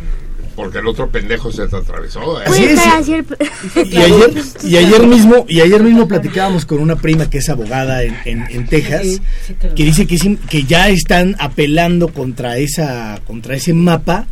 [0.55, 2.41] porque el otro pendejo se te atravesó.
[2.43, 2.45] ¿eh?
[3.85, 4.33] Y, ayer,
[4.65, 8.67] y ayer mismo y ayer mismo platicábamos con una prima que es abogada en, en,
[8.67, 9.21] Texas
[9.75, 14.27] que dice que, que ya están apelando contra esa contra ese mapa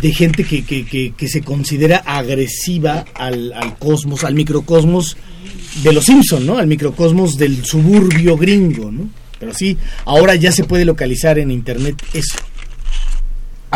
[0.00, 5.16] de gente que, que, que, se considera agresiva al, al, cosmos, al microcosmos
[5.82, 6.58] de los Simpson, ¿no?
[6.58, 9.08] Al microcosmos del suburbio gringo, ¿no?
[9.38, 12.36] Pero sí, ahora ya se puede localizar en internet eso.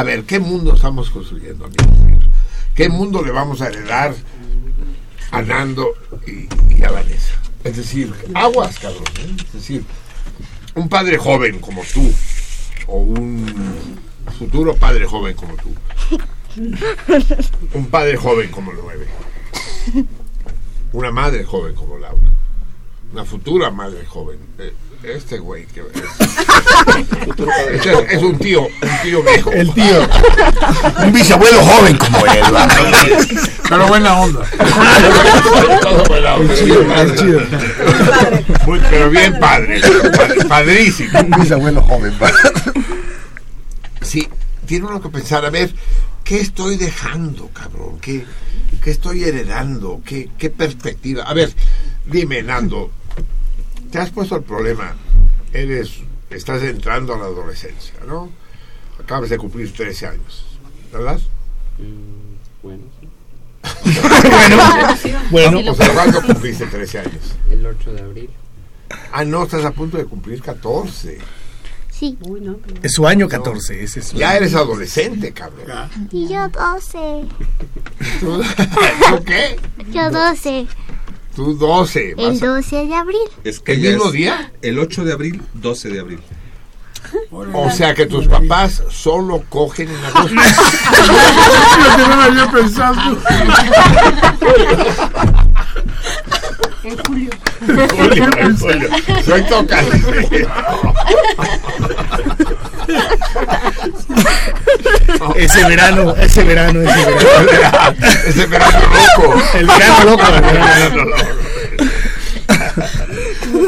[0.00, 2.24] A ver, ¿qué mundo estamos construyendo, amigos
[2.74, 4.14] ¿Qué mundo le vamos a heredar
[5.30, 5.92] a Nando
[6.26, 7.34] y, a Vanessa?
[7.64, 9.04] Es decir, aguas, cabrón.
[9.18, 9.36] ¿eh?
[9.44, 9.84] Es decir,
[10.74, 12.10] un padre joven como tú,
[12.86, 13.44] o un
[14.38, 15.74] futuro padre joven como tú,
[17.74, 19.06] un padre joven como Nueve,
[20.94, 22.32] una madre joven como Laura,
[23.12, 24.38] una futura madre joven.
[24.56, 24.72] Eh,
[25.02, 25.86] este güey que es,
[28.10, 29.50] es, un tío, un tío viejo.
[29.52, 30.08] El tío.
[31.04, 32.42] un bisabuelo joven como él.
[33.68, 34.42] Pero buena onda.
[35.80, 36.54] Todo buena onda.
[37.14, 37.40] chido,
[38.66, 39.80] Muy, pero bien padre,
[40.48, 41.20] padrísimo.
[41.20, 42.12] Un bisabuelo joven.
[44.02, 44.28] Sí,
[44.66, 45.72] tiene uno que pensar, a ver,
[46.24, 47.98] ¿qué estoy dejando, cabrón?
[48.00, 48.24] ¿Qué,
[48.82, 50.02] qué estoy heredando?
[50.04, 51.24] ¿Qué, ¿Qué perspectiva?
[51.24, 51.52] A ver,
[52.06, 52.90] dime, Nando,
[53.90, 54.94] te has puesto el problema.
[55.52, 55.98] Eres,
[56.30, 58.30] estás entrando a la adolescencia, ¿no?
[59.02, 60.46] Acabas de cumplir 13 años,
[60.92, 61.18] ¿verdad?
[61.78, 63.08] Mm, bueno, sí.
[65.30, 65.72] bueno, bueno.
[65.72, 67.36] O sea, ¿cuándo cumpliste 13 años?
[67.50, 68.30] El 8 de abril.
[69.12, 71.18] Ah, no, estás a punto de cumplir 14.
[72.00, 72.16] Sí.
[72.82, 75.90] Es su año 14, ese es Ya eres adolescente, cabrón.
[76.10, 77.26] Y yo 12.
[78.20, 78.42] ¿Tú,
[79.26, 79.58] qué?
[79.92, 80.66] Yo 12.
[81.34, 82.14] Tú 12.
[82.18, 83.20] El 12 de abril.
[83.44, 84.52] Es que ¿El mismo día?
[84.62, 86.20] El 8 de abril, 12 de abril.
[87.52, 90.34] O sea que tus papás solo cogen en agosto.
[90.34, 92.96] Lo que no había pensado.
[96.82, 97.30] En julio.
[97.68, 98.88] En julio,
[99.22, 99.80] Soy toca.
[105.36, 107.96] ese verano, ese verano, ese verano.
[108.26, 109.42] ese verano loco.
[109.54, 110.22] El verano loco.
[110.26, 111.24] El verano loco.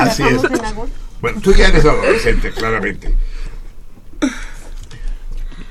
[0.00, 0.42] Así es.
[1.20, 3.14] Bueno, tú ya eres adolescente, claramente.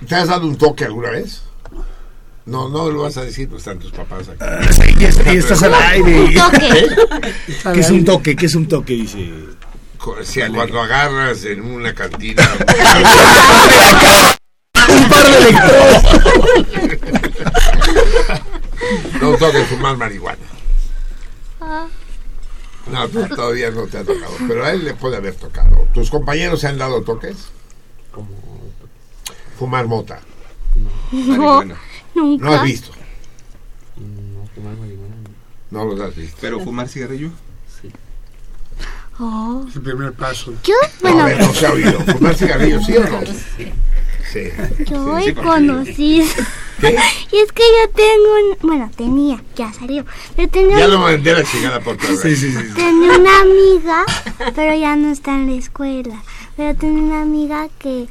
[0.07, 1.43] ¿Te has dado un toque alguna vez?
[2.45, 4.43] No, no lo vas a decir, pues están tus papás aquí.
[4.43, 6.21] Uh, sí, y, estás al aire.
[6.21, 6.87] ¿Un toque?
[7.73, 8.35] ¿Qué es un toque?
[8.35, 8.93] ¿Qué es un toque?
[8.93, 9.29] Dice.
[10.23, 12.41] Sí, cuando agarras en una cantina.
[14.73, 16.03] par de electrodos.
[19.21, 20.41] no toques fumar marihuana.
[22.87, 25.87] No, todavía no te ha tocado, pero a él le puede haber tocado.
[25.93, 27.49] ¿Tus compañeros se han dado toques?
[28.11, 28.29] Como
[29.59, 30.19] Fumar mota.
[31.11, 31.77] No, nunca.
[32.15, 32.91] No has visto.
[33.97, 35.15] no fumar marihuana.
[35.69, 36.37] No los has visto.
[36.41, 37.29] ¿Pero fumar cigarrillo?
[39.23, 39.63] Oh.
[39.69, 40.51] Es el primer paso.
[40.63, 41.99] Yo, bueno, no se ha oído.
[42.17, 43.19] ¿Fumar cigarrillo sí o no?
[44.31, 44.49] Sí.
[44.85, 46.25] yo Sí, he porque- conocido.
[47.31, 50.03] Y es que yo tengo un, bueno, tenía, ya salió,
[50.35, 52.17] pero tenía, Ya lo mandé a la chingada por todo.
[52.17, 52.57] Sí, sí, sí.
[52.75, 54.03] tenía una amiga,
[54.55, 56.23] pero ya no está en la escuela,
[56.57, 58.07] pero tenía una amiga que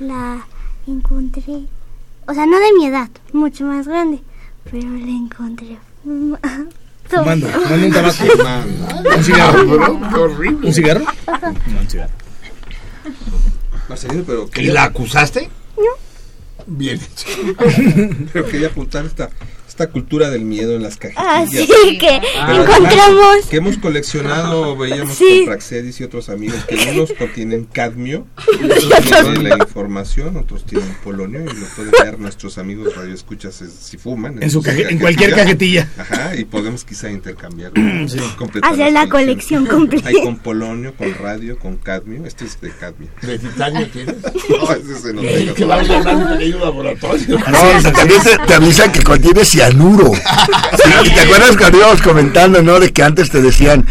[0.00, 0.46] la
[0.86, 1.66] encontré,
[2.26, 4.22] o sea, no de mi edad, mucho más grande,
[4.70, 5.76] pero la encontré.
[7.08, 8.14] Fumando, fumando un tabaco.
[8.24, 9.16] Fumando.
[9.16, 9.66] ¿Un cigarro?
[9.66, 10.66] Bro, qué horrible.
[10.68, 11.04] ¿Un cigarro?
[11.66, 12.12] No, un cigarro.
[13.88, 15.50] Marcelino, pero ¿Y la acusaste?
[16.66, 16.98] Bien
[18.32, 19.28] pero quería apuntar esta,
[19.74, 21.26] esta cultura del miedo en las cajitillas.
[21.28, 21.66] Ah, sí,
[21.98, 23.46] que Pero encontramos.
[23.50, 25.38] Que hemos coleccionado, veíamos Sí.
[25.38, 30.94] con Praxedis y otros amigos, que unos contienen cadmio, otros tienen la información, otros tienen
[31.02, 34.40] polonio, y lo pueden ver nuestros amigos radioescuchas es- si fuman.
[34.40, 35.88] En su sus caje- en cualquier cajetillas.
[35.98, 37.72] Ajá, y podemos quizá intercambiar.
[38.06, 38.18] Sí.
[38.62, 40.08] Hacer la colección completa.
[40.08, 42.24] Hay con polonio, con radio, con cadmio.
[42.26, 43.08] Este es de cadmio.
[43.22, 44.14] ¿De titanio tienes?
[44.48, 45.54] No, ese se nos deja.
[45.54, 47.38] Que vamos a un pequeño laboratorio.
[47.38, 49.63] No, también te, te avisan que contiene cianuro.
[50.84, 52.78] Sí, ¿Te acuerdas cuando íbamos comentando, no?
[52.78, 53.86] De que antes te decían,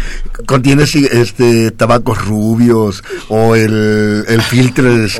[0.46, 5.18] contiene este, tabacos rubios o el, el filtro de sí,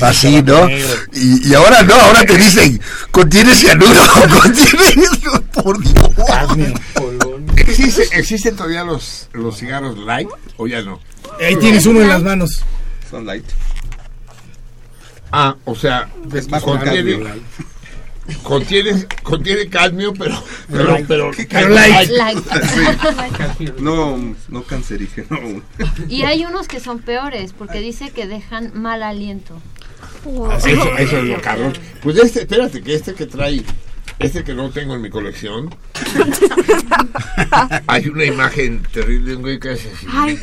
[0.00, 0.68] así, ¿no?
[1.12, 4.00] Y, y ahora no, ahora te dicen, contiene cianuro,
[4.42, 6.10] contiene eso, por Dios.
[7.56, 11.00] ¿Existe, ¿Existen todavía los, los cigarros light o ya no?
[11.40, 12.62] Ahí tienes uno en las manos.
[13.10, 13.44] Son light.
[15.32, 17.20] Ah, o sea, Es cadmio.
[18.42, 21.06] Contiene, contiene cadmio, pero, pero, Light.
[21.06, 22.10] pero, Pero light.
[23.58, 23.66] Sí.
[23.80, 25.62] No, no cancerígeno.
[26.08, 29.60] Y hay unos que son peores porque dice que dejan mal aliento.
[30.64, 31.72] Eso, eso es lo cabrón.
[32.02, 33.62] Pues este, espérate, que este que trae,
[34.18, 35.74] este que no tengo en mi colección,
[37.86, 40.06] hay una imagen terrible de un güey que hace así.
[40.12, 40.38] Ay.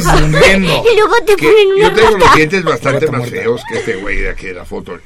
[0.00, 0.84] Sonriendo.
[0.92, 4.18] Y luego te ponen una yo tengo los dientes bastante más feos que este güey
[4.18, 4.98] de aquí de la foto.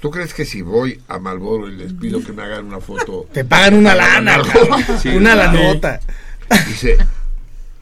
[0.00, 3.26] ¿Tú crees que si voy a Malboro y les pido que me hagan una foto?
[3.32, 4.38] Te pagan una lana.
[5.02, 6.00] Sí, una lanota.
[6.68, 6.96] Dice,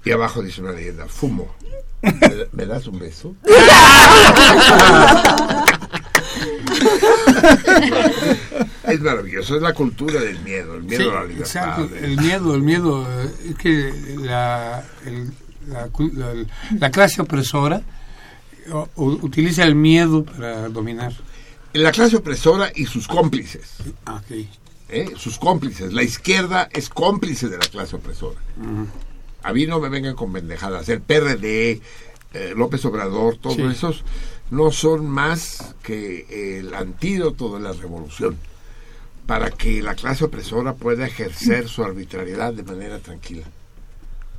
[0.04, 1.54] y abajo dice una leyenda, fumo.
[2.02, 2.12] ¿Me,
[2.52, 3.34] me das un beso?
[8.84, 11.40] es maravilloso, es la cultura del miedo, el miedo Sí, a la libertad.
[11.46, 15.32] exacto, el- el miedo, el miedo, eh, es que la, el-
[15.68, 16.34] la, cu- la-
[16.78, 17.82] la clase opresora
[18.96, 21.12] u- utiliza el miedo para dominar.
[21.76, 23.74] La clase opresora y sus cómplices.
[24.04, 24.36] Ah, ok.
[24.88, 25.12] ¿eh?
[25.16, 25.92] Sus cómplices.
[25.92, 28.40] La izquierda es cómplice de la clase opresora.
[29.42, 30.88] A mí no me vengan con pendejadas.
[30.88, 31.80] El PRD,
[32.34, 33.62] eh, López Obrador, todos Sí.
[33.62, 34.04] esos
[34.50, 38.36] no son más que el antídoto de la revolución
[39.26, 43.44] para que la clase opresora pueda ejercer su arbitrariedad de manera tranquila.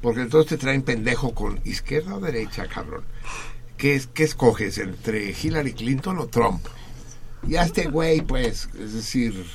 [0.01, 3.03] Porque entonces te traen pendejo con izquierda o derecha, cabrón.
[3.77, 4.77] ¿Qué, es, qué escoges?
[4.77, 6.65] ¿Entre Hillary Clinton o Trump?
[7.45, 9.45] Y a este güey, pues, es decir,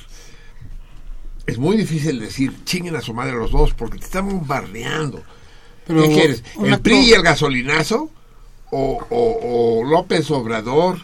[1.45, 5.23] es muy difícil decir chinguen a su madre los dos porque te están bombardeando.
[5.85, 6.43] Pero ¿Qué quieres?
[6.63, 8.09] ¿El acto- PRI y el gasolinazo?
[8.71, 10.99] ¿O, o- o López Obrador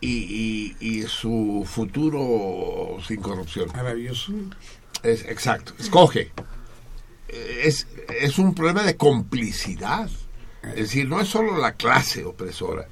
[0.00, 3.68] y, y- y su futuro sin corrupción?
[3.74, 4.32] Maravilloso.
[5.02, 6.32] Es, exacto, escoge.
[7.28, 7.86] Es,
[8.20, 10.10] es un problema de complicidad.
[10.62, 12.88] Es decir, no es solo la clase opresora.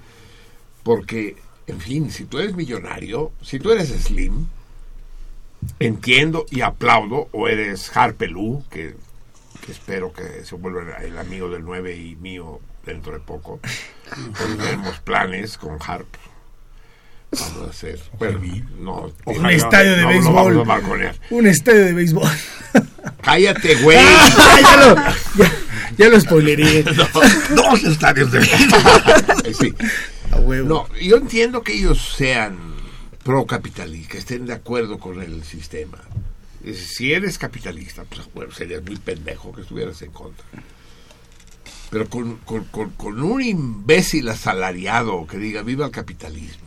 [0.84, 1.36] Porque,
[1.67, 4.47] en fin, si tú eres millonario, si tú eres Slim,
[5.81, 8.95] entiendo y aplaudo, o eres Harpelú, que,
[9.65, 13.61] que espero que se vuelva el amigo del 9 y mío dentro de poco.
[14.59, 16.07] Tenemos planes con Harp.
[17.33, 18.01] Vamos a hacer.
[18.19, 18.41] Bueno,
[18.78, 19.12] no.
[19.25, 20.65] Un estadio de no, no béisbol.
[20.65, 21.35] vamos a.
[21.35, 22.31] Un estadio de béisbol.
[23.23, 23.99] Cállate, güey.
[24.01, 24.95] Ah, ya, lo,
[25.45, 25.53] ya,
[25.99, 26.83] ya lo spoileré.
[27.55, 29.55] Dos estadios de béisbol.
[29.59, 29.75] Sí.
[30.68, 32.58] No, yo entiendo que ellos sean
[33.24, 35.98] pro capitalista, que estén de acuerdo con el sistema.
[36.74, 40.44] Si eres capitalista, pues bueno, serías muy pendejo que estuvieras en contra.
[41.90, 42.36] Pero con-
[42.97, 46.66] con un imbécil asalariado que diga viva el capitalismo,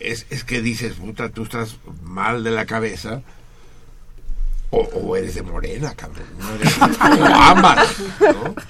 [0.00, 3.22] es, es que dices, puta, tú estás mal de la cabeza.
[4.78, 6.26] O, o eres de morena, cabrón.
[6.38, 7.88] no eres- o ambas,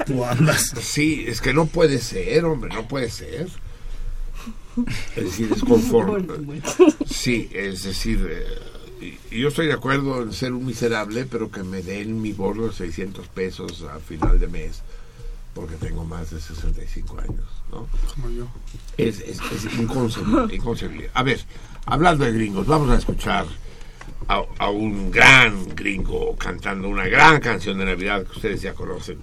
[0.08, 0.14] ¿no?
[0.20, 0.72] O ambas.
[0.80, 3.48] Sí, es que no puede ser, hombre, no puede ser.
[5.16, 6.60] Es decir, es conforme.
[7.06, 8.26] Sí, es decir,
[9.00, 12.68] eh, yo estoy de acuerdo en ser un miserable, pero que me den mi bordo
[12.68, 14.82] de 600 pesos a final de mes,
[15.54, 17.88] porque tengo más de 65 años, ¿no?
[18.14, 18.46] Como yo.
[18.98, 21.10] Es, es, es inconcebible, inconcebible.
[21.14, 21.40] A ver,
[21.86, 23.46] hablando de gringos, vamos a escuchar
[24.28, 29.18] a, a un gran gringo cantando una gran canción de Navidad que ustedes ya conocen.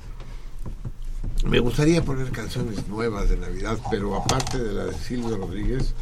[1.45, 5.93] Me gustaría poner canciones nuevas de Navidad, pero aparte de la de Silvio Rodríguez,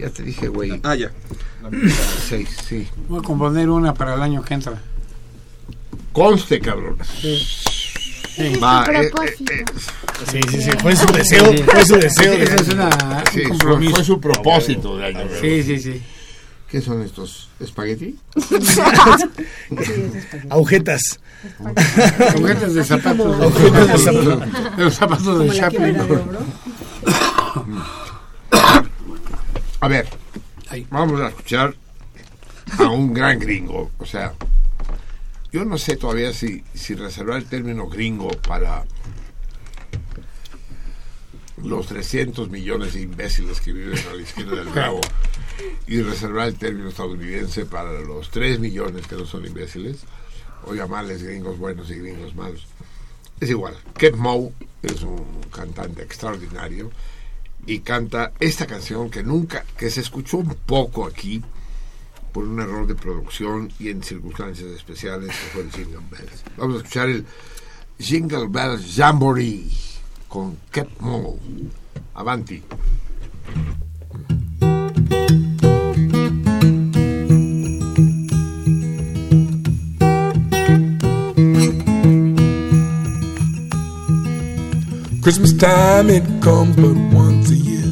[0.00, 0.80] ya te dije, güey.
[0.82, 1.10] Ah, ya.
[2.26, 2.88] Seis, sí.
[3.08, 4.80] Voy a componer una para el año que entra.
[6.12, 6.96] Conste, cabrón.
[7.20, 7.46] Sí.
[8.62, 9.52] Va, eh, propósito.
[10.30, 12.34] Sí, sí, sí, fue su deseo, fue su deseo.
[12.34, 13.94] Sí, es una, Sí, un fue, compromiso.
[13.96, 15.40] fue su propósito de año nuevo.
[15.40, 16.02] Sí, sí, sí.
[16.76, 17.48] ¿Qué son estos?
[17.58, 18.18] ¿Espagueti?
[20.50, 21.18] Agujetas.
[22.34, 23.40] Agujetas de zapatos.
[23.40, 24.76] Agujetas de zapatos.
[24.76, 25.96] De los zapatos de Chaplin.
[29.80, 30.06] A ver,
[30.90, 31.74] vamos a escuchar
[32.76, 33.90] a un gran gringo.
[33.96, 34.34] O sea,
[35.50, 38.84] yo no sé todavía si, si reservar el término gringo para
[41.62, 45.00] los 300 millones de imbéciles que viven a la izquierda del Bravo
[45.86, 49.98] y reservar el término estadounidense para los 3 millones que no son imbéciles
[50.66, 52.66] o llamarles gringos buenos y gringos malos.
[53.40, 53.76] Es igual.
[53.96, 54.52] Kev Moe
[54.82, 56.90] es un cantante extraordinario
[57.66, 61.42] y canta esta canción que nunca, que se escuchó un poco aquí
[62.32, 66.44] por un error de producción y en circunstancias especiales que fue el Jingle Bells.
[66.56, 67.24] Vamos a escuchar el
[67.98, 69.70] Jingle Bells Jamboree
[70.28, 71.38] con Kev Moe.
[72.14, 72.62] Avanti.
[85.26, 87.90] Christmas time it comes but once a year.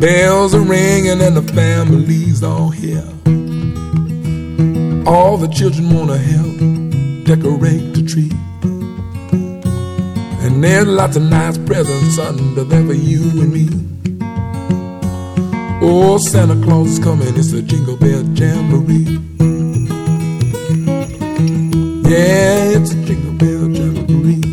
[0.00, 3.06] Bells are ringing and the family's all here.
[5.06, 6.56] All the children wanna help
[7.24, 8.32] decorate the tree.
[10.44, 13.68] And there's lots of nice presents under there for you and me.
[15.80, 19.20] Oh, Santa Claus is coming, it's a jingle bell jamboree.
[22.10, 24.49] Yeah, it's a jingle bell jamboree.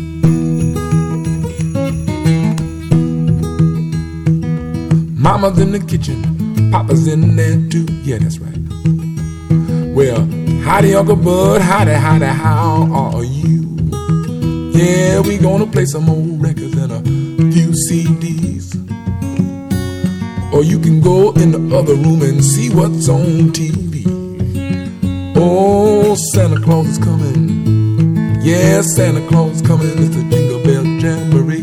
[5.40, 7.86] Mama's in the kitchen, Papa's in there too.
[8.02, 8.58] Yeah, that's right.
[9.94, 10.26] Well,
[10.64, 13.62] howdy, Uncle Bud, howdy, howdy, how are you?
[14.72, 17.00] Yeah, we gonna play some old records and a
[17.52, 18.74] few CDs.
[20.52, 24.06] Or you can go in the other room and see what's on TV.
[25.36, 28.42] Oh, Santa Claus is coming.
[28.42, 29.86] Yeah, Santa Claus is coming.
[29.98, 31.57] It's a jingle bell jamboree.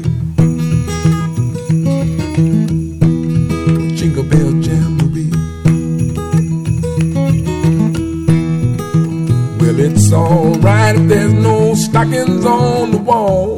[12.05, 13.55] Stockings on the wall.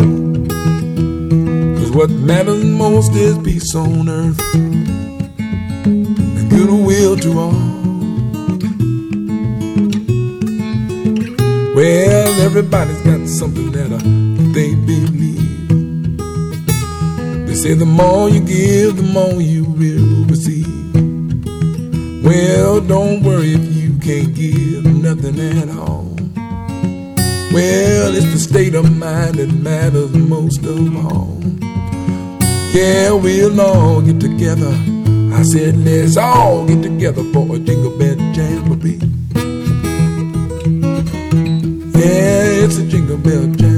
[1.78, 7.52] Cause what matters most is peace on earth and goodwill to all.
[11.76, 14.02] Well, everybody's got something that uh,
[14.54, 16.18] they believe.
[17.48, 20.68] They say the more you give, the more you will receive.
[22.24, 26.07] Well, don't worry if you can't give nothing at all.
[27.58, 31.40] Well, it's the state of mind that matters most of all.
[32.72, 34.70] Yeah, we'll all get together.
[35.34, 39.00] I said, let's all get together for a jingle bell jamboree.
[41.98, 43.77] Yeah, it's a jingle bell jamboree.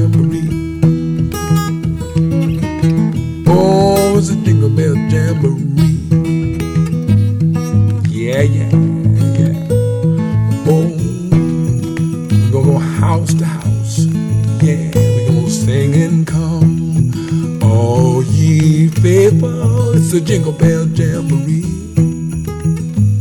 [20.11, 21.61] It's a jingle bell jamboree.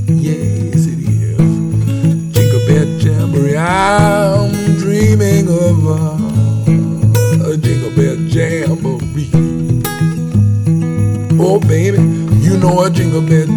[0.09, 1.37] Yes, it is.
[2.33, 3.59] Jingle bell jamboree.
[3.59, 9.29] I'm dreaming of a, a jingle bell jamboree.
[11.39, 11.99] Oh, baby,
[12.41, 13.48] you know a jingle bell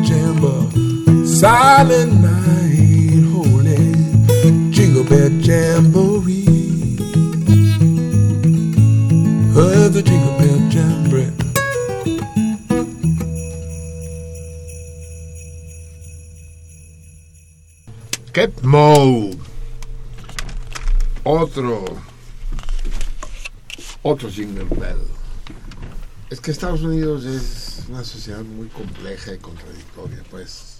[26.51, 30.77] Estados Unidos es una sociedad muy compleja y contradictoria, pues.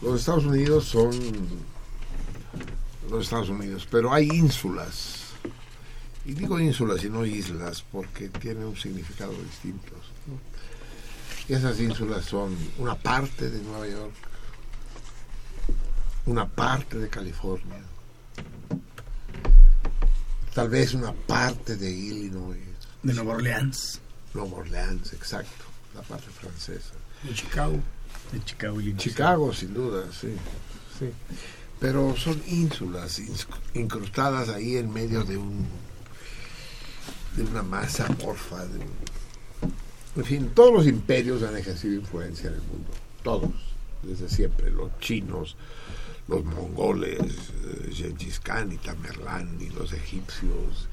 [0.00, 1.10] Los Estados Unidos son
[3.10, 5.16] los Estados Unidos, pero hay ínsulas.
[6.24, 9.92] Y digo ínsulas y no islas porque tienen un significado distinto.
[11.48, 14.14] Y esas ínsulas son una parte de Nueva York,
[16.26, 17.82] una parte de California,
[20.54, 22.58] tal vez una parte de Illinois.
[23.02, 24.00] De Nueva Orleans.
[24.38, 26.92] Nueva Orleans, exacto, la parte francesa.
[27.22, 27.80] De Chicago.
[28.32, 29.02] De Chicago, Illinois.
[29.02, 30.34] Chicago, sin duda, sí.
[30.98, 31.10] sí.
[31.80, 33.20] Pero son ínsulas
[33.74, 35.66] incrustadas ahí en medio de un
[37.36, 38.64] de una masa porfa.
[38.66, 38.80] De
[40.16, 42.90] en fin, todos los imperios han ejercido influencia en el mundo.
[43.22, 43.52] Todos,
[44.02, 44.70] desde siempre.
[44.70, 45.56] Los chinos,
[46.26, 50.88] los mongoles, eh, Gengis Khan y Tamerlán, y los egipcios,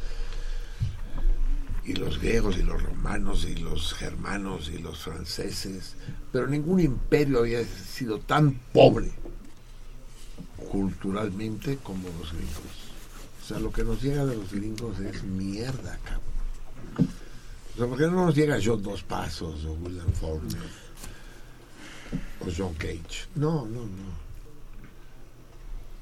[1.86, 5.96] y los griegos, y los romanos, y los germanos, y los franceses.
[6.32, 9.12] Pero ningún imperio había sido tan pobre
[10.72, 12.86] culturalmente como los gringos.
[13.42, 17.12] O sea, lo que nos llega de los gringos es mierda, cabrón.
[17.76, 20.70] O sea, ¿por qué no nos llega John Dos Pasos o William Faulkner
[22.42, 23.28] o John Cage?
[23.36, 24.26] No, no, no.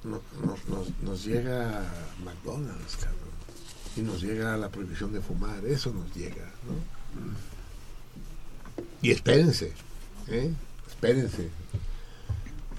[0.03, 1.83] No, no, nos, nos llega
[2.23, 3.22] McDonald's, cabrón.
[3.95, 5.63] Y nos llega la prohibición de fumar.
[5.65, 6.73] Eso nos llega, ¿no?
[9.01, 9.73] Y espérense,
[10.27, 10.51] ¿eh?
[10.87, 11.49] Espérense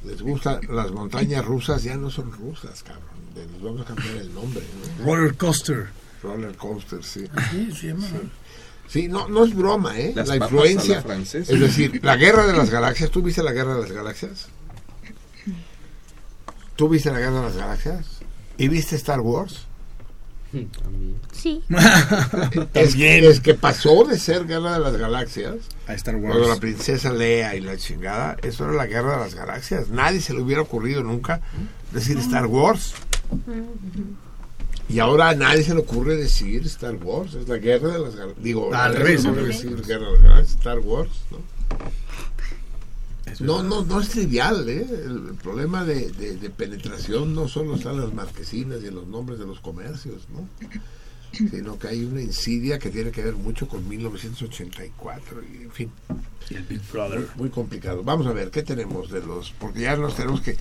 [0.04, 3.04] les gustan las montañas rusas, ya no son rusas, cabrón.
[3.34, 4.62] Les vamos a cambiar el nombre.
[4.98, 5.04] ¿no?
[5.04, 5.88] Roller coaster.
[6.22, 7.26] Roller coaster, sí.
[7.50, 8.06] Sí, se llama.
[8.86, 10.12] Sí, no, no es broma, ¿eh?
[10.14, 11.02] Las la influencia.
[11.06, 11.16] la.
[11.16, 13.10] Es decir, la guerra de las galaxias.
[13.10, 14.48] ¿Tú viste la guerra de las galaxias?
[16.76, 18.06] ¿Tú viste la guerra de las galaxias?
[18.58, 19.66] ¿Y viste Star Wars?
[21.32, 21.62] Sí.
[22.74, 26.34] es, que, es que pasó de ser guerra de las galaxias a Star Wars.
[26.36, 29.88] Cuando la princesa Lea y la chingada, eso era la guerra de las galaxias.
[29.88, 31.40] Nadie se le hubiera ocurrido nunca
[31.92, 32.94] decir Star Wars.
[34.88, 37.34] Y ahora a nadie se le ocurre decir Star Wars.
[37.34, 38.44] Es la guerra de las galaxias.
[38.44, 39.62] Digo, Al revés, se le al ocurre revés.
[39.62, 41.38] decir guerra de las galaxias, Star Wars, ¿no?
[43.40, 44.86] No, no, no es trivial, ¿eh?
[45.06, 49.06] El, problema de, de- de penetración no solo están en las marquesinas y en los
[49.06, 50.48] nombres de los comercios, ¿no?
[51.32, 55.90] Sino que hay una insidia que tiene que ver mucho con 1984 y en fin.
[56.50, 57.18] Y el Big Brother.
[57.20, 58.02] Muy, muy complicado.
[58.04, 59.50] Vamos a ver, ¿qué tenemos de los...?
[59.58, 60.56] Porque ya nos tenemos que...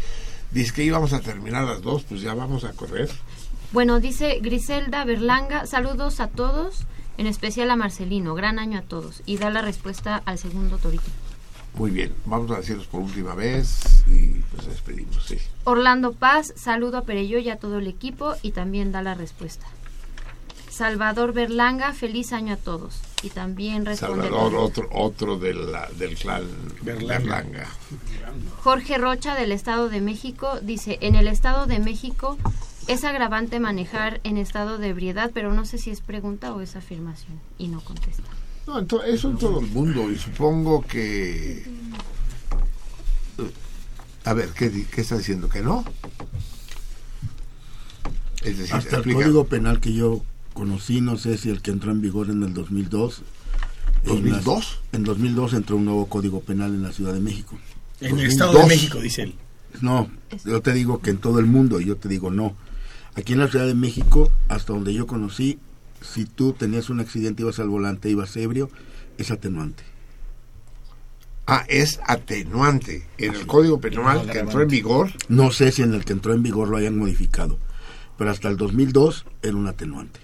[0.52, 3.10] Dice que íbamos a terminar las dos, pues ya vamos a correr.
[3.72, 6.86] Bueno, dice Griselda Berlanga, saludos a todos,
[7.18, 9.22] en especial a Marcelino, gran año a todos.
[9.26, 11.04] Y da la respuesta al segundo torito.
[11.76, 15.38] Muy bien, vamos a decirlos por última vez y pues despedimos, sí.
[15.64, 19.66] Orlando Paz, saludo a Perello y a todo el equipo y también da la respuesta.
[20.70, 23.00] Salvador Berlanga, feliz año a todos.
[23.22, 24.24] Y también responde...
[24.28, 26.44] Salvador, otro, otro de la- del clan
[26.82, 27.68] Berlanga.
[28.64, 32.38] Jorge Rocha del Estado de México dice, en el Estado de México
[32.88, 36.76] es agravante manejar en estado de ebriedad, pero no sé si es pregunta o es
[36.76, 37.40] afirmación.
[37.58, 38.24] Y no contesta.
[38.68, 41.66] No, en to- eso en todo el mundo y supongo que...
[44.26, 45.50] A ver, ¿qué, di- qué está diciendo?
[45.50, 45.84] ¿Que no?
[48.42, 50.22] Es decir, Hasta el código penal que yo
[50.54, 53.22] conocí, no sé si el que entró en vigor en el 2002.
[54.06, 54.66] en las- ¿2002?
[54.94, 57.58] En 2002 entró un nuevo código penal en la Ciudad de México.
[58.00, 59.36] En el Estado de México, dice él.
[59.82, 60.10] No,
[60.46, 62.56] yo te digo que en todo el mundo, y yo te digo no.
[63.16, 65.58] Aquí en la Ciudad de México, hasta donde yo conocí,
[66.04, 68.70] si tú tenías un accidente, ibas al volante, ibas ebrio,
[69.18, 69.84] es atenuante.
[71.46, 73.06] Ah, es atenuante.
[73.18, 76.34] En el Código Penal que entró en vigor, No sé si en el que entró
[76.34, 77.58] en vigor lo hayan modificado,
[78.18, 80.20] pero hasta el 2002 era un atenuante.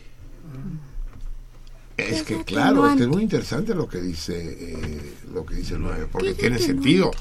[1.98, 6.08] es que claro, es muy interesante lo que dice eh, lo que dice el 9,
[6.11, 7.11] porque tiene sentido.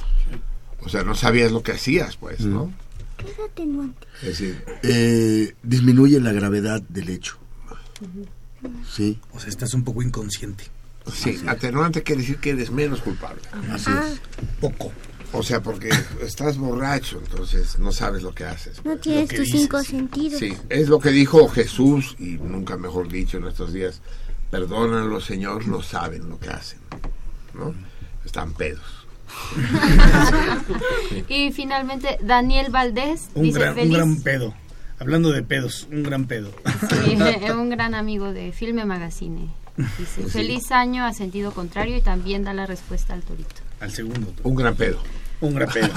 [0.80, 2.72] O sea, no sabías lo que hacías, pues, ¿no?
[3.16, 4.06] ¿Qué es atenuante?
[4.22, 7.36] Es decir, Eh, disminuye la gravedad del hecho.
[8.90, 9.20] Sí.
[9.32, 10.64] O sea, estás un poco inconsciente.
[11.12, 13.40] sí, atenuante quiere decir que eres menos culpable.
[13.70, 14.20] Así es.
[14.60, 14.92] Poco.
[15.32, 15.90] O sea, porque
[16.22, 18.82] estás borracho, entonces no sabes lo que haces.
[18.84, 20.38] No tienes tus cinco sentidos.
[20.38, 24.00] Sí, es lo que dijo Jesús, y nunca mejor dicho en estos días,
[24.50, 26.78] perdónenlo, Señor, no saben lo que hacen.
[27.52, 27.74] ¿No?
[28.24, 29.06] Están pedos.
[31.28, 33.96] Y finalmente, Daniel Valdés Un dice gran, un feliz...
[33.96, 34.54] gran pedo.
[35.00, 36.50] Hablando de pedos, un gran pedo.
[37.04, 37.16] Sí,
[37.52, 39.48] un gran amigo de Filme Magazine.
[39.76, 40.30] Dice, Sí.
[40.30, 43.54] feliz año a sentido contrario y también da la respuesta al torito.
[43.80, 44.32] Al segundo.
[44.42, 44.98] Un gran pedo.
[45.40, 45.88] Un gran pedo.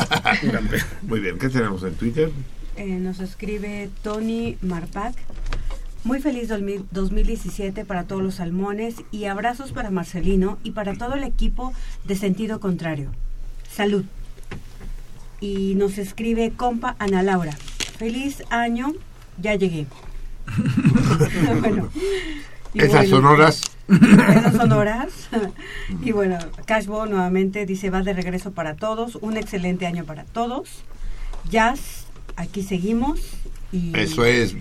[0.43, 0.85] un gran pedo.
[1.01, 2.30] Muy bien, ¿qué tenemos en Twitter?
[2.75, 5.15] Eh, nos escribe Tony Marpac.
[6.03, 11.23] Muy feliz 2017 para todos los salmones y abrazos para Marcelino y para todo el
[11.23, 11.73] equipo
[12.05, 13.11] de Sentido Contrario.
[13.71, 14.05] Salud.
[15.41, 17.51] Y nos escribe compa Ana Laura.
[17.97, 18.93] Feliz año,
[19.41, 19.87] ya llegué.
[21.59, 21.89] bueno,
[22.73, 23.61] Esas sonoras.
[23.89, 25.29] Esas sonoras.
[26.01, 29.15] y bueno, Cashbo nuevamente dice, va de regreso para todos.
[29.15, 30.83] Un excelente año para todos.
[31.49, 32.05] Jazz,
[32.35, 33.19] aquí seguimos.
[33.71, 34.55] Y, Eso es.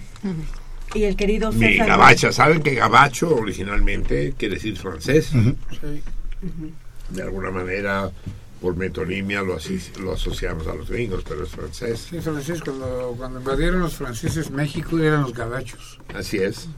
[0.95, 5.31] Y el querido Mi gabacha, ¿saben que gabacho originalmente quiere decir francés?
[7.11, 8.11] De alguna manera,
[8.61, 9.57] por metonimia lo,
[10.03, 12.09] lo asociamos a los gringos, pero es francés.
[12.11, 12.61] Sí, francés.
[12.63, 15.99] Cuando, cuando invadieron los franceses México eran los gabachos.
[16.15, 16.69] Así es.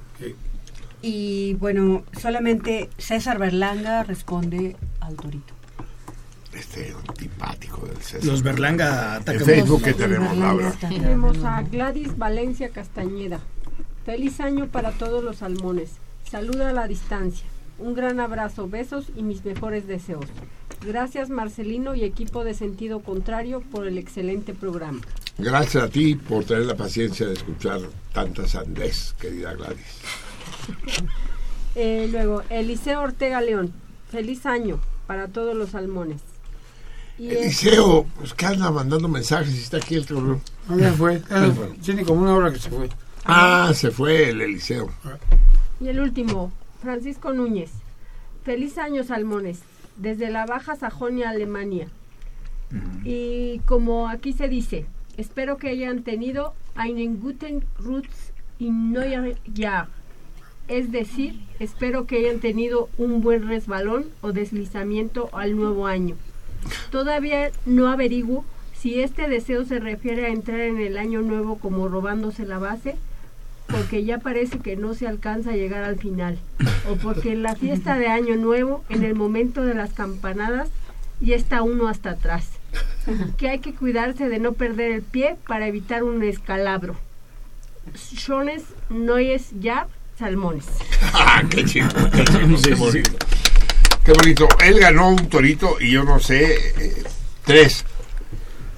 [1.03, 5.53] Y bueno, solamente César Berlanga responde al torito.
[6.53, 8.25] Este antipático del César.
[8.25, 9.41] Los Berlanga atacan.
[9.41, 10.73] En Facebook que tenemos, Laura.
[10.79, 13.41] Tenemos a Gladys Valencia Castañeda.
[14.05, 15.93] Feliz año para todos los salmones.
[16.31, 17.47] Saluda a la distancia.
[17.79, 20.27] Un gran abrazo, besos y mis mejores deseos.
[20.85, 25.01] Gracias Marcelino y equipo de Sentido Contrario por el excelente programa.
[25.39, 27.81] Gracias a ti por tener la paciencia de escuchar
[28.13, 30.01] tanta sandez, querida Gladys.
[31.75, 33.73] eh, luego, Eliseo Ortega León.
[34.11, 36.21] Feliz año para todos los salmones.
[37.19, 40.43] Y Eliseo, pues que anda mandando mensajes y está aquí el cabrón.
[40.69, 41.23] No, ya fue.
[41.83, 42.89] Tiene como una hora que se fue.
[43.25, 44.91] Ah, se fue el Eliseo.
[45.81, 47.71] Y el último, Francisco Núñez.
[48.45, 49.61] Feliz año, Salmones,
[50.03, 51.87] desde la Baja Sajonia, Alemania.
[53.05, 59.89] Y como aquí se dice, espero que hayan tenido einen guten Rutz in neuer Jahr.
[60.69, 66.17] Es decir, espero que hayan tenido un buen resbalón o deslizamiento al nuevo año.
[66.91, 71.89] Todavía no averiguo si este deseo se refiere a entrar en el año nuevo como
[71.89, 72.97] robándose la base
[73.69, 76.39] porque ya parece que no se alcanza a llegar al final,
[76.91, 80.69] o porque en la fiesta de Año Nuevo, en el momento de las campanadas,
[81.21, 82.49] ya está uno hasta atrás.
[83.37, 86.97] Que hay que cuidarse de no perder el pie para evitar un escalabro.
[87.95, 89.87] Shones, Noyes, ya,
[90.19, 90.67] salmones.
[91.15, 93.11] Ah, qué chido, qué, qué bonito.
[94.05, 94.49] Qué bonito.
[94.65, 97.03] Él ganó un torito y yo no sé, eh,
[97.45, 97.85] tres.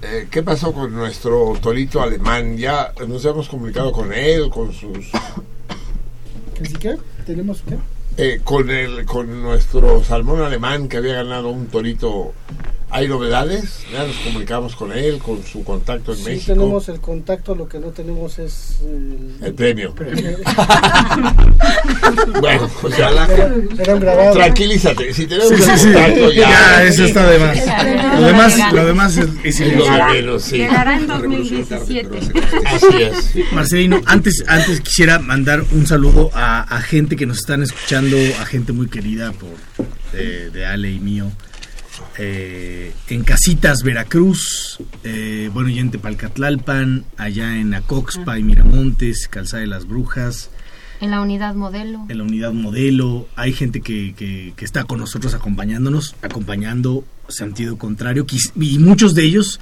[0.07, 2.59] Eh, ¿Qué pasó con nuestro torito alemán?
[2.59, 5.11] Ya nos hemos comunicado con él, con sus...
[6.79, 6.99] ¿Qué?
[7.25, 7.79] ¿Tenemos qué?
[8.19, 12.35] Eh, con, el, con nuestro salmón alemán que había ganado un torito.
[12.95, 13.81] ¿Hay novedades?
[13.93, 16.53] Ya nos comunicamos con él, con su contacto en sí, México.
[16.53, 19.93] tenemos el contacto, lo que no tenemos es el, el premio.
[19.97, 20.39] premio.
[22.41, 24.35] bueno, pues ya Era un grabado.
[24.35, 25.85] Tranquilízate, si tenemos Sí, sí, el sí.
[25.93, 26.51] contacto ya.
[26.51, 27.59] Ya, eso está de más.
[28.21, 29.29] Lo demás, lo demás es,
[30.13, 30.59] menos, sí.
[30.59, 32.19] Llegará en 2017.
[32.65, 33.53] Así es.
[33.53, 38.47] Marcelino, antes, antes quisiera mandar un saludo a, a gente que nos están escuchando, a
[38.47, 39.51] gente muy querida por
[40.13, 41.33] de, de Ale y mío.
[42.19, 49.61] Eh, en Casitas, Veracruz, eh, bueno, y en Tepalcatlalpan, allá en Acoxpa y Miramontes, Calzada
[49.63, 50.51] de las Brujas,
[51.01, 52.07] En la unidad modelo.
[52.09, 53.29] en la unidad modelo.
[53.37, 58.27] Hay gente que, que- que está con nosotros acompañándonos, acompañando sentido contrario,
[58.61, 59.61] y muchos de ellos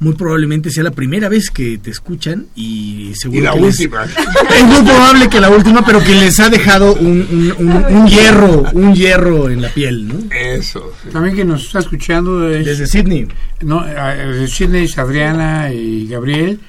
[0.00, 3.80] muy probablemente sea la primera vez que te escuchan y seguro Y la que les-
[3.80, 4.04] última.
[4.04, 8.06] es muy probable que la última, pero que les ha dejado un, un- un- un
[8.06, 10.14] hierro, un hierro en la piel, ¿no?
[10.34, 10.92] Eso.
[11.12, 13.26] También que nos está escuchando es- Desde Sydney.
[13.62, 16.60] No, desde Sydney es Adriana y Gabriel.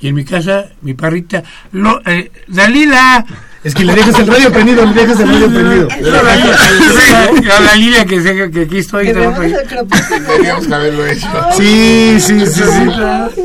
[0.00, 1.42] Y en mi casa, mi parrita,
[1.72, 3.26] lo, eh, Dalila.
[3.68, 5.88] Es que le dejas el radio prendido, le dejas el radio prendido.
[7.54, 9.12] A la Lilia que, sé que aquí estoy.
[9.12, 11.28] Teníamos que haberlo hecho.
[11.54, 12.90] Sí, sí, sí, sí.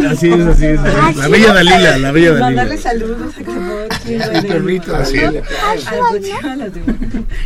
[0.09, 0.79] Así es, así es.
[0.79, 1.17] así es.
[1.17, 2.81] La bella Dalila, la bella Mandarle Dalila.
[2.81, 3.41] saludos a.
[4.07, 5.33] El perrito, así es.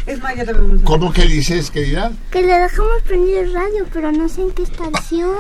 [0.06, 0.46] Es más, ya.
[0.84, 2.12] ¿Cómo que dices, querida?
[2.30, 5.32] Que le dejamos prendido el radio, pero no sé en qué estación.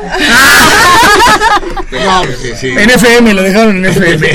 [1.91, 2.67] No, sí, sí.
[2.69, 4.27] En FM, lo dejaron en FM.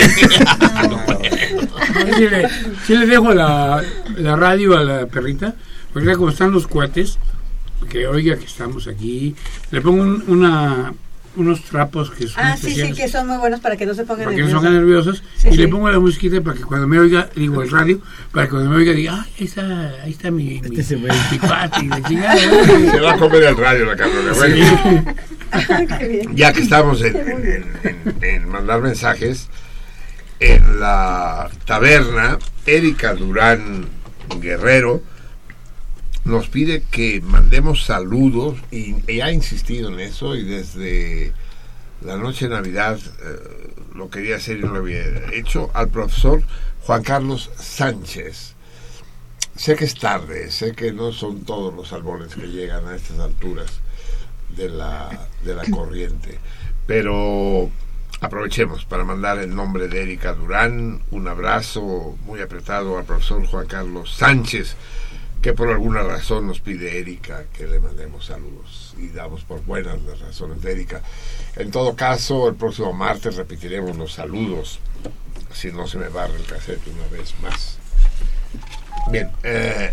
[2.93, 3.83] Sí le, sí dejo la,
[4.17, 5.55] la radio a la perrita,
[5.93, 7.19] porque ya como están los cuates,
[7.91, 9.35] que oiga que estamos aquí,
[9.71, 10.93] le pongo un- una,
[11.35, 14.05] unos trapos que son Ah, sí, sí, que son muy buenos para que no se
[14.05, 14.63] pongan para que no se nerviosos.
[14.63, 15.57] pongan nerviosos, Sí, y sí.
[15.57, 18.01] le pongo la musiquita para que cuando me oiga, digo el radio,
[18.33, 20.77] para que cuando me oiga diga, ay, ahí está, ahí está mi, mi,
[21.33, 22.37] mi cuate, y la chingada.
[22.37, 24.33] Se va a comer el radio la cabrona.
[24.35, 25.15] Bueno,
[26.35, 29.49] ya que estamos en, en- en- en mandar mensajes,
[30.43, 33.87] en la taberna, Erika Durán
[34.41, 35.01] Guerrero
[36.25, 41.33] nos pide que mandemos saludos y, ha insistido en eso y desde
[42.01, 46.43] la noche de Navidad eh, lo quería hacer y no lo había hecho al profesor
[46.87, 48.55] Juan Carlos Sánchez.
[49.55, 53.21] Sé que es tarde, sé que no son todos los árboles que llegan a estas
[53.21, 53.81] alturas
[54.57, 56.39] de la, de la corriente,
[56.87, 57.71] pero
[58.23, 63.67] aprovechemos para mandar el nombre de Erika Durán, un abrazo muy apretado al profesor Juan
[63.67, 64.77] Carlos Sánchez,
[65.43, 70.01] que por alguna razón nos pide Erika que le mandemos saludos y damos por buenas
[70.03, 71.03] las razones de Erika.
[71.57, 74.79] En todo caso, el próximo martes repetiremos los saludos,
[75.53, 77.77] si no se me barre el cassette una vez más.
[79.11, 79.93] Bien, eh,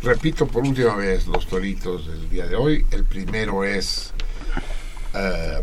[0.00, 2.86] repito por última vez los toritos del día de hoy.
[2.92, 4.12] El primero es...
[5.12, 5.62] Eh,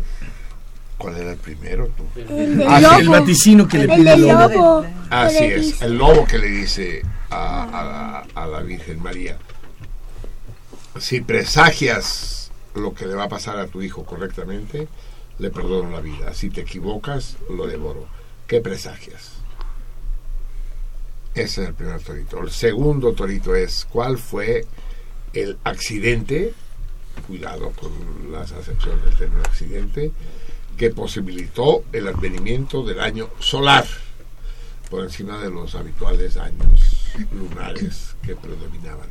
[1.02, 1.90] ¿Cuál era el primero?
[2.14, 4.86] El, ah, el vaticino que le pide el lobo.
[5.10, 9.36] Así es, el lobo que le dice a, a, la Virgen María.
[11.00, 14.86] Si presagias lo que le va a pasar a tu hijo correctamente,
[15.40, 16.32] le perdono la vida.
[16.34, 18.06] Si te equivocas, lo devoro.
[18.46, 19.32] ¿Qué presagias?
[21.34, 22.40] Ese es el primer torito.
[22.40, 24.66] El segundo torito es cuál fue
[25.32, 26.54] el accidente,
[27.26, 27.90] cuidado con
[28.30, 30.12] las acepciones del término accidente,
[30.82, 33.86] que posibilitó el advenimiento del año solar
[34.90, 39.08] por encima de los habituales años lunares que predominaban.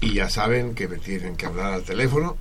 [0.00, 2.36] Y ya saben que me tienen que hablar al teléfono.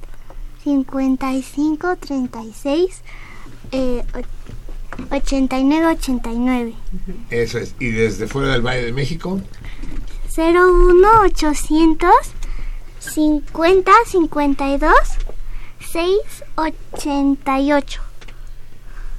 [0.64, 3.02] 55 36
[3.72, 4.04] eh,
[5.10, 6.74] 89 89.
[7.32, 7.74] Eso es.
[7.80, 9.42] ¿Y desde fuera del Valle de México?
[10.38, 12.12] 01 800
[13.00, 14.94] 50 52
[15.96, 18.02] 688.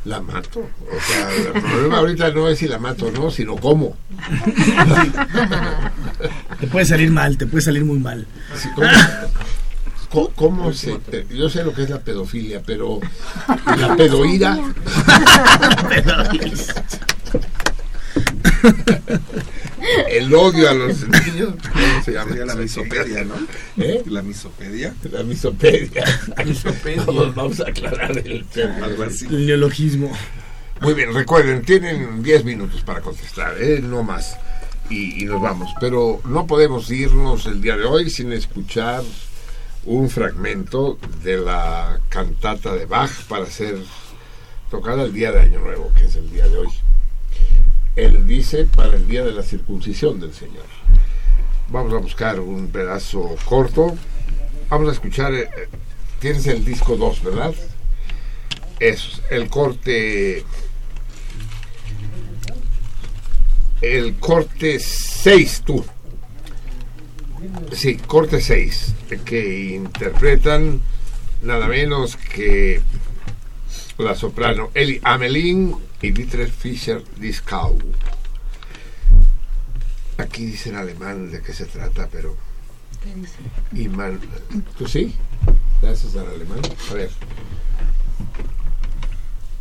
[0.05, 0.61] La mato.
[0.61, 3.97] O sea, el problema ahorita no es si la mato o no, sino cómo.
[6.61, 8.27] te puede salir mal, te puede salir muy mal.
[10.11, 11.01] ¿cómo, cómo, se.?
[11.31, 13.01] Yo sé lo que es la pedofilia, pero.
[13.79, 14.59] La pedoída.
[20.09, 22.35] el odio a los niños, ¿cómo se llama?
[22.37, 23.35] la misopedia, ¿no?
[23.83, 24.03] ¿Eh?
[24.07, 24.95] La misopedia.
[25.11, 26.05] La misopedia.
[27.07, 28.87] Vamos, vamos, a aclarar el tema.
[28.87, 30.13] El neologismo.
[30.81, 33.81] Muy bien, recuerden, tienen 10 minutos para contestar, ¿eh?
[33.83, 34.37] no más.
[34.91, 35.73] Y, y, nos vamos.
[35.81, 39.03] Pero no podemos irnos el día de hoy sin escuchar
[39.85, 43.77] un fragmento de la cantata de Bach para ser
[44.71, 46.69] tocada el día de Año Nuevo, que es el día de hoy
[47.97, 50.67] él dice para el día de la circuncisión del Señor.
[51.69, 53.97] Vamos a buscar un pedazo corto.
[54.69, 55.49] Vamos a escuchar, eh,
[56.21, 57.55] tienes el disco 2, ¿verdad?
[58.79, 60.45] Es el corte...
[63.81, 65.85] El corte 6, tú.
[67.73, 68.95] Sí, corte 6,
[69.25, 70.81] que interpretan
[71.43, 72.81] nada menos que
[73.99, 77.77] la soprano Eli Amelin y Dietrich Fischer Dieskau.
[80.19, 82.37] Aquí dice en alemán de qué se trata, pero.
[83.03, 83.39] ¿Qué dice?
[84.79, 85.15] ¿Tú sí?
[85.83, 86.61] ¿Gracias al alemán?
[86.91, 87.11] A ver.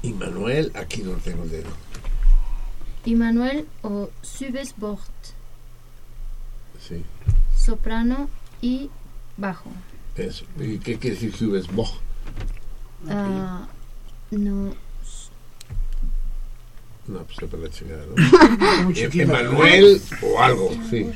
[0.03, 1.69] Immanuel, aquí no tengo el dedo.
[3.05, 4.99] Immanuel o Sübesbord.
[6.79, 7.03] Sí.
[7.57, 8.29] Soprano
[8.61, 8.91] y
[9.35, 9.71] bajo.
[10.15, 10.45] Eso.
[10.59, 11.89] ¿Y qué quiere decir Sübesbord?
[13.07, 13.65] Uh,
[14.31, 14.84] no
[17.07, 18.91] no, pues se la chingada, ¿no?
[18.95, 21.09] Emanuel o algo, sí.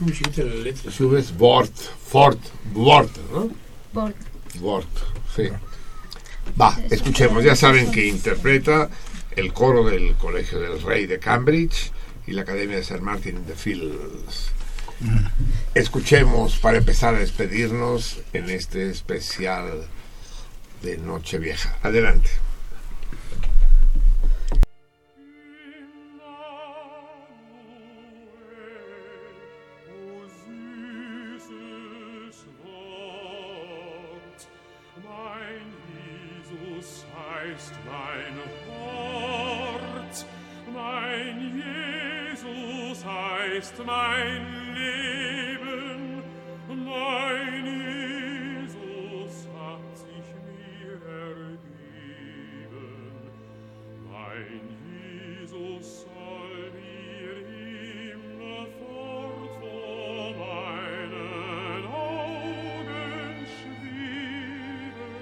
[0.00, 0.90] Un chiquito la letra.
[0.90, 1.74] Subes Bort,
[2.06, 2.38] Fort,
[2.72, 3.50] Bort, ¿no?
[3.92, 4.16] Bort.
[4.60, 4.88] Bort,
[5.34, 5.48] sí.
[6.60, 8.88] Va, escuchemos, ya saben que interpreta
[9.36, 11.92] el coro del Colegio del Rey de Cambridge
[12.26, 13.00] y la Academia de.
[13.00, 14.52] Martin in the Fields.
[15.74, 19.86] Escuchemos para empezar a despedirnos en este especial
[20.82, 21.76] de Nochevieja.
[21.82, 22.30] Adelante.
[43.58, 46.22] ist mein Leben,
[46.68, 51.58] mein Jesus hat sich mir ergeben,
[54.08, 57.36] mein Jesus soll mir
[58.12, 65.14] immer fort vor meinen Augen schweben.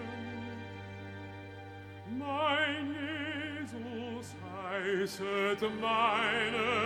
[2.18, 6.85] Mein Jesus heißet meine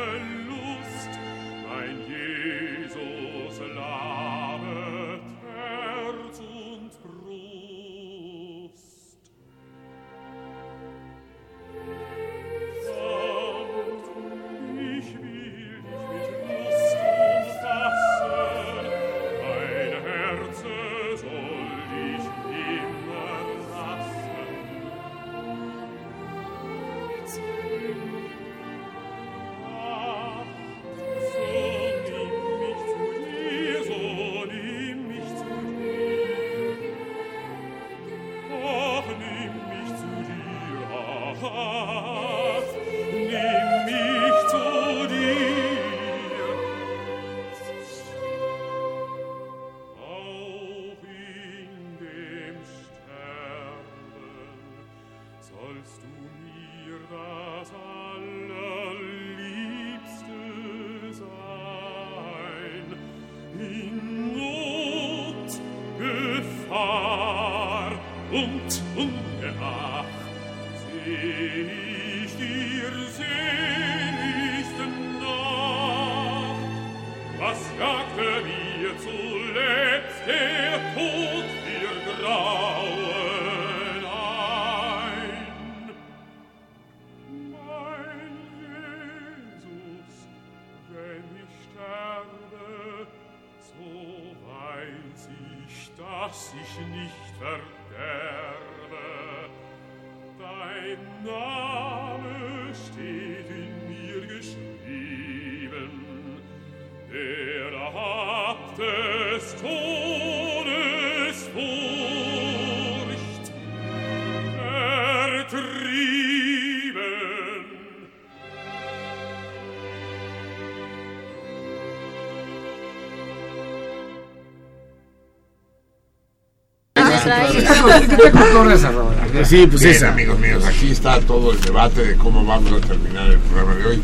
[129.44, 130.10] Sí, pues esa.
[130.12, 133.86] amigos míos, aquí está todo el debate de cómo vamos a terminar el programa de
[133.86, 134.02] hoy,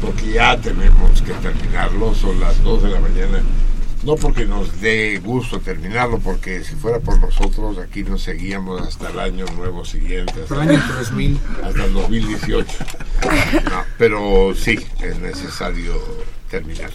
[0.00, 3.42] porque ya tenemos que terminarlo, son las 2 de la mañana.
[4.02, 9.10] No porque nos dé gusto terminarlo, porque si fuera por nosotros, aquí nos seguíamos hasta
[9.10, 10.32] el año nuevo siguiente.
[10.42, 11.38] Hasta el año 3000.
[11.62, 12.66] Hasta el 2018.
[13.64, 16.00] No, pero sí, es necesario
[16.48, 16.90] terminar.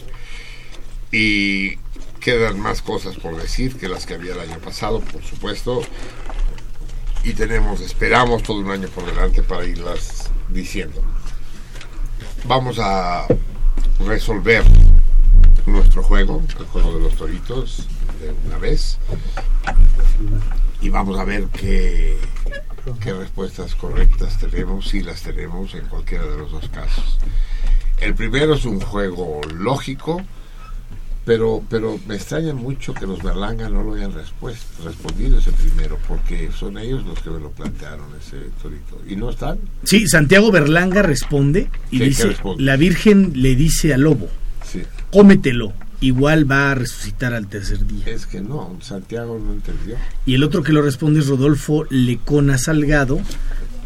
[1.11, 1.77] Y
[2.19, 5.83] quedan más cosas por decir que las que había el año pasado, por supuesto.
[7.25, 11.01] Y tenemos, esperamos todo un año por delante para irlas diciendo.
[12.43, 13.25] Vamos a
[14.05, 14.63] resolver
[15.65, 17.87] nuestro juego, el juego de los toritos,
[18.21, 18.99] de una vez.
[20.81, 22.15] Y vamos a ver qué,
[23.01, 27.17] qué respuestas correctas tenemos, si las tenemos en cualquiera de los dos casos.
[28.01, 30.21] El primero es un juego lógico,
[31.25, 35.97] pero, pero me extraña mucho que los Berlanga no lo hayan respuesto, respondido ese primero,
[36.07, 39.01] porque son ellos los que me lo plantearon, ese torito.
[39.07, 39.57] ¿Y no están?
[39.83, 42.63] Sí, Santiago Berlanga responde y ¿Qué- qué dice, responde?
[42.63, 44.29] la Virgen le dice al lobo,
[44.71, 44.83] Sí.
[45.11, 48.05] cómetelo, igual va a resucitar al tercer día.
[48.07, 49.95] Es que no, Santiago no entendió.
[50.25, 53.19] Y el otro que lo responde es Rodolfo Lecona Salgado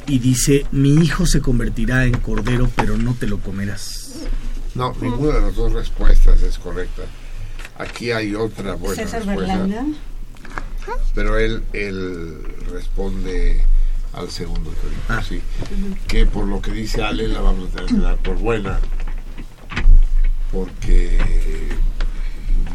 [0.08, 4.16] y dice, mi hijo se convertirá en cordero, pero no te lo comerás.
[4.76, 7.04] No, ninguna de las dos respuestas es correcta.
[7.80, 9.58] Aquí hay otra buena César respuesta.
[9.58, 9.86] Berlanga.
[11.16, 12.38] Pero él, él
[12.72, 13.64] responde
[14.14, 15.42] al segundo torito, sí.
[16.08, 18.80] Que por lo que dice Ale la vamos a tener que dar por buena.
[20.52, 21.18] Porque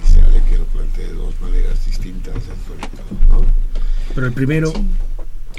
[0.00, 2.34] dice Ale que lo plantea de dos maneras distintas
[3.30, 3.44] ¿no?
[4.14, 4.72] Pero el primero...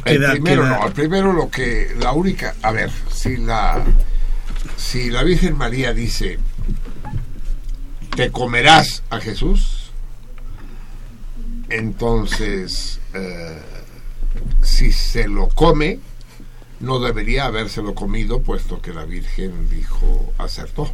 [0.05, 3.83] El queda- primero queda- no, el primero lo que, la única, a ver, si la,
[4.77, 6.37] si la Virgen María dice,
[8.15, 9.91] te comerás a Jesús,
[11.69, 13.59] entonces, eh,
[14.61, 15.99] si se lo come,
[16.79, 20.89] no debería habérselo comido, puesto que la Virgen dijo, acertó.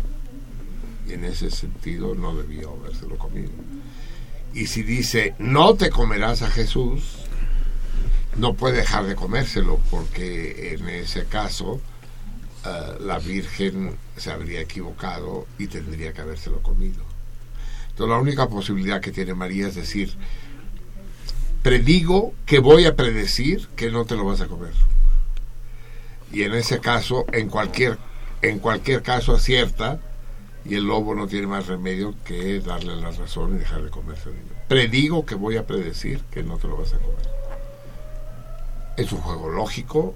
[1.08, 3.51] Y en ese sentido no debió habérselo comido.
[4.53, 7.17] Y si dice, no te comerás a Jesús,
[8.35, 11.82] no puede dejar de comérselo porque en ese caso
[12.66, 17.10] eh, la Virgen se habría equivocado y tendría que habérselo comido.
[18.07, 20.15] La única posibilidad que tiene María es decir,
[21.63, 24.73] predigo que voy a predecir que no te lo vas a comer.
[26.31, 27.97] Y en ese caso, en cualquier,
[28.41, 29.99] en cualquier caso acierta
[30.63, 34.30] y el lobo no tiene más remedio que darle la razón y dejar de comerse
[34.30, 34.51] al niño.
[34.67, 37.30] Predigo que voy a predecir que no te lo vas a comer.
[38.97, 40.15] Es un juego lógico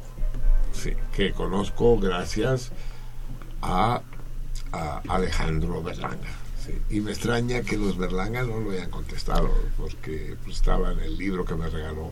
[1.13, 2.71] que conozco gracias
[3.61, 4.01] a,
[4.71, 6.44] a Alejandro Berlanga.
[6.65, 6.73] Sí.
[6.89, 11.17] Y me extraña que los Berlanga no lo hayan contestado, porque pues, estaba en el
[11.17, 12.11] libro que me regaló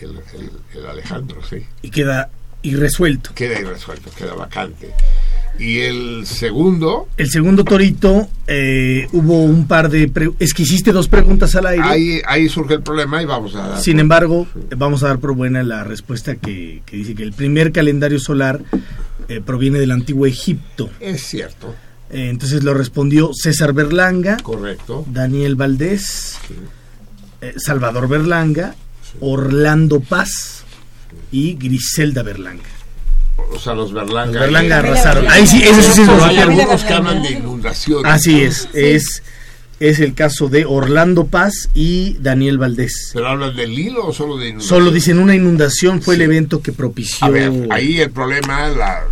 [0.00, 1.64] el, el- el Alejandro, sí.
[1.82, 2.30] Y queda
[2.62, 3.30] irresuelto.
[3.34, 4.90] Queda irresuelto, queda vacante.
[5.58, 10.08] Y el segundo, El segundo torito, eh, hubo un par de...
[10.08, 11.82] pre- es que hiciste dos preguntas al aire.
[11.84, 13.80] ahí, ahí surge el problema y vamos a dar...
[13.80, 14.46] Sin embargo,
[14.76, 18.62] vamos a dar por buena la respuesta que, que dice que el primer calendario solar
[19.28, 20.88] eh, proviene del antiguo Egipto.
[21.00, 21.74] Es cierto.
[22.10, 25.04] Eh, entonces lo respondió César Berlanga, Correcto.
[25.08, 26.38] Daniel Valdés,
[27.40, 28.74] eh, Salvador Berlanga,
[29.20, 30.64] Orlando Paz
[31.30, 32.64] y Griselda Berlanga.
[33.52, 34.32] O sea, los Berlanga.
[34.32, 35.28] Los Berlanga arrasaron.
[35.28, 38.04] Ahí sí, eso sí, Pero hay algunos que hablan de inundación.
[38.04, 39.22] Así es, es,
[39.78, 43.10] es el caso de Orlando Paz y Daniel Valdés.
[43.14, 44.78] ¿Pero hablan del hilo o solo de inundación?
[44.78, 47.26] Solo dicen una inundación fue el evento que propició.
[47.26, 49.04] A ver, ahí el problema, la,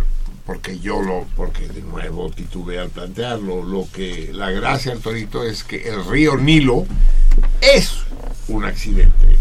[0.49, 5.43] porque yo lo, porque de nuevo titubeé al plantearlo, lo que la gracia del torito
[5.43, 6.87] es que el río Nilo
[7.61, 7.99] es
[8.47, 9.37] un accidente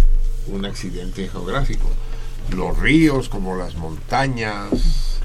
[0.49, 1.89] un accidente geográfico.
[2.55, 5.21] Los ríos, como las montañas,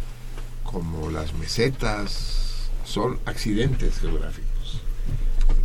[0.64, 4.82] como las mesetas, son accidentes geográficos.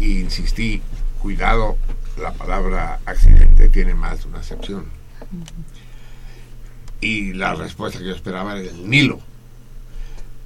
[0.01, 0.83] Y insistí,
[1.23, 1.77] cuidado,
[2.21, 4.87] la palabra accidente tiene más de una acepción.
[7.01, 9.21] Y la respuesta que yo esperaba era el Nilo.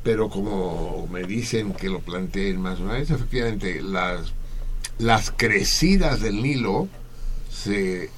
[0.02, 4.32] Pero como me dicen que lo planteen más una vez, efectivamente, las,
[4.98, 6.88] las crecidas del Nilo
[7.50, 8.10] se,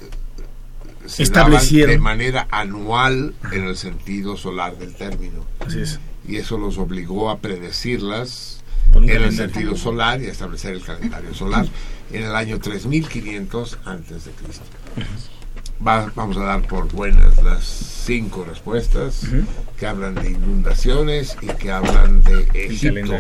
[1.07, 1.91] se Establecieron.
[1.91, 5.45] de manera anual en el sentido solar del término.
[5.61, 6.01] Así es.
[6.27, 8.65] Y eso los obligó a predecirlas
[8.95, 11.67] en el sentido solar y a establecer el calendario solar
[12.13, 14.65] en el año 3500 antes de Cristo.
[15.87, 19.23] Va- vamos a dar por buenas las cinco respuestas
[19.79, 23.15] que hablan de inundaciones y que hablan de Egipto,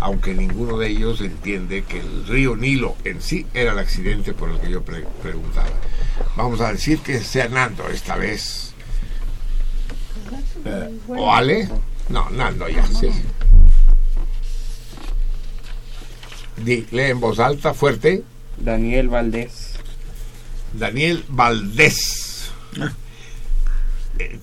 [0.00, 4.50] aunque ninguno de ellos entiende que el río Nilo en sí era el accidente por
[4.50, 5.68] el que yo pre- preguntaba.
[6.36, 8.72] Vamos a decir que sea Nando esta vez.
[10.64, 11.68] Eh, ¿O Ale?
[12.08, 13.10] No, Nando ya, sí.
[16.64, 18.22] Di- lee en voz alta, fuerte.
[18.56, 19.67] Daniel Valdés.
[20.72, 22.50] Daniel Valdés.
[24.18, 24.38] Eh,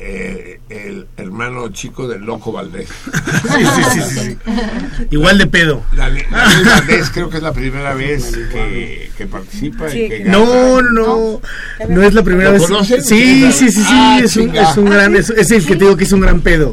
[0.00, 2.88] eh, el hermano chico del loco Valdés.
[3.50, 5.06] Sí, sí, sí, sí, sí.
[5.10, 5.82] Igual de pedo.
[5.96, 9.88] Daniel, Daniel Valdés creo que es la primera vez que, que participa.
[9.88, 10.88] y Sí, que no, gana.
[10.92, 11.40] no,
[11.88, 12.62] no es la primera ¿Lo vez.
[12.62, 13.02] conocen?
[13.02, 14.70] Sí, sí, sí, sí, Ah, es, un, chinga.
[14.70, 16.70] es un gran, es, es el que te digo que es un gran pedo.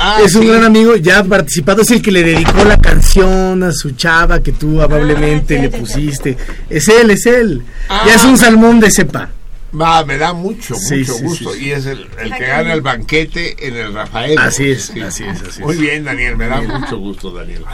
[0.00, 0.48] Ah, es un sí.
[0.48, 4.40] gran amigo, ya ha participado, es el que le dedicó la canción a su chava
[4.42, 6.36] que tú amablemente le pusiste.
[6.68, 7.62] Es él, es él.
[8.06, 9.30] Ya es un salmón de cepa.
[9.78, 11.52] Va, me da mucho, Sí, mucho sí, gusto.
[11.52, 11.66] sí, sí.
[11.66, 14.38] Y es el, el que gana el banquete en el Rafael.
[14.38, 15.80] Así es, así es, así Muy es.
[15.80, 17.64] bien, Daniel, me da mucho gusto, Daniel.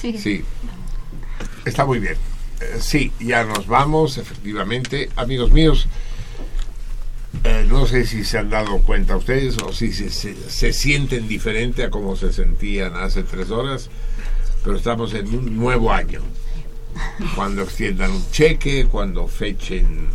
[0.00, 0.18] Sí.
[0.18, 0.44] Sí.
[1.64, 2.14] Está muy bien.
[2.60, 5.08] Eh, sí, ya nos vamos, efectivamente.
[5.14, 5.86] Amigos míos,
[7.44, 11.28] eh, no sé si se han dado cuenta ustedes o si se, se- se sienten
[11.28, 13.88] diferente a como se sentían hace tres horas,
[14.64, 16.22] pero estamos en un nuevo año.
[17.34, 20.08] Cuando extiendan un cheque, cuando fechen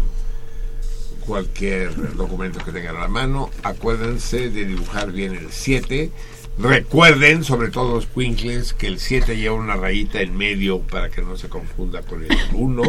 [1.26, 6.12] cualquier documento que tengan a la mano, acuérdense de dibujar bien el 7.
[6.60, 11.22] Recuerden, sobre todo los quinkles, que el 7 lleva una rayita en medio para que
[11.22, 12.84] no se confunda con el 1.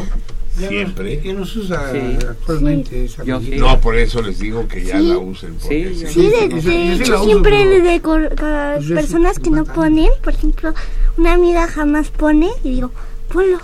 [0.58, 1.22] Ya no- Siempre.
[1.24, 2.18] ya no se usa Sí.
[2.28, 3.40] actualmente esa Yo.
[3.40, 5.06] No, por eso les digo que ya Sí.
[5.08, 5.54] la usen.
[5.54, 6.28] porque Sí, sí.
[6.28, 8.00] de, hecho siempre de
[8.42, 10.74] las personas que no ponen, por ejemplo,
[11.16, 12.90] una amiga jamás pone y digo,
[13.28, 13.58] ponlo.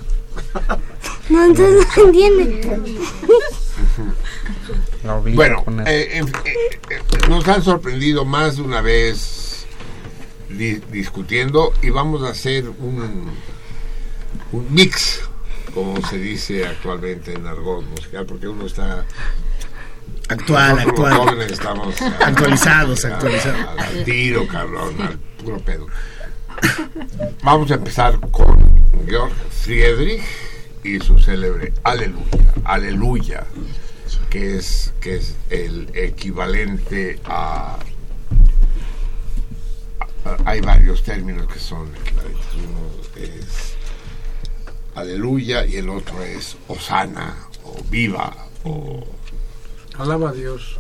[1.28, 2.60] No, entonces no entiende.
[5.36, 6.25] Bueno, eh, eh,
[6.91, 9.67] eh, nos han sorprendido más de una vez
[10.49, 13.31] di- discutiendo y vamos a hacer un,
[14.52, 15.20] un mix,
[15.75, 19.05] como se dice actualmente en argot musical, porque uno está...
[20.31, 21.15] Actual, los actual.
[21.17, 23.67] jóvenes estamos Actualizados, al- actualizados.
[23.67, 25.86] Al, al tiro, cabrón, al puro pedo.
[27.43, 28.59] Vamos a empezar con
[29.07, 30.23] Georg Friedrich
[30.83, 33.44] y su célebre Aleluya, Aleluya,
[34.30, 37.78] que es, que es el equivalente a,
[40.24, 42.46] a- Hay varios términos que son equivalentes.
[42.54, 43.74] Uno es
[44.94, 49.04] Aleluya y el otro es Osana o Viva o
[49.98, 50.76] Alaba a Dios.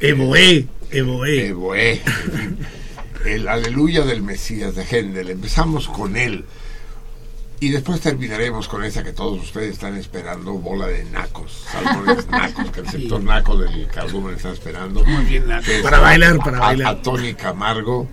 [0.00, 1.48] Evoé, Evoé.
[1.48, 2.02] Evoé.
[3.24, 5.30] El Aleluya del Mesías de Händel.
[5.30, 6.44] Empezamos con él.
[7.64, 12.70] Y después terminaremos con esa que todos ustedes están esperando, bola de nacos, salmones nacos,
[12.70, 15.02] que el sector naco del cardumen está esperando.
[15.02, 15.64] Muy bien, naco.
[15.82, 16.94] Para bailar, para a- bailar.
[16.96, 18.06] A Tony Camargo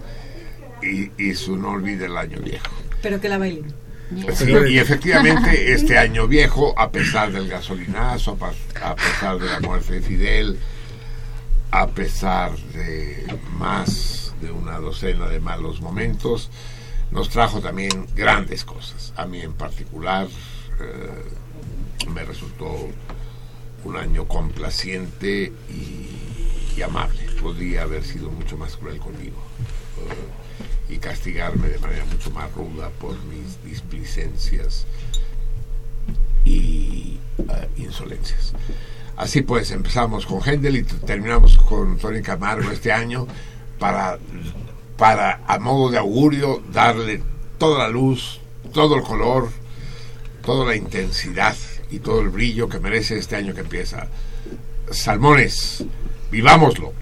[0.81, 2.71] y, y su No olvide el año viejo.
[3.01, 3.73] Pero que la bailen.
[4.35, 8.37] Sí, y efectivamente este año viejo, a pesar del gasolinazo,
[8.81, 10.59] a pesar de la muerte de Fidel,
[11.71, 13.25] a pesar de
[13.57, 16.49] más de una docena de malos momentos,
[17.11, 19.13] nos trajo también grandes cosas.
[19.15, 20.27] A mí en particular
[20.79, 22.89] eh, me resultó
[23.83, 27.21] un año complaciente y, amable.
[27.39, 29.37] Podría haber sido mucho más cruel conmigo
[29.99, 34.87] eh, y castigarme de manera mucho más ruda por mis displicencias
[36.43, 38.53] y eh, insolencias.
[39.15, 43.27] Así pues, empezamos con Händel y terminamos con Tony Camargo este año
[43.77, 44.17] para,
[44.97, 47.21] para, a modo de augurio, darle
[47.57, 48.39] toda la luz,
[48.73, 49.49] todo el color,
[50.43, 51.55] toda la intensidad
[51.89, 54.07] y todo el brillo que merece este año que empieza.
[54.89, 55.83] Salmones,
[56.31, 56.93] vivámoslo.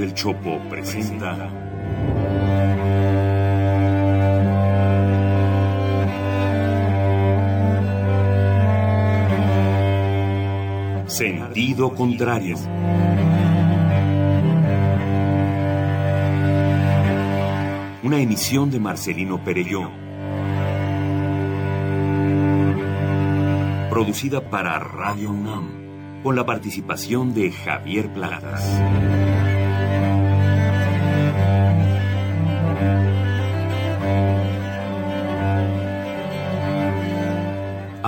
[0.00, 1.50] Del Chopo presenta
[11.06, 12.56] Sentido contrario.
[18.02, 19.90] Una emisión de Marcelino Perelló.
[23.90, 29.39] Producida para Radio UNAM con la participación de Javier Platas.